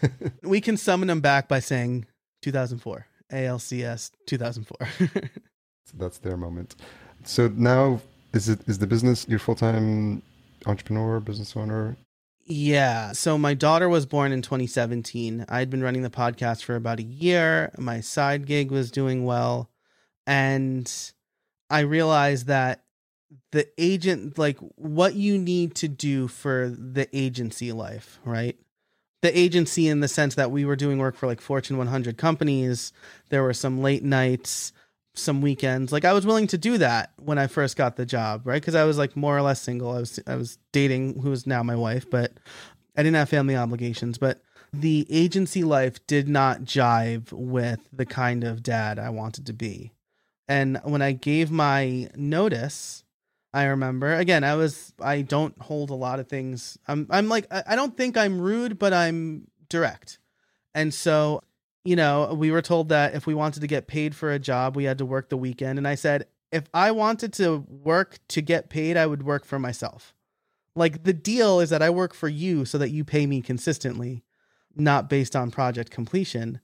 We 0.43 0.59
can 0.59 0.75
summon 0.75 1.07
them 1.07 1.21
back 1.21 1.47
by 1.47 1.61
saying 1.61 2.07
2004, 2.41 3.05
ALCS 3.31 4.11
2004. 4.27 4.87
So 5.85 5.93
that's 5.97 6.17
their 6.19 6.35
moment. 6.37 6.75
So 7.23 7.47
now 7.55 8.01
is 8.33 8.47
it 8.49 8.59
is 8.67 8.77
the 8.79 8.87
business 8.87 9.25
your 9.29 9.39
full 9.39 9.55
time 9.55 10.21
entrepreneur, 10.65 11.19
business 11.19 11.55
owner? 11.57 11.95
Yeah. 12.51 13.13
So 13.13 13.37
my 13.37 13.53
daughter 13.53 13.87
was 13.87 14.05
born 14.05 14.33
in 14.33 14.41
2017. 14.41 15.45
I'd 15.47 15.69
been 15.69 15.81
running 15.81 16.01
the 16.01 16.09
podcast 16.09 16.65
for 16.65 16.75
about 16.75 16.99
a 16.99 17.03
year. 17.03 17.71
My 17.77 18.01
side 18.01 18.45
gig 18.45 18.71
was 18.71 18.91
doing 18.91 19.23
well. 19.23 19.69
And 20.27 20.91
I 21.69 21.79
realized 21.79 22.47
that 22.47 22.83
the 23.53 23.67
agent, 23.77 24.37
like 24.37 24.57
what 24.75 25.15
you 25.15 25.37
need 25.37 25.75
to 25.75 25.87
do 25.87 26.27
for 26.27 26.75
the 26.77 27.07
agency 27.17 27.71
life, 27.71 28.19
right? 28.25 28.57
The 29.21 29.37
agency, 29.37 29.87
in 29.87 30.01
the 30.01 30.09
sense 30.09 30.35
that 30.35 30.51
we 30.51 30.65
were 30.65 30.75
doing 30.75 30.97
work 30.97 31.15
for 31.15 31.27
like 31.27 31.39
Fortune 31.39 31.77
100 31.77 32.17
companies, 32.17 32.91
there 33.29 33.43
were 33.43 33.53
some 33.53 33.81
late 33.81 34.03
nights, 34.03 34.73
some 35.13 35.41
weekends. 35.41 35.91
Like 35.91 36.05
I 36.05 36.13
was 36.13 36.25
willing 36.25 36.47
to 36.47 36.57
do 36.57 36.77
that 36.77 37.11
when 37.17 37.37
I 37.37 37.47
first 37.47 37.75
got 37.75 37.95
the 37.95 38.05
job, 38.05 38.41
right? 38.45 38.61
Because 38.61 38.75
I 38.75 38.85
was 38.85 38.97
like 38.97 39.15
more 39.15 39.37
or 39.37 39.41
less 39.41 39.61
single. 39.61 39.91
I 39.91 39.99
was 39.99 40.19
I 40.27 40.35
was 40.35 40.57
dating 40.71 41.21
who 41.21 41.31
is 41.31 41.45
now 41.45 41.63
my 41.63 41.75
wife, 41.75 42.09
but 42.09 42.31
I 42.95 43.03
didn't 43.03 43.17
have 43.17 43.29
family 43.29 43.55
obligations. 43.55 44.17
But 44.17 44.41
the 44.73 45.05
agency 45.09 45.63
life 45.63 46.05
did 46.07 46.29
not 46.29 46.61
jive 46.61 47.31
with 47.33 47.79
the 47.91 48.05
kind 48.05 48.43
of 48.43 48.63
dad 48.63 48.99
I 48.99 49.09
wanted 49.09 49.45
to 49.47 49.53
be. 49.53 49.91
And 50.47 50.79
when 50.83 51.01
I 51.01 51.11
gave 51.11 51.51
my 51.51 52.09
notice, 52.15 53.03
I 53.53 53.65
remember 53.65 54.13
again, 54.15 54.43
I 54.43 54.55
was 54.55 54.93
I 55.01 55.21
don't 55.21 55.59
hold 55.61 55.89
a 55.89 55.95
lot 55.95 56.19
of 56.19 56.29
things. 56.29 56.77
I'm 56.87 57.07
I'm 57.09 57.27
like 57.27 57.47
I 57.51 57.75
don't 57.75 57.97
think 57.97 58.15
I'm 58.15 58.39
rude, 58.39 58.79
but 58.79 58.93
I'm 58.93 59.47
direct. 59.69 60.19
And 60.73 60.93
so 60.93 61.41
you 61.83 61.95
know, 61.95 62.33
we 62.33 62.51
were 62.51 62.61
told 62.61 62.89
that 62.89 63.15
if 63.15 63.25
we 63.25 63.33
wanted 63.33 63.61
to 63.61 63.67
get 63.67 63.87
paid 63.87 64.15
for 64.15 64.31
a 64.31 64.39
job, 64.39 64.75
we 64.75 64.83
had 64.83 64.97
to 64.99 65.05
work 65.05 65.29
the 65.29 65.37
weekend. 65.37 65.77
And 65.79 65.87
I 65.87 65.95
said, 65.95 66.27
if 66.51 66.65
I 66.73 66.91
wanted 66.91 67.33
to 67.33 67.65
work 67.69 68.19
to 68.29 68.41
get 68.41 68.69
paid, 68.69 68.97
I 68.97 69.07
would 69.07 69.23
work 69.23 69.45
for 69.45 69.57
myself. 69.57 70.13
Like 70.75 71.03
the 71.03 71.13
deal 71.13 71.59
is 71.59 71.69
that 71.69 71.81
I 71.81 71.89
work 71.89 72.13
for 72.13 72.29
you 72.29 72.65
so 72.65 72.77
that 72.77 72.91
you 72.91 73.03
pay 73.03 73.25
me 73.25 73.41
consistently, 73.41 74.23
not 74.75 75.09
based 75.09 75.35
on 75.35 75.51
project 75.51 75.91
completion. 75.91 76.61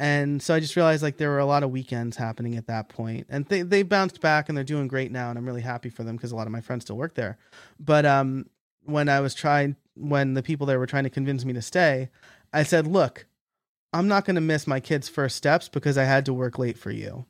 And 0.00 0.42
so 0.42 0.54
I 0.54 0.60
just 0.60 0.76
realized 0.76 1.02
like 1.02 1.16
there 1.16 1.30
were 1.30 1.38
a 1.38 1.46
lot 1.46 1.62
of 1.62 1.70
weekends 1.70 2.16
happening 2.16 2.56
at 2.56 2.66
that 2.66 2.88
point. 2.88 3.26
And 3.28 3.46
they 3.46 3.62
they 3.62 3.82
bounced 3.82 4.20
back 4.20 4.48
and 4.48 4.56
they're 4.56 4.64
doing 4.64 4.86
great 4.86 5.10
now 5.10 5.30
and 5.30 5.38
I'm 5.38 5.46
really 5.46 5.62
happy 5.62 5.88
for 5.88 6.04
them 6.04 6.16
because 6.16 6.30
a 6.30 6.36
lot 6.36 6.46
of 6.46 6.52
my 6.52 6.60
friends 6.60 6.84
still 6.84 6.96
work 6.96 7.14
there. 7.14 7.38
But 7.80 8.06
um 8.06 8.46
when 8.84 9.08
I 9.08 9.20
was 9.20 9.34
trying 9.34 9.76
when 9.94 10.34
the 10.34 10.42
people 10.42 10.66
there 10.66 10.78
were 10.78 10.86
trying 10.86 11.04
to 11.04 11.10
convince 11.10 11.44
me 11.44 11.52
to 11.54 11.62
stay, 11.62 12.10
I 12.52 12.62
said, 12.62 12.86
"Look, 12.86 13.26
I'm 13.92 14.08
not 14.08 14.24
going 14.24 14.34
to 14.34 14.40
miss 14.40 14.66
my 14.66 14.80
kids' 14.80 15.08
first 15.08 15.36
steps 15.36 15.68
because 15.68 15.96
I 15.96 16.04
had 16.04 16.26
to 16.26 16.34
work 16.34 16.58
late 16.58 16.78
for 16.78 16.90
you. 16.90 17.24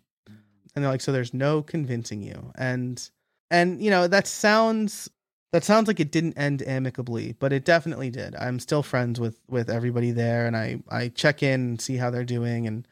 And 0.75 0.85
they're 0.85 0.91
like, 0.91 1.01
so 1.01 1.13
there's 1.13 1.35
no 1.35 1.63
convincing 1.63 2.23
you. 2.23 2.53
And, 2.57 3.09
and, 3.51 3.83
you 3.83 3.91
know, 3.91 4.07
that 4.07 4.27
sounds, 4.27 5.09
that 5.53 5.65
sounds 5.65 5.89
like 5.89 5.99
it 5.99 6.13
didn't 6.13 6.39
end 6.39 6.63
amicably, 6.67 7.33
but 7.39 7.53
it 7.53 7.65
definitely 7.65 8.11
did. 8.11 8.35
I'm 8.37 8.59
still 8.61 8.83
friends 8.83 9.19
with, 9.19 9.41
with 9.49 9.71
everybody 9.71 10.11
there 10.11 10.47
and 10.47 10.57
I, 10.57 10.81
I 10.91 11.09
check 11.09 11.43
in 11.43 11.61
and 11.61 11.81
see 11.81 11.97
how 11.97 12.11
they're 12.11 12.25
doing. 12.25 12.67
And, 12.67 12.87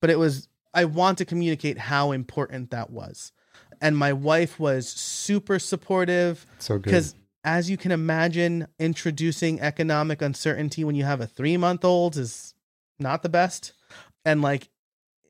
but 0.00 0.10
it 0.10 0.18
was, 0.18 0.48
I 0.72 0.86
want 0.86 1.18
to 1.18 1.24
communicate 1.24 1.78
how 1.78 2.12
important 2.12 2.70
that 2.70 2.90
was. 2.90 3.32
And 3.80 3.96
my 3.96 4.12
wife 4.12 4.58
was 4.58 4.88
super 4.88 5.58
supportive. 5.58 6.46
So 6.58 6.76
good. 6.76 6.84
Because 6.84 7.14
as 7.44 7.70
you 7.70 7.76
can 7.76 7.92
imagine, 7.92 8.66
introducing 8.78 9.60
economic 9.60 10.22
uncertainty 10.22 10.84
when 10.84 10.94
you 10.94 11.04
have 11.04 11.20
a 11.20 11.26
three 11.26 11.56
month 11.56 11.84
old 11.84 12.16
is 12.16 12.54
not 13.00 13.22
the 13.22 13.28
best. 13.28 13.72
And 14.24 14.42
like 14.42 14.68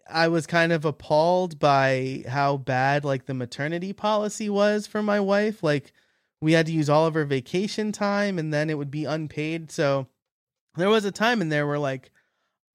I 0.09 0.29
was 0.29 0.47
kind 0.47 0.73
of 0.73 0.85
appalled 0.85 1.59
by 1.59 2.25
how 2.29 2.57
bad 2.57 3.05
like 3.05 3.27
the 3.27 3.35
maternity 3.35 3.93
policy 3.93 4.49
was 4.49 4.87
for 4.87 5.03
my 5.03 5.21
wife. 5.21 5.63
Like 5.63 5.93
we 6.41 6.53
had 6.53 6.67
to 6.67 6.73
use 6.73 6.91
all 6.91 7.07
of 7.07 7.15
her 7.15 7.25
vacation 7.25 7.93
time 7.93 8.39
and 8.39 8.53
then 8.53 8.71
it 8.71 8.79
would 8.79 8.91
be 8.91 9.05
unpaid. 9.05 9.71
So 9.71 10.09
there 10.77 10.91
was 10.91 11.05
a 11.05 11.13
time 11.13 11.41
in 11.41 11.49
there 11.49 11.67
where 11.67 11.79
like 11.79 12.11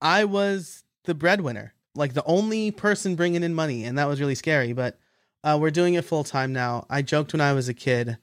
I 0.01 0.25
was 0.25 0.83
the 1.05 1.15
breadwinner, 1.15 1.73
like 1.95 2.13
the 2.13 2.25
only 2.25 2.71
person 2.71 3.15
bringing 3.15 3.43
in 3.43 3.53
money, 3.53 3.85
and 3.85 3.97
that 3.97 4.07
was 4.07 4.19
really 4.19 4.35
scary. 4.35 4.73
But 4.73 4.99
uh, 5.43 5.57
we're 5.59 5.71
doing 5.71 5.93
it 5.93 6.05
full 6.05 6.23
time 6.23 6.53
now. 6.53 6.85
I 6.89 7.01
joked 7.01 7.33
when 7.33 7.41
I 7.41 7.53
was 7.53 7.69
a 7.69 7.73
kid, 7.73 8.17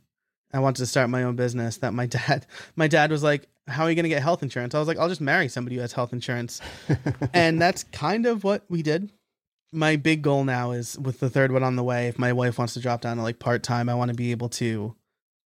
I 0.52 0.58
wanted 0.58 0.80
to 0.82 0.86
start 0.86 1.10
my 1.10 1.22
own 1.22 1.36
business. 1.36 1.78
That 1.78 1.94
my 1.94 2.06
dad, 2.06 2.46
my 2.76 2.88
dad 2.88 3.10
was 3.10 3.22
like, 3.22 3.48
how 3.66 3.84
are 3.84 3.90
you 3.90 3.94
going 3.94 4.04
to 4.04 4.08
get 4.08 4.22
health 4.22 4.42
insurance? 4.42 4.74
I 4.74 4.78
was 4.78 4.88
like, 4.88 4.98
I'll 4.98 5.08
just 5.08 5.20
marry 5.20 5.48
somebody 5.48 5.76
who 5.76 5.82
has 5.82 5.92
health 5.92 6.12
insurance. 6.12 6.60
and 7.34 7.60
that's 7.60 7.84
kind 7.84 8.26
of 8.26 8.44
what 8.44 8.64
we 8.68 8.82
did. 8.82 9.12
My 9.72 9.96
big 9.96 10.22
goal 10.22 10.44
now 10.44 10.72
is 10.72 10.98
with 10.98 11.20
the 11.20 11.30
third 11.30 11.52
one 11.52 11.62
on 11.62 11.76
the 11.76 11.84
way, 11.84 12.08
if 12.08 12.18
my 12.18 12.32
wife 12.32 12.58
wants 12.58 12.74
to 12.74 12.80
drop 12.80 13.00
down 13.00 13.16
to 13.16 13.22
like 13.22 13.38
part 13.38 13.62
time, 13.62 13.88
I 13.88 13.94
want 13.94 14.10
to 14.10 14.14
be 14.14 14.30
able 14.30 14.50
to 14.50 14.94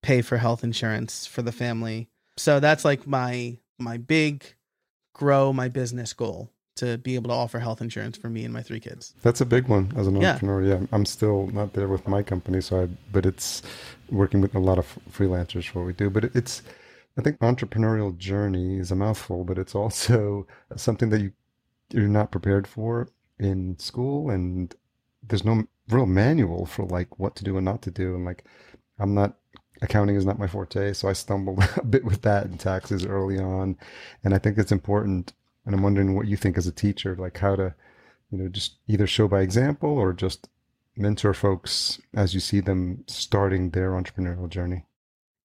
pay 0.03 0.23
for 0.23 0.37
health 0.37 0.65
insurance 0.65 1.27
for 1.27 1.43
the 1.43 1.53
family. 1.53 2.09
So 2.37 2.61
that's 2.61 2.85
like 2.85 3.07
my 3.07 3.59
my 3.79 3.99
big 3.99 4.45
grow 5.15 5.53
my 5.53 5.69
business 5.69 6.13
goal 6.13 6.51
to 6.77 6.99
be 6.99 7.15
able 7.15 7.29
to 7.29 7.35
offer 7.35 7.59
health 7.59 7.81
insurance 7.81 8.19
for 8.19 8.29
me 8.29 8.45
and 8.45 8.53
my 8.53 8.63
three 8.63 8.81
kids. 8.81 9.15
That's 9.23 9.41
a 9.41 9.47
big 9.47 9.67
one 9.67 9.93
as 9.97 10.07
an 10.07 10.21
yeah. 10.21 10.33
entrepreneur. 10.33 10.63
Yeah, 10.63 10.87
I'm 10.93 11.07
still 11.07 11.47
not 11.49 11.73
there 11.73 11.89
with 11.89 12.07
my 12.07 12.23
company, 12.23 12.61
so 12.61 12.83
I 12.83 12.89
but 13.13 13.25
it's 13.25 13.63
working 14.11 14.41
with 14.41 14.55
a 14.55 14.59
lot 14.59 14.79
of 14.79 14.99
freelancers 15.11 15.69
for 15.69 15.81
what 15.81 15.87
we 15.87 15.93
do. 15.93 16.11
But 16.11 16.25
it's 16.35 16.63
I 17.19 17.23
think 17.23 17.39
entrepreneurial 17.39 18.17
journey 18.17 18.79
is 18.79 18.91
a 18.91 18.97
mouthful, 18.97 19.45
but 19.45 19.59
it's 19.59 19.75
also 19.75 20.47
something 20.77 21.11
that 21.11 21.21
you 21.21 21.33
you're 21.91 22.09
not 22.09 22.33
prepared 22.33 22.67
for 22.67 23.09
in 23.39 23.79
school, 23.79 24.31
and 24.31 24.75
there's 25.23 25.45
no 25.45 25.65
real 25.89 26.07
manual 26.07 26.67
for 26.67 26.85
like 26.85 27.19
what 27.19 27.37
to 27.37 27.45
do 27.45 27.57
and 27.57 27.65
not 27.65 27.83
to 27.83 27.91
do. 27.91 28.15
And 28.15 28.25
like, 28.25 28.45
I'm 28.99 29.15
not 29.15 29.37
accounting 29.83 30.17
is 30.17 30.27
not 30.27 30.39
my 30.39 30.47
forte, 30.47 30.93
so 30.93 31.09
I 31.09 31.13
stumbled 31.13 31.63
a 31.77 31.85
bit 31.85 32.05
with 32.05 32.23
that 32.23 32.47
in 32.47 32.59
taxes 32.59 33.07
early 33.07 33.39
on, 33.39 33.77
and 34.25 34.35
I 34.35 34.39
think 34.39 34.59
it's 34.59 34.73
important. 34.73 35.33
And 35.65 35.75
I'm 35.75 35.83
wondering 35.83 36.15
what 36.15 36.29
you 36.29 36.37
think 36.37 36.57
as 36.59 36.67
a 36.69 36.73
teacher, 36.73 37.17
like 37.17 37.39
how 37.39 37.57
to, 37.57 37.75
you 38.31 38.39
know, 38.39 38.49
just 38.49 38.77
either 38.87 39.07
show 39.07 39.27
by 39.27 39.41
example 39.41 39.91
or 39.91 40.13
just 40.13 40.49
mentor 40.97 41.35
folks 41.35 42.01
as 42.15 42.35
you 42.35 42.41
see 42.41 42.61
them 42.61 43.05
starting 43.09 43.71
their 43.71 43.91
entrepreneurial 43.91 44.49
journey. 44.49 44.86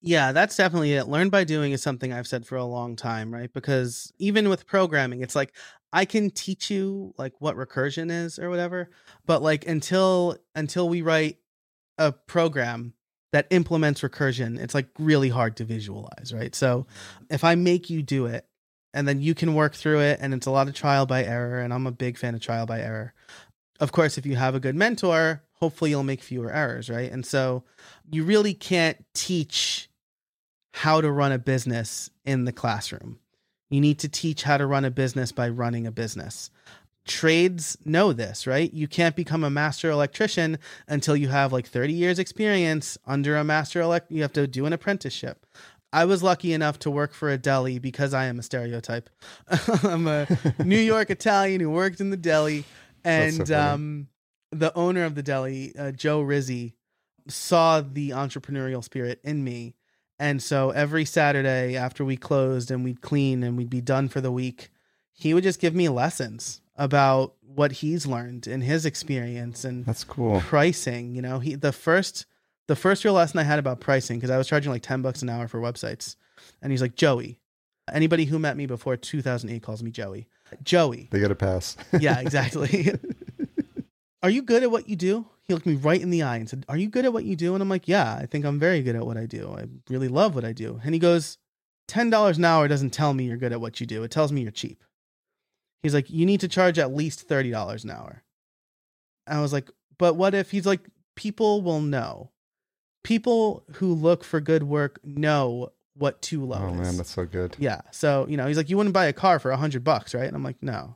Yeah, 0.02 0.32
that's 0.32 0.56
definitely 0.56 0.94
it. 0.94 1.08
Learn 1.08 1.30
by 1.30 1.44
doing 1.44 1.74
is 1.74 1.84
something 1.84 2.12
I've 2.12 2.28
said 2.28 2.46
for 2.46 2.56
a 2.56 2.66
long 2.66 2.96
time, 2.96 3.32
right? 3.32 3.54
Because 3.54 4.12
even 4.18 4.50
with 4.50 4.66
programming, 4.66 5.22
it's 5.22 5.36
like 5.36 5.54
I 5.94 6.06
can 6.06 6.32
teach 6.32 6.72
you 6.72 7.14
like 7.18 7.34
what 7.40 7.56
recursion 7.56 8.10
is 8.10 8.40
or 8.40 8.50
whatever, 8.50 8.90
but 9.26 9.44
like 9.44 9.68
until 9.68 10.38
until 10.56 10.90
we 10.90 11.04
write 11.04 11.38
a 12.00 12.12
program 12.12 12.94
that 13.32 13.48
implements 13.52 14.02
recursion, 14.02 14.60
it's 14.60 14.74
like 14.74 14.88
really 14.98 15.30
hard 15.30 15.58
to 15.58 15.66
visualize, 15.66 16.34
right? 16.34 16.56
So 16.56 16.80
mm-hmm. 16.80 17.26
if 17.30 17.44
I 17.44 17.56
make 17.56 17.90
you 17.90 18.02
do 18.02 18.26
it 18.26 18.46
and 18.94 19.08
then 19.08 19.22
you 19.22 19.36
can 19.36 19.54
work 19.54 19.76
through 19.76 20.00
it 20.00 20.20
and 20.20 20.34
it's 20.34 20.48
a 20.48 20.52
lot 20.52 20.68
of 20.68 20.74
trial 20.74 21.06
by 21.06 21.24
error 21.24 21.60
and 21.60 21.74
I'm 21.74 21.88
a 21.88 21.92
big 21.92 22.18
fan 22.18 22.34
of 22.34 22.42
trial 22.42 22.66
by 22.66 22.82
error. 22.82 23.14
Of 23.80 23.92
course, 23.92 24.18
if 24.18 24.26
you 24.26 24.36
have 24.36 24.56
a 24.56 24.60
good 24.60 24.76
mentor, 24.76 25.44
hopefully 25.54 25.92
you'll 25.92 26.04
make 26.04 26.22
fewer 26.22 26.52
errors, 26.52 26.90
right? 26.90 27.12
And 27.12 27.26
so 27.26 27.64
you 28.12 28.24
really 28.24 28.54
can't 28.54 28.98
teach 29.14 29.90
how 30.72 31.02
to 31.02 31.12
run 31.12 31.32
a 31.32 31.40
business 31.40 32.10
in 32.26 32.46
the 32.46 32.52
classroom. 32.52 33.20
You 33.70 33.82
need 33.82 34.00
to 34.00 34.10
teach 34.10 34.44
how 34.44 34.58
to 34.58 34.66
run 34.66 34.86
a 34.86 34.92
business 34.92 35.32
by 35.32 35.50
running 35.50 35.88
a 35.88 35.92
business. 35.92 36.50
Trades 37.08 37.78
know 37.86 38.14
this, 38.14 38.46
right? 38.46 38.72
You 38.74 38.88
can't 38.88 39.16
become 39.16 39.44
a 39.44 39.50
master 39.50 39.90
electrician 39.90 40.60
until 40.88 41.16
you 41.16 41.30
have 41.30 41.52
like 41.52 41.68
30 41.68 41.94
years 41.94 42.20
experience 42.20 42.98
under 43.08 43.38
a 43.38 43.44
master 43.44 43.82
elect 43.82 44.12
you 44.12 44.22
have 44.22 44.34
to 44.34 44.46
do 44.48 44.66
an 44.66 44.74
apprenticeship. 44.74 45.46
I 45.94 46.06
was 46.06 46.24
lucky 46.24 46.54
enough 46.54 46.80
to 46.80 46.92
work 46.92 47.14
for 47.14 47.30
a 47.30 47.38
deli 47.38 47.80
because 47.80 48.14
I 48.14 48.26
am 48.26 48.40
a 48.40 48.44
stereotype. 48.44 49.10
I'm 49.84 50.08
a 50.08 50.28
New 50.64 50.80
York 50.80 51.10
Italian 51.10 51.60
who 51.60 51.70
worked 51.70 52.00
in 52.00 52.12
the 52.12 52.18
deli 52.18 52.64
and 53.04 53.48
so 53.48 53.60
um, 53.60 54.08
the 54.52 54.76
owner 54.76 55.04
of 55.06 55.16
the 55.16 55.24
deli, 55.24 55.74
uh, 55.78 55.92
Joe 55.92 56.22
Rizzi, 56.22 56.76
saw 57.28 57.82
the 57.82 58.12
entrepreneurial 58.12 58.84
spirit 58.84 59.20
in 59.24 59.44
me 59.44 59.76
and 60.22 60.40
so 60.42 60.70
every 60.70 61.04
Saturday 61.04 61.76
after 61.76 62.06
we 62.06 62.16
closed 62.16 62.70
and 62.70 62.84
we'd 62.84 63.02
clean 63.02 63.42
and 63.42 63.58
we'd 63.58 63.72
be 63.72 63.82
done 63.82 64.08
for 64.08 64.22
the 64.22 64.32
week, 64.32 64.70
he 65.12 65.34
would 65.34 65.42
just 65.42 65.60
give 65.60 65.74
me 65.74 65.90
lessons 65.90 66.62
about 66.76 67.34
what 67.42 67.72
he's 67.72 68.06
learned 68.06 68.46
in 68.46 68.62
his 68.62 68.86
experience 68.86 69.66
and 69.66 69.84
that's 69.84 70.04
cool 70.04 70.40
pricing. 70.42 71.16
You 71.16 71.24
know, 71.24 71.40
he 71.40 71.56
the 71.56 71.72
first 71.72 72.28
the 72.68 72.76
first 72.76 73.04
real 73.04 73.16
lesson 73.16 73.40
I 73.40 73.44
had 73.44 73.58
about 73.58 73.80
pricing 73.80 74.18
because 74.20 74.30
I 74.30 74.38
was 74.38 74.48
charging 74.48 74.72
like 74.72 74.84
ten 74.84 75.02
bucks 75.02 75.24
an 75.24 75.30
hour 75.30 75.48
for 75.48 75.60
websites, 75.60 76.16
and 76.62 76.72
he's 76.72 76.84
like 76.84 76.96
Joey. 76.96 77.40
Anybody 77.92 78.26
who 78.26 78.38
met 78.38 78.56
me 78.56 78.68
before 78.68 78.96
2008 78.96 79.64
calls 79.64 79.82
me 79.82 79.90
Joey. 79.90 80.28
Joey. 80.62 81.10
They 81.12 81.20
get 81.20 81.32
a 81.32 81.36
pass. 81.36 81.78
yeah, 82.00 82.20
exactly. 82.20 82.94
Are 84.24 84.30
you 84.30 84.44
good 84.44 84.62
at 84.62 84.70
what 84.70 84.88
you 84.88 84.96
do? 84.96 85.26
He 85.52 85.54
looked 85.54 85.66
me 85.66 85.76
right 85.76 86.00
in 86.02 86.12
the 86.12 86.24
eye 86.24 86.38
and 86.38 86.50
said, 86.50 86.66
Are 86.70 86.78
you 86.78 86.88
good 86.88 87.04
at 87.04 87.12
what 87.12 87.26
you 87.26 87.36
do? 87.36 87.54
And 87.54 87.62
I'm 87.62 87.68
like, 87.68 87.88
Yeah, 87.90 88.16
I 88.16 88.26
think 88.26 88.46
I'm 88.46 88.58
very 88.58 88.82
good 88.82 88.96
at 88.96 89.06
what 89.06 89.18
I 89.18 89.26
do. 89.26 89.54
I 89.58 89.66
really 89.90 90.08
love 90.08 90.34
what 90.34 90.46
I 90.46 90.54
do. 90.54 90.80
And 90.84 90.94
he 90.94 91.00
goes, 91.00 91.38
$10 91.90 92.38
an 92.38 92.46
hour 92.46 92.70
doesn't 92.70 92.92
tell 92.92 93.14
me 93.14 93.26
you're 93.26 93.36
good 93.36 93.52
at 93.52 93.60
what 93.60 93.82
you 93.82 93.86
do. 93.86 94.04
It 94.04 94.12
tells 94.12 94.32
me 94.32 94.42
you're 94.44 94.52
cheap. 94.52 94.82
He's 95.84 95.94
like, 95.94 96.10
You 96.10 96.26
need 96.26 96.40
to 96.40 96.48
charge 96.48 96.80
at 96.80 96.94
least 96.96 97.28
$30 97.28 97.84
an 97.84 97.90
hour. 97.90 98.24
I 99.28 99.42
was 99.42 99.52
like, 99.52 99.70
but 99.98 100.16
what 100.16 100.34
if 100.34 100.52
he's 100.52 100.66
like, 100.66 100.82
people 101.16 101.62
will 101.62 101.82
know. 101.82 102.32
People 103.04 103.64
who 103.74 103.94
look 103.94 104.24
for 104.24 104.40
good 104.40 104.64
work 104.64 105.00
know 105.04 105.74
what 105.96 106.22
too 106.22 106.46
low 106.46 106.60
Oh 106.62 106.74
is. 106.74 106.80
man, 106.80 106.98
that's 106.98 107.12
so 107.12 107.26
good. 107.26 107.56
Yeah. 107.60 107.82
So, 107.92 108.26
you 108.30 108.38
know, 108.38 108.48
he's 108.48 108.58
like, 108.58 108.70
you 108.70 108.78
wouldn't 108.78 108.94
buy 108.94 109.06
a 109.06 109.14
car 109.14 109.38
for 109.40 109.52
a 109.52 109.58
hundred 109.58 109.84
bucks, 109.84 110.14
right? 110.14 110.26
And 110.28 110.36
I'm 110.36 110.44
like, 110.44 110.62
no. 110.64 110.96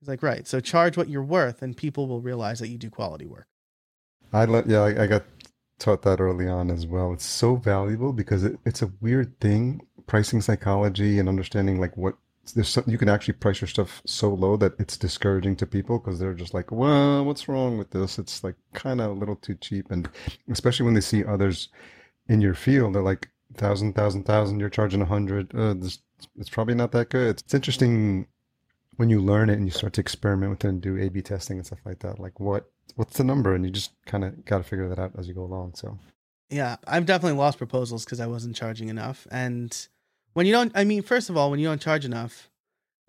He's 0.00 0.08
like, 0.08 0.22
right. 0.22 0.46
So 0.46 0.60
charge 0.60 0.96
what 0.96 1.08
you're 1.08 1.22
worth 1.22 1.62
and 1.62 1.76
people 1.76 2.06
will 2.06 2.20
realize 2.20 2.58
that 2.60 2.68
you 2.68 2.76
do 2.78 2.90
quality 2.90 3.24
work. 3.26 3.46
I 4.36 4.44
let 4.44 4.66
yeah, 4.68 4.82
I, 4.82 5.04
I 5.04 5.06
got 5.06 5.24
taught 5.78 6.02
that 6.02 6.20
early 6.20 6.46
on 6.46 6.70
as 6.70 6.86
well. 6.86 7.12
It's 7.12 7.24
so 7.24 7.56
valuable 7.56 8.12
because 8.12 8.44
it, 8.44 8.58
it's 8.66 8.82
a 8.82 8.92
weird 9.00 9.40
thing, 9.40 9.86
pricing 10.06 10.40
psychology 10.40 11.18
and 11.18 11.28
understanding 11.28 11.80
like 11.80 11.96
what 11.96 12.16
there's 12.54 12.68
some, 12.68 12.84
you 12.86 12.98
can 12.98 13.08
actually 13.08 13.34
price 13.34 13.60
your 13.60 13.68
stuff 13.68 14.02
so 14.06 14.32
low 14.32 14.56
that 14.58 14.74
it's 14.78 14.96
discouraging 14.96 15.56
to 15.56 15.66
people 15.66 15.98
because 15.98 16.20
they're 16.20 16.34
just 16.34 16.54
like, 16.54 16.70
well, 16.70 17.24
what's 17.24 17.48
wrong 17.48 17.76
with 17.76 17.90
this? 17.90 18.18
It's 18.18 18.44
like 18.44 18.54
kind 18.72 19.00
of 19.00 19.10
a 19.10 19.14
little 19.14 19.36
too 19.36 19.56
cheap, 19.56 19.90
and 19.90 20.08
especially 20.50 20.84
when 20.84 20.94
they 20.94 21.00
see 21.00 21.24
others 21.24 21.68
in 22.28 22.40
your 22.40 22.54
field, 22.54 22.94
they're 22.94 23.02
like 23.02 23.30
thousand, 23.54 23.94
thousand, 23.94 24.24
thousand. 24.24 24.60
You're 24.60 24.68
charging 24.68 25.02
a 25.02 25.06
hundred. 25.06 25.54
Uh, 25.54 25.74
it's 26.36 26.50
probably 26.50 26.74
not 26.74 26.92
that 26.92 27.08
good. 27.08 27.30
It's, 27.30 27.42
it's 27.42 27.54
interesting 27.54 28.28
when 28.96 29.10
you 29.10 29.20
learn 29.20 29.50
it 29.50 29.54
and 29.54 29.66
you 29.66 29.72
start 29.72 29.94
to 29.94 30.00
experiment 30.00 30.50
with 30.50 30.64
it 30.64 30.68
and 30.68 30.80
do 30.80 30.98
A/B 30.98 31.22
testing 31.22 31.56
and 31.56 31.66
stuff 31.66 31.80
like 31.84 32.00
that. 32.00 32.18
Like 32.18 32.38
what 32.38 32.70
what's 32.94 33.16
the 33.18 33.24
number, 33.24 33.54
and 33.54 33.64
you 33.64 33.70
just 33.70 33.92
kind 34.06 34.24
of 34.24 34.44
got 34.44 34.58
to 34.58 34.64
figure 34.64 34.88
that 34.88 34.98
out 34.98 35.12
as 35.18 35.28
you 35.28 35.34
go 35.34 35.44
along. 35.44 35.74
So 35.74 35.98
Yeah. 36.50 36.76
I've 36.86 37.06
definitely 37.06 37.38
lost 37.38 37.58
proposals 37.58 38.04
because 38.04 38.20
I 38.20 38.26
wasn't 38.26 38.56
charging 38.56 38.88
enough. 38.88 39.26
And 39.30 39.76
when 40.34 40.46
you 40.46 40.52
don't, 40.52 40.72
I 40.74 40.84
mean, 40.84 41.02
first 41.02 41.28
of 41.30 41.36
all, 41.36 41.50
when 41.50 41.60
you 41.60 41.66
don't 41.66 41.80
charge 41.80 42.04
enough, 42.04 42.48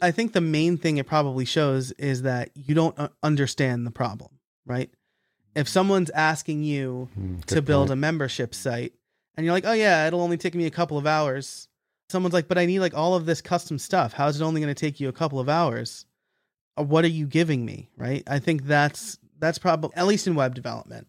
I 0.01 0.11
think 0.11 0.33
the 0.33 0.41
main 0.41 0.77
thing 0.77 0.97
it 0.97 1.07
probably 1.07 1.45
shows 1.45 1.91
is 1.93 2.21
that 2.23 2.49
you 2.55 2.75
don't 2.75 2.95
understand 3.23 3.85
the 3.87 3.91
problem, 3.91 4.31
right? 4.65 4.89
If 5.55 5.67
someone's 5.67 6.11
asking 6.11 6.63
you 6.63 7.09
hmm, 7.15 7.39
to 7.47 7.61
build 7.63 7.87
point. 7.87 7.93
a 7.93 7.95
membership 7.95 8.53
site 8.53 8.93
and 9.35 9.45
you're 9.45 9.53
like, 9.53 9.65
oh 9.65 9.73
yeah, 9.73 10.05
it'll 10.05 10.21
only 10.21 10.37
take 10.37 10.53
me 10.53 10.65
a 10.67 10.71
couple 10.71 10.97
of 10.99 11.07
hours. 11.07 11.67
Someone's 12.09 12.33
like, 12.33 12.47
but 12.47 12.57
I 12.59 12.65
need 12.67 12.79
like 12.79 12.93
all 12.93 13.15
of 13.15 13.25
this 13.25 13.41
custom 13.41 13.79
stuff. 13.79 14.13
How 14.13 14.27
is 14.27 14.39
it 14.39 14.43
only 14.43 14.61
going 14.61 14.73
to 14.73 14.79
take 14.79 14.99
you 14.99 15.09
a 15.09 15.13
couple 15.13 15.39
of 15.39 15.49
hours? 15.49 16.05
Uh, 16.77 16.83
What 16.83 17.03
are 17.05 17.09
you 17.09 17.25
giving 17.25 17.65
me? 17.65 17.89
Right. 17.97 18.23
I 18.27 18.37
think 18.39 18.65
that's, 18.65 19.17
that's 19.39 19.57
probably, 19.57 19.91
at 19.95 20.07
least 20.07 20.27
in 20.27 20.35
web 20.35 20.55
development, 20.55 21.07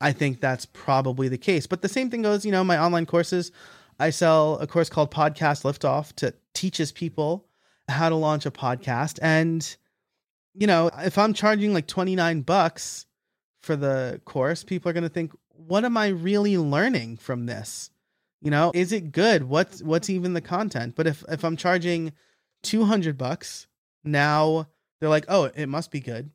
I 0.00 0.12
think 0.12 0.40
that's 0.40 0.66
probably 0.66 1.28
the 1.28 1.38
case. 1.38 1.66
But 1.66 1.82
the 1.82 1.88
same 1.88 2.10
thing 2.10 2.22
goes, 2.22 2.44
you 2.44 2.52
know, 2.52 2.64
my 2.64 2.78
online 2.78 3.06
courses. 3.06 3.52
I 4.00 4.10
sell 4.10 4.58
a 4.58 4.66
course 4.66 4.88
called 4.88 5.10
Podcast 5.10 5.64
Liftoff 5.64 6.12
to 6.16 6.32
teaches 6.54 6.92
people 6.92 7.46
how 7.88 8.08
to 8.08 8.14
launch 8.14 8.46
a 8.46 8.50
podcast. 8.50 9.18
And, 9.22 9.76
you 10.54 10.66
know, 10.66 10.90
if 10.98 11.18
I'm 11.18 11.34
charging 11.34 11.74
like 11.74 11.86
29 11.86 12.42
bucks 12.42 13.06
for 13.60 13.74
the 13.74 14.20
course, 14.24 14.62
people 14.62 14.88
are 14.88 14.92
going 14.92 15.02
to 15.02 15.08
think, 15.08 15.32
what 15.50 15.84
am 15.84 15.96
I 15.96 16.08
really 16.08 16.56
learning 16.56 17.16
from 17.16 17.46
this? 17.46 17.90
You 18.40 18.50
know, 18.52 18.70
is 18.72 18.92
it 18.92 19.10
good? 19.10 19.44
What's 19.44 19.82
what's 19.82 20.08
even 20.08 20.32
the 20.32 20.40
content? 20.40 20.94
But 20.94 21.08
if 21.08 21.24
if 21.28 21.44
I'm 21.44 21.56
charging 21.56 22.12
200 22.62 23.18
bucks, 23.18 23.66
now 24.04 24.68
they're 25.00 25.08
like, 25.08 25.24
"Oh, 25.26 25.44
it 25.44 25.66
must 25.66 25.90
be 25.90 25.98
good." 25.98 26.30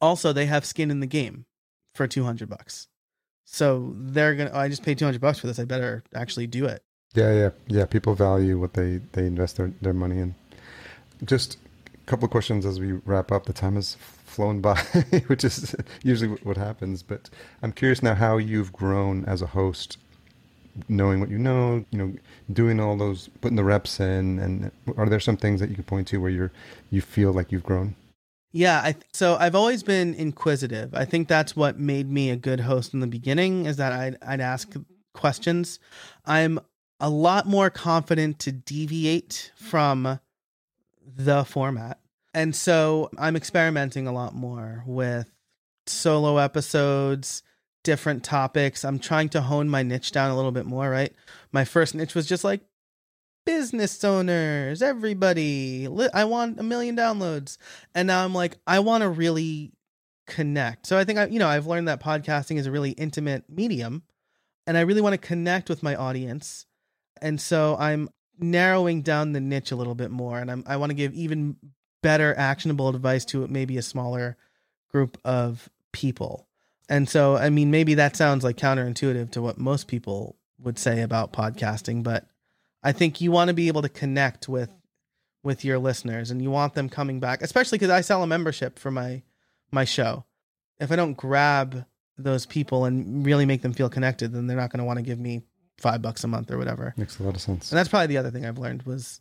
Also, 0.00 0.32
they 0.32 0.46
have 0.46 0.64
skin 0.64 0.90
in 0.90 1.00
the 1.00 1.06
game 1.06 1.46
for 1.94 2.06
200 2.06 2.48
bucks. 2.48 2.88
So 3.44 3.92
they're 3.96 4.34
going 4.34 4.50
to 4.50 4.56
oh, 4.56 4.60
I 4.60 4.68
just 4.68 4.82
paid 4.82 4.98
200 4.98 5.20
bucks 5.20 5.38
for 5.38 5.46
this. 5.46 5.58
I 5.58 5.64
better 5.64 6.02
actually 6.14 6.46
do 6.46 6.66
it. 6.66 6.82
Yeah, 7.14 7.32
yeah, 7.32 7.50
yeah. 7.68 7.86
People 7.86 8.14
value 8.14 8.58
what 8.58 8.74
they 8.74 9.00
they 9.12 9.26
invest 9.26 9.56
their, 9.56 9.72
their 9.80 9.94
money 9.94 10.18
in. 10.18 10.34
Just 11.24 11.56
a 11.94 12.06
couple 12.06 12.26
of 12.26 12.30
questions 12.30 12.66
as 12.66 12.78
we 12.78 12.92
wrap 12.92 13.32
up. 13.32 13.46
The 13.46 13.52
time 13.52 13.76
has 13.76 13.94
flown 14.24 14.60
by, 14.60 14.78
which 15.28 15.44
is 15.44 15.74
usually 16.02 16.36
what 16.42 16.56
happens. 16.56 17.02
But 17.02 17.30
I'm 17.62 17.72
curious 17.72 18.02
now 18.02 18.14
how 18.14 18.36
you've 18.36 18.72
grown 18.72 19.24
as 19.24 19.40
a 19.40 19.46
host, 19.46 19.96
knowing 20.88 21.20
what 21.20 21.30
you 21.30 21.38
know, 21.38 21.84
you 21.90 21.98
know, 21.98 22.12
doing 22.52 22.80
all 22.80 22.96
those, 22.96 23.28
putting 23.40 23.56
the 23.56 23.64
reps 23.64 24.00
in, 24.00 24.38
and 24.40 24.70
are 24.98 25.08
there 25.08 25.20
some 25.20 25.36
things 25.36 25.60
that 25.60 25.70
you 25.70 25.76
can 25.76 25.84
point 25.84 26.08
to 26.08 26.18
where 26.18 26.30
you're 26.30 26.52
you 26.90 27.00
feel 27.00 27.32
like 27.32 27.52
you've 27.52 27.64
grown? 27.64 27.94
Yeah, 28.52 28.80
I 28.82 28.92
th- 28.92 29.04
so 29.12 29.36
I've 29.36 29.54
always 29.54 29.82
been 29.82 30.14
inquisitive. 30.14 30.94
I 30.94 31.04
think 31.04 31.28
that's 31.28 31.54
what 31.54 31.78
made 31.78 32.10
me 32.10 32.30
a 32.30 32.36
good 32.36 32.60
host 32.60 32.94
in 32.94 33.00
the 33.00 33.06
beginning 33.06 33.66
is 33.66 33.76
that 33.76 33.92
I'd 33.92 34.16
I'd 34.26 34.40
ask 34.40 34.74
questions. 35.12 35.78
I'm 36.24 36.58
a 37.00 37.10
lot 37.10 37.46
more 37.46 37.70
confident 37.70 38.38
to 38.40 38.52
deviate 38.52 39.52
from 39.56 40.20
the 41.04 41.44
format. 41.44 41.98
And 42.32 42.54
so 42.54 43.10
I'm 43.18 43.36
experimenting 43.36 44.06
a 44.06 44.12
lot 44.12 44.34
more 44.34 44.82
with 44.86 45.30
solo 45.86 46.38
episodes, 46.38 47.42
different 47.82 48.24
topics. 48.24 48.84
I'm 48.84 48.98
trying 48.98 49.28
to 49.30 49.40
hone 49.40 49.68
my 49.68 49.82
niche 49.82 50.12
down 50.12 50.30
a 50.30 50.36
little 50.36 50.52
bit 50.52 50.66
more, 50.66 50.88
right? 50.90 51.12
My 51.52 51.64
first 51.64 51.94
niche 51.94 52.14
was 52.14 52.26
just 52.26 52.44
like 52.44 52.60
business 53.46 54.04
owners, 54.04 54.82
everybody. 54.82 55.88
I 56.12 56.24
want 56.24 56.60
a 56.60 56.62
million 56.62 56.96
downloads. 56.96 57.56
And 57.94 58.08
now 58.08 58.22
I'm 58.22 58.34
like, 58.34 58.58
I 58.66 58.80
want 58.80 59.02
to 59.02 59.08
really 59.08 59.72
connect. 60.26 60.86
So 60.86 60.98
I 60.98 61.04
think 61.04 61.18
I, 61.18 61.26
you 61.28 61.38
know, 61.38 61.48
I've 61.48 61.66
learned 61.66 61.88
that 61.88 62.02
podcasting 62.02 62.58
is 62.58 62.66
a 62.66 62.70
really 62.70 62.90
intimate 62.90 63.44
medium 63.48 64.02
and 64.66 64.76
I 64.76 64.82
really 64.82 65.00
want 65.00 65.14
to 65.14 65.18
connect 65.18 65.68
with 65.70 65.82
my 65.82 65.94
audience. 65.94 66.66
And 67.22 67.40
so 67.40 67.76
I'm 67.78 68.10
narrowing 68.38 69.00
down 69.00 69.32
the 69.32 69.40
niche 69.40 69.70
a 69.70 69.76
little 69.76 69.94
bit 69.94 70.10
more 70.10 70.38
and 70.38 70.50
I'm, 70.50 70.64
I 70.66 70.76
want 70.76 70.90
to 70.90 70.94
give 70.94 71.14
even 71.14 71.56
better 72.02 72.34
actionable 72.36 72.88
advice 72.88 73.24
to 73.26 73.46
maybe 73.46 73.78
a 73.78 73.82
smaller 73.82 74.36
group 74.90 75.18
of 75.24 75.70
people. 75.92 76.48
And 76.88 77.08
so, 77.08 77.36
I 77.36 77.50
mean, 77.50 77.70
maybe 77.70 77.94
that 77.94 78.16
sounds 78.16 78.44
like 78.44 78.56
counterintuitive 78.56 79.30
to 79.32 79.42
what 79.42 79.56
most 79.58 79.86
people 79.86 80.36
would 80.58 80.78
say 80.78 81.02
about 81.02 81.32
podcasting, 81.32 82.02
but 82.02 82.26
I 82.86 82.92
think 82.92 83.20
you 83.20 83.32
want 83.32 83.48
to 83.48 83.54
be 83.54 83.66
able 83.66 83.82
to 83.82 83.88
connect 83.88 84.48
with 84.48 84.70
with 85.42 85.64
your 85.64 85.76
listeners 85.76 86.30
and 86.30 86.40
you 86.40 86.52
want 86.52 86.74
them 86.74 86.88
coming 86.88 87.18
back, 87.18 87.42
especially 87.42 87.78
because 87.78 87.90
I 87.90 88.00
sell 88.00 88.22
a 88.22 88.28
membership 88.28 88.78
for 88.78 88.92
my 88.92 89.24
my 89.72 89.84
show. 89.84 90.24
If 90.78 90.92
I 90.92 90.96
don't 90.96 91.14
grab 91.14 91.84
those 92.16 92.46
people 92.46 92.84
and 92.84 93.26
really 93.26 93.44
make 93.44 93.62
them 93.62 93.72
feel 93.72 93.88
connected, 93.88 94.32
then 94.32 94.46
they're 94.46 94.56
not 94.56 94.70
going 94.70 94.78
to 94.78 94.84
want 94.84 95.00
to 95.00 95.02
give 95.02 95.18
me 95.18 95.42
five 95.78 96.00
bucks 96.00 96.22
a 96.22 96.28
month 96.28 96.48
or 96.52 96.58
whatever. 96.58 96.94
Makes 96.96 97.18
a 97.18 97.24
lot 97.24 97.34
of 97.34 97.40
sense. 97.40 97.72
And 97.72 97.78
that's 97.78 97.88
probably 97.88 98.06
the 98.06 98.18
other 98.18 98.30
thing 98.30 98.46
I've 98.46 98.58
learned 98.58 98.84
was 98.84 99.20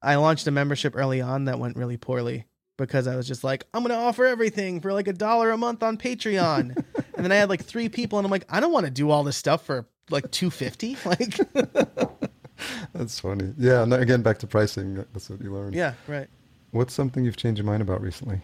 I 0.00 0.14
launched 0.14 0.46
a 0.46 0.50
membership 0.50 0.96
early 0.96 1.20
on 1.20 1.44
that 1.44 1.58
went 1.58 1.76
really 1.76 1.98
poorly 1.98 2.46
because 2.78 3.06
I 3.06 3.16
was 3.16 3.28
just 3.28 3.44
like, 3.44 3.66
I'm 3.74 3.82
going 3.82 3.94
to 3.94 4.02
offer 4.02 4.24
everything 4.24 4.80
for 4.80 4.94
like 4.94 5.06
a 5.06 5.12
dollar 5.12 5.50
a 5.50 5.58
month 5.58 5.82
on 5.82 5.98
Patreon. 5.98 6.76
and 7.14 7.24
then 7.24 7.30
I 7.30 7.36
had 7.36 7.50
like 7.50 7.62
three 7.62 7.90
people 7.90 8.18
and 8.18 8.24
I'm 8.24 8.30
like, 8.30 8.46
I 8.48 8.60
don't 8.60 8.72
want 8.72 8.86
to 8.86 8.90
do 8.90 9.10
all 9.10 9.22
this 9.22 9.36
stuff 9.36 9.66
for 9.66 9.86
like 10.08 10.30
250. 10.30 10.96
Like, 11.04 11.38
That's 12.94 13.18
funny. 13.20 13.52
Yeah. 13.58 13.82
And 13.82 13.92
again, 13.94 14.22
back 14.22 14.38
to 14.38 14.46
pricing. 14.46 14.94
That's 15.12 15.30
what 15.30 15.40
you 15.40 15.52
learned. 15.52 15.74
yeah, 15.74 15.94
right. 16.06 16.28
What's 16.70 16.94
something 16.94 17.24
you've 17.24 17.36
changed 17.36 17.58
your 17.58 17.66
mind 17.66 17.82
about 17.82 18.00
recently? 18.00 18.40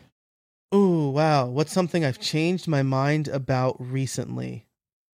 Ooh, 0.74 1.08
wow. 1.10 1.46
What's 1.46 1.72
something 1.72 2.04
I've 2.04 2.20
changed 2.20 2.68
my 2.68 2.82
mind 2.82 3.26
about 3.28 3.76
recently? 3.80 4.66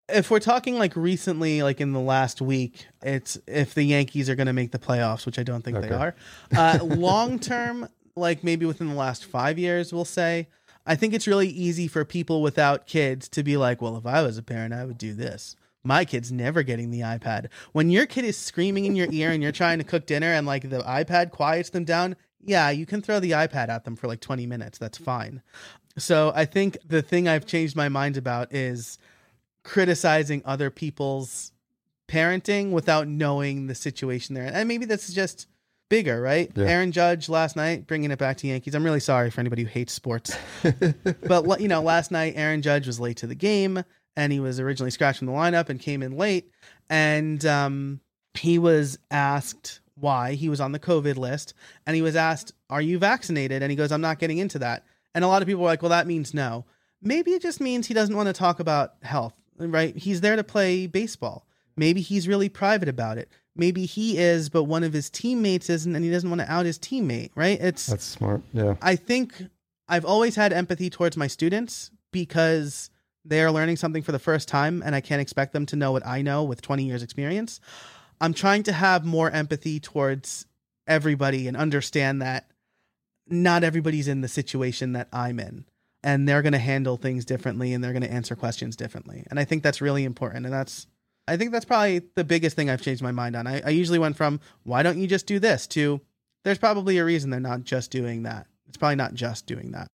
If 0.08 0.30
we're 0.30 0.40
talking 0.40 0.78
like 0.78 0.96
recently, 0.96 1.62
like 1.62 1.80
in 1.80 1.92
the 1.92 2.00
last 2.00 2.42
week, 2.42 2.88
it's 3.02 3.38
if 3.46 3.72
the 3.72 3.84
Yankees 3.84 4.28
are 4.28 4.34
going 4.34 4.48
to 4.48 4.52
make 4.52 4.72
the 4.72 4.78
playoffs, 4.78 5.24
which 5.26 5.38
I 5.38 5.44
don't 5.44 5.62
think 5.62 5.80
they 5.80 5.90
are. 5.90 6.14
Uh, 6.54 6.78
long 6.82 7.38
term, 7.40 7.88
like 8.16 8.44
maybe 8.44 8.66
within 8.66 8.88
the 8.88 8.94
last 8.94 9.24
five 9.24 9.58
years, 9.58 9.92
we'll 9.92 10.04
say, 10.04 10.48
I 10.86 10.96
think 10.96 11.14
it's 11.14 11.26
really 11.26 11.48
easy 11.48 11.88
for 11.88 12.04
people 12.04 12.42
without 12.42 12.86
kids 12.86 13.28
to 13.30 13.42
be 13.42 13.56
like, 13.56 13.80
well, 13.80 13.96
if 13.96 14.04
I 14.04 14.22
was 14.22 14.36
a 14.36 14.42
parent, 14.42 14.74
I 14.74 14.84
would 14.84 14.98
do 14.98 15.14
this. 15.14 15.56
My 15.84 16.04
kid's 16.04 16.32
never 16.32 16.62
getting 16.62 16.90
the 16.90 17.00
iPad. 17.00 17.48
When 17.72 17.90
your 17.90 18.06
kid 18.06 18.24
is 18.24 18.38
screaming 18.38 18.86
in 18.86 18.96
your 18.96 19.08
ear 19.10 19.30
and 19.30 19.42
you're 19.42 19.52
trying 19.52 19.78
to 19.78 19.84
cook 19.84 20.06
dinner 20.06 20.32
and 20.32 20.46
like 20.46 20.70
the 20.70 20.80
iPad 20.80 21.30
quiets 21.30 21.70
them 21.70 21.84
down, 21.84 22.16
yeah, 22.40 22.70
you 22.70 22.86
can 22.86 23.02
throw 23.02 23.20
the 23.20 23.32
iPad 23.32 23.68
at 23.68 23.84
them 23.84 23.94
for 23.94 24.08
like 24.08 24.20
20 24.20 24.46
minutes. 24.46 24.78
That's 24.78 24.98
fine. 24.98 25.42
So 25.98 26.32
I 26.34 26.46
think 26.46 26.78
the 26.86 27.02
thing 27.02 27.28
I've 27.28 27.46
changed 27.46 27.76
my 27.76 27.88
mind 27.88 28.16
about 28.16 28.52
is 28.52 28.98
criticizing 29.62 30.42
other 30.44 30.70
people's 30.70 31.52
parenting 32.08 32.70
without 32.70 33.06
knowing 33.06 33.66
the 33.66 33.74
situation 33.74 34.34
they're 34.34 34.44
in. 34.44 34.54
And 34.54 34.68
maybe 34.68 34.86
that's 34.86 35.12
just 35.12 35.46
bigger, 35.88 36.20
right? 36.20 36.50
Yeah. 36.54 36.64
Aaron 36.64 36.92
Judge 36.92 37.28
last 37.28 37.56
night, 37.56 37.86
bringing 37.86 38.10
it 38.10 38.18
back 38.18 38.38
to 38.38 38.46
Yankees. 38.46 38.74
I'm 38.74 38.84
really 38.84 39.00
sorry 39.00 39.30
for 39.30 39.40
anybody 39.40 39.62
who 39.62 39.68
hates 39.68 39.92
sports. 39.92 40.36
but, 41.26 41.60
you 41.60 41.68
know, 41.68 41.82
last 41.82 42.10
night, 42.10 42.34
Aaron 42.36 42.62
Judge 42.62 42.86
was 42.86 42.98
late 42.98 43.18
to 43.18 43.26
the 43.26 43.34
game 43.34 43.84
and 44.16 44.32
he 44.32 44.40
was 44.40 44.60
originally 44.60 44.90
scratched 44.90 45.18
from 45.18 45.26
the 45.26 45.32
lineup 45.32 45.68
and 45.68 45.80
came 45.80 46.02
in 46.02 46.16
late. 46.16 46.50
And 46.88 47.44
um, 47.44 48.00
he 48.34 48.58
was 48.58 48.98
asked 49.10 49.80
why 49.96 50.34
he 50.34 50.48
was 50.48 50.60
on 50.60 50.72
the 50.72 50.78
COVID 50.78 51.16
list. 51.16 51.54
And 51.86 51.96
he 51.96 52.02
was 52.02 52.16
asked, 52.16 52.52
Are 52.70 52.82
you 52.82 52.98
vaccinated? 52.98 53.62
And 53.62 53.70
he 53.70 53.76
goes, 53.76 53.92
I'm 53.92 54.00
not 54.00 54.18
getting 54.18 54.38
into 54.38 54.58
that. 54.60 54.84
And 55.14 55.24
a 55.24 55.28
lot 55.28 55.42
of 55.42 55.48
people 55.48 55.62
were 55.62 55.68
like, 55.68 55.82
Well, 55.82 55.90
that 55.90 56.06
means 56.06 56.34
no. 56.34 56.64
Maybe 57.02 57.32
it 57.32 57.42
just 57.42 57.60
means 57.60 57.86
he 57.86 57.94
doesn't 57.94 58.16
want 58.16 58.28
to 58.28 58.32
talk 58.32 58.60
about 58.60 58.94
health, 59.02 59.34
right? 59.58 59.96
He's 59.96 60.20
there 60.20 60.36
to 60.36 60.44
play 60.44 60.86
baseball. 60.86 61.46
Maybe 61.76 62.00
he's 62.00 62.28
really 62.28 62.48
private 62.48 62.88
about 62.88 63.18
it. 63.18 63.28
Maybe 63.56 63.84
he 63.84 64.18
is, 64.18 64.48
but 64.48 64.64
one 64.64 64.82
of 64.82 64.92
his 64.92 65.10
teammates 65.10 65.70
isn't, 65.70 65.94
and 65.94 66.04
he 66.04 66.10
doesn't 66.10 66.28
want 66.28 66.40
to 66.40 66.50
out 66.50 66.66
his 66.66 66.78
teammate, 66.78 67.30
right? 67.34 67.60
It's 67.60 67.86
That's 67.86 68.04
smart. 68.04 68.42
Yeah. 68.52 68.74
I 68.82 68.96
think 68.96 69.34
I've 69.88 70.04
always 70.04 70.34
had 70.34 70.52
empathy 70.52 70.90
towards 70.90 71.16
my 71.16 71.26
students 71.26 71.90
because 72.10 72.90
they're 73.24 73.50
learning 73.50 73.76
something 73.76 74.02
for 74.02 74.12
the 74.12 74.18
first 74.18 74.48
time 74.48 74.82
and 74.84 74.94
I 74.94 75.00
can't 75.00 75.20
expect 75.20 75.52
them 75.52 75.66
to 75.66 75.76
know 75.76 75.92
what 75.92 76.06
I 76.06 76.22
know 76.22 76.44
with 76.44 76.62
20 76.62 76.84
years 76.84 77.02
experience. 77.02 77.60
I'm 78.20 78.34
trying 78.34 78.62
to 78.64 78.72
have 78.72 79.04
more 79.04 79.30
empathy 79.30 79.80
towards 79.80 80.46
everybody 80.86 81.48
and 81.48 81.56
understand 81.56 82.22
that 82.22 82.50
not 83.26 83.64
everybody's 83.64 84.08
in 84.08 84.20
the 84.20 84.28
situation 84.28 84.92
that 84.92 85.08
I'm 85.12 85.40
in 85.40 85.64
and 86.02 86.28
they're 86.28 86.42
going 86.42 86.52
to 86.52 86.58
handle 86.58 86.96
things 86.96 87.24
differently 87.24 87.72
and 87.72 87.82
they're 87.82 87.92
going 87.92 88.02
to 88.02 88.12
answer 88.12 88.36
questions 88.36 88.76
differently. 88.76 89.24
And 89.30 89.40
I 89.40 89.44
think 89.44 89.62
that's 89.62 89.80
really 89.80 90.04
important. 90.04 90.44
And 90.44 90.54
that's, 90.54 90.86
I 91.26 91.38
think 91.38 91.50
that's 91.50 91.64
probably 91.64 92.02
the 92.14 92.24
biggest 92.24 92.54
thing 92.54 92.68
I've 92.68 92.82
changed 92.82 93.02
my 93.02 93.12
mind 93.12 93.34
on. 93.34 93.46
I, 93.46 93.62
I 93.64 93.70
usually 93.70 93.98
went 93.98 94.16
from, 94.16 94.40
why 94.64 94.82
don't 94.82 94.98
you 94.98 95.06
just 95.06 95.26
do 95.26 95.38
this 95.38 95.66
to, 95.68 96.00
there's 96.44 96.58
probably 96.58 96.98
a 96.98 97.04
reason 97.04 97.30
they're 97.30 97.40
not 97.40 97.64
just 97.64 97.90
doing 97.90 98.24
that. 98.24 98.46
It's 98.68 98.76
probably 98.76 98.96
not 98.96 99.14
just 99.14 99.46
doing 99.46 99.72
that. 99.72 99.86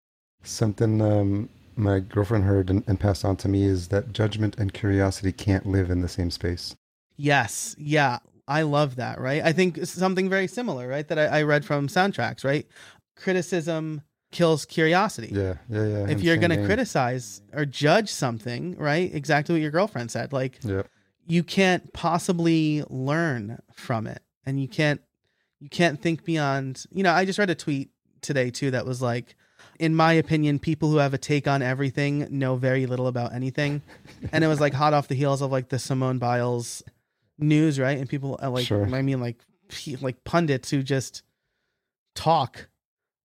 Something 0.42 1.00
um, 1.00 1.48
my 1.80 2.00
girlfriend 2.00 2.44
heard 2.44 2.70
and, 2.70 2.84
and 2.86 3.00
passed 3.00 3.24
on 3.24 3.36
to 3.36 3.48
me 3.48 3.64
is 3.64 3.88
that 3.88 4.12
judgment 4.12 4.56
and 4.58 4.72
curiosity 4.72 5.32
can't 5.32 5.66
live 5.66 5.90
in 5.90 6.02
the 6.02 6.08
same 6.08 6.30
space. 6.30 6.76
Yes. 7.16 7.74
Yeah. 7.78 8.18
I 8.46 8.62
love 8.62 8.96
that, 8.96 9.20
right? 9.20 9.42
I 9.42 9.52
think 9.52 9.84
something 9.84 10.28
very 10.28 10.48
similar, 10.48 10.88
right? 10.88 11.06
That 11.06 11.18
I, 11.18 11.26
I 11.26 11.42
read 11.42 11.64
from 11.64 11.86
soundtracks, 11.88 12.44
right? 12.44 12.66
Criticism 13.16 14.02
kills 14.32 14.64
curiosity. 14.64 15.28
Yeah, 15.32 15.54
yeah, 15.68 15.86
yeah. 15.86 16.08
If 16.08 16.22
you're 16.22 16.36
going 16.36 16.58
to 16.58 16.64
criticize 16.66 17.42
or 17.52 17.64
judge 17.64 18.10
something, 18.10 18.76
right? 18.76 19.12
Exactly 19.14 19.54
what 19.54 19.62
your 19.62 19.70
girlfriend 19.70 20.10
said. 20.10 20.32
Like, 20.32 20.58
yeah. 20.62 20.82
you 21.26 21.42
can't 21.42 21.92
possibly 21.92 22.82
learn 22.88 23.60
from 23.72 24.06
it, 24.06 24.22
and 24.44 24.60
you 24.60 24.68
can't 24.68 25.00
you 25.60 25.68
can't 25.68 26.00
think 26.00 26.24
beyond. 26.24 26.84
You 26.90 27.02
know, 27.02 27.12
I 27.12 27.24
just 27.24 27.38
read 27.38 27.50
a 27.50 27.54
tweet 27.54 27.90
today 28.20 28.50
too 28.50 28.70
that 28.72 28.86
was 28.86 29.00
like, 29.02 29.36
in 29.80 29.94
my 29.94 30.12
opinion, 30.12 30.58
people 30.58 30.90
who 30.90 30.98
have 30.98 31.14
a 31.14 31.18
take 31.18 31.48
on 31.48 31.62
everything 31.62 32.26
know 32.30 32.54
very 32.56 32.84
little 32.84 33.06
about 33.06 33.32
anything, 33.32 33.80
and 34.30 34.44
it 34.44 34.46
was 34.46 34.60
like 34.60 34.74
hot 34.74 34.92
off 34.92 35.08
the 35.08 35.14
heels 35.14 35.40
of 35.40 35.50
like 35.50 35.70
the 35.70 35.78
Simone 35.78 36.18
Biles 36.18 36.82
news, 37.38 37.80
right? 37.80 37.96
And 37.96 38.06
people 38.06 38.38
uh, 38.42 38.50
like, 38.50 38.66
Sure. 38.66 38.84
I 38.94 39.00
mean, 39.00 39.20
like 39.20 39.38
like 40.02 40.22
pundits 40.24 40.70
who 40.70 40.82
just 40.82 41.22
talk 42.14 42.68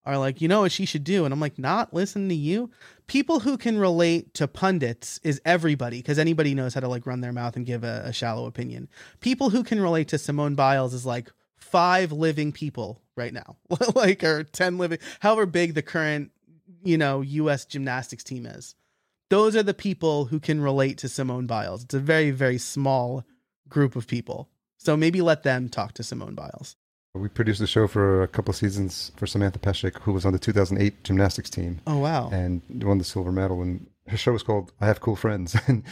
are 0.06 0.16
like, 0.16 0.40
you 0.40 0.48
know 0.48 0.62
what 0.62 0.72
she 0.72 0.86
should 0.86 1.04
do, 1.04 1.26
and 1.26 1.34
I'm 1.34 1.40
like, 1.40 1.58
not 1.58 1.92
listen 1.92 2.30
to 2.30 2.34
you. 2.34 2.70
People 3.06 3.40
who 3.40 3.58
can 3.58 3.76
relate 3.76 4.32
to 4.34 4.48
pundits 4.48 5.20
is 5.22 5.42
everybody 5.44 5.98
because 5.98 6.18
anybody 6.18 6.54
knows 6.54 6.72
how 6.72 6.80
to 6.80 6.88
like 6.88 7.04
run 7.06 7.20
their 7.20 7.34
mouth 7.34 7.56
and 7.56 7.66
give 7.66 7.84
a, 7.84 8.00
a 8.06 8.14
shallow 8.14 8.46
opinion. 8.46 8.88
People 9.20 9.50
who 9.50 9.62
can 9.62 9.78
relate 9.78 10.08
to 10.08 10.16
Simone 10.16 10.54
Biles 10.54 10.94
is 10.94 11.04
like 11.04 11.30
five 11.56 12.12
living 12.12 12.50
people 12.50 13.02
right 13.14 13.34
now, 13.34 13.56
like 13.94 14.24
or 14.24 14.42
ten 14.44 14.78
living, 14.78 15.00
however 15.20 15.44
big 15.44 15.74
the 15.74 15.82
current 15.82 16.30
you 16.86 16.96
know 16.98 17.20
U.S. 17.20 17.64
gymnastics 17.64 18.24
team 18.24 18.46
is. 18.46 18.74
Those 19.28 19.56
are 19.56 19.62
the 19.62 19.74
people 19.74 20.26
who 20.26 20.38
can 20.38 20.60
relate 20.60 20.98
to 20.98 21.08
Simone 21.08 21.46
Biles. 21.46 21.82
It's 21.84 21.94
a 21.94 21.98
very 22.00 22.30
very 22.30 22.58
small 22.58 23.24
group 23.68 23.96
of 23.96 24.06
people. 24.06 24.48
So 24.78 24.96
maybe 24.96 25.20
let 25.20 25.42
them 25.42 25.68
talk 25.68 25.94
to 25.94 26.02
Simone 26.02 26.34
Biles. 26.34 26.76
We 27.14 27.28
produced 27.28 27.62
a 27.62 27.66
show 27.66 27.88
for 27.88 28.22
a 28.22 28.28
couple 28.28 28.50
of 28.50 28.56
seasons 28.56 29.10
for 29.16 29.26
Samantha 29.26 29.58
Peszek, 29.58 29.98
who 30.02 30.12
was 30.12 30.26
on 30.26 30.34
the 30.34 30.38
2008 30.38 31.02
gymnastics 31.02 31.48
team 31.48 31.80
Oh 31.86 31.96
wow. 31.98 32.28
and 32.30 32.60
won 32.84 32.98
the 32.98 33.04
silver 33.04 33.32
medal. 33.32 33.62
And 33.62 33.86
her 34.06 34.18
show 34.18 34.32
was 34.32 34.42
called 34.44 34.70
"I 34.80 34.86
Have 34.86 35.00
Cool 35.00 35.16
Friends," 35.16 35.56
and 35.66 35.82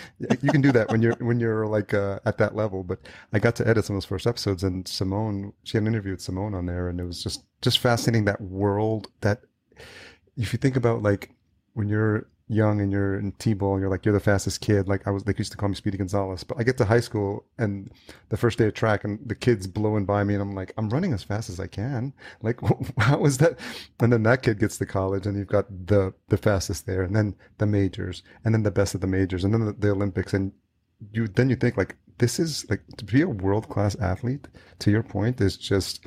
you 0.42 0.50
can 0.50 0.60
do 0.60 0.70
that 0.72 0.90
when 0.90 1.02
you're 1.02 1.14
when 1.16 1.40
you're 1.40 1.66
like 1.66 1.92
uh, 1.94 2.20
at 2.26 2.38
that 2.38 2.54
level. 2.54 2.84
But 2.84 3.00
I 3.32 3.38
got 3.40 3.56
to 3.56 3.66
edit 3.66 3.86
some 3.86 3.96
of 3.96 4.02
those 4.02 4.08
first 4.08 4.26
episodes, 4.26 4.62
and 4.62 4.86
Simone, 4.86 5.54
she 5.64 5.76
had 5.78 5.82
an 5.82 5.88
interview 5.88 6.12
with 6.12 6.20
Simone 6.20 6.54
on 6.54 6.66
there, 6.66 6.88
and 6.88 7.00
it 7.00 7.04
was 7.04 7.22
just 7.22 7.42
just 7.62 7.78
fascinating 7.78 8.26
that 8.26 8.40
world. 8.42 9.08
That 9.22 9.40
if 10.36 10.52
you 10.52 10.58
think 10.58 10.76
about 10.76 11.02
like 11.02 11.30
when 11.74 11.88
you're 11.88 12.26
young 12.48 12.82
and 12.82 12.92
you're 12.92 13.18
in 13.18 13.32
t-ball 13.32 13.72
and 13.72 13.80
you're 13.80 13.90
like 13.90 14.04
you're 14.04 14.12
the 14.12 14.20
fastest 14.20 14.60
kid 14.60 14.86
like 14.86 15.06
i 15.06 15.10
was 15.10 15.24
they 15.24 15.32
used 15.38 15.50
to 15.50 15.56
call 15.56 15.68
me 15.68 15.74
speedy 15.74 15.96
gonzalez 15.96 16.44
but 16.44 16.58
i 16.58 16.62
get 16.62 16.76
to 16.76 16.84
high 16.84 17.00
school 17.00 17.42
and 17.56 17.90
the 18.28 18.36
first 18.36 18.58
day 18.58 18.66
of 18.66 18.74
track 18.74 19.02
and 19.02 19.18
the 19.26 19.34
kids 19.34 19.66
blowing 19.66 20.04
by 20.04 20.22
me 20.22 20.34
and 20.34 20.42
i'm 20.42 20.54
like 20.54 20.70
i'm 20.76 20.90
running 20.90 21.14
as 21.14 21.22
fast 21.22 21.48
as 21.48 21.58
i 21.58 21.66
can. 21.66 22.12
Like 22.42 22.60
how 22.98 23.18
was 23.18 23.38
that? 23.38 23.58
And 24.00 24.12
then 24.12 24.22
that 24.24 24.42
kid 24.42 24.58
gets 24.58 24.76
to 24.78 24.86
college 24.86 25.26
and 25.26 25.38
you've 25.38 25.48
got 25.48 25.66
the 25.86 26.12
the 26.28 26.36
fastest 26.36 26.86
there 26.86 27.02
and 27.02 27.16
then 27.16 27.34
the 27.58 27.66
majors 27.66 28.22
and 28.44 28.54
then 28.54 28.62
the 28.62 28.70
best 28.70 28.94
of 28.94 29.00
the 29.00 29.06
majors 29.06 29.44
and 29.44 29.54
then 29.54 29.64
the, 29.64 29.72
the 29.72 29.90
olympics 29.90 30.34
and 30.34 30.52
you 31.12 31.26
then 31.28 31.48
you 31.48 31.56
think 31.56 31.76
like 31.76 31.96
this 32.18 32.38
is 32.38 32.68
like 32.70 32.82
to 32.96 33.04
be 33.04 33.22
a 33.22 33.28
world-class 33.28 33.96
athlete 33.96 34.46
to 34.78 34.90
your 34.90 35.02
point 35.02 35.40
is 35.40 35.56
just 35.56 36.06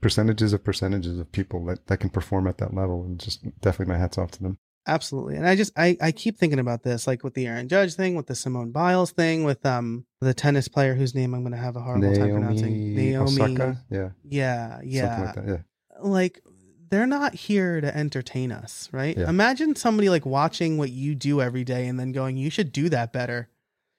percentages 0.00 0.52
of 0.52 0.64
percentages 0.64 1.18
of 1.18 1.30
people 1.32 1.64
that, 1.66 1.86
that 1.88 1.98
can 1.98 2.10
perform 2.10 2.46
at 2.46 2.58
that 2.58 2.74
level 2.74 3.02
and 3.02 3.18
just 3.18 3.42
definitely 3.60 3.92
my 3.92 3.98
hats 3.98 4.18
off 4.18 4.30
to 4.32 4.42
them 4.42 4.58
Absolutely. 4.88 5.36
And 5.36 5.46
I 5.46 5.54
just 5.54 5.70
I, 5.76 5.98
I 6.00 6.12
keep 6.12 6.38
thinking 6.38 6.58
about 6.58 6.82
this, 6.82 7.06
like 7.06 7.22
with 7.22 7.34
the 7.34 7.46
Aaron 7.46 7.68
Judge 7.68 7.94
thing, 7.94 8.14
with 8.14 8.26
the 8.26 8.34
Simone 8.34 8.70
Biles 8.72 9.12
thing, 9.12 9.44
with 9.44 9.64
um 9.66 10.06
the 10.22 10.32
tennis 10.32 10.66
player 10.66 10.94
whose 10.94 11.14
name 11.14 11.34
I'm 11.34 11.42
gonna 11.42 11.58
have 11.58 11.76
a 11.76 11.80
horrible 11.80 12.14
time 12.14 12.30
pronouncing. 12.30 12.94
Naomi 12.94 13.10
Naomi. 13.10 13.42
Osaka? 13.42 13.84
Yeah. 13.90 14.08
Yeah, 14.24 14.80
yeah. 14.82 15.24
Like 15.24 15.34
that. 15.34 15.46
Yeah. 15.46 15.58
like 16.00 16.40
they're 16.88 17.06
not 17.06 17.34
here 17.34 17.82
to 17.82 17.94
entertain 17.94 18.50
us, 18.50 18.88
right? 18.90 19.14
Yeah. 19.14 19.28
Imagine 19.28 19.76
somebody 19.76 20.08
like 20.08 20.24
watching 20.24 20.78
what 20.78 20.90
you 20.90 21.14
do 21.14 21.42
every 21.42 21.64
day 21.64 21.86
and 21.86 22.00
then 22.00 22.12
going, 22.12 22.38
"You 22.38 22.48
should 22.48 22.72
do 22.72 22.88
that 22.88 23.12
better." 23.12 23.50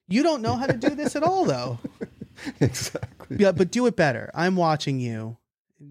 You 0.08 0.24
don't 0.24 0.41
know 0.41 0.56
how 0.56 0.66
to 0.66 0.76
do 0.76 0.95
this 0.95 1.16
at 1.16 1.22
all, 1.22 1.45
though. 1.45 1.78
exactly. 2.60 3.38
Yeah, 3.38 3.52
but 3.52 3.70
do 3.70 3.86
it 3.86 3.95
better. 3.95 4.32
I'm 4.34 4.56
watching 4.56 5.00
you. 5.00 5.38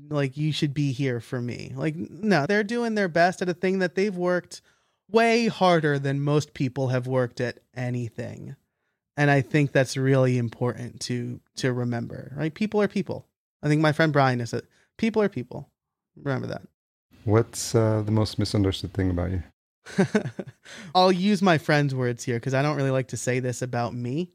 Like 0.08 0.36
you 0.36 0.52
should 0.52 0.74
be 0.74 0.92
here 0.92 1.20
for 1.20 1.40
me. 1.40 1.72
Like 1.74 1.96
no, 1.96 2.46
they're 2.46 2.64
doing 2.64 2.94
their 2.94 3.08
best 3.08 3.42
at 3.42 3.48
a 3.48 3.54
thing 3.54 3.78
that 3.78 3.94
they've 3.94 4.16
worked 4.16 4.60
way 5.10 5.48
harder 5.48 5.98
than 5.98 6.20
most 6.20 6.54
people 6.54 6.88
have 6.88 7.06
worked 7.06 7.40
at 7.40 7.60
anything. 7.74 8.56
And 9.16 9.30
I 9.30 9.40
think 9.40 9.72
that's 9.72 9.96
really 9.96 10.38
important 10.38 11.00
to 11.02 11.40
to 11.56 11.72
remember. 11.72 12.32
Right? 12.36 12.52
People 12.52 12.82
are 12.82 12.88
people. 12.88 13.26
I 13.62 13.68
think 13.68 13.80
my 13.80 13.92
friend 13.92 14.12
Brian 14.12 14.40
is 14.40 14.52
it. 14.52 14.66
People 14.96 15.22
are 15.22 15.28
people. 15.28 15.68
Remember 16.16 16.46
that. 16.48 16.62
What's 17.24 17.74
uh, 17.74 18.02
the 18.04 18.12
most 18.12 18.38
misunderstood 18.38 18.92
thing 18.92 19.10
about 19.10 19.30
you? 19.30 19.42
I'll 20.94 21.12
use 21.12 21.42
my 21.42 21.58
friend's 21.58 21.94
words 21.94 22.24
here 22.24 22.36
because 22.36 22.54
I 22.54 22.62
don't 22.62 22.76
really 22.76 22.90
like 22.90 23.08
to 23.08 23.16
say 23.16 23.40
this 23.40 23.62
about 23.62 23.94
me. 23.94 24.32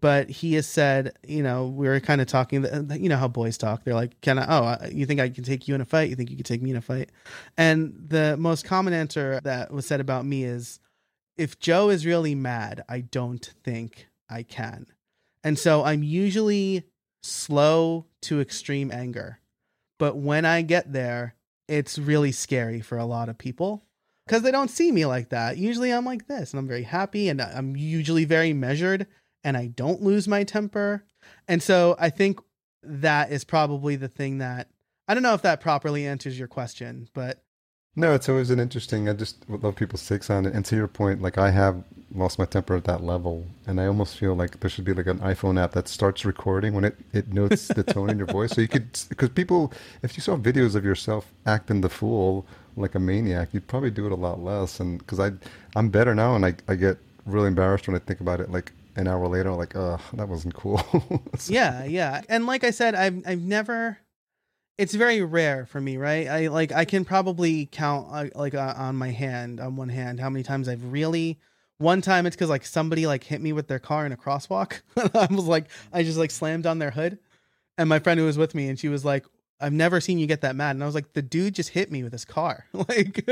But 0.00 0.28
he 0.28 0.54
has 0.54 0.66
said, 0.66 1.16
you 1.26 1.42
know, 1.42 1.66
we 1.66 1.86
were 1.86 2.00
kind 2.00 2.20
of 2.20 2.26
talking, 2.26 2.64
you 2.98 3.08
know 3.08 3.16
how 3.16 3.28
boys 3.28 3.56
talk. 3.56 3.84
They're 3.84 3.94
like, 3.94 4.20
"Can 4.22 4.38
I? 4.38 4.46
Oh, 4.48 4.88
you 4.88 5.06
think 5.06 5.20
I 5.20 5.28
can 5.28 5.44
take 5.44 5.68
you 5.68 5.74
in 5.74 5.80
a 5.80 5.84
fight? 5.84 6.10
You 6.10 6.16
think 6.16 6.30
you 6.30 6.36
can 6.36 6.44
take 6.44 6.62
me 6.62 6.70
in 6.70 6.76
a 6.76 6.82
fight?" 6.82 7.10
And 7.56 7.94
the 8.08 8.36
most 8.36 8.64
common 8.64 8.92
answer 8.92 9.40
that 9.44 9.72
was 9.72 9.86
said 9.86 10.00
about 10.00 10.26
me 10.26 10.44
is, 10.44 10.80
"If 11.36 11.58
Joe 11.58 11.90
is 11.90 12.06
really 12.06 12.34
mad, 12.34 12.82
I 12.88 13.00
don't 13.02 13.44
think 13.62 14.08
I 14.28 14.42
can." 14.42 14.86
And 15.44 15.58
so 15.58 15.84
I'm 15.84 16.02
usually 16.02 16.84
slow 17.22 18.06
to 18.22 18.40
extreme 18.40 18.90
anger, 18.90 19.40
but 19.98 20.16
when 20.16 20.44
I 20.44 20.62
get 20.62 20.92
there, 20.92 21.34
it's 21.68 21.98
really 21.98 22.32
scary 22.32 22.80
for 22.80 22.98
a 22.98 23.04
lot 23.04 23.28
of 23.28 23.38
people 23.38 23.84
because 24.26 24.42
they 24.42 24.50
don't 24.50 24.70
see 24.70 24.90
me 24.90 25.06
like 25.06 25.28
that. 25.30 25.56
Usually 25.56 25.90
I'm 25.90 26.04
like 26.04 26.26
this 26.26 26.52
and 26.52 26.58
I'm 26.58 26.68
very 26.68 26.82
happy 26.82 27.28
and 27.28 27.40
I'm 27.40 27.76
usually 27.76 28.24
very 28.24 28.52
measured 28.52 29.06
and 29.44 29.56
I 29.56 29.66
don't 29.66 30.02
lose 30.02 30.26
my 30.26 30.42
temper. 30.44 31.04
And 31.46 31.62
so 31.62 31.94
I 31.98 32.10
think 32.10 32.40
that 32.82 33.30
is 33.30 33.44
probably 33.44 33.96
the 33.96 34.08
thing 34.08 34.38
that 34.38 34.68
I 35.06 35.14
don't 35.14 35.22
know 35.22 35.34
if 35.34 35.42
that 35.42 35.60
properly 35.60 36.06
answers 36.06 36.38
your 36.38 36.48
question, 36.48 37.08
but 37.14 37.42
No, 37.96 38.12
it's 38.14 38.28
always 38.28 38.50
an 38.50 38.58
interesting. 38.58 39.08
I 39.08 39.12
just 39.12 39.48
love 39.48 39.76
people's 39.76 40.06
takes 40.06 40.30
on 40.30 40.46
it. 40.46 40.54
And 40.54 40.64
to 40.66 40.76
your 40.76 40.88
point, 40.88 41.22
like 41.22 41.38
I 41.38 41.50
have 41.50 41.84
lost 42.14 42.38
my 42.38 42.44
temper 42.44 42.76
at 42.76 42.84
that 42.84 43.02
level, 43.04 43.44
and 43.66 43.80
I 43.80 43.86
almost 43.86 44.16
feel 44.18 44.34
like 44.34 44.60
there 44.60 44.70
should 44.70 44.84
be 44.84 44.94
like 44.94 45.06
an 45.06 45.18
iPhone 45.20 45.60
app 45.60 45.72
that 45.72 45.88
starts 45.88 46.24
recording 46.24 46.74
when 46.74 46.84
it 46.84 46.96
it 47.12 47.32
notes 47.32 47.68
the 47.68 47.82
tone 47.82 48.10
in 48.10 48.18
your 48.18 48.26
voice, 48.26 48.52
so 48.52 48.60
you 48.60 48.68
could 48.68 48.88
because 49.08 49.28
people, 49.30 49.72
if 50.02 50.16
you 50.16 50.22
saw 50.22 50.36
videos 50.36 50.74
of 50.74 50.84
yourself 50.84 51.32
acting 51.46 51.80
the 51.82 51.88
fool 51.88 52.46
like 52.76 52.94
a 52.94 52.98
maniac, 53.00 53.48
you'd 53.52 53.66
probably 53.68 53.90
do 53.90 54.06
it 54.06 54.12
a 54.12 54.16
lot 54.16 54.40
less. 54.42 54.80
And 54.80 54.98
because 54.98 55.20
I 55.20 55.32
I'm 55.76 55.88
better 55.90 56.14
now, 56.14 56.34
and 56.36 56.44
I 56.46 56.54
I 56.68 56.74
get 56.76 56.98
really 57.26 57.48
embarrassed 57.48 57.86
when 57.88 57.96
I 57.96 58.00
think 58.00 58.20
about 58.20 58.40
it. 58.40 58.50
Like 58.50 58.72
an 58.96 59.08
hour 59.08 59.26
later, 59.28 59.52
like, 59.52 59.74
oh, 59.76 59.98
that 60.14 60.28
wasn't 60.28 60.54
cool. 60.54 60.78
So- 61.38 61.52
yeah, 61.52 61.84
yeah. 61.84 62.22
And 62.28 62.46
like 62.46 62.64
I 62.64 62.70
said, 62.70 62.94
I've 62.94 63.22
I've 63.26 63.40
never 63.40 63.98
it's 64.76 64.94
very 64.94 65.22
rare 65.22 65.66
for 65.66 65.80
me, 65.80 65.96
right? 65.96 66.26
I 66.26 66.46
like 66.48 66.72
I 66.72 66.84
can 66.84 67.04
probably 67.04 67.66
count 67.66 68.08
uh, 68.10 68.26
like 68.34 68.54
uh, 68.54 68.74
on 68.76 68.96
my 68.96 69.10
hand, 69.10 69.60
on 69.60 69.76
one 69.76 69.88
hand, 69.88 70.20
how 70.20 70.30
many 70.30 70.42
times 70.42 70.68
I've 70.68 70.92
really. 70.92 71.38
One 71.78 72.00
time 72.00 72.24
it's 72.24 72.36
because 72.36 72.50
like 72.50 72.64
somebody 72.64 73.06
like 73.06 73.24
hit 73.24 73.40
me 73.40 73.52
with 73.52 73.66
their 73.66 73.80
car 73.80 74.06
in 74.06 74.12
a 74.12 74.16
crosswalk. 74.16 74.80
I 74.96 75.26
was 75.32 75.44
like, 75.46 75.66
I 75.92 76.02
just 76.04 76.18
like 76.18 76.30
slammed 76.30 76.66
on 76.66 76.78
their 76.78 76.92
hood, 76.92 77.18
and 77.76 77.88
my 77.88 77.98
friend 77.98 78.18
who 78.18 78.26
was 78.26 78.38
with 78.38 78.54
me, 78.54 78.68
and 78.68 78.78
she 78.78 78.88
was 78.88 79.04
like, 79.04 79.26
"I've 79.60 79.72
never 79.72 80.00
seen 80.00 80.18
you 80.18 80.26
get 80.26 80.40
that 80.42 80.56
mad." 80.56 80.76
And 80.76 80.82
I 80.82 80.86
was 80.86 80.94
like, 80.94 81.12
"The 81.12 81.22
dude 81.22 81.54
just 81.54 81.70
hit 81.70 81.90
me 81.90 82.02
with 82.02 82.12
his 82.12 82.24
car." 82.24 82.66
like, 82.72 83.24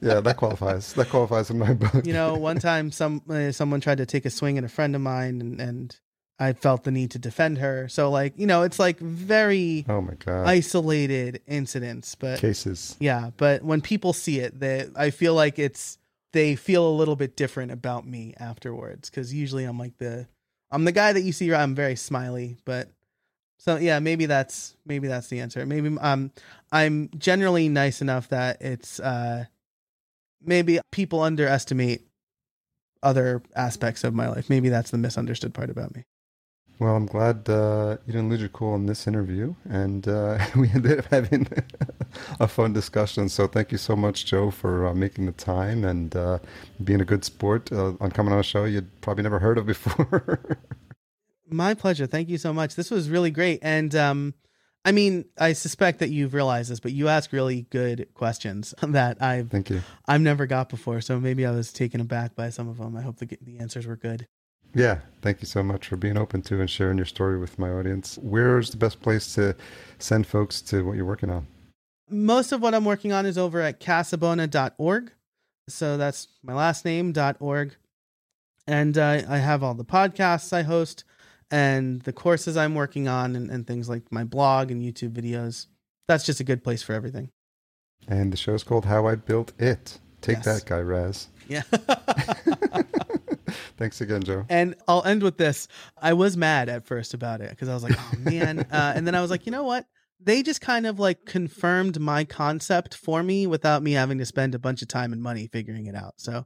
yeah, 0.00 0.20
that 0.20 0.36
qualifies. 0.36 0.92
That 0.94 1.08
qualifies 1.08 1.50
in 1.50 1.58
my 1.58 1.74
book. 1.74 2.06
you 2.06 2.12
know, 2.12 2.34
one 2.34 2.58
time 2.58 2.90
some 2.90 3.22
uh, 3.28 3.52
someone 3.52 3.80
tried 3.80 3.98
to 3.98 4.06
take 4.06 4.24
a 4.24 4.30
swing 4.30 4.58
at 4.58 4.64
a 4.64 4.68
friend 4.68 4.94
of 4.94 5.02
mine, 5.02 5.40
and 5.40 5.60
and 5.60 6.00
I 6.40 6.54
felt 6.54 6.84
the 6.84 6.90
need 6.90 7.10
to 7.10 7.18
defend 7.18 7.58
her. 7.58 7.86
So 7.88 8.10
like, 8.10 8.32
you 8.38 8.46
know, 8.46 8.62
it's 8.62 8.78
like 8.78 8.98
very 8.98 9.84
oh 9.88 10.00
my 10.00 10.14
god, 10.14 10.46
isolated 10.46 11.42
incidents, 11.46 12.14
but 12.14 12.38
cases. 12.38 12.96
yeah, 12.98 13.30
but 13.36 13.62
when 13.62 13.82
people 13.82 14.14
see 14.14 14.40
it, 14.40 14.58
they 14.58 14.86
I 14.96 15.10
feel 15.10 15.34
like 15.34 15.58
it's 15.58 15.98
they 16.32 16.56
feel 16.56 16.88
a 16.88 16.90
little 16.90 17.16
bit 17.16 17.36
different 17.36 17.72
about 17.72 18.06
me 18.06 18.34
afterwards 18.38 19.10
because 19.10 19.34
usually 19.34 19.64
I'm 19.64 19.78
like 19.78 19.98
the 19.98 20.28
I'm 20.70 20.84
the 20.84 20.92
guy 20.92 21.12
that 21.12 21.20
you 21.22 21.32
see. 21.32 21.52
I'm 21.52 21.74
very 21.74 21.96
smiley, 21.96 22.56
but 22.64 22.88
so 23.60 23.76
yeah, 23.76 23.98
maybe 23.98 24.24
that's 24.24 24.74
maybe 24.86 25.06
that's 25.06 25.28
the 25.28 25.38
answer. 25.40 25.66
Maybe 25.66 25.94
um 26.00 26.32
I'm 26.72 27.10
generally 27.18 27.68
nice 27.68 28.00
enough 28.00 28.28
that 28.30 28.62
it's 28.62 28.98
uh 28.98 29.44
maybe 30.42 30.80
people 30.90 31.20
underestimate 31.20 32.06
other 33.02 33.42
aspects 33.54 34.02
of 34.02 34.14
my 34.14 34.28
life. 34.30 34.48
Maybe 34.48 34.70
that's 34.70 34.90
the 34.90 34.98
misunderstood 34.98 35.52
part 35.52 35.68
about 35.68 35.94
me. 35.94 36.04
Well, 36.78 36.96
I'm 36.96 37.04
glad 37.04 37.46
uh, 37.50 37.98
you 38.06 38.14
didn't 38.14 38.30
lose 38.30 38.40
your 38.40 38.48
cool 38.48 38.74
in 38.74 38.86
this 38.86 39.06
interview, 39.06 39.54
and 39.68 40.08
uh, 40.08 40.38
we 40.56 40.70
ended 40.70 41.00
up 41.00 41.04
having 41.10 41.46
a 42.40 42.48
fun 42.48 42.72
discussion. 42.72 43.28
So, 43.28 43.46
thank 43.46 43.70
you 43.70 43.76
so 43.76 43.94
much, 43.94 44.24
Joe, 44.24 44.50
for 44.50 44.86
uh, 44.86 44.94
making 44.94 45.26
the 45.26 45.32
time 45.32 45.84
and 45.84 46.16
uh, 46.16 46.38
being 46.82 47.02
a 47.02 47.04
good 47.04 47.22
sport 47.26 47.70
uh, 47.70 47.92
on 48.00 48.10
coming 48.10 48.32
on 48.32 48.38
a 48.38 48.42
show 48.42 48.64
you'd 48.64 48.88
probably 49.02 49.22
never 49.22 49.38
heard 49.38 49.58
of 49.58 49.66
before. 49.66 50.40
My 51.50 51.74
pleasure. 51.74 52.06
Thank 52.06 52.28
you 52.28 52.38
so 52.38 52.52
much. 52.52 52.74
This 52.74 52.90
was 52.90 53.08
really 53.08 53.30
great, 53.30 53.60
and 53.62 53.94
um, 53.94 54.34
I 54.84 54.92
mean, 54.92 55.26
I 55.38 55.52
suspect 55.52 55.98
that 55.98 56.10
you've 56.10 56.32
realized 56.32 56.70
this, 56.70 56.80
but 56.80 56.92
you 56.92 57.08
ask 57.08 57.32
really 57.32 57.62
good 57.70 58.08
questions 58.14 58.74
that 58.82 59.20
I've 59.22 59.50
thank 59.50 59.70
you. 59.70 59.82
I've 60.06 60.20
never 60.20 60.46
got 60.46 60.68
before. 60.68 61.00
So 61.00 61.20
maybe 61.20 61.44
I 61.44 61.50
was 61.50 61.72
taken 61.72 62.00
aback 62.00 62.34
by 62.34 62.50
some 62.50 62.68
of 62.68 62.78
them. 62.78 62.96
I 62.96 63.02
hope 63.02 63.18
the 63.18 63.38
the 63.42 63.58
answers 63.58 63.86
were 63.86 63.96
good. 63.96 64.26
Yeah, 64.74 65.00
thank 65.20 65.40
you 65.40 65.46
so 65.46 65.62
much 65.62 65.88
for 65.88 65.96
being 65.96 66.16
open 66.16 66.42
to 66.42 66.60
and 66.60 66.70
sharing 66.70 66.96
your 66.96 67.06
story 67.06 67.38
with 67.38 67.58
my 67.58 67.70
audience. 67.70 68.18
Where's 68.22 68.70
the 68.70 68.76
best 68.76 69.02
place 69.02 69.34
to 69.34 69.56
send 69.98 70.26
folks 70.28 70.62
to 70.62 70.84
what 70.84 70.96
you're 70.96 71.04
working 71.04 71.30
on? 71.30 71.46
Most 72.08 72.52
of 72.52 72.62
what 72.62 72.74
I'm 72.74 72.84
working 72.84 73.12
on 73.12 73.26
is 73.26 73.36
over 73.36 73.60
at 73.60 73.80
casabona.org. 73.80 75.12
So 75.68 75.96
that's 75.96 76.28
my 76.42 76.54
last 76.54 76.84
name, 76.84 77.12
.org. 77.40 77.76
And 78.66 78.96
uh, 78.96 79.22
I 79.28 79.38
have 79.38 79.64
all 79.64 79.74
the 79.74 79.84
podcasts 79.84 80.52
I 80.52 80.62
host 80.62 81.04
and 81.50 82.00
the 82.02 82.12
courses 82.12 82.56
I'm 82.56 82.74
working 82.74 83.08
on 83.08 83.34
and, 83.36 83.50
and 83.50 83.66
things 83.66 83.88
like 83.88 84.10
my 84.10 84.24
blog 84.24 84.70
and 84.70 84.82
YouTube 84.82 85.12
videos. 85.12 85.66
That's 86.08 86.24
just 86.24 86.40
a 86.40 86.44
good 86.44 86.64
place 86.64 86.82
for 86.82 86.92
everything. 86.92 87.30
And 88.08 88.32
the 88.32 88.36
show's 88.36 88.64
called 88.64 88.86
How 88.86 89.06
I 89.06 89.14
Built 89.14 89.52
It. 89.58 89.98
Take 90.20 90.38
yes. 90.38 90.44
that, 90.44 90.64
Guy 90.66 90.80
Raz. 90.80 91.28
Yeah. 91.48 91.62
Thanks 93.76 94.00
again, 94.00 94.22
Joe. 94.22 94.44
And 94.48 94.74
I'll 94.86 95.04
end 95.04 95.22
with 95.22 95.38
this. 95.38 95.66
I 96.00 96.12
was 96.12 96.36
mad 96.36 96.68
at 96.68 96.84
first 96.84 97.14
about 97.14 97.40
it 97.40 97.50
because 97.50 97.68
I 97.68 97.74
was 97.74 97.82
like, 97.82 97.96
oh 97.98 98.12
man. 98.18 98.60
uh, 98.70 98.92
and 98.94 99.06
then 99.06 99.14
I 99.14 99.22
was 99.22 99.30
like, 99.30 99.46
you 99.46 99.52
know 99.52 99.64
what? 99.64 99.86
They 100.22 100.42
just 100.42 100.60
kind 100.60 100.86
of 100.86 100.98
like 100.98 101.24
confirmed 101.24 101.98
my 101.98 102.24
concept 102.24 102.94
for 102.94 103.22
me 103.22 103.46
without 103.46 103.82
me 103.82 103.92
having 103.92 104.18
to 104.18 104.26
spend 104.26 104.54
a 104.54 104.58
bunch 104.58 104.82
of 104.82 104.88
time 104.88 105.14
and 105.14 105.22
money 105.22 105.48
figuring 105.50 105.86
it 105.86 105.94
out. 105.94 106.14
So 106.18 106.44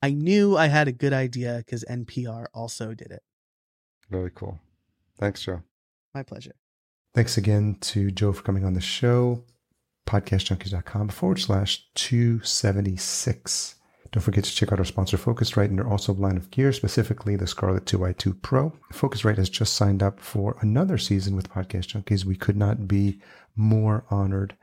I 0.00 0.10
knew 0.10 0.56
I 0.56 0.68
had 0.68 0.86
a 0.86 0.92
good 0.92 1.12
idea 1.12 1.56
because 1.58 1.84
NPR 1.90 2.46
also 2.54 2.94
did 2.94 3.10
it. 3.10 3.22
Really 4.10 4.30
cool. 4.34 4.58
Thanks, 5.18 5.42
Joe. 5.42 5.62
My 6.14 6.22
pleasure. 6.22 6.54
Thanks 7.14 7.36
again 7.36 7.78
to 7.80 8.10
Joe 8.10 8.32
for 8.32 8.42
coming 8.42 8.64
on 8.64 8.74
the 8.74 8.80
show. 8.80 9.44
Podcastjunkies.com 10.06 11.08
forward 11.08 11.38
slash 11.38 11.86
276. 11.94 13.74
Don't 14.12 14.22
forget 14.22 14.44
to 14.44 14.54
check 14.54 14.72
out 14.72 14.78
our 14.78 14.84
sponsor 14.84 15.16
Focusrite 15.16 15.66
and 15.66 15.78
their 15.78 15.88
also 15.88 16.14
line 16.14 16.36
of 16.36 16.50
gear, 16.50 16.72
specifically 16.72 17.36
the 17.36 17.46
Scarlett 17.46 17.86
2i2 17.86 18.40
Pro. 18.40 18.72
Focusrite 18.92 19.36
has 19.36 19.50
just 19.50 19.74
signed 19.74 20.02
up 20.02 20.20
for 20.20 20.56
another 20.60 20.96
season 20.96 21.34
with 21.34 21.50
Podcast 21.50 21.88
Junkies. 21.88 22.24
We 22.24 22.36
could 22.36 22.56
not 22.56 22.86
be 22.86 23.20
more 23.56 24.04
honored 24.10 24.56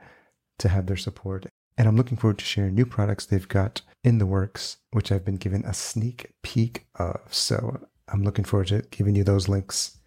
to 0.58 0.68
have 0.68 0.86
their 0.86 0.96
support. 0.96 1.46
And 1.76 1.88
I'm 1.88 1.96
looking 1.96 2.16
forward 2.16 2.38
to 2.38 2.44
sharing 2.44 2.74
new 2.74 2.86
products 2.86 3.26
they've 3.26 3.46
got 3.46 3.82
in 4.02 4.18
the 4.18 4.26
works, 4.26 4.78
which 4.92 5.10
I've 5.12 5.24
been 5.24 5.36
given 5.36 5.64
a 5.64 5.74
sneak 5.74 6.32
peek 6.42 6.86
of. 6.94 7.20
So 7.30 7.80
I'm 8.08 8.22
looking 8.22 8.44
forward 8.44 8.68
to 8.68 8.82
giving 8.90 9.14
you 9.14 9.24
those 9.24 9.48
links. 9.48 9.98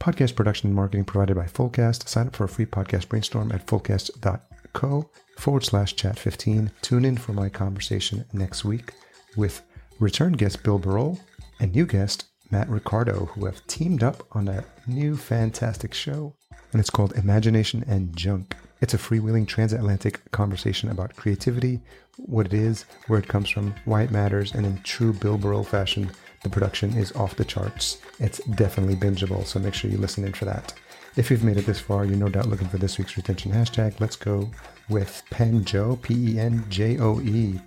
Podcast 0.00 0.36
production 0.36 0.68
and 0.68 0.76
marketing 0.76 1.04
provided 1.04 1.36
by 1.36 1.46
Fullcast. 1.46 2.08
Sign 2.08 2.28
up 2.28 2.36
for 2.36 2.44
a 2.44 2.48
free 2.48 2.66
podcast 2.66 3.08
brainstorm 3.08 3.50
at 3.52 3.66
fullcast.co 3.66 5.10
forward 5.36 5.64
slash 5.64 5.96
chat 5.96 6.18
15. 6.18 6.70
Tune 6.82 7.04
in 7.04 7.16
for 7.16 7.32
my 7.32 7.48
conversation 7.48 8.24
next 8.32 8.64
week 8.64 8.92
with 9.36 9.62
return 9.98 10.32
guest 10.32 10.62
Bill 10.62 10.78
Barol 10.78 11.18
and 11.58 11.74
new 11.74 11.86
guest 11.86 12.26
Matt 12.50 12.68
Ricardo, 12.68 13.26
who 13.26 13.46
have 13.46 13.66
teamed 13.66 14.02
up 14.02 14.24
on 14.32 14.48
a 14.48 14.64
new 14.86 15.16
fantastic 15.16 15.92
show. 15.92 16.34
And 16.72 16.80
it's 16.80 16.90
called 16.90 17.12
Imagination 17.12 17.84
and 17.86 18.16
Junk. 18.16 18.56
It's 18.80 18.94
a 18.94 18.98
freewheeling 18.98 19.46
transatlantic 19.46 20.30
conversation 20.30 20.90
about 20.90 21.16
creativity, 21.16 21.80
what 22.16 22.46
it 22.46 22.54
is, 22.54 22.84
where 23.08 23.18
it 23.18 23.28
comes 23.28 23.50
from, 23.50 23.74
why 23.84 24.02
it 24.02 24.10
matters, 24.10 24.54
and 24.54 24.64
in 24.64 24.80
true 24.82 25.12
Bill 25.12 25.38
Barol 25.38 25.66
fashion, 25.66 26.10
the 26.42 26.50
production 26.50 26.96
is 26.96 27.12
off 27.12 27.36
the 27.36 27.44
charts. 27.44 27.98
It's 28.18 28.38
definitely 28.38 28.96
bingeable, 28.96 29.44
so 29.46 29.58
make 29.58 29.74
sure 29.74 29.90
you 29.90 29.98
listen 29.98 30.24
in 30.24 30.32
for 30.32 30.44
that. 30.44 30.74
If 31.16 31.30
you've 31.30 31.42
made 31.42 31.56
it 31.56 31.66
this 31.66 31.80
far, 31.80 32.04
you're 32.04 32.16
no 32.16 32.28
doubt 32.28 32.46
looking 32.46 32.68
for 32.68 32.78
this 32.78 32.96
week's 32.96 33.16
retention 33.16 33.50
hashtag. 33.50 33.98
Let's 33.98 34.14
go 34.14 34.48
with 34.88 35.22
Penjoe, 35.30 36.00
P 36.00 36.34
E 36.34 36.38
N 36.38 36.64
J 36.68 36.98
O 36.98 37.20
E. 37.20 37.60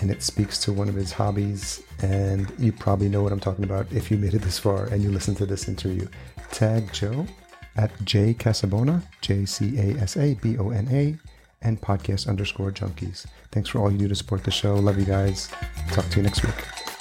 And 0.00 0.10
it 0.10 0.22
speaks 0.22 0.58
to 0.60 0.72
one 0.72 0.88
of 0.88 0.94
his 0.94 1.12
hobbies. 1.12 1.82
And 2.02 2.52
you 2.58 2.72
probably 2.72 3.08
know 3.08 3.22
what 3.22 3.32
I'm 3.32 3.40
talking 3.40 3.64
about 3.64 3.92
if 3.92 4.10
you 4.10 4.16
made 4.16 4.34
it 4.34 4.42
this 4.42 4.58
far 4.58 4.86
and 4.86 5.02
you 5.02 5.10
listen 5.10 5.34
to 5.36 5.46
this 5.46 5.68
interview. 5.68 6.08
Tag 6.50 6.92
Joe 6.92 7.26
at 7.76 7.90
J 8.04 8.32
Casabona, 8.32 9.02
J 9.20 9.44
C 9.44 9.78
A 9.78 10.00
S 10.00 10.16
A 10.16 10.34
B 10.34 10.56
O 10.58 10.70
N 10.70 10.88
A, 10.90 11.16
and 11.60 11.80
podcast 11.80 12.26
underscore 12.26 12.70
junkies. 12.70 13.26
Thanks 13.52 13.68
for 13.68 13.80
all 13.80 13.90
you 13.92 13.98
do 13.98 14.08
to 14.08 14.14
support 14.14 14.44
the 14.44 14.50
show. 14.50 14.74
Love 14.76 14.98
you 14.98 15.04
guys. 15.04 15.48
Talk 15.92 16.08
to 16.08 16.16
you 16.16 16.22
next 16.22 16.42
week. 16.42 16.93